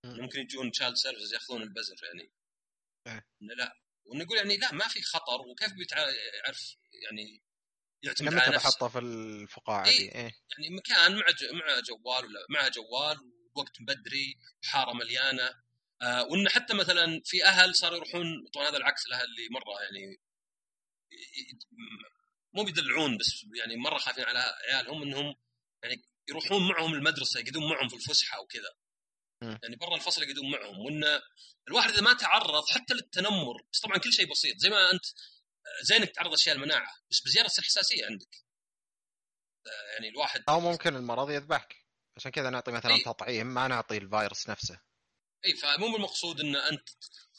مم. 0.04 0.20
ممكن 0.20 0.40
يجون 0.40 0.70
child 0.70 0.96
service 0.96 1.32
يأخذون 1.32 1.62
البزر 1.62 1.96
يعني 2.04 2.32
إيه. 3.06 3.26
لا 3.40 3.76
ونقول 4.04 4.36
يعني 4.38 4.56
لا 4.56 4.72
ما 4.72 4.88
في 4.88 5.02
خطر 5.02 5.40
وكيف 5.40 5.72
بيعرف 5.72 6.76
يعني 7.02 7.42
يعتمد 8.02 8.32
أنا 8.32 8.42
على 8.42 8.54
نفسه 8.54 8.68
بحطه 8.68 8.88
في 8.88 8.98
الفقاعة 8.98 9.86
إيه. 9.86 9.98
دي 9.98 10.14
إيه 10.14 10.34
يعني 10.50 10.76
مكان 10.76 11.14
مع. 11.14 11.24
مع 11.52 11.80
جوال 11.80 12.24
ولا 12.24 12.46
مع 12.50 12.68
جوال 12.68 13.39
وقت 13.60 13.82
بدري 13.82 14.38
حارة 14.64 14.92
مليانة. 14.92 15.54
آه 16.02 16.24
وان 16.24 16.48
حتى 16.48 16.74
مثلا 16.74 17.22
في 17.24 17.44
أهل 17.44 17.74
صاروا 17.74 17.96
يروحون 17.96 18.48
طبعا 18.54 18.68
هذا 18.68 18.76
العكس 18.76 19.06
الأهل 19.06 19.24
اللي 19.24 19.48
مرة 19.50 19.82
يعني 19.82 20.20
مو 22.52 22.64
بيدلعون 22.64 23.18
بس 23.18 23.46
يعني 23.58 23.76
مرة 23.76 23.98
خايفين 23.98 24.24
على 24.24 24.54
عيالهم 24.68 25.02
إنهم 25.02 25.34
يعني 25.82 26.02
يروحون 26.28 26.68
معهم 26.68 26.94
المدرسة 26.94 27.40
يقعدون 27.40 27.70
معهم 27.70 27.88
في 27.88 27.96
الفسحة 27.96 28.40
وكذا. 28.40 28.74
يعني 29.42 29.76
برا 29.76 29.96
الفصل 29.96 30.22
يقعدون 30.22 30.50
معهم. 30.50 30.78
وان 30.78 31.20
الواحد 31.68 31.90
إذا 31.90 32.02
ما 32.02 32.12
تعرض 32.12 32.68
حتى 32.68 32.94
للتنمر 32.94 33.62
بس 33.72 33.80
طبعا 33.80 33.98
كل 33.98 34.12
شيء 34.12 34.30
بسيط 34.30 34.56
زي 34.58 34.70
ما 34.70 34.90
أنت 34.92 35.04
زي 35.82 35.96
انك 35.96 36.10
تعرض 36.10 36.32
أشياء 36.32 36.56
المناعة 36.56 36.92
بس 37.10 37.20
بزياده 37.20 37.48
تصير 37.48 37.64
حساسيه 37.64 38.06
عندك. 38.06 38.44
آه، 39.66 39.92
يعني 39.92 40.08
الواحد 40.08 40.44
أو 40.48 40.60
ممكن 40.60 40.96
المرض 40.96 41.30
يذبحك. 41.30 41.79
عشان 42.20 42.32
كذا 42.32 42.50
نعطي 42.50 42.72
مثلا 42.72 42.94
إيه. 42.94 43.04
تطعيم 43.04 43.46
ما 43.46 43.68
نعطي 43.68 43.96
الفيروس 43.96 44.48
نفسه. 44.50 44.80
اي 45.44 45.56
فمو 45.56 45.92
بالمقصود 45.92 46.40
إن 46.40 46.56
أنت 46.56 46.88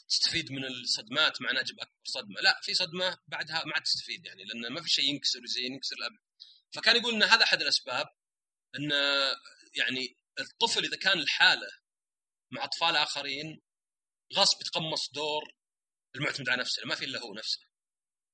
تستفيد 0.08 0.52
من 0.52 0.64
الصدمات 0.64 1.42
مع 1.42 1.52
نجم 1.52 1.74
أكبر 1.80 2.00
صدمة. 2.04 2.40
لا 2.40 2.60
في 2.62 2.74
صدمة 2.74 3.18
بعدها 3.28 3.64
ما 3.64 3.72
عاد 3.74 3.82
تستفيد 3.82 4.26
يعني 4.26 4.44
لأن 4.44 4.72
ما 4.72 4.82
في 4.82 4.88
شيء 4.88 5.04
ينكسر 5.04 5.40
زين 5.46 5.72
ينكسر 5.72 5.96
الابد 5.96 6.18
فكان 6.74 6.96
يقول 6.96 7.14
إن 7.14 7.22
هذا 7.22 7.44
أحد 7.44 7.62
الأسباب 7.62 8.06
إن 8.76 8.90
يعني 9.74 10.18
الطفل 10.40 10.84
إذا 10.84 10.96
كان 10.96 11.18
الحاله 11.18 11.68
مع 12.50 12.64
أطفال 12.64 12.96
آخرين 12.96 13.62
غصب 14.34 14.60
يتقمص 14.60 15.10
دور 15.12 15.42
المعتمد 16.16 16.48
على 16.48 16.60
نفسه 16.60 16.82
ما 16.84 16.94
في 16.94 17.04
إلا 17.04 17.20
هو 17.20 17.34
نفسه. 17.34 17.60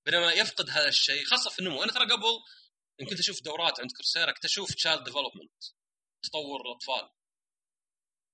بينما 0.06 0.32
يفقد 0.32 0.70
هذا 0.70 0.88
الشيء 0.88 1.24
خاصة 1.24 1.50
في 1.50 1.58
النمو. 1.58 1.82
أنا 1.82 1.92
ترى 1.92 2.04
قبل 2.04 2.38
إن 3.00 3.06
كنت 3.06 3.18
أشوف 3.18 3.42
دورات 3.42 3.80
عند 3.80 3.90
كورسيرا 3.92 4.32
كنت 4.32 4.44
أشوف 4.44 4.74
child 4.74 5.04
development 5.04 5.77
تطور 6.28 6.60
الأطفال. 6.60 7.10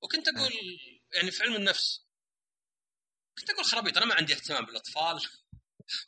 وكنت 0.03 0.28
أقول 0.28 0.53
يعني 1.14 1.30
في 1.30 1.42
علم 1.42 1.55
النفس 1.57 2.05
كنت 3.38 3.51
أقول 3.51 3.64
خرابيط 3.64 3.97
أنا 3.97 4.07
ما 4.07 4.14
عندي 4.14 4.32
اهتمام 4.34 4.64
بالأطفال 4.66 5.20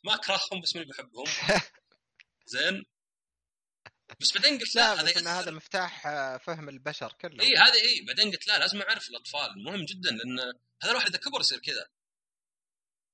ما 0.05 0.15
أكرههم 0.15 0.61
بس 0.63 0.77
ماني 0.77 0.89
بحبهم. 0.91 1.25
زين؟ 2.47 2.85
بس 4.21 4.33
بعدين 4.35 4.59
قلت 4.59 4.75
لا, 4.77 4.95
لا 4.95 5.11
هذا 5.11 5.31
هذا. 5.41 5.51
مفتاح 5.51 6.07
آه، 6.07 6.37
فهم 6.37 6.69
البشر 6.69 7.13
كله. 7.13 7.45
إي 7.45 7.57
هذا 7.57 7.75
إي 7.75 8.05
بعدين 8.07 8.31
قلت 8.33 8.47
لا 8.49 8.59
لازم 8.59 8.83
أعرف 8.83 9.09
الأطفال. 9.11 9.65
مهم 9.65 9.85
جدا 9.85 10.11
لأن 10.11 10.41
هذا 10.83 10.91
الواحد 10.91 11.07
إذا 11.09 11.19
كبر 11.19 11.41
يصير 11.41 11.59
كذا. 11.59 11.87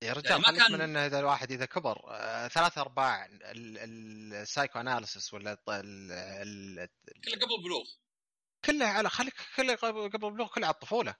يا 0.02 0.12
رجال 0.12 0.30
يعني 0.30 0.42
ما 0.42 0.58
كان- 0.58 0.72
من 0.72 0.80
إن 0.80 0.96
اذا 0.96 1.18
الواحد 1.18 1.52
إذا 1.52 1.66
كبر 1.66 2.10
آه، 2.14 2.48
ثلاث 2.48 2.78
أرباع 2.78 3.28
ال 3.42 4.80
psychoanalysis 4.80 5.34
ولا 5.34 5.52
الط- 5.52 5.68
ال- 5.70 6.12
ال- 6.12 6.88
كله 7.24 7.34
قبل 7.36 7.54
البلوغ 7.58 7.84
كله 8.64 8.86
على 8.86 9.08
خليك 9.10 9.34
كله 9.56 9.74
قبل 9.74 10.04
البلوغ 10.28 10.48
كله 10.48 10.66
على 10.66 10.74
الطفولة. 10.74 11.14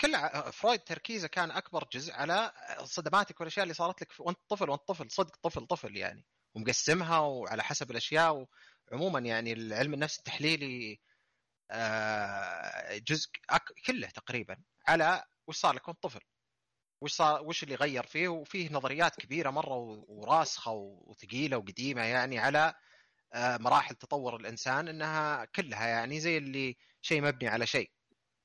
كله 0.00 0.18
ع- 0.18 0.50
فرويد 0.50 0.80
تركيزه 0.80 1.28
كان 1.28 1.50
أكبر 1.50 1.88
جزء 1.92 2.12
على 2.12 2.52
صدماتك 2.84 3.40
والأشياء 3.40 3.62
اللي 3.62 3.74
صارت 3.74 4.02
لك 4.02 4.12
وأنت 4.18 4.38
طفل 4.48 4.70
وأنت 4.70 4.82
طفل 4.88 5.10
صدق 5.10 5.36
طفل 5.42 5.66
طفل 5.66 5.96
يعني. 5.96 6.24
ومقسمها 6.54 7.18
وعلى 7.18 7.62
حسب 7.64 7.90
الأشياء 7.90 8.46
وعموما 8.92 9.18
يعني 9.18 9.52
العلم 9.52 9.94
النفس 9.94 10.18
التحليلي 10.18 11.00
آه، 11.70 12.98
جزء. 12.98 13.28
كله 13.86 14.08
تقريبا 14.08 14.56
على 14.88 15.24
وش 15.46 15.56
صار 15.56 15.74
لك 15.74 15.88
وأنت 15.88 16.02
طفل. 16.02 16.20
وش 17.02 17.12
صار 17.12 17.42
وش 17.42 17.62
اللي 17.62 17.74
غير 17.74 18.06
فيه؟ 18.06 18.28
وفيه 18.28 18.70
نظريات 18.72 19.16
كبيرة 19.16 19.50
مرة 19.50 19.74
وراسخة 20.08 20.72
وثقيلة 20.72 21.56
وقديمة 21.56 22.02
يعني 22.04 22.38
على 22.38 22.74
مراحل 23.34 23.94
تطور 23.94 24.36
الإنسان 24.36 24.88
إنها 24.88 25.44
كلها 25.44 25.86
يعني 25.86 26.20
زي 26.20 26.38
اللي 26.38 26.76
شيء 27.02 27.22
مبني 27.22 27.48
على 27.48 27.66
شيء. 27.66 27.90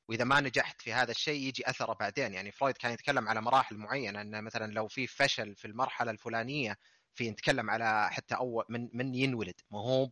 وإذا 0.09 0.23
ما 0.23 0.41
نجحت 0.41 0.81
في 0.81 0.93
هذا 0.93 1.11
الشيء 1.11 1.41
يجي 1.47 1.69
اثره 1.69 1.93
بعدين. 1.93 2.34
يعني 2.34 2.51
فرويد 2.51 2.77
كان 2.77 2.91
يتكلم 2.91 3.29
على 3.29 3.41
مراحل 3.41 3.77
معينة 3.77 4.21
إنه 4.21 4.41
مثلا 4.41 4.73
لو 4.73 4.88
في 4.88 5.07
فشل 5.07 5.55
في 5.55 5.65
المرحلة 5.65 6.11
الفلانية 6.11 6.77
في 7.15 7.31
نتكلم 7.31 7.69
على 7.69 8.09
حتى 8.11 8.36
اول 8.36 8.65
من 8.69 8.89
من 8.93 9.15
ينولد. 9.15 9.61
ما 9.71 9.79
هو؟ 9.79 10.09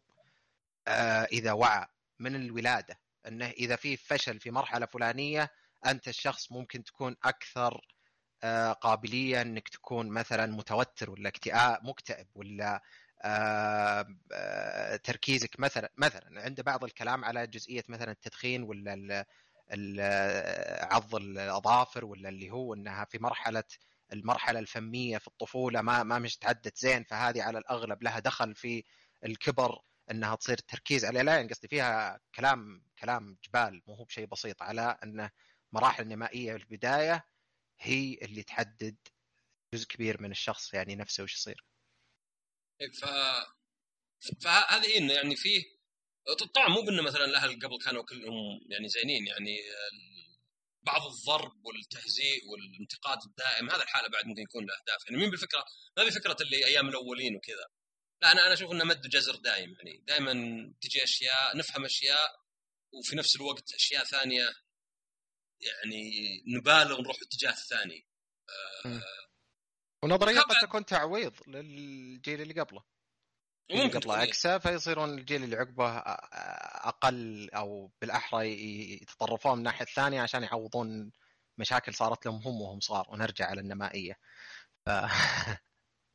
آه 0.88 1.24
إذا 1.32 1.51
وعى 1.51 1.86
من 2.19 2.36
الولادة. 2.36 2.99
إنه 3.28 3.45
إذا 3.49 3.76
في 3.76 3.97
فشل 3.97 4.39
في 4.39 4.51
مرحلة 4.51 4.86
فلانية 4.86 5.51
أنت 5.86 6.07
الشخص 6.07 6.51
ممكن 6.51 6.84
تكون 6.84 7.15
أكثر 7.24 7.82
آه 8.43 8.72
قابلية 8.74 9.41
إنك 9.41 9.69
تكون 9.69 10.09
مثلا 10.09 10.45
متوتر 10.45 11.09
ولا 11.11 11.30
اكتئاب 11.30 11.86
مكتئب 11.86 12.28
ولا 12.36 12.76
آه 12.76 12.78
آه 12.78 12.82
تركيزك 15.03 15.59
مثلا 15.59 15.89
مثلا 15.97 16.41
عند 16.41 16.61
بعض 16.61 16.84
الكلام 16.84 17.26
على 17.26 17.47
جزئية 17.47 17.84
مثلا 17.89 18.11
التدخين 18.11 18.63
ولا 18.63 19.26
عض 20.91 21.15
الأظافر 21.15 22.05
ولا 22.05 22.30
اللي 22.30 22.51
هو 22.51 22.74
إنها 22.74 23.05
في 23.05 23.19
مرحله 23.19 23.63
المرحلة 24.13 24.59
الفمية 24.59 25.17
في 25.17 25.28
الطفولة 25.28 25.82
ما 25.82 26.03
ما 26.03 26.19
مش 26.19 26.38
تعدت 26.38 26.78
زين 26.78 27.03
فهذه 27.03 27.43
على 27.43 27.57
الأغلب 27.57 28.03
لها 28.03 28.19
دخل 28.19 28.55
في 28.55 28.84
الكبر 29.26 29.80
إنها 30.11 30.36
تصير 30.36 30.57
التركيز 30.59 31.05
على 31.05 31.22
لا 31.24 31.47
قصدي 31.47 31.67
فيها 31.67 32.19
كلام 32.36 32.84
كلام 32.99 33.38
جبال 33.45 33.82
مو 33.88 33.93
هو 33.95 34.03
بشيء 34.03 34.26
بسيط 34.26 34.61
على 34.61 34.97
أن 35.03 35.30
مراحل 35.72 36.03
النمائيه 36.03 36.57
في 36.57 36.63
البداية 36.63 37.26
هي 37.80 38.13
اللي 38.22 38.43
تحدد 38.43 38.97
جزء 39.74 39.88
كبير 39.88 40.22
من 40.22 40.32
الشخص 40.32 40.74
يعني 40.74 40.95
نفسه 40.95 41.24
وش 41.24 41.34
يصير. 41.36 41.65
ف 42.90 43.06
فهذه 44.42 44.98
انه 44.98 45.14
يعني 45.14 45.36
فيه 45.36 45.64
طبعا 46.54 46.70
مو 46.70 46.82
بإنه 46.82 47.02
مثلا 47.02 47.26
الأهل 47.26 47.60
قبل 47.60 47.78
كانوا 47.86 48.04
كلهم 48.04 48.62
يعني 48.70 48.88
زينين 48.90 49.28
يعني 49.28 49.58
بعض 50.84 51.02
الضرب 51.08 51.66
والتهزيء 51.66 52.42
والانتقاد 52.50 53.20
الدائم 53.26 53.70
هذا 53.70 53.84
الحالة 53.84 54.08
بعد 54.10 54.26
ممكن 54.26 54.42
يكون 54.42 54.66
له 54.66 54.74
أهداف. 54.74 55.06
يعني 55.06 55.18
مين 55.18 55.30
بالفكرة؟ 55.30 55.66
ما 55.98 56.04
بفكره 56.04 56.38
اللي 56.42 56.66
أيام 56.66 56.90
الأولين 56.90 57.36
وكذا. 57.36 57.66
لا 58.22 58.32
أنا 58.32 58.46
أنا 58.46 58.54
أشوف 58.54 58.72
إنه 58.72 58.84
مد 58.84 59.02
جزر 59.02 59.36
دائم 59.36 59.76
يعني 59.78 60.04
دائما 60.08 60.34
تجي 60.82 61.04
أشياء 61.04 61.58
نفهم 61.58 61.86
أشياء 61.86 62.42
وفي 62.94 63.16
نفس 63.16 63.36
الوقت 63.36 63.74
أشياء 63.74 64.04
ثانية 64.04 64.50
يعني 65.62 66.12
نبالغ 66.48 67.02
نروح 67.02 67.18
اتجاه 67.22 67.52
ثاني 67.52 68.08
آه 68.86 69.31
ونظرية 70.04 70.39
قد 70.39 70.56
تكون 70.62 70.86
تعويض 70.86 71.34
للجيل 71.47 72.41
اللي 72.41 72.62
قبله. 72.62 72.84
ممكن 73.72 73.99
قبله 73.99 74.24
اكسى 74.24 74.60
فيصيرون 74.60 75.20
الجيل 75.20 75.43
اللي 75.43 75.56
عقبه 75.56 75.97
أقل 76.89 77.49
أو 77.49 77.91
بالأحرى 78.02 78.47
يتطرفون 79.02 79.52
من 79.52 79.58
الناحيه 79.58 79.86
الثانية 79.86 80.22
عشان 80.22 80.43
يعوضون 80.43 81.12
مشاكل 81.58 81.93
صارت 81.93 82.26
لهم 82.26 82.36
هم 82.36 82.62
وهم 82.62 82.80
صغار. 82.80 83.08
ونرجع 83.10 83.45
على 83.45 83.62
النمائية. 83.62 84.20
ف... 84.86 84.89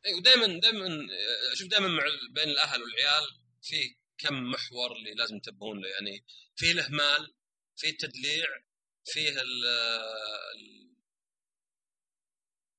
أيوه 0.06 0.20
دائما 0.24 0.60
دائما 0.60 1.06
أشوف 1.52 1.68
دائما 1.68 1.88
مع 1.88 2.02
بين 2.30 2.48
الأهل 2.48 2.82
والعيال 2.82 3.24
في 3.62 3.96
كم 4.18 4.50
محور 4.50 4.92
اللي 4.92 5.14
لازم 5.14 5.34
ينتبهون 5.34 5.80
له. 5.80 5.88
يعني 5.88 6.24
فيه 6.56 6.72
الإهمال 6.72 7.34
فيه 7.76 7.90
التدليع 7.90 8.46
فيه 9.04 9.30
ال 9.30 9.64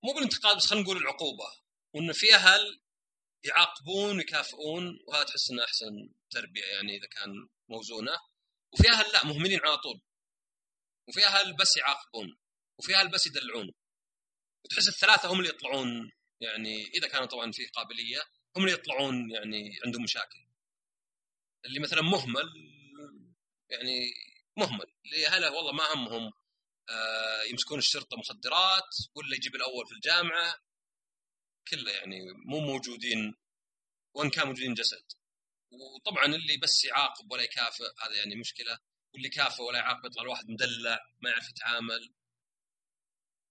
مو 0.07 0.13
بالانتقاد 0.13 0.57
بس 0.57 0.65
خلينا 0.65 0.83
نقول 0.83 0.97
العقوبة 0.97 1.45
وانه 1.93 2.13
في 2.13 2.35
أهل 2.35 2.81
يعاقبون 3.43 4.17
ويكافئون 4.17 4.99
وهذا 5.07 5.23
تحس 5.23 5.51
إنه 5.51 5.63
أحسن 5.63 6.09
تربية 6.29 6.63
يعني 6.63 6.97
إذا 6.97 7.07
كان 7.07 7.49
موزونة. 7.69 8.17
وفي 8.73 8.89
أهل 8.91 9.11
لا 9.13 9.25
مهملين 9.25 9.59
على 9.65 9.77
طول. 9.77 10.01
وفي 11.07 11.25
أهل 11.25 11.55
بس 11.55 11.77
يعاقبون 11.77 12.37
وفي 12.79 12.95
أهل 12.95 13.07
بس 13.07 13.27
يدلعون. 13.27 13.71
وتحس 14.65 14.87
الثلاثة 14.87 15.33
هم 15.33 15.39
اللي 15.39 15.49
يطلعون 15.49 16.11
يعني 16.41 16.87
إذا 16.87 17.07
كانوا 17.07 17.25
طبعا 17.25 17.51
في 17.51 17.65
قابلية 17.65 18.19
هم 18.55 18.63
اللي 18.63 18.73
يطلعون 18.73 19.31
يعني 19.31 19.79
عندهم 19.85 20.03
مشاكل. 20.03 20.47
اللي 21.65 21.79
مثلا 21.79 22.01
مهمل 22.01 22.49
يعني 23.69 24.13
مهمل 24.57 24.85
اللي 25.05 25.27
أهله 25.27 25.51
والله 25.51 25.71
ما 25.71 25.93
همهم. 25.93 26.31
يمسكون 27.51 27.79
الشرطة 27.79 28.17
مخدرات 28.17 28.95
ولا 29.15 29.35
يجيب 29.35 29.55
الأول 29.55 29.87
في 29.87 29.93
الجامعة. 29.93 30.55
كله 31.67 31.91
يعني 31.91 32.19
مو 32.45 32.59
موجودين 32.59 33.35
وإن 34.15 34.29
كان 34.29 34.47
موجودين 34.47 34.73
جسد. 34.73 35.05
وطبعا 35.71 36.25
اللي 36.25 36.57
بس 36.57 36.85
يعاقب 36.85 37.31
ولا 37.31 37.43
يكافئ 37.43 37.83
هذا 38.03 38.15
يعني 38.15 38.35
مشكلة. 38.35 38.79
واللي 39.13 39.29
كافئ 39.29 39.61
ولا 39.61 39.79
يعاقب 39.79 40.05
يطلع 40.05 40.23
الواحد 40.23 40.49
مدلع 40.49 40.99
ما 41.19 41.29
يعرف 41.29 41.49
يتعامل. 41.49 42.13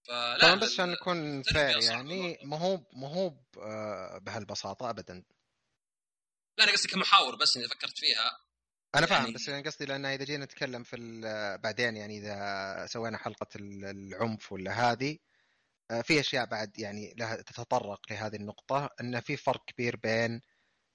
فلا 0.06 0.38
طبعا 0.38 0.54
بس 0.54 0.72
عشان 0.72 0.92
نكون 0.92 1.42
فير 1.42 1.82
يعني 1.82 2.38
ما 2.44 2.58
هو 2.58 2.86
ما 2.92 3.08
هو 3.08 3.30
بهالبساطة 4.20 4.90
ابدا. 4.90 5.24
لا 6.58 6.64
أنا 6.64 6.72
قصدي 6.72 6.88
كمحاور 6.88 7.36
بس 7.36 7.56
إذا 7.56 7.68
فكرت 7.68 7.98
فيها. 7.98 8.45
أنا 8.94 9.06
يعني... 9.06 9.22
فاهم 9.22 9.32
بس 9.32 9.48
يعني 9.48 9.62
قصدي 9.62 9.84
لأن 9.84 10.04
إذا 10.04 10.24
جينا 10.24 10.44
نتكلم 10.44 10.82
في 10.82 10.96
بعدين 11.62 11.96
يعني 11.96 12.18
إذا 12.18 12.86
سوينا 12.86 13.18
حلقة 13.18 13.46
العنف 13.56 14.52
ولا 14.52 14.92
هذه 14.92 15.18
آه، 15.90 16.02
في 16.02 16.20
أشياء 16.20 16.46
بعد 16.46 16.78
يعني 16.78 17.14
لها 17.18 17.36
تتطرق 17.36 18.12
لهذه 18.12 18.36
النقطة 18.36 18.90
إن 19.00 19.20
في 19.20 19.36
فرق 19.36 19.64
كبير 19.64 19.96
بين 19.96 20.40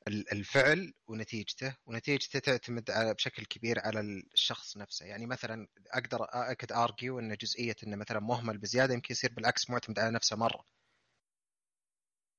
الفعل 0.08 0.94
ونتيجته 1.08 1.76
ونتيجته 1.86 2.40
تعتمد 2.40 2.92
على 2.92 3.14
بشكل 3.14 3.46
كبير 3.46 3.80
على 3.80 4.00
الشخص 4.00 4.78
نفسه. 4.78 5.06
يعني 5.06 5.26
مثلا 5.26 5.68
أقدر 5.94 6.28
أكد 6.30 6.72
أرجيو 6.72 7.20
إن 7.20 7.36
جزئية 7.36 7.76
إنه 7.84 7.96
مثلا 7.96 8.20
مهمل 8.20 8.58
بزيادة 8.58 8.94
يمكن 8.94 9.12
يصير 9.12 9.34
بالعكس 9.34 9.70
معتمد 9.70 10.00
على 10.00 10.12
نفسه 10.12 10.36
مرة. 10.36 10.66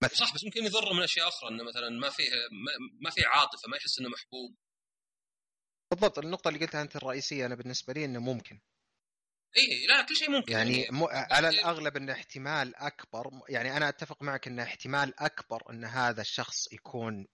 مثلا. 0.02 0.16
صح 0.16 0.34
بس 0.34 0.44
ممكن 0.44 0.64
يضر 0.64 0.92
من 0.92 1.02
أشياء 1.02 1.28
أخرى 1.28 1.50
إنه 1.50 1.64
مثلا 1.64 1.88
ما 1.90 2.10
فيه 2.10 2.24
ما 3.00 3.10
فيه 3.10 3.26
عاطفة 3.26 3.68
ما 3.68 3.76
يحس 3.76 3.98
إنه 3.98 4.08
محبوب. 4.08 4.56
بالضبط 5.94 6.18
النقطة 6.18 6.48
اللي 6.48 6.60
قلتها 6.60 6.82
أنت 6.82 6.96
الرئيسية 6.96 7.46
أنا 7.46 7.54
بالنسبة 7.54 7.92
لي 7.92 8.04
إنه 8.04 8.20
ممكن. 8.20 8.60
اي 9.56 9.86
لا 9.86 10.02
كل 10.02 10.16
شيء 10.16 10.30
ممكن. 10.30 10.52
يعني, 10.52 10.80
يعني 10.80 10.98
م... 10.98 11.04
على 11.10 11.48
الأغلب 11.48 11.96
إنه 11.96 12.12
احتمال 12.12 12.76
أكبر 12.76 13.30
يعني 13.48 13.76
أنا 13.76 13.88
أتفق 13.88 14.22
معك 14.22 14.46
إنه 14.46 14.62
احتمال 14.62 15.20
أكبر 15.20 15.70
إن 15.70 15.84
هذا 15.84 16.20
الشخص 16.20 16.72
يكون 16.72 17.26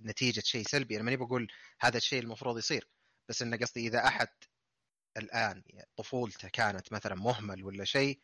نتيجة 0.00 0.42
شيء 0.44 0.66
سلبي. 0.66 0.96
أنا 0.96 1.04
ماني 1.04 1.16
بقول 1.16 1.52
هذا 1.80 1.96
الشيء 1.96 2.20
المفروض 2.20 2.58
يصير 2.58 2.88
بس 3.28 3.42
إنه 3.42 3.56
قصدي 3.56 3.86
إذا 3.86 4.06
أحد 4.06 4.28
الآن 5.16 5.62
طفولته 5.96 6.48
كانت 6.48 6.92
مثلا 6.92 7.14
مهمل 7.14 7.64
ولا 7.64 7.84
شيء 7.84 8.20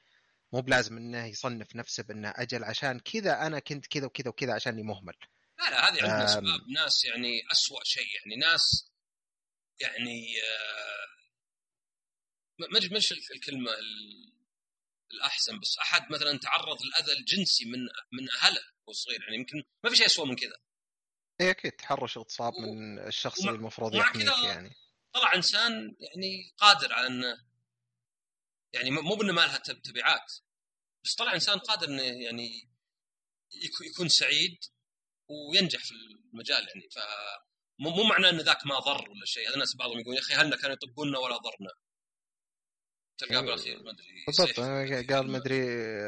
مو 0.53 0.61
بلازم 0.61 0.97
إنه 0.97 1.27
يصنف 1.27 1.77
نفسه 1.77 2.03
بإنه 2.03 2.33
أجل 2.37 2.65
عشان 2.65 3.01
كذا 3.01 3.47
أنا 3.47 3.59
كنت 3.59 3.87
كذا 3.87 4.07
وكذا 4.07 4.29
وكذا 4.29 4.55
عشاني 4.55 4.83
مهمل. 4.83 5.15
لا 5.59 5.71
لا 5.71 5.89
هذه 5.89 6.03
عندنا 6.03 6.25
اسباب 6.25 6.69
ناس 6.75 7.05
يعني 7.05 7.41
أسوأ 7.53 7.81
شيء. 7.85 8.07
يعني 8.17 8.37
ناس 8.41 8.91
يعني 9.81 10.43
آه 10.43 11.09
ما 12.59 12.79
أدري 12.79 12.97
مش 12.97 13.13
الكلمة 13.13 13.71
الأحسن 15.13 15.59
بس 15.61 15.79
أحد 15.79 16.13
مثلا 16.13 16.39
تعرض 16.39 16.83
للأذى 16.83 17.13
الجنسي 17.13 17.65
من 17.65 17.79
من 18.13 18.29
أهله 18.43 18.61
وهو 18.87 18.93
صغير 18.93 19.23
يعني 19.23 19.37
يمكن 19.37 19.63
ما 19.85 19.91
في 19.91 19.97
شيء 19.97 20.07
اسوء 20.07 20.27
من 20.27 20.37
كذا. 20.37 20.57
اي 21.41 21.51
أكيد 21.51 21.73
تحرش 21.73 22.17
اغتصاب 22.17 22.55
و... 22.55 22.73
من 22.73 22.99
الشخص 22.99 23.41
اللي 23.41 23.51
المفروض 23.51 23.95
يحميك 23.95 24.27
يعني. 24.45 24.71
طلع 25.13 25.35
إنسان 25.35 25.97
يعني 26.01 26.55
قادر 26.57 26.93
على 26.93 27.07
إنه 27.07 27.49
يعني 28.73 28.91
مو 28.91 29.15
بإنه 29.15 29.33
ما 29.33 29.41
لها 29.41 29.59
تبعات 29.59 30.33
بس 31.05 31.15
طلع 31.15 31.35
إنسان 31.35 31.59
قادر 31.59 31.89
إنه 31.89 32.03
يعني 32.03 32.71
يكون 33.93 34.09
سعيد 34.09 34.59
وينجح 35.29 35.85
في 35.85 35.91
المجال 35.93 36.69
يعني. 36.69 36.89
ف 36.91 36.99
مو 37.79 38.03
معنى 38.03 38.29
إن 38.29 38.39
ذاك 38.41 38.67
ما 38.67 38.79
ضر 38.79 39.11
ولا 39.11 39.25
شيء. 39.25 39.49
هذا 39.49 39.55
الناس 39.55 39.77
بعضهم 39.77 39.99
يقول 39.99 40.15
يا 40.15 40.21
أخي 40.21 40.35
هلنا 40.35 40.57
كانوا 40.57 40.77
يطبونا 40.77 41.19
ولا 41.19 41.37
ضرنا. 41.37 41.71
تلقاه 43.19 43.41
بالأخير 43.41 43.83
ما 43.83 43.91
أدري 43.91 44.25
بالضبط. 44.27 44.61
قال 45.11 45.31
ما 45.31 45.37
أدري 45.37 45.63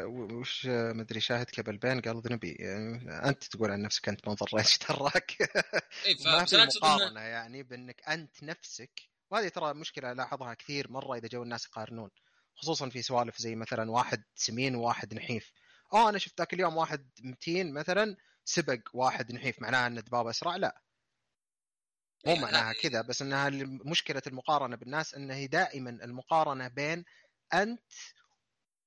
وش 0.04 0.66
ما 0.66 1.02
أدري 1.02 1.20
شاهد 1.20 1.50
كبل 1.50 1.76
بين 1.76 2.00
قال 2.00 2.22
ذنبي 2.22 2.52
يعني 2.52 3.10
أنت 3.28 3.44
تقول 3.44 3.70
عن 3.70 3.82
نفسك 3.82 4.08
أنت 4.08 4.28
ما 4.28 4.34
ضريت 4.34 4.54
إيش 4.66 4.78
دراك 4.78 5.36
إيه 6.06 6.16
ما 6.24 6.44
في 6.44 6.56
مقارنة 6.56 7.20
يعني 7.20 7.62
بأنك 7.62 8.02
أنت 8.08 8.42
نفسك. 8.42 9.00
وهذه 9.30 9.48
ترى 9.48 9.74
مشكلة 9.74 10.12
لاحظها 10.12 10.54
كثير 10.54 10.90
مرة 10.90 11.16
إذا 11.16 11.28
جو 11.28 11.42
الناس 11.42 11.66
يقارنون. 11.66 12.10
خصوصا 12.54 12.88
في 12.88 13.02
سوالف 13.02 13.38
زي 13.38 13.54
مثلا 13.56 13.90
واحد 13.90 14.24
سمين 14.34 14.74
وواحد 14.74 15.14
نحيف. 15.14 15.52
آه 15.92 16.08
أنا 16.08 16.18
شفت 16.18 16.38
ذاك 16.38 16.54
اليوم 16.54 16.76
واحد 16.76 17.10
متين 17.20 17.74
مثلا 17.74 18.16
سبق 18.44 18.80
واحد 18.94 19.32
نحيف. 19.32 19.62
معناها 19.62 19.86
إن 19.86 19.98
الدباب 19.98 20.26
أسرع؟ 20.26 20.56
لا. 20.56 20.82
مو 22.26 22.32
إيه، 22.32 22.40
معناها 22.40 22.72
كذا 22.72 23.02
بس 23.02 23.22
إنها 23.22 23.50
مشكلة 23.84 24.22
المقارنة 24.26 24.76
بالناس 24.76 25.14
انه 25.14 25.34
هي 25.34 25.46
دائما 25.46 25.90
المقارنة 25.90 26.68
بين 26.68 27.04
أنت 27.54 27.92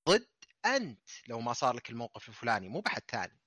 ضد 0.09 0.27
أنت 0.65 1.09
لو 1.27 1.39
ما 1.39 1.53
صار 1.53 1.75
لك 1.75 1.89
الموقف 1.89 2.29
الفلاني 2.29 2.69
مو 2.69 2.81
بحد 2.81 3.01
ثاني. 3.11 3.39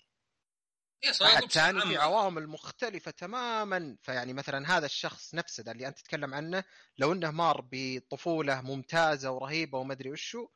واحد 1.20 1.52
ثاني 1.52 1.80
في 1.80 1.96
عوامل 1.96 2.46
مختلفة 2.48 3.10
تماما. 3.10 3.96
فيعني 4.02 4.32
مثلا 4.32 4.76
هذا 4.76 4.86
الشخص 4.86 5.34
نفسه 5.34 5.62
ده 5.62 5.72
اللي 5.72 5.88
أنت 5.88 5.98
تتكلم 5.98 6.34
عنه 6.34 6.64
لو 6.98 7.12
إنه 7.12 7.30
مار 7.30 7.68
بطفولة 7.72 8.60
ممتازة 8.60 9.30
ورهيبة 9.30 9.78
وما 9.78 9.92
أدري 9.92 10.10
وشو 10.10 10.48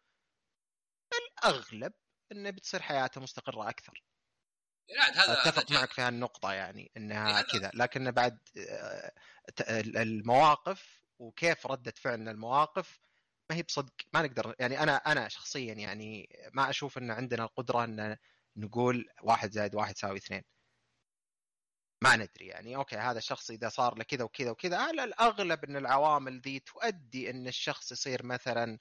الأغلب 1.39 1.93
انه 2.33 2.51
بتصير 2.51 2.83
حياته 2.83 3.20
مستقرة 3.20 3.68
أكثر. 3.68 4.05
هذا 4.99 5.32
أتفق 5.32 5.72
معك 5.72 5.93
في 5.93 6.03
هالنقطة 6.03 6.53
يعني 6.53 6.91
إنها 6.97 7.43
كذا. 7.43 7.70
لكن 7.74 8.11
بعد 8.11 8.38
آه، 8.59 9.12
المواقف 9.78 11.03
وكيف 11.18 11.66
ردة 11.66 11.95
فعلنا 11.97 12.30
المواقف 12.30 13.01
ما 13.51 13.57
هي 13.57 13.62
بصدق. 13.62 13.93
ما 14.12 14.22
نقدر 14.22 14.55
يعني 14.59 14.82
أنا 14.82 14.97
أنا 14.97 15.28
شخصيا 15.28 15.74
يعني 15.74 16.28
ما 16.53 16.70
أشوف 16.70 16.99
إن 16.99 17.11
عندنا 17.11 17.45
القدرة 17.45 17.84
إن 17.84 18.16
نقول 18.57 19.09
واحد 19.22 19.51
زائد 19.53 19.74
واحد 19.74 19.97
يساوي 19.97 20.16
اثنين. 20.16 20.43
ما 22.03 22.16
ندري 22.16 22.47
يعني 22.47 22.76
أوكي 22.76 22.97
هذا 22.97 23.18
الشخص 23.18 23.51
إذا 23.51 23.68
صار 23.68 23.99
له 23.99 24.05
كذا 24.05 24.24
وكذا 24.24 24.51
وكذا 24.51 24.76
على 24.76 25.05
الأغلب 25.05 25.64
إن 25.64 25.76
العوامل 25.76 26.41
ذي 26.41 26.59
تؤدي 26.59 27.30
إن 27.30 27.47
الشخص 27.49 27.93
يصير 27.93 28.26
مثلا 28.26 28.78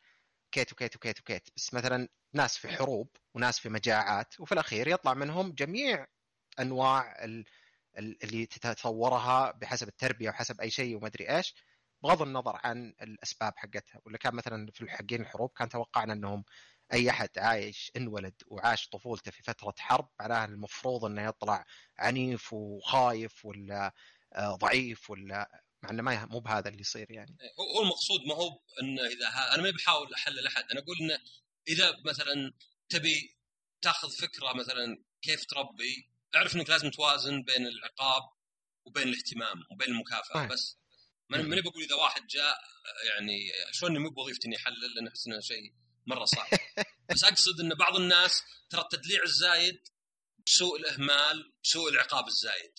كيت 0.51 0.71
وكيت 0.73 0.95
وكيت 0.95 1.19
وكيت. 1.19 1.49
بس 1.55 1.73
مثلا 1.73 2.07
ناس 2.33 2.57
في 2.57 2.69
حروب 2.69 3.09
وناس 3.33 3.59
في 3.59 3.69
مجاعات 3.69 4.39
وفي 4.39 4.51
الأخير 4.51 4.87
يطلع 4.87 5.13
منهم 5.13 5.51
جميع 5.51 6.07
أنواع 6.59 7.23
اللي 7.97 8.45
تتصورها 8.45 9.51
بحسب 9.51 9.87
التربية 9.87 10.29
وحسب 10.29 10.61
أي 10.61 10.69
شيء 10.69 10.95
وما 10.95 11.07
أدري 11.07 11.29
إيش 11.37 11.55
بغض 12.03 12.21
النظر 12.21 12.59
عن 12.63 12.93
الأسباب 13.01 13.53
حقتها. 13.57 14.01
ولا 14.05 14.17
كان 14.17 14.35
مثلا 14.35 14.71
في 14.71 14.89
حقين 14.89 15.21
الحروب 15.21 15.49
كان 15.57 15.69
توقعنا 15.69 16.13
أنهم 16.13 16.45
أي 16.93 17.09
أحد 17.09 17.29
عايش 17.37 17.91
انولد 17.97 18.33
وعاش 18.47 18.89
طفولته 18.89 19.31
في 19.31 19.43
فترة 19.43 19.73
حرب 19.79 20.09
معناها 20.19 20.45
المفروض 20.45 21.05
إنه 21.05 21.21
يطلع 21.21 21.65
عنيف 21.97 22.53
وخايف 22.53 23.45
ولا 23.45 23.93
آه، 24.33 24.55
ضعيف 24.55 25.09
ولا 25.09 25.61
مع 25.83 25.89
إنه 25.89 26.03
ما 26.03 26.25
مو 26.25 26.39
بهذا 26.39 26.69
اللي 26.69 26.81
يصير 26.81 27.11
يعني. 27.11 27.37
هو 27.59 27.81
المقصود 27.81 28.21
ما 28.27 28.35
هو 28.35 28.59
انه 28.81 29.01
إذا 29.01 29.27
ها... 29.29 29.55
أنا 29.55 29.63
ما 29.63 29.69
بحاول 29.69 30.13
احلل 30.13 30.47
احد 30.47 30.63
أنا 30.71 30.79
أقول 30.79 30.97
إنه 31.01 31.19
إذا 31.67 31.97
مثلا 32.05 32.53
تبي 32.89 33.35
تأخذ 33.81 34.11
فكرة 34.11 34.53
مثلا 34.53 35.03
كيف 35.21 35.45
تربي 35.45 36.09
أعرف 36.35 36.55
إنك 36.55 36.69
لازم 36.69 36.89
توازن 36.89 37.43
بين 37.43 37.67
العقاب 37.67 38.23
وبين 38.85 39.07
الاهتمام 39.07 39.63
وبين 39.71 39.87
المكافأة 39.87 40.47
بس 40.47 40.77
ماني 41.29 41.61
بقول 41.61 41.83
إذا 41.83 41.95
واحد 41.95 42.27
جاء 42.27 42.57
يعني 43.09 43.51
شلون 43.71 43.97
مو 43.97 44.09
بوظيفتي 44.09 44.47
إني 44.47 44.57
أحلل 44.57 44.95
لأن 44.95 45.07
أحس 45.07 45.27
إنه 45.27 45.39
شيء 45.39 45.73
مرة 46.07 46.25
صعب. 46.25 46.47
بس 47.09 47.23
أقصد 47.23 47.59
إن 47.59 47.73
بعض 47.73 47.95
الناس 47.95 48.43
ترى 48.69 48.81
التدليع 48.81 49.23
الزايد 49.23 49.79
بسوء 50.45 50.79
الإهمال 50.79 51.53
بسوء 51.63 51.91
العقاب 51.91 52.27
الزايد. 52.27 52.71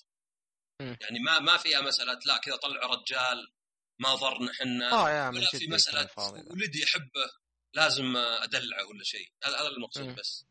يعني 0.80 1.18
ما 1.18 1.38
ما 1.38 1.56
فيها 1.56 1.80
مسألة 1.80 2.18
لا 2.26 2.38
كذا 2.38 2.56
طلع 2.56 2.86
رجال 2.86 3.52
ما 3.98 4.14
ضرنا 4.14 4.50
إحنا. 4.50 4.92
آه 4.92 5.10
يا 5.10 5.28
ولا 5.28 5.50
في 5.50 5.66
مسألة 5.66 6.08
ولدي 6.50 6.82
يحبه 6.82 7.30
لازم 7.74 8.16
أدلعه 8.16 8.86
ولا 8.86 9.04
شيء. 9.04 9.32
هذا 9.44 9.68
المقصود 9.68 10.14
بس. 10.14 10.46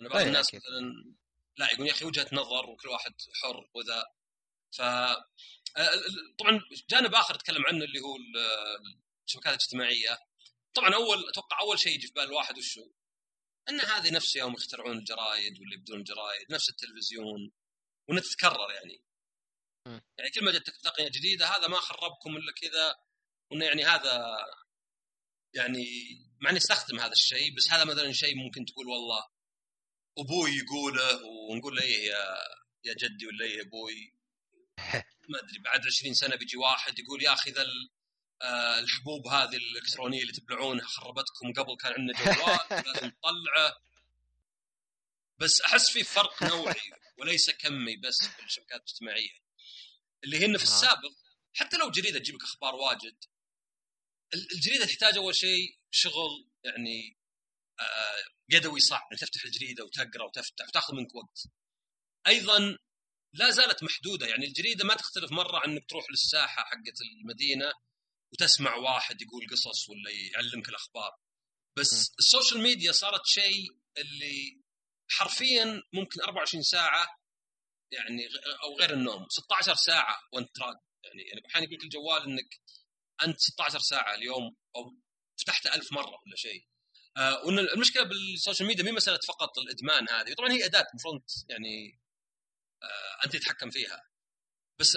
ان 0.00 0.08
بعض 0.08 0.20
الناس 0.20 0.54
مثلا 0.54 1.14
لا 1.56 1.72
يقول 1.72 1.86
يا 1.86 1.92
أخي 1.92 2.04
وجهة 2.04 2.28
نظر 2.32 2.70
وكل 2.70 2.88
واحد 2.88 3.14
حر 3.42 3.70
وذا. 3.74 4.04
ف 4.76 4.82
طبعا 6.38 6.60
جانب 6.88 7.14
آخر 7.14 7.34
اتكلم 7.34 7.66
عنه 7.66 7.84
اللي 7.84 8.00
هو 8.00 8.16
الشبكات 9.26 9.52
الاجتماعية. 9.52 10.18
طبعا 10.74 10.94
أول 10.94 11.28
أتوقع 11.28 11.60
أول 11.60 11.78
شيء 11.78 11.94
يجي 11.94 12.06
في 12.06 12.12
بال 12.12 12.24
الواحد 12.24 12.58
وشو؟ 12.58 12.90
أن 13.68 13.80
هذه 13.80 14.10
نفس 14.10 14.36
يوم 14.36 14.54
يخترعون 14.54 14.98
الجرايد 14.98 15.60
واللي 15.60 15.76
بدون 15.76 16.02
جرايد 16.02 16.52
نفس 16.52 16.68
التلفزيون. 16.68 17.52
وانها 18.08 18.22
تتكرر 18.22 18.70
يعني. 18.70 19.04
يعني 19.86 20.30
كل 20.34 20.44
ما 20.44 20.52
جت 20.52 20.70
تقنيه 20.70 21.08
جديدة 21.08 21.46
هذا 21.46 21.68
ما 21.68 21.76
خربكم 21.76 22.36
إلا 22.36 22.52
كذا 22.52 22.96
وإنه 23.50 23.64
يعني 23.64 23.84
هذا 23.84 24.36
يعني 25.54 25.86
مع 26.40 26.50
إني 26.50 26.58
استخدم 26.58 27.00
هذا 27.00 27.12
الشيء 27.12 27.56
بس 27.56 27.70
هذا 27.70 27.84
مثلا 27.84 28.12
شيء 28.12 28.36
ممكن 28.36 28.64
تقول 28.64 28.86
والله 28.88 29.28
أبوي 30.18 30.50
يقوله 30.50 31.24
ونقول 31.50 31.76
له 31.76 31.82
إيه 31.82 32.06
يا 32.06 32.24
يا 32.84 32.94
جدي 32.94 33.26
ولا 33.26 33.44
إيه 33.44 33.56
يا 33.56 33.62
أبوي؟ 33.62 34.14
ما 35.30 35.38
أدري 35.38 35.58
بعد 35.64 35.86
20 35.86 36.14
سنة 36.14 36.36
بيجي 36.36 36.56
واحد 36.56 36.98
يقول 36.98 37.22
يا 37.22 37.32
أخي 37.32 37.50
ذا 37.50 37.66
آه، 38.42 38.78
الحبوب 38.78 39.26
هذه 39.26 39.56
الإلكترونية 39.56 40.22
اللي 40.22 40.32
تبلعونها 40.32 40.86
خربتكم 40.86 41.52
قبل 41.56 41.76
كان 41.76 41.92
عندنا 41.92 42.34
جوال 42.34 42.58
لازم 42.86 43.06
نطلعه 43.06 43.76
بس 45.38 45.60
أحس 45.60 45.90
في 45.90 46.04
فرق 46.04 46.42
نوعي 46.42 46.92
وليس 47.18 47.50
كمي 47.50 47.96
بس 47.96 48.26
في 48.36 48.44
الشبكات 48.44 48.80
الاجتماعية. 48.80 49.42
اللي 50.24 50.46
هن 50.46 50.56
في 50.56 50.64
السابق 50.64 51.12
حتى 51.54 51.76
لو 51.76 51.90
جريدة 51.90 52.18
تجيب 52.18 52.34
لك 52.34 52.42
أخبار 52.42 52.74
واجد 52.74 53.24
الجريدة 54.34 54.86
تحتاج 54.86 55.16
أول 55.16 55.34
شيء 55.34 55.78
شغل 55.90 56.50
يعني 56.64 57.18
آه، 57.80 58.24
يدوي 58.48 58.80
صعب 58.80 59.02
يعني 59.02 59.16
تفتح 59.16 59.44
الجريدة 59.44 59.84
وتقرأ 59.84 60.24
وتفتح 60.24 60.68
وتأخذ 60.68 60.94
منك 60.94 61.14
وقت. 61.14 61.42
أيضا 62.26 62.78
لا 63.34 63.50
زالت 63.50 63.82
محدودة 63.82 64.26
يعني 64.26 64.46
الجريدة 64.46 64.84
ما 64.84 64.94
تختلف 64.94 65.32
مرة 65.32 65.58
عن 65.58 65.70
إنك 65.70 65.90
تروح 65.90 66.10
للساحة 66.10 66.64
حقت 66.64 67.00
المدينة 67.20 67.72
وتسمع 68.32 68.74
واحد 68.74 69.22
يقول 69.22 69.46
قصص 69.50 69.88
ولا 69.88 70.10
يعلمك 70.10 70.68
الأخبار. 70.68 71.12
بس 71.78 72.10
م. 72.10 72.14
السوشيال 72.18 72.60
ميديا 72.62 72.92
صارت 72.92 73.26
شيء 73.26 73.66
اللي 73.98 74.62
حرفيا 75.10 75.82
ممكن 75.92 76.20
24 76.20 76.62
ساعة 76.62 77.21
يعني 77.92 78.28
أو 78.62 78.78
غير 78.78 78.92
النوم 78.92 79.26
16 79.28 79.74
ساعة 79.74 80.18
وانت 80.32 80.58
يعني 81.04 81.22
يعني 81.22 81.42
أحيانا 81.50 81.66
يقول 81.66 81.84
الجوال 81.84 82.22
إنك 82.22 82.60
أنت 83.24 83.40
16 83.40 83.78
ساعة 83.78 84.14
اليوم 84.14 84.56
أو 84.76 84.96
فتحته 85.40 85.74
ألف 85.74 85.92
مرة 85.92 86.18
ولا 86.26 86.36
شيء. 86.36 86.66
آه 87.16 87.44
وإن 87.46 87.58
المشكلة 87.58 88.02
بالسوشيال 88.02 88.68
ميديا 88.68 88.84
مي 88.84 88.92
مسألة 88.92 89.18
فقط 89.28 89.58
الإدمان 89.58 90.08
هذه. 90.08 90.34
طبعا 90.34 90.52
هي 90.52 90.64
أداة 90.64 90.86
المفروض 90.94 91.22
يعني 91.48 92.00
آه 92.82 93.24
أنت 93.24 93.36
تتحكم 93.36 93.70
فيها. 93.70 94.08
بس 94.78 94.96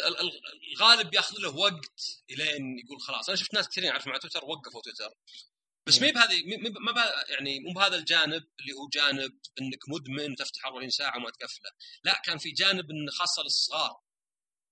الغالب 0.73 1.13
ياخذ 1.13 1.35
له 1.39 1.55
وقت 1.57 2.01
إلين 2.29 2.79
يقول 2.85 3.01
خلاص. 3.01 3.29
أنا 3.29 3.37
شفت 3.37 3.53
ناس 3.53 3.69
كثيرين 3.69 3.89
اعرف 3.89 4.07
مع 4.07 4.17
تويتر 4.17 4.45
وقفوا 4.45 4.81
تويتر. 4.81 5.13
بس 5.87 6.01
مي 6.01 6.11
بهذه 6.11 6.43
ما 6.79 7.13
يعني 7.29 7.59
مو 7.59 7.73
بهذا 7.73 7.95
الجانب 7.95 8.47
اللي 8.59 8.73
هو 8.73 8.87
جانب 8.93 9.39
إنك 9.61 9.89
مدمن 9.89 10.31
وتفتح 10.31 10.65
24 10.65 10.89
ساعة 10.89 11.17
وما 11.17 11.29
تقفله 11.29 11.71
لا 12.03 12.21
كان 12.25 12.37
في 12.37 12.51
جانب 12.51 12.91
انه 12.91 13.11
خاصة 13.11 13.43
للصغار 13.43 14.05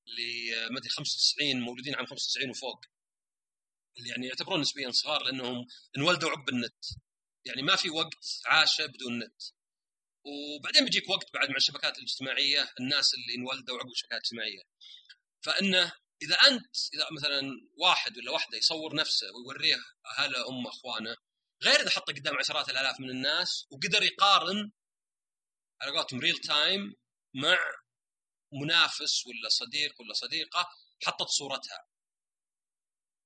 اللي 0.07 0.65
آه، 0.65 0.69
ما 0.69 0.77
أدري 0.79 0.89
95 0.89 1.61
مولودين 1.61 1.95
عام 1.95 2.05
95 2.05 2.49
وفوق. 2.49 2.85
اللي 3.97 4.09
يعني 4.09 4.27
يعتبرون 4.27 4.61
نسبيا 4.61 4.91
صغار 4.91 5.23
لأنهم 5.23 5.67
انولدوا 5.97 6.29
عقب 6.29 6.49
النت. 6.49 6.85
يعني 7.45 7.61
ما 7.61 7.75
في 7.75 7.89
وقت 7.89 8.41
عاشه 8.45 8.85
بدون 8.85 9.19
نت. 9.19 9.43
وبعدين 10.25 10.85
بيجيك 10.85 11.09
وقت 11.09 11.33
بعد 11.33 11.49
مع 11.49 11.55
الشبكات 11.55 11.97
الاجتماعية 11.97 12.73
الناس 12.79 13.13
اللي 13.13 13.35
انولدوا 13.35 13.77
عقب 13.77 13.91
الشبكات 13.91 14.11
الاجتماعية. 14.11 14.61
فإنه 15.41 15.93
إذا 16.21 16.35
أنت 16.35 16.75
إذا 16.93 17.07
مثلا 17.11 17.41
واحد 17.77 18.17
ولا 18.17 18.31
واحدة 18.31 18.57
يصور 18.57 18.95
نفسه 18.95 19.27
ويوريه 19.35 19.77
اهله 20.17 20.49
أمه 20.49 20.69
أخوانه 20.69 21.15
غير 21.63 21.79
إذا 21.79 21.89
حطه 21.89 22.13
قدام 22.13 22.37
عشرات 22.37 22.69
الآلاف 22.69 22.99
من 22.99 23.09
الناس 23.09 23.67
وقدر 23.71 24.03
يقارن 24.03 24.71
على 25.81 25.91
قولتهم 25.91 26.19
real 26.19 26.37
time 26.37 26.95
مع 27.33 27.57
منافس 28.53 29.27
ولا 29.27 29.49
صديق 29.49 30.01
ولا 30.01 30.13
صديقة 30.13 30.69
حطت 31.05 31.27
صورتها. 31.27 31.87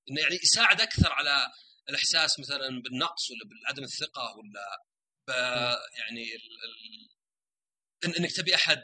إنه 0.09 0.21
يعني 0.21 0.35
يساعد 0.35 0.81
أكثر 0.81 1.11
على 1.11 1.51
الإحساس 1.89 2.39
مثلا 2.39 2.81
بالنقص 2.81 3.31
ولا 3.31 3.49
بعدم 3.63 3.83
الثقة 3.83 4.35
ولا 4.37 4.81
يعني 5.97 6.35
ال 6.35 6.41
ال 8.05 8.17
إنك 8.17 8.31
تبي 8.31 8.55
أحد 8.55 8.83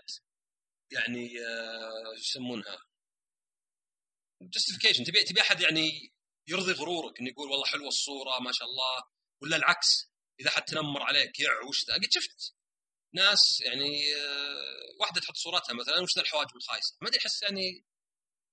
يعني 0.91 1.41
آه، 1.47 2.13
يسمونها؟ 2.17 2.77
justification 4.49 5.03
تبي 5.03 5.23
تبي 5.23 5.41
أحد 5.41 5.61
يعني 5.61 6.13
يرضي 6.47 6.71
غرورك 6.71 7.19
إنه 7.19 7.29
يقول 7.29 7.49
والله 7.49 7.65
حلوة 7.65 7.87
الصورة 7.87 8.39
ما 8.39 8.51
شاء 8.51 8.67
الله 8.67 9.03
ولا 9.41 9.55
العكس؟ 9.55 10.11
إذا 10.39 10.49
حد 10.49 10.63
تنمر 10.63 11.03
عليك 11.03 11.39
يع 11.39 11.61
وش 11.69 11.85
ذا؟ 11.87 11.93
قد 11.93 12.07
شفت 12.11 12.55
ناس 13.13 13.61
يعني 13.61 14.15
آه، 14.15 14.95
واحدة 14.99 15.21
تحط 15.21 15.35
صورتها 15.35 15.73
مثلا 15.73 15.99
وش 15.99 16.15
ذا 16.15 16.21
الحواجب 16.21 16.55
الخايسة؟ 16.55 16.97
ما 17.01 17.07
أدري 17.07 17.19
أحس 17.19 17.43
يعني 17.43 17.85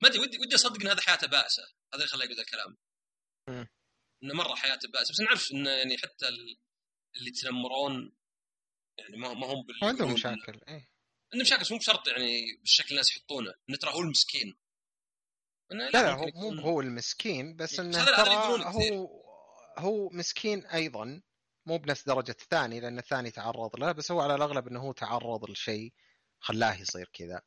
ما 0.02 0.08
أدري 0.08 0.20
ودي 0.20 0.38
ودي 0.38 0.54
أصدق 0.54 0.80
إن 0.80 0.88
هذا 0.88 1.00
حياته 1.00 1.26
بائسة. 1.26 1.62
هذا 1.62 2.02
اللي 2.02 2.06
خلاه 2.06 2.24
يقول 2.24 2.36
ذا 2.36 2.42
الكلام. 2.42 2.76
إنه 4.22 4.34
مرة 4.34 4.54
حياته 4.54 4.88
بائسة. 4.88 5.12
بس 5.12 5.20
نعرف 5.20 5.52
إنه 5.52 5.70
يعني 5.70 5.98
حتى 5.98 6.28
اللي 6.28 7.28
يتنمرون 7.28 8.16
يعني 8.98 9.16
ما 9.16 9.34
ما 9.34 9.46
هم 9.46 9.66
عندهم 9.82 10.12
مشاكل 10.12 10.60
إيه. 10.68 10.90
عندهم 11.32 11.46
مشاكل 11.46 11.64
مو 11.70 11.78
بشرط 11.78 12.08
يعني 12.08 12.56
بالشكل 12.56 12.90
الناس 12.90 13.10
يحطونه. 13.10 13.54
إنه 13.68 13.78
ترى 13.78 13.94
هو 13.94 14.00
المسكين. 14.00 14.58
لا 15.70 15.90
لا 15.90 16.12
هو 16.14 16.26
مو 16.34 16.60
هو 16.60 16.80
المسكين 16.80 17.56
بس 17.56 17.80
إنه 17.80 18.04
ترى 18.04 18.34
هو 18.64 19.08
هو 19.78 20.08
مسكين 20.08 20.66
أيضا 20.66 21.22
مو 21.66 21.78
بنفس 21.78 22.04
درجة 22.06 22.30
الثاني 22.42 22.80
لأن 22.80 22.98
الثاني 22.98 23.30
تعرض 23.30 23.76
له 23.76 23.92
بس 23.92 24.10
هو 24.12 24.20
على 24.20 24.34
الأغلب 24.34 24.68
أنه 24.68 24.80
هو 24.80 24.92
تعرض 24.92 25.50
لشيء 25.50 25.92
خلاه 26.40 26.80
يصير 26.80 27.10
كذا 27.12 27.42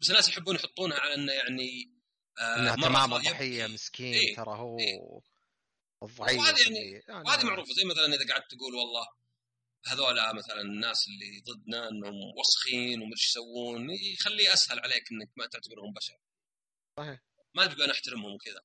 بس 0.00 0.10
الناس 0.10 0.28
يحبون 0.28 0.54
يحطونها 0.54 0.98
على 0.98 1.14
إنه 1.14 1.32
يعني 1.32 1.92
آه 2.40 2.56
إنها 2.56 2.76
مرة 2.76 2.88
تمام 2.88 3.12
يبكي. 3.12 3.30
ضحية 3.30 3.66
مسكين 3.66 4.14
إيه، 4.14 4.36
ترى 4.36 4.50
هو 4.58 4.78
إيه. 4.78 5.20
الضعيف 6.02 6.38
وهذه 6.38 6.62
يعني- 6.64 7.02
يعني 7.08 7.24
وهذه 7.28 7.44
معروفة 7.44 7.72
زي 7.74 7.84
مثلا 7.84 8.06
إذا 8.06 8.34
قعدت 8.34 8.50
تقول 8.50 8.74
والله 8.74 9.06
هذولا 9.86 10.32
مثلا 10.32 10.60
الناس 10.60 10.96
اللي 11.08 11.40
ضدنا 11.48 11.88
إنهم 11.88 12.14
وسخين 12.38 13.02
ومدري 13.02 13.12
إيش 13.20 13.28
يسوون 13.30 13.90
يخليه 13.90 14.52
أسهل 14.52 14.80
عليك 14.80 15.04
إنك 15.12 15.30
ما 15.36 15.46
تعتبرهم 15.46 15.92
بشر. 15.96 16.14
صحيح. 16.98 17.20
ما 17.56 17.66
تبقى 17.66 17.88
نحترمهم 17.88 18.34
وكذا. 18.34 18.60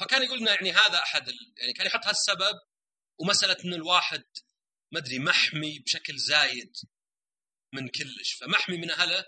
فكان 0.00 0.22
يقول 0.22 0.38
لنا 0.38 0.54
يعني 0.54 0.72
هذا 0.72 0.98
أحد. 0.98 1.28
يعني 1.56 1.72
كان 1.72 1.86
يحط 1.86 2.06
هالسبب 2.06 2.60
ومسألة 3.18 3.56
إن 3.64 3.74
الواحد 3.74 4.24
ما 4.92 4.98
أدري 4.98 5.18
محمي 5.18 5.78
بشكل 5.78 6.18
زايد 6.18 6.76
من 7.72 7.88
كلش. 7.88 8.32
فمحمي 8.32 8.76
من 8.76 8.90
أهله 8.90 9.24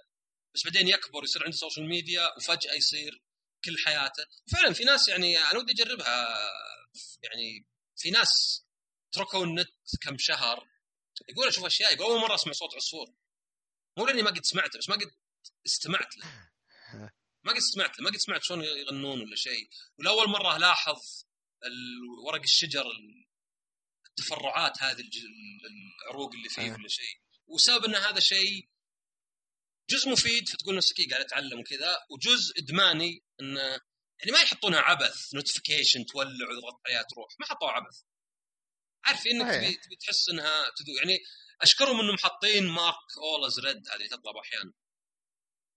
بس 0.55 0.65
بعدين 0.65 0.89
يكبر 0.89 1.25
يصير 1.25 1.45
عنده 1.45 1.57
سوشيال 1.57 1.89
ميديا 1.89 2.37
وفجأة 2.37 2.73
يصير 2.73 3.23
كل 3.65 3.79
حياته. 3.85 4.27
فعلا 4.53 4.73
في 4.73 4.85
ناس 4.85 5.09
يعني 5.09 5.39
أنا 5.39 5.59
ودي 5.59 5.73
أجربها. 5.73 6.39
يعني 7.23 7.67
في 7.97 8.11
ناس 8.11 8.63
تركوا 9.13 9.45
النت 9.45 9.69
كم 10.03 10.17
شهر 10.19 10.69
يقول 11.29 11.49
أشوف 11.49 11.65
أشياء. 11.65 11.95
يقول 11.95 12.07
أول 12.07 12.21
مرة 12.21 12.35
أسمع 12.35 12.53
صوت 12.53 12.75
عصفور. 12.75 13.15
مو 13.99 14.07
لأني 14.07 14.23
ما 14.23 14.31
قد 14.31 14.45
سمعته 14.45 14.79
بس 14.79 14.89
ما 14.89 14.97
قد 14.97 15.11
استمعت 15.67 16.17
له. 16.17 16.46
ما 17.47 17.53
قد 17.53 17.59
سمعت 17.59 17.99
له 17.99 18.05
ما 18.05 18.11
قد 18.11 18.17
سمعت 18.17 18.43
شلون 18.43 18.65
يغنون 18.65 19.21
ولا 19.21 19.37
شيء. 19.37 19.69
ولأول 19.99 20.29
مرة 20.29 20.59
لاحظ 20.59 21.01
ال- 21.65 22.27
ورق 22.27 22.43
الشجر 22.43 22.87
ال- 22.87 23.27
التفرعات 24.09 24.83
هذه 24.83 25.05
العروق 26.07 26.33
اللي 26.35 26.49
فيه 26.49 26.71
آه. 26.73 26.75
ولا 26.75 26.89
شيء. 26.89 27.21
وسبب 27.47 27.85
إن 27.85 27.95
هذا 27.95 28.21
شيء 28.21 28.69
جزء 29.91 30.11
مفيد 30.11 30.49
فتقول 30.49 30.77
نفسك 30.77 31.11
قاعد 31.11 31.25
أتعلم 31.25 31.61
وكذا. 31.61 31.99
وجزء 32.11 32.59
إدماني 32.59 33.25
انه 33.41 33.61
يعني 34.21 34.33
ما 34.33 34.41
يحطونها 34.41 34.81
عبث 34.81 35.35
notification 35.35 36.07
تولع 36.07 36.49
وتضغط 36.51 36.81
عليها 36.87 37.03
تروح. 37.03 37.29
ما 37.41 37.47
حطوها 37.47 37.71
عبث. 37.73 38.03
عارف 39.05 39.27
إنك 39.27 39.47
صحيح. 39.47 39.69
تبي, 39.69 39.75
تبي 39.85 39.97
تحس 39.97 40.29
إنها 40.29 40.65
تدو 40.77 40.93
يعني 40.93 41.19
أشكرهم 41.63 42.01
إنهم 42.01 42.17
حاطين 42.19 42.67
mark 42.69 42.97
all 43.19 43.44
as 43.44 43.61
read 43.61 43.89
هذه 43.89 44.07
تطلع 44.07 44.41
أحيانا. 44.41 44.73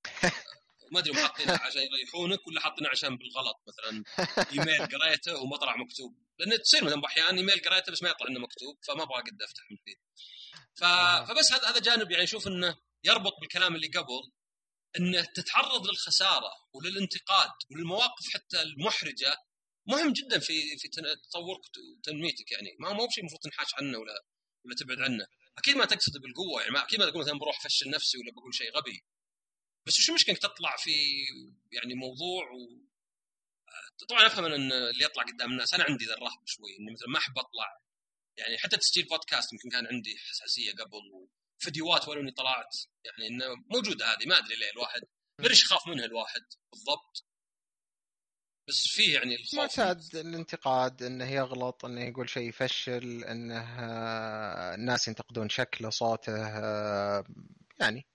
ما 0.91 0.99
أدري 0.99 1.11
هم 1.11 1.17
حاطينها 1.17 1.59
عشان 1.63 1.81
يريحونك 1.81 2.47
ولا 2.47 2.61
حاطينها 2.61 2.91
عشان 2.91 3.17
بالغلط. 3.17 3.57
مثلا 3.67 4.03
إيميل 4.53 4.85
قريته 4.85 5.41
وما 5.41 5.57
طلع 5.57 5.75
مكتوب. 5.75 6.15
لأن 6.39 6.61
تصير 6.61 6.83
مثلا 6.83 7.05
أحيانا 7.05 7.37
إيميل 7.37 7.61
قريته 7.61 7.91
بس 7.91 8.03
ما 8.03 8.09
يطلع 8.09 8.27
إنه 8.27 8.39
مكتوب 8.39 8.77
فما 8.87 9.03
أبغى 9.03 9.21
قد 9.21 9.41
أفتح 9.41 9.63
المفيد 9.71 9.97
ف... 10.75 10.83
آه. 10.83 11.25
فبس 11.25 11.53
هذا 11.53 11.69
هذا 11.69 11.79
جانب 11.79 12.11
يعني 12.11 12.23
أشوف 12.23 12.47
إنه 12.47 12.77
يربط 13.03 13.33
بالكلام 13.41 13.75
اللي 13.75 13.87
قبل 13.87 14.31
إنه 14.99 15.25
تتعرض 15.35 15.87
للخسارة 15.87 16.51
وللانتقاد 16.73 17.51
وللمواقف 17.71 18.25
حتى 18.33 18.61
المحرجة. 18.61 19.35
مهم 19.87 20.13
جدا 20.13 20.39
في 20.39 20.77
في 20.77 20.87
تطورك 21.29 21.61
وتنميتك 21.97 22.51
يعني. 22.51 22.75
ما 22.79 22.93
ما 22.93 23.03
هو 23.03 23.07
شيء 23.09 23.23
المفروض 23.23 23.41
تنحاش 23.41 23.75
عنه 23.75 23.97
ولا 23.97 24.13
ولا 24.65 24.75
تبعد 24.75 24.99
عنه. 24.99 25.25
أكيد 25.57 25.75
ما 25.75 25.85
تقصد 25.85 26.17
بالقوة 26.21 26.61
يعني 26.61 26.73
ما 26.73 26.83
أكيد 26.83 26.99
ما 26.99 27.09
تقول 27.09 27.21
مثلا 27.21 27.39
بروح 27.39 27.65
أفشل 27.65 27.89
نفسي 27.89 28.17
ولا 28.17 28.31
بقول 28.31 28.55
شيء 28.55 28.71
غبي. 28.77 29.03
بس 29.87 29.99
وش 29.99 30.09
المشكلة 30.09 30.35
إنك 30.35 30.41
تطلع 30.41 30.75
في 30.77 30.91
يعني 31.71 31.93
موضوع 31.95 32.51
و 32.51 32.89
طبعا 34.09 34.27
أفهم 34.27 34.45
إن 34.45 34.71
اللي 34.71 35.03
يطلع 35.03 35.23
قدام 35.23 35.51
الناس 35.51 35.73
أنا 35.73 35.83
عندي 35.83 36.05
ذا 36.05 36.13
الرهب 36.13 36.41
شوي 36.45 36.77
إني 36.79 36.93
مثلا 36.93 37.07
ما 37.07 37.19
أحب 37.19 37.37
أطلع. 37.37 37.79
يعني 38.37 38.57
حتى 38.57 38.77
تسجيل 38.77 39.05
بودكاست 39.05 39.53
يمكن 39.53 39.69
كان 39.69 39.87
عندي 39.87 40.17
حساسية 40.17 40.71
قبل 40.71 41.27
وفيديوهات 41.57 42.07
ولو 42.07 42.21
إني 42.21 42.31
طلعت. 42.31 42.75
يعني 43.05 43.27
إنه 43.27 43.45
موجوده 43.71 44.05
هذه 44.05 44.27
ما 44.27 44.37
أدري 44.37 44.55
ليه 44.55 44.71
الواحد 44.71 45.01
إيش 45.49 45.63
يخاف 45.63 45.87
منها 45.87 46.05
الواحد 46.05 46.41
بالضبط. 46.71 47.25
بس 48.67 48.87
فيه 48.87 49.13
يعني 49.13 49.35
الخوف. 49.35 49.59
معتاد 49.59 50.15
الانتقاد 50.15 51.03
إنه 51.03 51.31
يغلط 51.31 51.85
إنه 51.85 52.01
يقول 52.01 52.29
شيء 52.29 52.49
يفشل 52.49 53.23
إنه 53.23 53.79
آه، 53.79 54.75
الناس 54.75 55.07
ينتقدون 55.07 55.49
شكله 55.49 55.89
صوته 55.89 56.47
آه، 56.47 57.23
يعني 57.79 58.07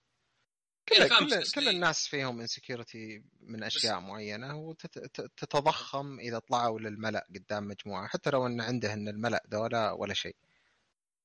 كل 0.89 1.09
كل. 1.09 1.43
كل 1.55 1.69
الناس 1.69 2.09
فيهم 2.09 2.40
انسكيورتي 2.40 3.24
من 3.40 3.62
أشياء 3.62 4.01
معينة 4.01 4.56
وتتضخم 4.59 6.20
إذا 6.20 6.39
طلعوا 6.39 6.81
للملأ 6.81 7.27
قدام 7.35 7.69
مجموعة 7.69 8.09
حتى 8.09 8.31
لو 8.31 8.47
إن 8.47 8.61
عنده 8.61 8.93
إن 8.93 9.09
الملأ 9.09 9.43
ذولا 9.51 9.90
ولا 9.93 10.15
شيء. 10.15 10.36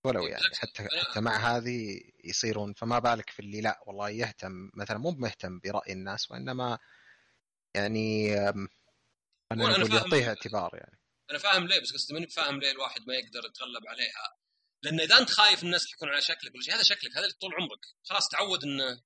ولو 0.04 0.28
يعني 0.28 0.44
حتى 0.56 0.88
حتى 1.10 1.20
مع 1.20 1.38
هذه 1.58 2.02
يصيرون 2.24 2.74
فما 2.74 3.00
بالك 3.00 3.30
في 3.30 3.40
اللي 3.40 3.62
لا 3.62 3.80
والله 3.88 4.10
يهتم 4.10 4.72
مثلا 4.74 4.98
مو 4.98 5.12
مهتم 5.12 5.60
برأي 5.60 5.94
الناس 5.94 6.32
وإنما 6.32 6.80
يعني 7.76 8.36
نقول 9.54 9.88
فاهم- 9.88 9.96
يعطيها 9.98 10.28
اعتبار 10.30 10.70
يعني. 10.74 11.00
أنا 11.32 11.38
فاهم 11.40 11.68
ليه 11.68 11.80
بس 11.82 11.94
قصدي 11.94 12.14
ماني 12.14 12.28
فاهم 12.28 12.60
ليه 12.60 12.72
الواحد 12.72 13.02
ما 13.08 13.14
يقدر 13.14 13.40
يتغلب 13.50 13.88
عليها. 13.88 14.36
لأن 14.84 15.00
إذا 15.00 15.18
أنت 15.18 15.30
خايف 15.30 15.64
الناس 15.64 15.90
يحكون 15.90 16.10
على 16.10 16.22
شكلك 16.22 16.54
ولا 16.56 16.64
شيء 16.64 16.74
هذا 16.76 16.84
شكلك 16.84 17.12
هذا 17.12 17.26
اللي 17.26 17.36
طول 17.42 17.54
عمرك. 17.54 17.80
خلاص 18.04 18.28
تعود 18.30 18.64
إنه 18.64 19.02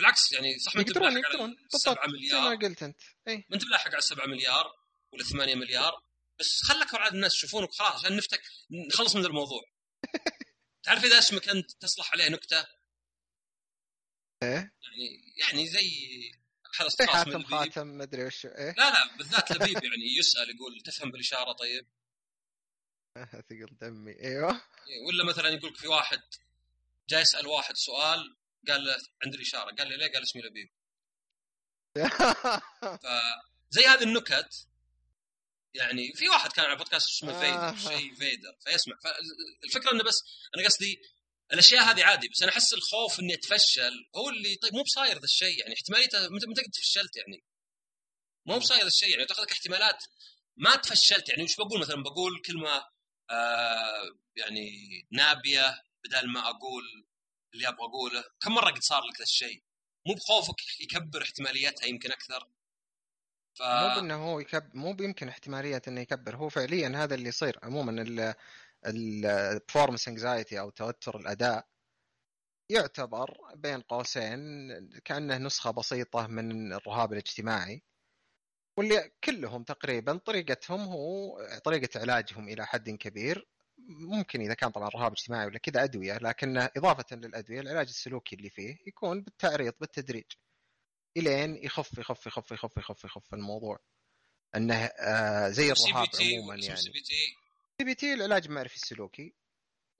بالعكس 0.00 0.32
يعني 0.32 0.58
صح 0.58 0.74
ما 0.74 0.80
أنت 0.80 0.88
يقدرون 0.88 1.06
على 1.06 1.56
بالضبط 1.62 1.82
7 1.82 1.94
زي 1.94 2.12
ما 2.12 2.12
مليار. 2.12 2.54
قلت 2.54 2.82
أنت. 2.82 2.96
إي. 3.28 3.36
ما 3.36 3.54
أنت 3.56 3.64
بلاحق 3.64 3.90
على 3.92 4.00
7 4.00 4.26
مليار 4.26 4.64
ولا 5.12 5.24
8 5.24 5.54
مليار 5.54 6.02
بس 6.38 6.62
خلك 6.68 6.94
عاد 6.94 7.14
الناس 7.14 7.34
يشوفونك 7.34 7.72
خلاص 7.72 7.92
عشان 8.04 8.16
نفتك 8.16 8.42
نخلص 8.70 9.16
من 9.16 9.26
الموضوع. 9.26 9.62
تعرف 10.84 11.04
إذا 11.04 11.18
اسمك 11.18 11.48
أنت 11.48 11.70
تصلح 11.80 12.12
عليه 12.12 12.28
نكتة؟ 12.28 12.66
إيه. 14.42 14.72
يعني 14.82 15.34
يعني 15.36 15.66
زي 15.66 15.90
أحد 16.80 17.28
من 17.28 17.42
حاتم. 17.42 17.42
خاتم 17.42 17.98
مدري 17.98 18.24
وش 18.24 18.46
إيه. 18.46 18.74
لا 18.78 18.90
لا 18.90 19.16
بالذات 19.16 19.52
لبيب 19.52 19.84
يعني 19.84 20.16
يسأل 20.18 20.50
يقول 20.56 20.80
تفهم 20.84 21.10
بالإشارة 21.10 21.52
طيب؟ 21.52 21.86
ثقل 23.48 23.76
دمي. 23.80 24.12
أيوه. 24.20 24.50
إيه، 24.50 25.06
ولا 25.06 25.24
مثلا 25.24 25.48
يقول 25.48 25.70
لك 25.70 25.76
في 25.76 25.86
واحد 25.88 26.22
جاي 27.08 27.20
يسأل 27.20 27.46
واحد 27.46 27.76
سؤال 27.76 28.36
قال 28.68 28.84
له 28.84 28.96
عندي 29.24 29.36
الإشارة 29.36 29.74
قال 29.74 29.88
له 29.88 29.96
ليه؟ 29.96 30.12
قال 30.12 30.22
اسمي 30.22 30.42
لبيب 30.42 30.68
فزي 33.70 33.86
هذه 33.86 34.02
النكت 34.02 34.66
يعني 35.74 36.12
في 36.14 36.28
واحد 36.28 36.52
كان 36.52 36.64
على 36.64 36.76
بودكاست 36.76 37.08
اسمه 37.08 37.32
آه. 37.32 37.72
فيدر 37.72 37.90
شيء 37.90 38.14
فيدر 38.14 38.56
فيسمع 38.64 38.96
فالفكرة 39.04 39.92
إنه 39.92 40.04
بس 40.04 40.22
أنا 40.56 40.64
قصدي 40.64 41.00
الأشياء 41.52 41.82
هذه 41.82 42.04
عادي 42.04 42.28
بس 42.28 42.42
أنا 42.42 42.52
أحس 42.52 42.72
الخوف 42.72 43.20
إني 43.20 43.34
أتفشل 43.34 43.92
هو 44.16 44.28
اللي 44.28 44.56
طيب 44.56 44.74
مو 44.74 44.82
بصاير 44.82 45.18
ذا 45.18 45.24
الشيء 45.24 45.60
يعني 45.60 45.74
احتماليته 45.74 46.28
متى 46.28 46.46
متى 46.46 46.62
قد 46.62 46.74
فشلت 46.74 47.16
يعني 47.16 47.44
مو 48.46 48.58
بصاير 48.58 48.80
ذا 48.80 48.86
الشيء 48.86 49.10
يعني 49.10 49.24
تاخذ 49.24 49.42
لك 49.42 49.52
احتمالات 49.52 50.04
ما 50.56 50.76
تفشلت 50.76 51.28
يعني 51.28 51.42
وش 51.42 51.56
بقول 51.56 51.80
مثلا 51.80 52.02
بقول 52.02 52.42
كلمة 52.46 52.84
آه 53.30 54.18
يعني 54.36 54.70
نابية 55.12 55.82
بدل 56.04 56.28
ما 56.28 56.40
أقول 56.40 57.06
اللي 57.54 57.68
أبغى 57.68 57.86
أقوله 57.86 58.24
كم 58.40 58.52
مرة 58.52 58.70
قد 58.70 58.82
صار 58.82 59.02
لك 59.02 59.18
ذا 59.18 59.22
الشيء؟ 59.22 59.62
مو 60.06 60.14
بخوفك 60.14 60.80
يكبر 60.80 61.22
احتماليتها 61.22 61.86
يمكن 61.86 62.12
أكثر؟ 62.12 62.48
ف 63.54 63.62
مو 63.62 63.94
بأنه 63.94 64.14
هو 64.14 64.40
يكب 64.40 64.76
مو 64.76 64.92
بيمكن 64.92 65.28
احتمالية 65.28 65.82
إنه 65.88 66.00
يكبر 66.00 66.36
هو 66.36 66.48
فعليا 66.48 66.88
هذا 66.88 67.14
اللي 67.14 67.28
يصير 67.28 67.58
عموما 67.62 68.24
ال 68.86 68.96
performance 68.96 70.08
anxiety 70.08 70.60
أو 70.60 70.70
توتر 70.70 71.20
الأداء 71.20 71.68
يعتبر 72.70 73.38
بين 73.54 73.80
قوسين 73.80 74.40
كأنه 75.04 75.38
نسخة 75.38 75.70
بسيطة 75.70 76.26
من 76.26 76.72
الرهاب 76.72 77.12
الاجتماعي 77.12 77.82
واللي 78.76 79.12
كلهم 79.24 79.62
تقريبا 79.62 80.16
طريقتهم 80.16 80.80
هو 80.80 81.38
طريقة 81.64 82.00
علاجهم 82.00 82.48
إلى 82.48 82.66
حد 82.66 82.90
كبير 82.90 83.48
ممكن 83.90 84.40
إذا 84.40 84.54
كان 84.54 84.70
طبعا 84.70 84.88
رهاب 84.88 85.12
اجتماعي 85.12 85.46
ولا 85.46 85.58
كذا 85.58 85.84
أدوية 85.84 86.18
لكن 86.18 86.58
إضافة 86.58 87.16
للأدوية 87.16 87.60
العلاج 87.60 87.88
السلوكي 87.88 88.36
اللي 88.36 88.50
فيه 88.50 88.76
يكون 88.86 89.22
بالتعريض 89.22 89.74
بالتدريج. 89.80 90.24
إلين 91.16 91.56
يخف 91.64 91.98
يخف 91.98 92.26
يخف 92.26 92.52
يخف 92.52 92.76
يخف 92.76 93.04
يخف 93.04 93.34
الموضوع. 93.34 93.78
إنه 94.56 94.74
آه 94.84 95.48
زي 95.48 95.72
الرهاب 95.72 96.08
عموما 96.20 96.54
يعني. 96.54 96.76
سي 96.76 96.90
بي 96.90 97.00
تي 97.00 97.14
سي 97.78 97.84
بي 97.84 97.94
تي 97.94 98.14
العلاج 98.14 98.46
المعرفي 98.46 98.76
السلوكي. 98.76 99.34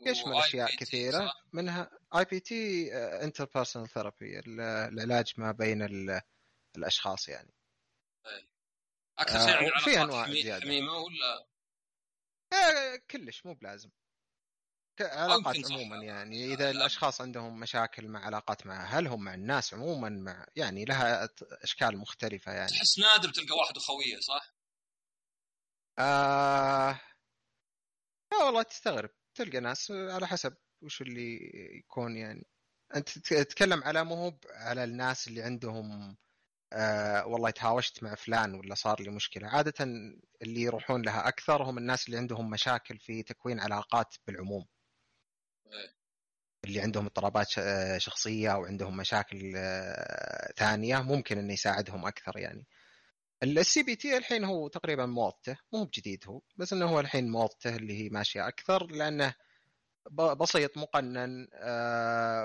يشمل 0.06 0.34
أشياء 0.34 0.76
كثيرة 0.76 1.32
منها 1.52 1.90
IPT 2.14 2.92
interpersonal 2.94 3.88
therapy 3.88 4.38
العلاج 4.38 5.32
ما 5.36 5.52
بين 5.52 5.82
ال- 5.82 6.20
الأشخاص 6.76 7.28
يعني. 7.28 7.54
أكثر 9.18 9.38
آه، 9.76 9.78
شيء 9.84 10.02
أنواع 10.02 10.24
حمي- 10.24 10.42
زيادة. 10.42 10.64
حميمة 10.64 10.92
ولا؟ 10.92 11.46
آه، 12.52 13.00
كلش 13.10 13.46
مو 13.46 13.54
بلازم 13.54 13.90
علاقات. 15.00 15.72
عموما 15.72 15.96
يعني 15.96 16.50
آه، 16.50 16.54
إذا 16.54 16.64
لا. 16.64 16.70
الأشخاص 16.70 17.20
عندهم 17.20 17.60
مشاكل 17.60 18.08
مع 18.08 18.24
علاقات 18.24 18.66
مع 18.66 18.82
اهلهم 18.82 19.24
مع 19.24 19.34
الناس 19.34 19.74
عموما 19.74 20.08
مع 20.08 20.46
يعني 20.56 20.84
لها 20.84 21.28
أشكال 21.64 21.98
مختلفة 21.98 22.52
يعني 22.52 22.70
تحس 22.70 22.98
نادر 22.98 23.30
تلقى 23.30 23.56
واحد 23.56 23.76
أخوية 23.76 24.20
صح؟ 24.20 24.54
آه... 25.98 27.00
لا 28.32 28.44
والله 28.44 28.62
تستغرب 28.62 29.10
تلقى 29.34 29.60
ناس 29.60 29.90
على 29.90 30.26
حسب 30.26 30.56
وش 30.82 31.02
اللي 31.02 31.38
يكون 31.78 32.16
يعني 32.16 32.46
أنت 32.94 33.18
تتكلم 33.18 33.84
على 33.84 34.04
مو 34.04 34.14
هو 34.14 34.38
على 34.50 34.84
الناس 34.84 35.28
اللي 35.28 35.42
عندهم 35.42 36.16
آه 36.72 37.26
والله 37.26 37.50
تهاوشت 37.50 38.02
مع 38.02 38.14
فلان 38.14 38.54
ولا 38.54 38.74
صار 38.74 39.02
لي 39.02 39.10
مشكلة 39.10 39.48
عادة 39.48 39.84
اللي 40.42 40.62
يروحون 40.62 41.02
لها 41.02 41.28
أكثر 41.28 41.62
هم 41.62 41.78
الناس 41.78 42.06
اللي 42.06 42.18
عندهم 42.18 42.50
مشاكل 42.50 42.98
في 42.98 43.22
تكوين 43.22 43.60
علاقات 43.60 44.14
بالعموم. 44.26 44.66
اللي 46.64 46.80
عندهم 46.80 47.06
اضطرابات 47.06 47.58
آه، 47.58 47.98
شخصية 47.98 48.52
أو 48.52 48.64
عندهم 48.64 48.96
مشاكل 48.96 49.52
آه، 49.56 50.52
ثانية 50.56 51.02
ممكن 51.02 51.38
إنه 51.38 51.52
يساعدهم 51.52 52.06
أكثر 52.06 52.38
يعني 52.38 52.66
ال 53.42 53.82
CBT 53.82 54.16
الحين 54.16 54.44
هو 54.44 54.68
تقريبا 54.68 55.06
موضته 55.06 55.56
مو 55.72 55.84
بجديد 55.84 56.24
هو 56.28 56.40
بس 56.56 56.72
إنه 56.72 56.86
هو 56.86 57.00
الحين 57.00 57.30
موضته 57.30 57.76
اللي 57.76 58.04
هي 58.04 58.08
ماشية 58.08 58.48
أكثر 58.48 58.86
لأنه 58.86 59.34
بسيط 60.12 60.78
مقنن 60.78 61.48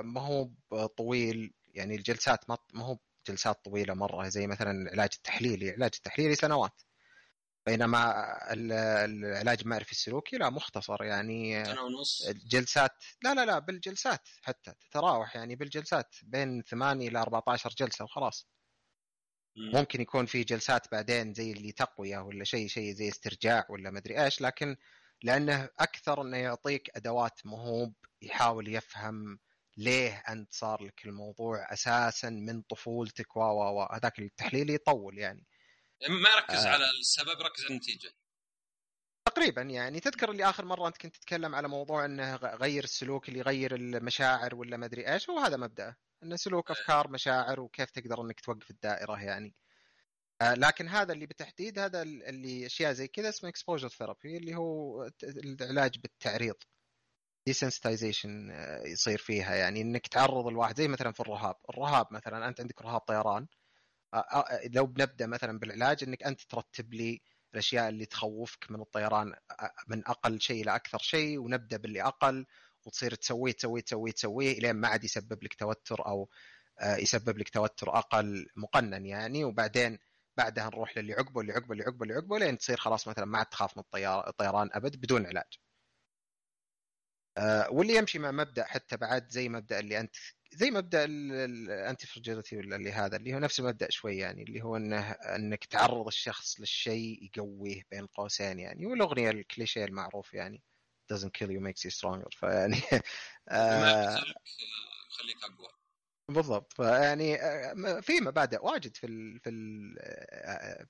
ما 0.06 0.22
هو 0.22 0.49
طويل 0.88 1.53
يعني 1.73 1.95
الجلسات 1.95 2.49
ما 2.49 2.85
هو 2.85 2.97
جلسات 3.27 3.65
طويلة 3.65 3.93
مرة 3.93 4.30
زي 4.30 4.47
مثلا 4.47 4.72
العلاج 4.72 5.10
التحليلي. 5.15 5.69
العلاج 5.69 5.91
التحليلي 5.95 6.35
سنوات. 6.35 6.81
بينما 7.65 8.14
ال- 8.53 8.72
العلاج 9.26 9.61
المعرفي 9.61 9.91
السلوكي 9.91 10.38
لا 10.38 10.49
مختصر 10.49 11.03
يعني. 11.03 11.65
سنة 11.65 11.81
ونص. 11.84 12.27
الجلسات 12.27 12.91
لا 13.23 13.34
لا 13.34 13.45
لا 13.45 13.60
بالجلسات 13.60 14.30
حتى 14.41 14.73
تتراوح 14.89 15.35
يعني 15.35 15.56
بالجلسات. 15.56 16.15
بين 16.23 16.64
8 16.64 17.07
إلى 17.07 17.19
14 17.19 17.69
جلسة 17.77 18.03
وخلاص. 18.06 18.47
مم. 19.57 19.72
ممكن 19.80 20.02
يكون 20.02 20.26
في 20.26 20.43
جلسات 20.43 20.91
بعدين 20.91 21.34
زي 21.34 21.52
اللي 21.52 21.72
تقوية 21.72 22.18
ولا 22.18 22.43
شيء 22.43 22.68
شيء 22.68 22.93
زي 22.93 23.10
استرجاع 23.10 23.65
ولا 23.69 23.91
مدري 23.91 24.23
إيش. 24.23 24.41
لكن 24.41 24.77
لأنه 25.23 25.69
أكثر 25.80 26.22
إنه 26.22 26.38
يعطيك 26.38 26.89
أدوات 26.97 27.45
مهوب 27.45 27.93
يحاول 28.22 28.68
يفهم 28.76 29.39
ليه 29.77 30.23
أنت 30.30 30.53
صار 30.53 30.84
لك 30.84 31.06
الموضوع 31.06 31.73
أساسا 31.73 32.30
من 32.30 32.61
طفولتك 32.61 33.35
و 33.35 33.39
و 33.39 33.80
و 33.81 33.88
هذاك 33.91 34.19
التحليل 34.19 34.69
يطول 34.69 35.18
يعني؟ 35.18 35.45
ما 36.10 36.30
يركز 36.30 36.65
آه. 36.65 36.69
على 36.69 36.89
السبب 36.99 37.39
يركز 37.39 37.64
على 37.64 37.72
النتيجة. 37.72 38.11
تقريبا 39.26 39.61
يعني. 39.61 39.99
تذكر 39.99 40.31
اللي 40.31 40.49
آخر 40.49 40.65
مرة 40.65 40.88
أنت 40.88 40.97
كنت 40.97 41.15
تتكلم 41.15 41.56
على 41.56 41.68
موضوع 41.68 42.06
إنه 42.06 42.35
غير 42.35 42.84
السلوك 42.84 43.30
اللي 43.30 43.39
يغير 43.39 43.76
المشاعر 43.76 44.56
ولا 44.56 44.77
ما 44.77 44.85
أدري 44.85 45.14
إيش 45.14 45.30
هو 45.30 45.39
هذا 45.39 45.57
مبدأه. 45.57 45.95
انه 46.23 46.35
سلوك 46.35 46.72
أفكار 46.72 47.07
مشاعر 47.07 47.60
وكيف 47.60 47.89
تقدر 47.89 48.22
إنك 48.22 48.39
توقف 48.39 48.69
الدائرة 48.72 49.23
يعني. 49.23 49.56
آه، 50.41 50.53
لكن 50.53 50.88
هذا 50.88 51.14
اللي 51.14 51.26
بالتحديد 51.26 51.80
هذا 51.80 52.02
ال- 52.02 52.23
اللي 52.23 52.65
أشياء 52.65 52.93
زي 52.93 53.07
كذا 53.07 53.30
اسمه 53.30 53.49
exposure 53.49 53.89
therapy 53.89 54.38
اللي 54.38 54.56
هو 54.56 55.10
العلاج 55.23 55.99
بالتعريض. 55.99 56.56
desensitization 57.47 58.51
يصير 58.85 59.17
فيها. 59.17 59.55
يعني 59.55 59.81
إنك 59.81 60.07
تعرض 60.07 60.47
الواحد 60.47 60.77
زي 60.77 60.88
مثلا 60.88 61.11
في 61.11 61.19
الرهاب. 61.19 61.55
الرهاب 61.69 62.07
مثلا 62.11 62.47
أنت 62.47 62.61
عندك 62.61 62.81
رهاب 62.81 63.01
طيران. 63.01 63.47
آه، 64.13 64.17
آه، 64.17 64.67
لو 64.73 64.85
بنبدأ 64.85 65.27
مثلا 65.27 65.59
بالعلاج 65.59 66.03
إنك 66.03 66.23
أنت 66.23 66.41
ترتب 66.41 66.93
لي 66.93 67.22
الأشياء 67.53 67.89
اللي 67.89 68.05
تخوفك 68.05 68.72
من 68.72 68.81
الطيران 68.81 69.34
آه، 69.51 69.73
من 69.88 70.07
أقل 70.07 70.41
شيء 70.41 70.63
إلى 70.63 70.76
أكثر 70.76 70.97
شيء 70.97 71.39
ونبدأ 71.39 71.77
باللي 71.77 72.03
أقل 72.03 72.45
وتصير 72.85 73.15
تسويه 73.15 73.51
تسويه 73.51 73.81
تسويه 73.81 74.11
تسويه 74.11 74.51
إلين 74.57 74.76
ما 74.76 74.88
عاد 74.88 75.03
يسبب 75.03 75.43
لك 75.43 75.53
توتر 75.53 76.05
أو 76.07 76.30
آه، 76.80 76.95
يسبب 76.95 77.38
لك 77.38 77.49
توتر 77.49 77.97
أقل 77.97 78.47
مقنن 78.55 79.05
يعني. 79.05 79.43
وبعدين 79.43 79.99
بعدها 80.38 80.65
نروح 80.65 80.97
للي 80.97 81.13
عقبه 81.13 81.41
اللي 81.41 81.53
عقبه 81.53 81.72
اللي 81.73 81.84
عقبه 81.84 82.03
اللي 82.03 82.13
عقبه 82.13 82.39
لين 82.39 82.57
تصير 82.57 82.77
خلاص 82.77 83.07
مثلا 83.07 83.26
ما 83.26 83.38
عاد 83.38 83.45
تخاف 83.45 83.77
من 83.77 83.84
الطيران 83.95 84.69
أبد 84.73 84.95
بدون 84.95 85.26
علاج. 85.26 85.59
آه، 87.37 87.69
واللي 87.71 87.95
يمشي 87.95 88.19
مع 88.19 88.31
مبدأ 88.31 88.65
حتى 88.65 88.97
بعد 88.97 89.29
زي 89.29 89.49
مبدأ 89.49 89.79
اللي 89.79 89.99
أنت 89.99 90.15
زي 90.53 90.71
مبدأ 90.71 91.05
الانتي 91.05 92.07
فرجيلتي 92.07 92.57
ولا 92.57 92.75
اللي 92.75 92.91
هذا 92.91 93.17
اللي 93.17 93.33
هو 93.33 93.39
نفس 93.39 93.59
المبدأ 93.59 93.89
شوي 93.89 94.17
يعني 94.17 94.43
اللي 94.43 94.61
هو 94.61 94.77
إنه 94.77 95.11
إنك 95.11 95.65
تعرض 95.65 96.07
الشخص 96.07 96.59
للشيء 96.59 97.23
يقويه 97.23 97.81
بين 97.91 98.05
قوسين 98.05 98.59
يعني. 98.59 98.85
والأغنية 98.85 99.29
الكليشيه 99.29 99.85
المعروف 99.85 100.33
يعني 100.33 100.63
doesn't 101.13 101.31
kill 101.37 101.49
you 101.49 101.59
makes 101.59 101.83
you 101.85 101.91
stronger. 101.91 102.29
فيعني 102.39 102.81
آه 103.49 104.15
آه، 104.15 104.23
يخليك 105.11 105.43
أقوى. 105.43 105.69
بالضبط. 106.29 106.73
فيعني 106.73 107.35
آه، 107.35 107.99
في 108.01 108.21
مبادئ 108.21 108.65
واجد 108.65 108.95
في 108.97 109.07
ال 109.07 109.39
في 109.39 109.49
ال 109.49 109.95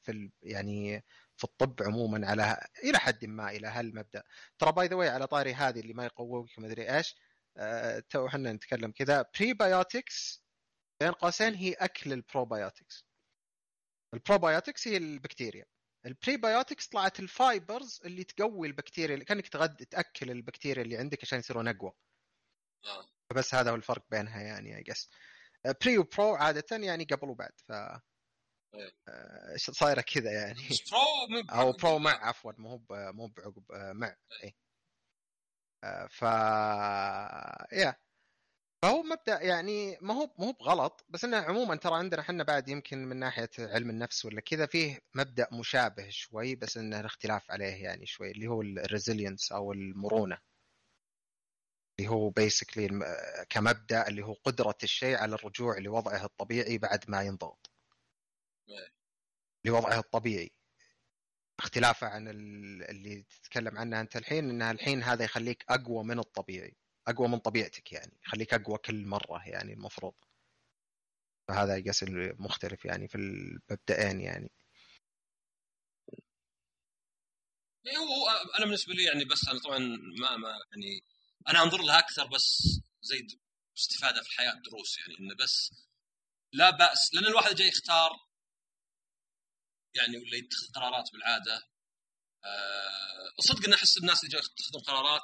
في 0.04 0.12
ال 0.12 0.32
يعني 0.44 1.04
في 1.38 1.44
الطب 1.44 1.84
عموما 1.84 2.28
على 2.28 2.68
إلى 2.84 2.98
حد 3.00 3.26
ما 3.26 3.52
إلى 3.52 3.68
هالمبدأ. 3.68 4.24
ترى 4.60 4.72
by 4.72 4.88
the 4.88 5.12
على 5.12 5.28
طاري 5.28 5.54
هذه 5.54 5.80
اللي 5.80 5.94
ما 5.94 6.06
يقووك 6.06 6.58
ومدري 6.58 6.96
إيش 6.98 7.16
آه، 7.58 8.00
تو 8.00 8.28
إحنا 8.28 8.54
نتكلم 8.54 8.92
كذا. 8.92 9.26
prebiotics 9.40 10.44
بين 11.02 11.12
قوسين 11.12 11.56
هي 11.56 11.74
أكل 11.74 12.14
ال 12.14 12.22
probiotics 12.22 13.06
ال 14.14 14.20
probiotics 14.20 14.88
هي 14.88 14.98
البكتيريا. 14.98 15.66
ال 16.06 16.13
prebiotics 16.13 16.88
طلعت 16.88 17.20
ال 17.20 17.31
fibers 17.31 18.02
اللي 18.06 18.24
تقوي 18.24 18.68
البكتيريا 18.68 19.14
اللي 19.14 19.26
كأنك 19.26 19.48
تغد 19.48 19.76
تأكل 19.76 20.32
البكتيريا 20.32 20.84
اللي 20.84 20.98
عندك 20.98 21.20
عشان 21.24 21.40
يصيرون 21.40 21.68
اقوى 21.68 21.92
آه. 22.86 23.10
فبس 23.30 23.56
هذا 23.56 23.72
هو 23.72 23.76
الفرق 23.76 24.06
بينها 24.12 24.42
يعني 24.42 24.78
I 24.78 24.84
guess 24.84 25.10
pre 25.82 25.98
و 25.98 26.07
pro 26.07 26.36
عادة 26.36 26.78
يعني 26.78 27.04
قبل 27.04 27.30
وبعد 27.30 27.52
ف 27.68 27.72
صايرة 29.56 30.02
كذا 30.02 30.32
يعني. 30.32 30.60
برو 30.92 31.42
أو 31.62 31.72
برو 31.72 32.00
مع 32.00 32.28
عفوا 32.28 32.52
مو 32.58 32.82
مو 32.90 33.28
بعقب 33.28 33.72
آه، 33.72 33.94
مع 33.94 34.16
اي 34.44 34.56
آه، 35.84 36.08
ف 36.08 36.22
يا. 37.74 37.96
فهو 38.84 39.04
مبدأ 39.04 39.42
يعني 39.42 39.98
ما 40.02 40.14
هو 40.14 40.30
ما 40.40 40.46
هو 40.48 40.54
بغلط 40.54 41.06
بس 41.10 41.24
إنه 41.24 41.38
عموما 41.38 41.76
ترى 41.76 41.96
عندنا 41.96 42.22
إحنا 42.22 42.44
بعد 42.44 42.68
يمكن 42.70 43.06
من 43.06 43.18
ناحية 43.18 43.50
علم 43.60 43.90
النفس 43.90 44.26
ولا 44.26 44.42
كذا 44.42 44.66
فيه 44.66 45.00
مبدأ 45.16 45.48
مشابه 45.54 46.10
شوي 46.10 46.56
بس 46.56 46.78
انه 46.78 47.00
الاختلاف 47.00 47.52
عليه 47.52 47.84
يعني 47.84 48.06
شوي 48.06 48.32
اللي 48.32 48.48
هو 48.48 48.62
ال 48.62 48.70
resilience 48.70 49.52
أو 49.52 49.74
المرونة. 49.74 50.38
اللي 52.00 52.10
هو 52.10 52.30
بيسكلي 52.30 52.90
كمبدأ 53.50 54.08
اللي 54.08 54.22
هو 54.26 54.34
قدرة 54.34 54.78
الشيء 54.84 55.18
على 55.18 55.36
الرجوع 55.36 55.78
لوضعه 55.78 56.26
الطبيعي 56.26 56.78
بعد 56.78 57.06
ما 57.10 57.22
ينضغط. 57.22 57.75
إيه. 58.70 58.94
لوضعه 59.66 60.00
الطبيعي. 60.00 60.52
اختلافه 61.60 62.08
عن 62.08 62.28
ال- 62.28 62.84
اللي 62.90 63.24
تتكلم 63.24 63.78
عنه 63.78 64.02
أنت 64.02 64.16
الحين 64.16 64.50
إنها 64.50 64.72
الحين 64.72 65.04
هذا 65.04 65.24
يخليك 65.26 65.66
أقوى 65.70 66.04
من 66.04 66.20
الطبيعي. 66.20 66.76
أقوى 67.08 67.28
من 67.28 67.38
طبيعتك 67.40 67.92
يعني. 67.92 68.18
يخليك 68.26 68.54
أقوى 68.54 68.78
كل 68.78 69.06
مرة 69.06 69.48
يعني 69.48 69.74
المفروض. 69.74 70.14
فهذا 71.48 71.78
يقص 71.78 72.04
المختلف 72.04 72.86
يعني 72.86 73.08
في 73.08 73.16
المبدئين 73.16 74.22
يعني. 74.22 74.52
إيه 77.88 77.98
هو 77.98 78.30
أنا 78.58 78.66
بالنسبة 78.66 78.94
لي 78.94 79.04
يعني 79.04 79.26
بس 79.26 79.48
أنا 79.50 79.60
طبعا 79.60 79.78
ما 80.20 80.38
ما 80.38 80.50
يعني 80.72 81.02
أنا 81.50 81.64
أنظر 81.64 81.82
لها 81.82 82.00
أكثر 82.00 82.28
بس 82.28 82.62
زي 83.02 83.28
استفادة 83.78 84.22
في 84.22 84.28
الحياة 84.30 84.54
دروس 84.72 84.98
يعني. 84.98 85.20
إنه 85.20 85.36
بس 85.44 85.72
لا 86.54 86.70
بأس 86.70 87.14
لأن 87.14 87.26
الواحد 87.26 87.56
جاي 87.56 87.68
يختار 87.68 88.10
يعني 89.96 90.18
ولا 90.18 90.38
يتخذ 90.38 90.68
قرارات 90.76 91.12
بالعادة. 91.14 91.70
آه 92.46 93.36
صدق 93.40 93.66
إن 93.66 93.74
أحس 93.74 93.98
الناس 93.98 94.24
اللي 94.24 94.38
يتخذون 94.38 94.82
قرارات 94.82 95.24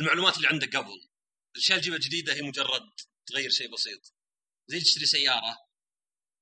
المعلومات 0.00 0.36
اللي 0.36 0.48
عنده 0.48 0.66
قبل. 0.66 1.08
الأشياء 1.56 1.78
اللي 1.78 1.80
تجيبها 1.80 1.98
جديدة 1.98 2.34
هي 2.34 2.42
مجرد 2.42 2.90
تغير 3.26 3.50
شيء 3.50 3.72
بسيط. 3.72 4.14
زي 4.68 4.80
تشتري 4.80 5.06
سيارة. 5.06 5.58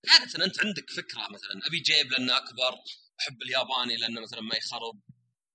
عادة 0.09 0.45
أنت 0.45 0.61
عندك 0.61 0.91
فكرة 0.91 1.29
مثلا 1.29 1.67
أبي 1.67 1.81
جيب 1.81 2.13
لأنه 2.13 2.37
أكبر 2.37 2.75
أحب 3.21 3.43
الياباني 3.43 3.97
لأنه 3.97 4.21
مثلا 4.21 4.41
ما 4.41 4.57
يخرب 4.57 5.01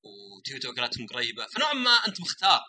وتويوتا 0.03 0.69
وكالاتهم 0.69 1.07
قريبة. 1.07 1.47
فنوعا 1.47 1.73
ما 1.73 1.91
أنت 1.91 2.21
مختار. 2.21 2.61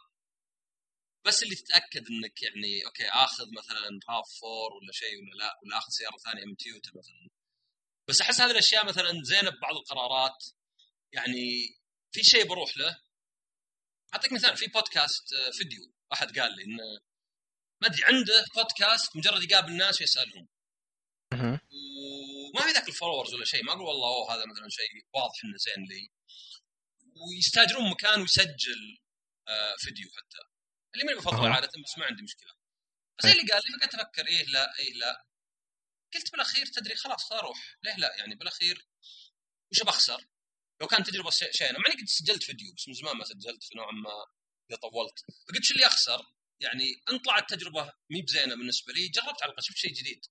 بس 1.27 1.43
اللي 1.43 1.55
تتأكد 1.55 2.07
إنك 2.11 2.43
يعني 2.43 2.87
okay 2.87 3.09
آخذ 3.09 3.47
مثلا 3.59 4.01
RAV 4.09 4.45
4 4.45 4.77
ولا 4.77 4.93
شيء 4.93 5.19
ولا 5.19 5.35
لا 5.35 5.61
ولا 5.63 5.79
آخذ 5.79 5.91
سيارة 5.91 6.17
ثانية 6.17 6.45
من 6.45 6.57
تويوتا 6.57 6.91
مثلا. 6.95 7.36
بس 8.09 8.21
أحس 8.21 8.41
هذه 8.41 8.51
الأشياء 8.51 8.87
مثلا 8.87 9.23
زينة 9.23 9.51
ببعض 9.51 9.77
القرارات. 9.77 10.45
يعني 11.13 11.77
في 12.13 12.23
شيء 12.23 12.49
بروح 12.49 12.77
له. 12.77 13.01
أعطيك 14.15 14.33
مثال 14.33 14.57
في 14.57 14.67
بودكاست 14.67 15.33
آه، 15.33 15.51
فيديو. 15.51 15.93
احد 16.13 16.39
قال 16.39 16.57
لي 16.57 16.65
إنه 16.65 17.01
ما 17.83 17.89
أدري 17.89 18.05
عنده 18.05 18.45
بودكاست 18.57 19.17
مجرد 19.17 19.43
يقابل 19.51 19.73
ناس 19.77 20.01
ويسألهم. 20.01 20.49
وما 21.35 22.67
في 22.67 22.73
ذاك 22.73 22.89
ال 22.89 22.93
followers 22.93 23.35
ولا 23.35 23.45
شيء. 23.45 23.65
ما 23.65 23.73
أقول 23.73 23.83
والله 23.83 24.09
أوه 24.09 24.35
هذا 24.35 24.45
مثلا 24.47 24.69
شيء 24.69 24.91
واضح 25.15 25.45
إنه 25.45 25.57
زين 25.57 25.85
لي. 25.85 26.11
ويستاجرون 27.17 27.91
مكان 27.91 28.21
ويسجل 28.21 28.99
آه 29.49 29.75
فيديو 29.79 30.09
حتى. 30.11 30.39
اللي 30.95 31.05
ما 31.05 31.21
بفضله. 31.21 31.49
عادة 31.55 31.69
بس 31.85 31.99
ما 31.99 32.07
عندي 32.07 32.23
مشكلة. 32.23 32.53
بس 33.19 33.25
اللي 33.25 33.53
قال 33.53 33.63
لي 33.65 33.79
فقعدت 33.79 33.95
أفكر 33.95 34.27
إيه 34.27 34.45
لا 34.45 34.79
إيه 34.79 34.95
لا. 34.95 35.26
قلت 36.15 36.33
بالأخير 36.33 36.67
تدري 36.67 36.95
خلاص 36.95 37.33
أروح 37.33 37.77
ليه 37.83 37.97
لا 37.97 38.17
يعني 38.17 38.35
بالأخير 38.35 38.87
وش 39.73 39.83
بخسر؟ 39.83 40.29
لو 40.81 40.87
كانت 40.87 41.11
تجربه 41.11 41.31
شيء 41.31 41.71
أنا 41.71 41.79
ماني 41.79 42.01
قد 42.01 42.09
سجلت 42.09 42.43
فيديو 42.43 42.73
بس 42.75 42.89
من 42.89 42.95
زمان 42.95 43.17
ما 43.17 43.25
سجلت 43.25 43.65
في 43.65 43.75
نوعا 43.77 43.93
ما 43.93 44.27
إذا 44.71 44.79
طولت 44.79 45.19
فقلت 45.49 45.65
شو 45.65 45.75
اللي 45.75 45.87
أخسر؟ 45.87 46.23
يعني 46.61 47.03
إن 47.11 47.19
طلعت 47.19 47.51
تجربة 47.51 47.93
مي 48.11 48.23
بزينة 48.23 48.55
بالنسبة 48.55 48.93
لي 48.93 49.09
جربت 49.09 49.43
على 49.43 49.53
الأقل 49.53 49.63
شفت 49.63 49.77
شيء 49.77 49.93
جديد 49.93 50.27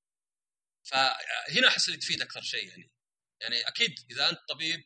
فهنا 0.84 1.68
أحس 1.68 1.88
اللي 1.88 2.00
تفيد 2.00 2.22
أكثر 2.22 2.42
شيء 2.42 2.68
يعني 2.68 2.92
يعني 3.42 3.68
أكيد 3.68 3.96
إذا 4.12 4.30
أنت 4.30 4.40
طبيب 4.50 4.84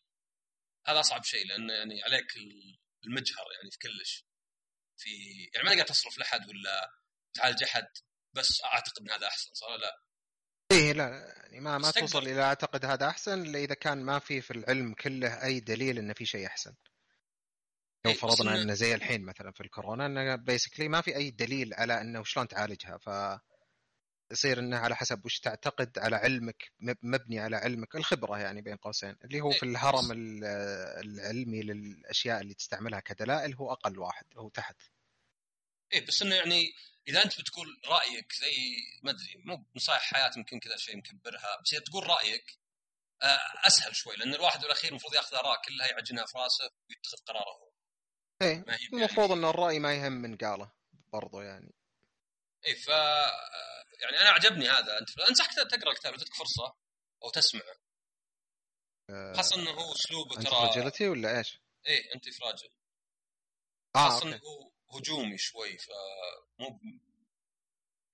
هذا 0.87 0.99
أصعب 0.99 1.23
شيء 1.23 1.47
لأن 1.47 1.69
يعني 1.69 2.03
عليك 2.03 2.35
المجهر 3.05 3.45
يعني 3.57 3.71
في 3.71 3.77
كلش 3.77 4.25
في 4.97 5.09
يعني 5.53 5.67
ما 5.67 5.75
تقدر 5.75 5.87
تصرف 5.87 6.17
لأحد 6.17 6.49
ولا 6.49 6.91
تعالج 7.33 7.63
أحد 7.63 7.87
بس 8.33 8.61
أعتقد 8.63 9.01
إن 9.01 9.11
هذا 9.11 9.27
أحسن 9.27 9.51
ولا 9.65 9.77
لا؟ 9.77 10.01
إيه 10.71 10.93
لا 10.93 11.35
يعني 11.43 11.59
ما 11.59 11.77
ما. 11.77 11.91
توصل 11.91 12.27
إلى 12.27 12.41
أعتقد 12.43 12.85
هذا 12.85 13.07
أحسن 13.07 13.41
الا 13.41 13.59
اذا 13.59 13.73
كان 13.73 14.03
ما 14.03 14.19
في 14.19 14.41
في 14.41 14.51
العلم 14.51 14.93
كله 14.93 15.43
أي 15.43 15.59
دليل 15.59 15.97
انه 15.97 16.13
في 16.13 16.25
شيء 16.25 16.47
أحسن. 16.47 16.73
لو 18.05 18.11
إيه، 18.11 18.17
فرضنا 18.17 18.61
إنه 18.61 18.73
زي 18.73 18.95
الحين 18.95 19.21
مثلا 19.21 19.51
في 19.51 19.61
الكورونا 19.61 20.05
إنه 20.05 20.35
بيسكلي 20.35 20.87
ما 20.89 21.01
في 21.01 21.15
أي 21.15 21.31
دليل 21.31 21.73
على 21.73 22.01
إنه 22.01 22.23
شلون 22.23 22.47
تعالجها 22.47 22.97
ف 22.97 23.09
يصير 24.31 24.59
إنه 24.59 24.77
على 24.77 24.95
حسب 24.95 25.25
وش 25.25 25.39
تعتقد 25.39 25.99
على 25.99 26.15
علمك 26.15 26.71
مب- 26.79 26.97
مبني 27.03 27.39
على 27.39 27.55
علمك 27.55 27.95
الخبرة 27.95 28.39
يعني 28.39 28.61
بين 28.61 28.75
قوسين 28.75 29.15
اللي 29.23 29.41
هو 29.41 29.51
إيه، 29.51 29.57
في 29.59 29.65
الهرم 29.65 30.11
ال- 30.11 30.43
العلمي 31.05 31.61
للأشياء 31.61 32.41
اللي 32.41 32.53
تستعملها 32.53 32.99
كدلائل 32.99 33.55
هو 33.55 33.71
أقل 33.71 33.99
واحد 33.99 34.25
هو 34.37 34.49
تحت. 34.49 34.75
إيه 35.93 36.05
بس 36.05 36.21
إنه 36.21 36.35
يعني 36.35 36.73
إذا 37.07 37.23
أنت 37.23 37.41
بتقول 37.41 37.81
رأيك 37.85 38.33
زي 38.33 38.55
ما 39.03 39.11
أدري 39.11 39.35
مو 39.45 39.65
نصائح 39.75 40.01
حياة 40.01 40.31
يمكن 40.37 40.59
كذا 40.59 40.77
شيء 40.77 40.97
مكبرها 40.97 41.61
بس 41.61 41.73
إذا 41.73 41.83
تقول 41.83 42.07
رأيك 42.07 42.59
آه، 43.21 43.67
أسهل 43.67 43.95
شوي 43.95 44.15
لأن 44.15 44.33
الواحد 44.33 44.61
بالاخير 44.61 44.89
المفروض 44.89 45.15
يأخذ 45.15 45.35
آراء 45.35 45.61
كلها 45.61 45.87
يعجنها 45.87 46.25
في 46.25 46.37
راسه 46.37 46.63
ويتخذ 46.89 47.17
قراره. 47.27 47.51
هو 47.51 47.71
إيه 48.41 48.65
هي 48.69 48.87
المفروض 48.93 49.29
يعني 49.29 49.39
ان 49.39 49.49
الرأي 49.49 49.79
ما 49.79 49.93
يهم 49.93 50.11
من 50.11 50.37
قاله 50.37 50.71
برضو 51.13 51.41
يعني. 51.41 51.73
إيه 52.65 52.75
ف 52.75 52.89
آه، 52.89 53.83
يعني 54.01 54.21
أنا 54.21 54.29
عجبني 54.29 54.69
هذا. 54.69 54.99
أنت 54.99 55.19
أنصحك 55.19 55.53
تقرأ 55.53 55.91
الكتاب 55.91 56.13
لو 56.13 56.19
فرصة 56.19 56.75
أو 57.23 57.29
تسمع. 57.29 57.61
خاصة 59.35 59.55
إنه 59.55 59.71
هو 59.71 59.93
أسلوبه 59.93 60.37
انت 60.37 60.47
ترى 60.47 60.51
فراجيلتي 60.51 61.07
ولا 61.07 61.37
إيش؟ 61.37 61.59
إيه 61.85 62.15
انت 62.15 62.29
فراجل 62.29 62.69
آه 63.95 64.09
خاصة 64.09 64.27
إنه 64.27 64.35
هو 64.35 64.71
هجومي 64.91 65.37
شوي 65.37 65.77
فمو 65.77 66.79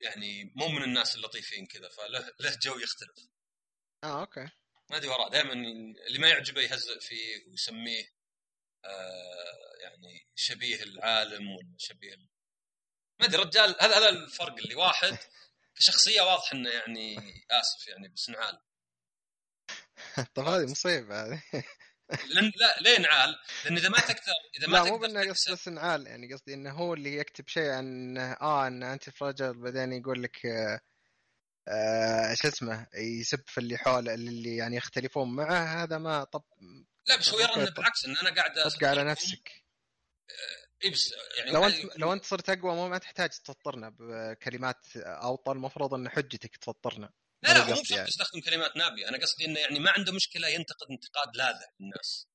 يعني 0.02 0.54
مو 0.56 0.68
من 0.68 0.84
الناس 0.84 1.16
اللطيفين 1.16 1.66
كذا 1.66 1.90
فله 1.90 2.34
له 2.40 2.58
جو 2.62 2.80
يختلف. 2.80 3.30
آه 4.04 4.22
أوكي. 4.22 4.50
ما 4.90 4.98
أدري 4.98 5.08
وراه 5.08 5.30
دائما 5.30 5.54
اللي 6.08 6.20
ما 6.20 6.30
يعجبه 6.30 6.62
يهزئ 6.62 7.00
فيه 7.00 7.48
ويسميه 7.48 8.16
آه 8.86 9.76
يعني 9.82 10.28
شبيه 10.36 10.84
العالم 10.84 11.52
ولا 11.52 11.76
شبيه 11.78 12.16
ما 13.20 13.26
أدري 13.26 13.42
رجال 13.42 13.76
هذا 13.82 13.98
هذا 13.98 14.10
الفرق 14.10 14.56
اللي 14.58 14.76
واحد 14.76 15.18
كشخصية 15.78 16.22
واضح 16.22 16.54
إنه 16.54 16.70
يعني 16.70 17.18
آسف 17.52 17.88
يعني 17.88 18.08
بس 18.08 18.30
نعال 18.30 18.62
طب 20.36 20.44
هذه 20.44 20.72
مصيبة 20.72 21.24
هذه. 21.24 21.44
لأن 22.10 22.52
لا 22.56 22.78
ليه 22.82 23.00
نعال؟ 23.00 23.36
لأن 23.66 23.78
إذا 23.78 23.90
ما 23.90 23.98
تقدر 24.12 24.34
إذا 24.60 24.68
ما 24.68 24.78
لا 24.78 24.84
مو 24.84 24.98
بإنه 24.98 25.20
قصد 25.20 25.30
تكسب 25.32 25.52
بس 25.52 25.68
انعال 25.68 26.08
يعني 26.08 26.34
قصدي 26.34 26.54
إنه 26.54 26.72
هو 26.72 26.94
اللي 26.94 27.18
يكتب 27.18 27.48
شيء 27.48 27.70
عن 27.70 28.18
آه 28.18 28.68
ان 28.68 28.84
انت 28.84 29.10
فراجل 29.10 29.54
بعدين 29.62 29.94
يقول 29.94 30.24
لك 30.24 30.46
آه 30.46 30.80
آه 31.68 32.34
شو 32.34 32.48
اسمه 32.48 32.88
يسب 32.94 33.44
في 33.48 33.58
اللي 33.58 33.78
حوله 33.78 34.14
اللي 34.14 34.56
يعني 34.56 34.76
يختلفون 34.76 35.36
معه 35.36 35.84
هذا 35.84 35.98
ما 35.98 36.24
طب 36.24 36.44
لا 37.08 37.16
بس 37.16 37.30
هو 37.30 37.40
يرى 37.40 37.56
إنه. 37.56 37.70
بالعكس 37.70 38.06
إن 38.06 38.18
أنا 38.18 38.36
قاعد 38.36 38.52
طبق 38.54 38.88
على. 38.88 39.04
نفسك 39.04 39.66
اي 40.84 40.90
بس 40.90 41.14
يعني 41.38 41.52
لو 41.52 41.66
انت 41.66 41.98
لو 41.98 42.14
أنت 42.14 42.26
صرت 42.26 42.50
أقوى 42.50 42.90
ما 42.90 42.98
تحتاج 42.98 43.30
تفطرنا 43.30 43.96
بكلمات 44.00 44.98
اوطى 44.98 45.52
المفروض 45.52 45.94
إن 45.94 46.10
حجتك 46.10 46.58
تفطرنا 46.58 47.10
لا 47.54 47.58
لا 47.58 47.66
مو 47.66 47.72
بشرط 47.82 47.92
يعني. 47.92 48.08
يستخدم 48.10 48.42
كلمات 48.42 48.78
نابيه 48.78 49.10
أنا 49.10 49.18
قصدي 49.18 49.46
إنه 49.46 49.60
يعني 49.60 49.80
ما 49.80 49.92
عنده 49.92 50.14
مشكلة 50.14 50.48
ينتقد 50.48 50.88
انتقاد 50.92 51.36
لاذع 51.36 51.68
الناس. 51.82 52.28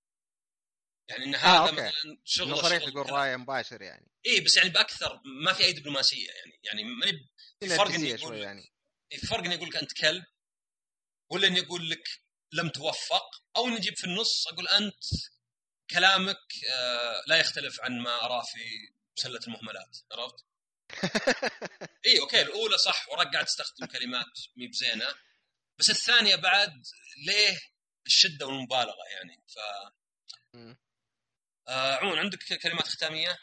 يعني 1.09 1.25
إن 1.25 1.35
هذا 1.35 1.59
أوكي. 1.59 1.73
مثلا 1.73 1.93
شغل 2.25 2.47
انه 2.49 2.63
صريح 2.63 2.83
يقول 2.83 3.11
رأي 3.11 3.37
مباشر 3.37 3.83
يعني. 3.83 4.11
اي 4.27 4.41
بس 4.41 4.57
يعني 4.57 4.69
بأكثر 4.69 5.21
ما 5.45 5.53
في 5.53 5.65
أي 5.65 5.73
دبلوماسية 5.73 6.31
يعني. 6.31 6.61
يعني 6.65 6.85
ما 6.85 7.07
يب- 7.07 7.29
في 7.61 7.69
في 7.69 7.77
فرق 7.77 8.17
شوي 8.17 8.37
لك- 8.37 8.43
يعني. 8.43 8.73
في 9.11 9.27
فرق 9.27 9.45
إنه 9.45 9.55
يقول 9.55 9.69
لك 9.69 9.77
أنت 9.77 9.93
كلب 9.93 10.25
ولا 11.31 11.47
إنه 11.47 11.59
يقول 11.59 11.91
لك 11.91 12.03
لم 12.53 12.69
توفق 12.69 13.31
أو 13.57 13.67
إنه 13.67 13.77
يجيب 13.77 13.97
في 13.97 14.05
النص 14.05 14.49
أقول 14.49 14.69
أنت 14.69 15.05
كلامك 15.91 16.39
آه، 16.75 17.23
لا 17.27 17.37
يختلف 17.37 17.81
عن 17.81 17.99
ما 18.03 18.25
أراه 18.25 18.43
في 18.43 18.65
سله 19.15 19.41
المهملات. 19.47 19.97
عرفت؟ 20.13 20.45
اي 22.07 22.21
okay 22.21 22.43
الأولى 22.43 22.79
صح 22.79 23.09
وراك 23.09 23.33
قاعد 23.33 23.45
تستخدم 23.45 23.87
كلمات 23.87 24.39
مي 24.57 24.69
بزينة 24.69 25.07
بس 25.79 25.91
الثانية 25.91 26.37
بعد 26.37 26.83
ليه 27.27 27.59
الشدة 28.07 28.47
والمبالغة 28.47 29.05
يعني 29.13 29.43
ف. 29.47 29.59
آه 31.69 31.95
عموما 31.95 32.21
عندك 32.21 32.39
كلمات 32.63 32.89
ختامية؟ 32.89 33.39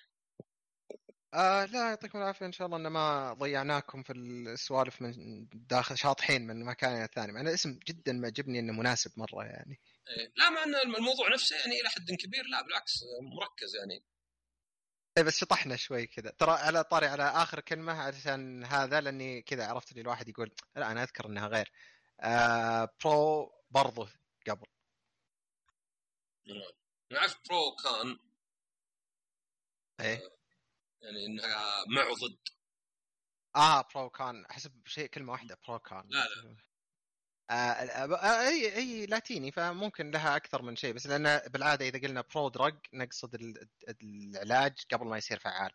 آه 1.34 1.66
لا 1.66 1.90
يعطيكم 1.90 2.18
العافية 2.18 2.46
إن 2.46 2.52
شاء 2.52 2.68
الله 2.68 2.78
إن 2.78 2.88
ما 2.88 3.34
ضيعناكم 3.34 4.04
في 4.04 4.14
السوالف 4.14 5.02
من 5.02 5.14
داخل 5.54 5.98
شاطحين 5.98 6.48
من 6.48 6.66
مكان 6.66 6.96
إلى 6.96 7.04
الثاني 7.04 7.32
مع 7.32 7.42
الاسم 7.42 7.80
جدا 7.88 8.14
معجبني 8.14 8.60
إنه 8.60 8.74
مناسب 8.74 9.12
مرة 9.20 9.44
يعني 9.44 9.82
إيه. 10.10 10.32
لا 10.36 10.50
مع 10.50 10.64
إن 10.64 10.76
الموضوع 10.76 11.34
نفسه 11.34 11.56
يعني 11.56 11.82
إلى 11.82 11.90
حد 11.90 12.12
كبير 12.12 12.44
لا 12.46 12.62
بالعكس 12.62 12.94
مركز 13.22 13.76
يعني 13.76 14.04
اي 15.18 15.24
بس 15.24 15.38
شطحنا 15.38 15.76
شوي 15.76 16.08
كذا. 16.08 16.30
ترى 16.32 16.52
على 16.52 16.84
طاري 16.84 17.08
على 17.08 17.24
آخر 17.24 17.60
كلمة 17.60 17.94
علشان 17.94 18.66
هذا 18.66 19.02
لأني 19.02 19.42
كذا 19.42 19.68
عرفت 19.68 19.92
اللي 19.92 20.02
الواحد 20.02 20.30
يقول 20.30 20.52
لا 20.76 20.92
أنا 20.92 21.04
أذكر 21.04 21.26
إنها 21.26 21.48
غير. 21.48 21.72
آه 22.22 22.90
برو 23.04 23.54
برضو 23.72 24.08
قبل. 24.48 24.68
أنا 27.12 27.20
عارف 27.20 27.38
pro 27.50 27.76
con 27.84 28.20
إيه. 30.00 30.22
يعني 31.02 31.26
انها 31.26 31.84
مع 31.96 32.08
وضد 32.10 32.38
آه 33.56 33.88
pro 33.96 34.10
con. 34.10 34.46
احسب 34.46 34.88
شيء 34.88 35.08
كلمة 35.08 35.32
واحدة 35.32 35.58
pro 35.68 35.80
con. 35.80 36.04
لا، 36.10 36.28
لا. 36.28 36.67
آه 37.50 37.54
آه، 37.54 38.48
اي 38.48 39.06
لاتيني 39.06 39.52
فممكن 39.52 40.12
لها 40.12 40.36
أكثر 40.36 40.62
من 40.62 40.76
شيء 40.76 40.94
بس 40.94 41.08
لأن 41.08 41.38
بالعادة 41.50 41.88
إذا 41.88 42.00
قلنا 42.08 42.22
prodrug 42.22 42.76
نقصد 42.94 43.36
ال- 43.36 43.68
العلاج 44.02 44.74
قبل 44.92 45.06
ما 45.08 45.18
يصير 45.18 45.40
فعال. 45.40 45.72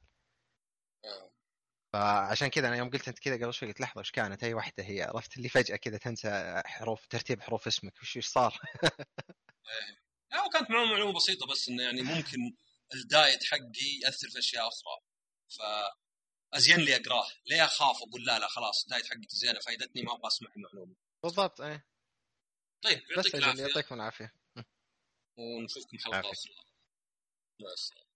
فعشان 1.92 2.48
كذا 2.48 2.68
أنا 2.68 2.76
يوم 2.76 2.90
قلت 2.90 3.08
أنت 3.08 3.18
كذا 3.18 3.34
قبل 3.34 3.54
شوي 3.54 3.68
قلت 3.68 3.80
لحظة 3.80 3.98
إيش 4.00 4.10
كانت؟ 4.10 4.44
أي 4.44 4.54
واحدة 4.54 4.84
هي؟ 4.84 5.02
عرفت 5.02 5.36
اللي 5.36 5.48
فجأة 5.48 5.76
كذا 5.76 5.96
تنسى 5.98 6.62
حروف 6.66 7.06
ترتيب 7.06 7.40
حروف 7.40 7.66
اسمك. 7.66 8.02
وش 8.02 8.16
إيش 8.16 8.26
صار؟ 8.26 8.60
لا 10.32 10.40
هو 10.44 10.48
كانت 10.48 10.70
معلومه 10.70 10.92
معلومة 10.92 11.12
بسيطة 11.12 11.46
بس 11.46 11.68
إنه 11.68 11.82
يعني 11.82 12.02
ممكن 12.02 12.38
الدايت 12.94 13.44
حقي 13.44 14.00
يأثر 14.04 14.28
في 14.30 14.38
أشياء 14.38 14.68
أخرى. 14.68 14.98
ف 15.48 15.60
ازين 16.54 16.76
لي 16.80 16.96
أقراه. 16.96 17.26
ليه 17.46 17.64
أخاف؟ 17.64 17.96
أقول 18.02 18.24
لا 18.24 18.38
لا 18.38 18.48
خلاص 18.48 18.82
الدايت 18.84 19.06
حقتي 19.06 19.36
زينة 19.36 19.60
فائدتني 19.60 20.02
ما 20.02 20.12
أبغى 20.14 20.26
أسمع 20.26 20.48
المعلومة. 20.56 20.94
بالضبط 21.22 21.60
إيه. 21.60 21.86
طيب 22.84 22.98
بس 23.18 23.34
يعطيكم 23.34 23.94
العافية. 23.94 24.34
ونشوفكم 25.38 25.98
حلقة. 25.98 26.20
أخرى. 26.20 26.32
مع 27.60 27.72
السلامة. 27.72 28.11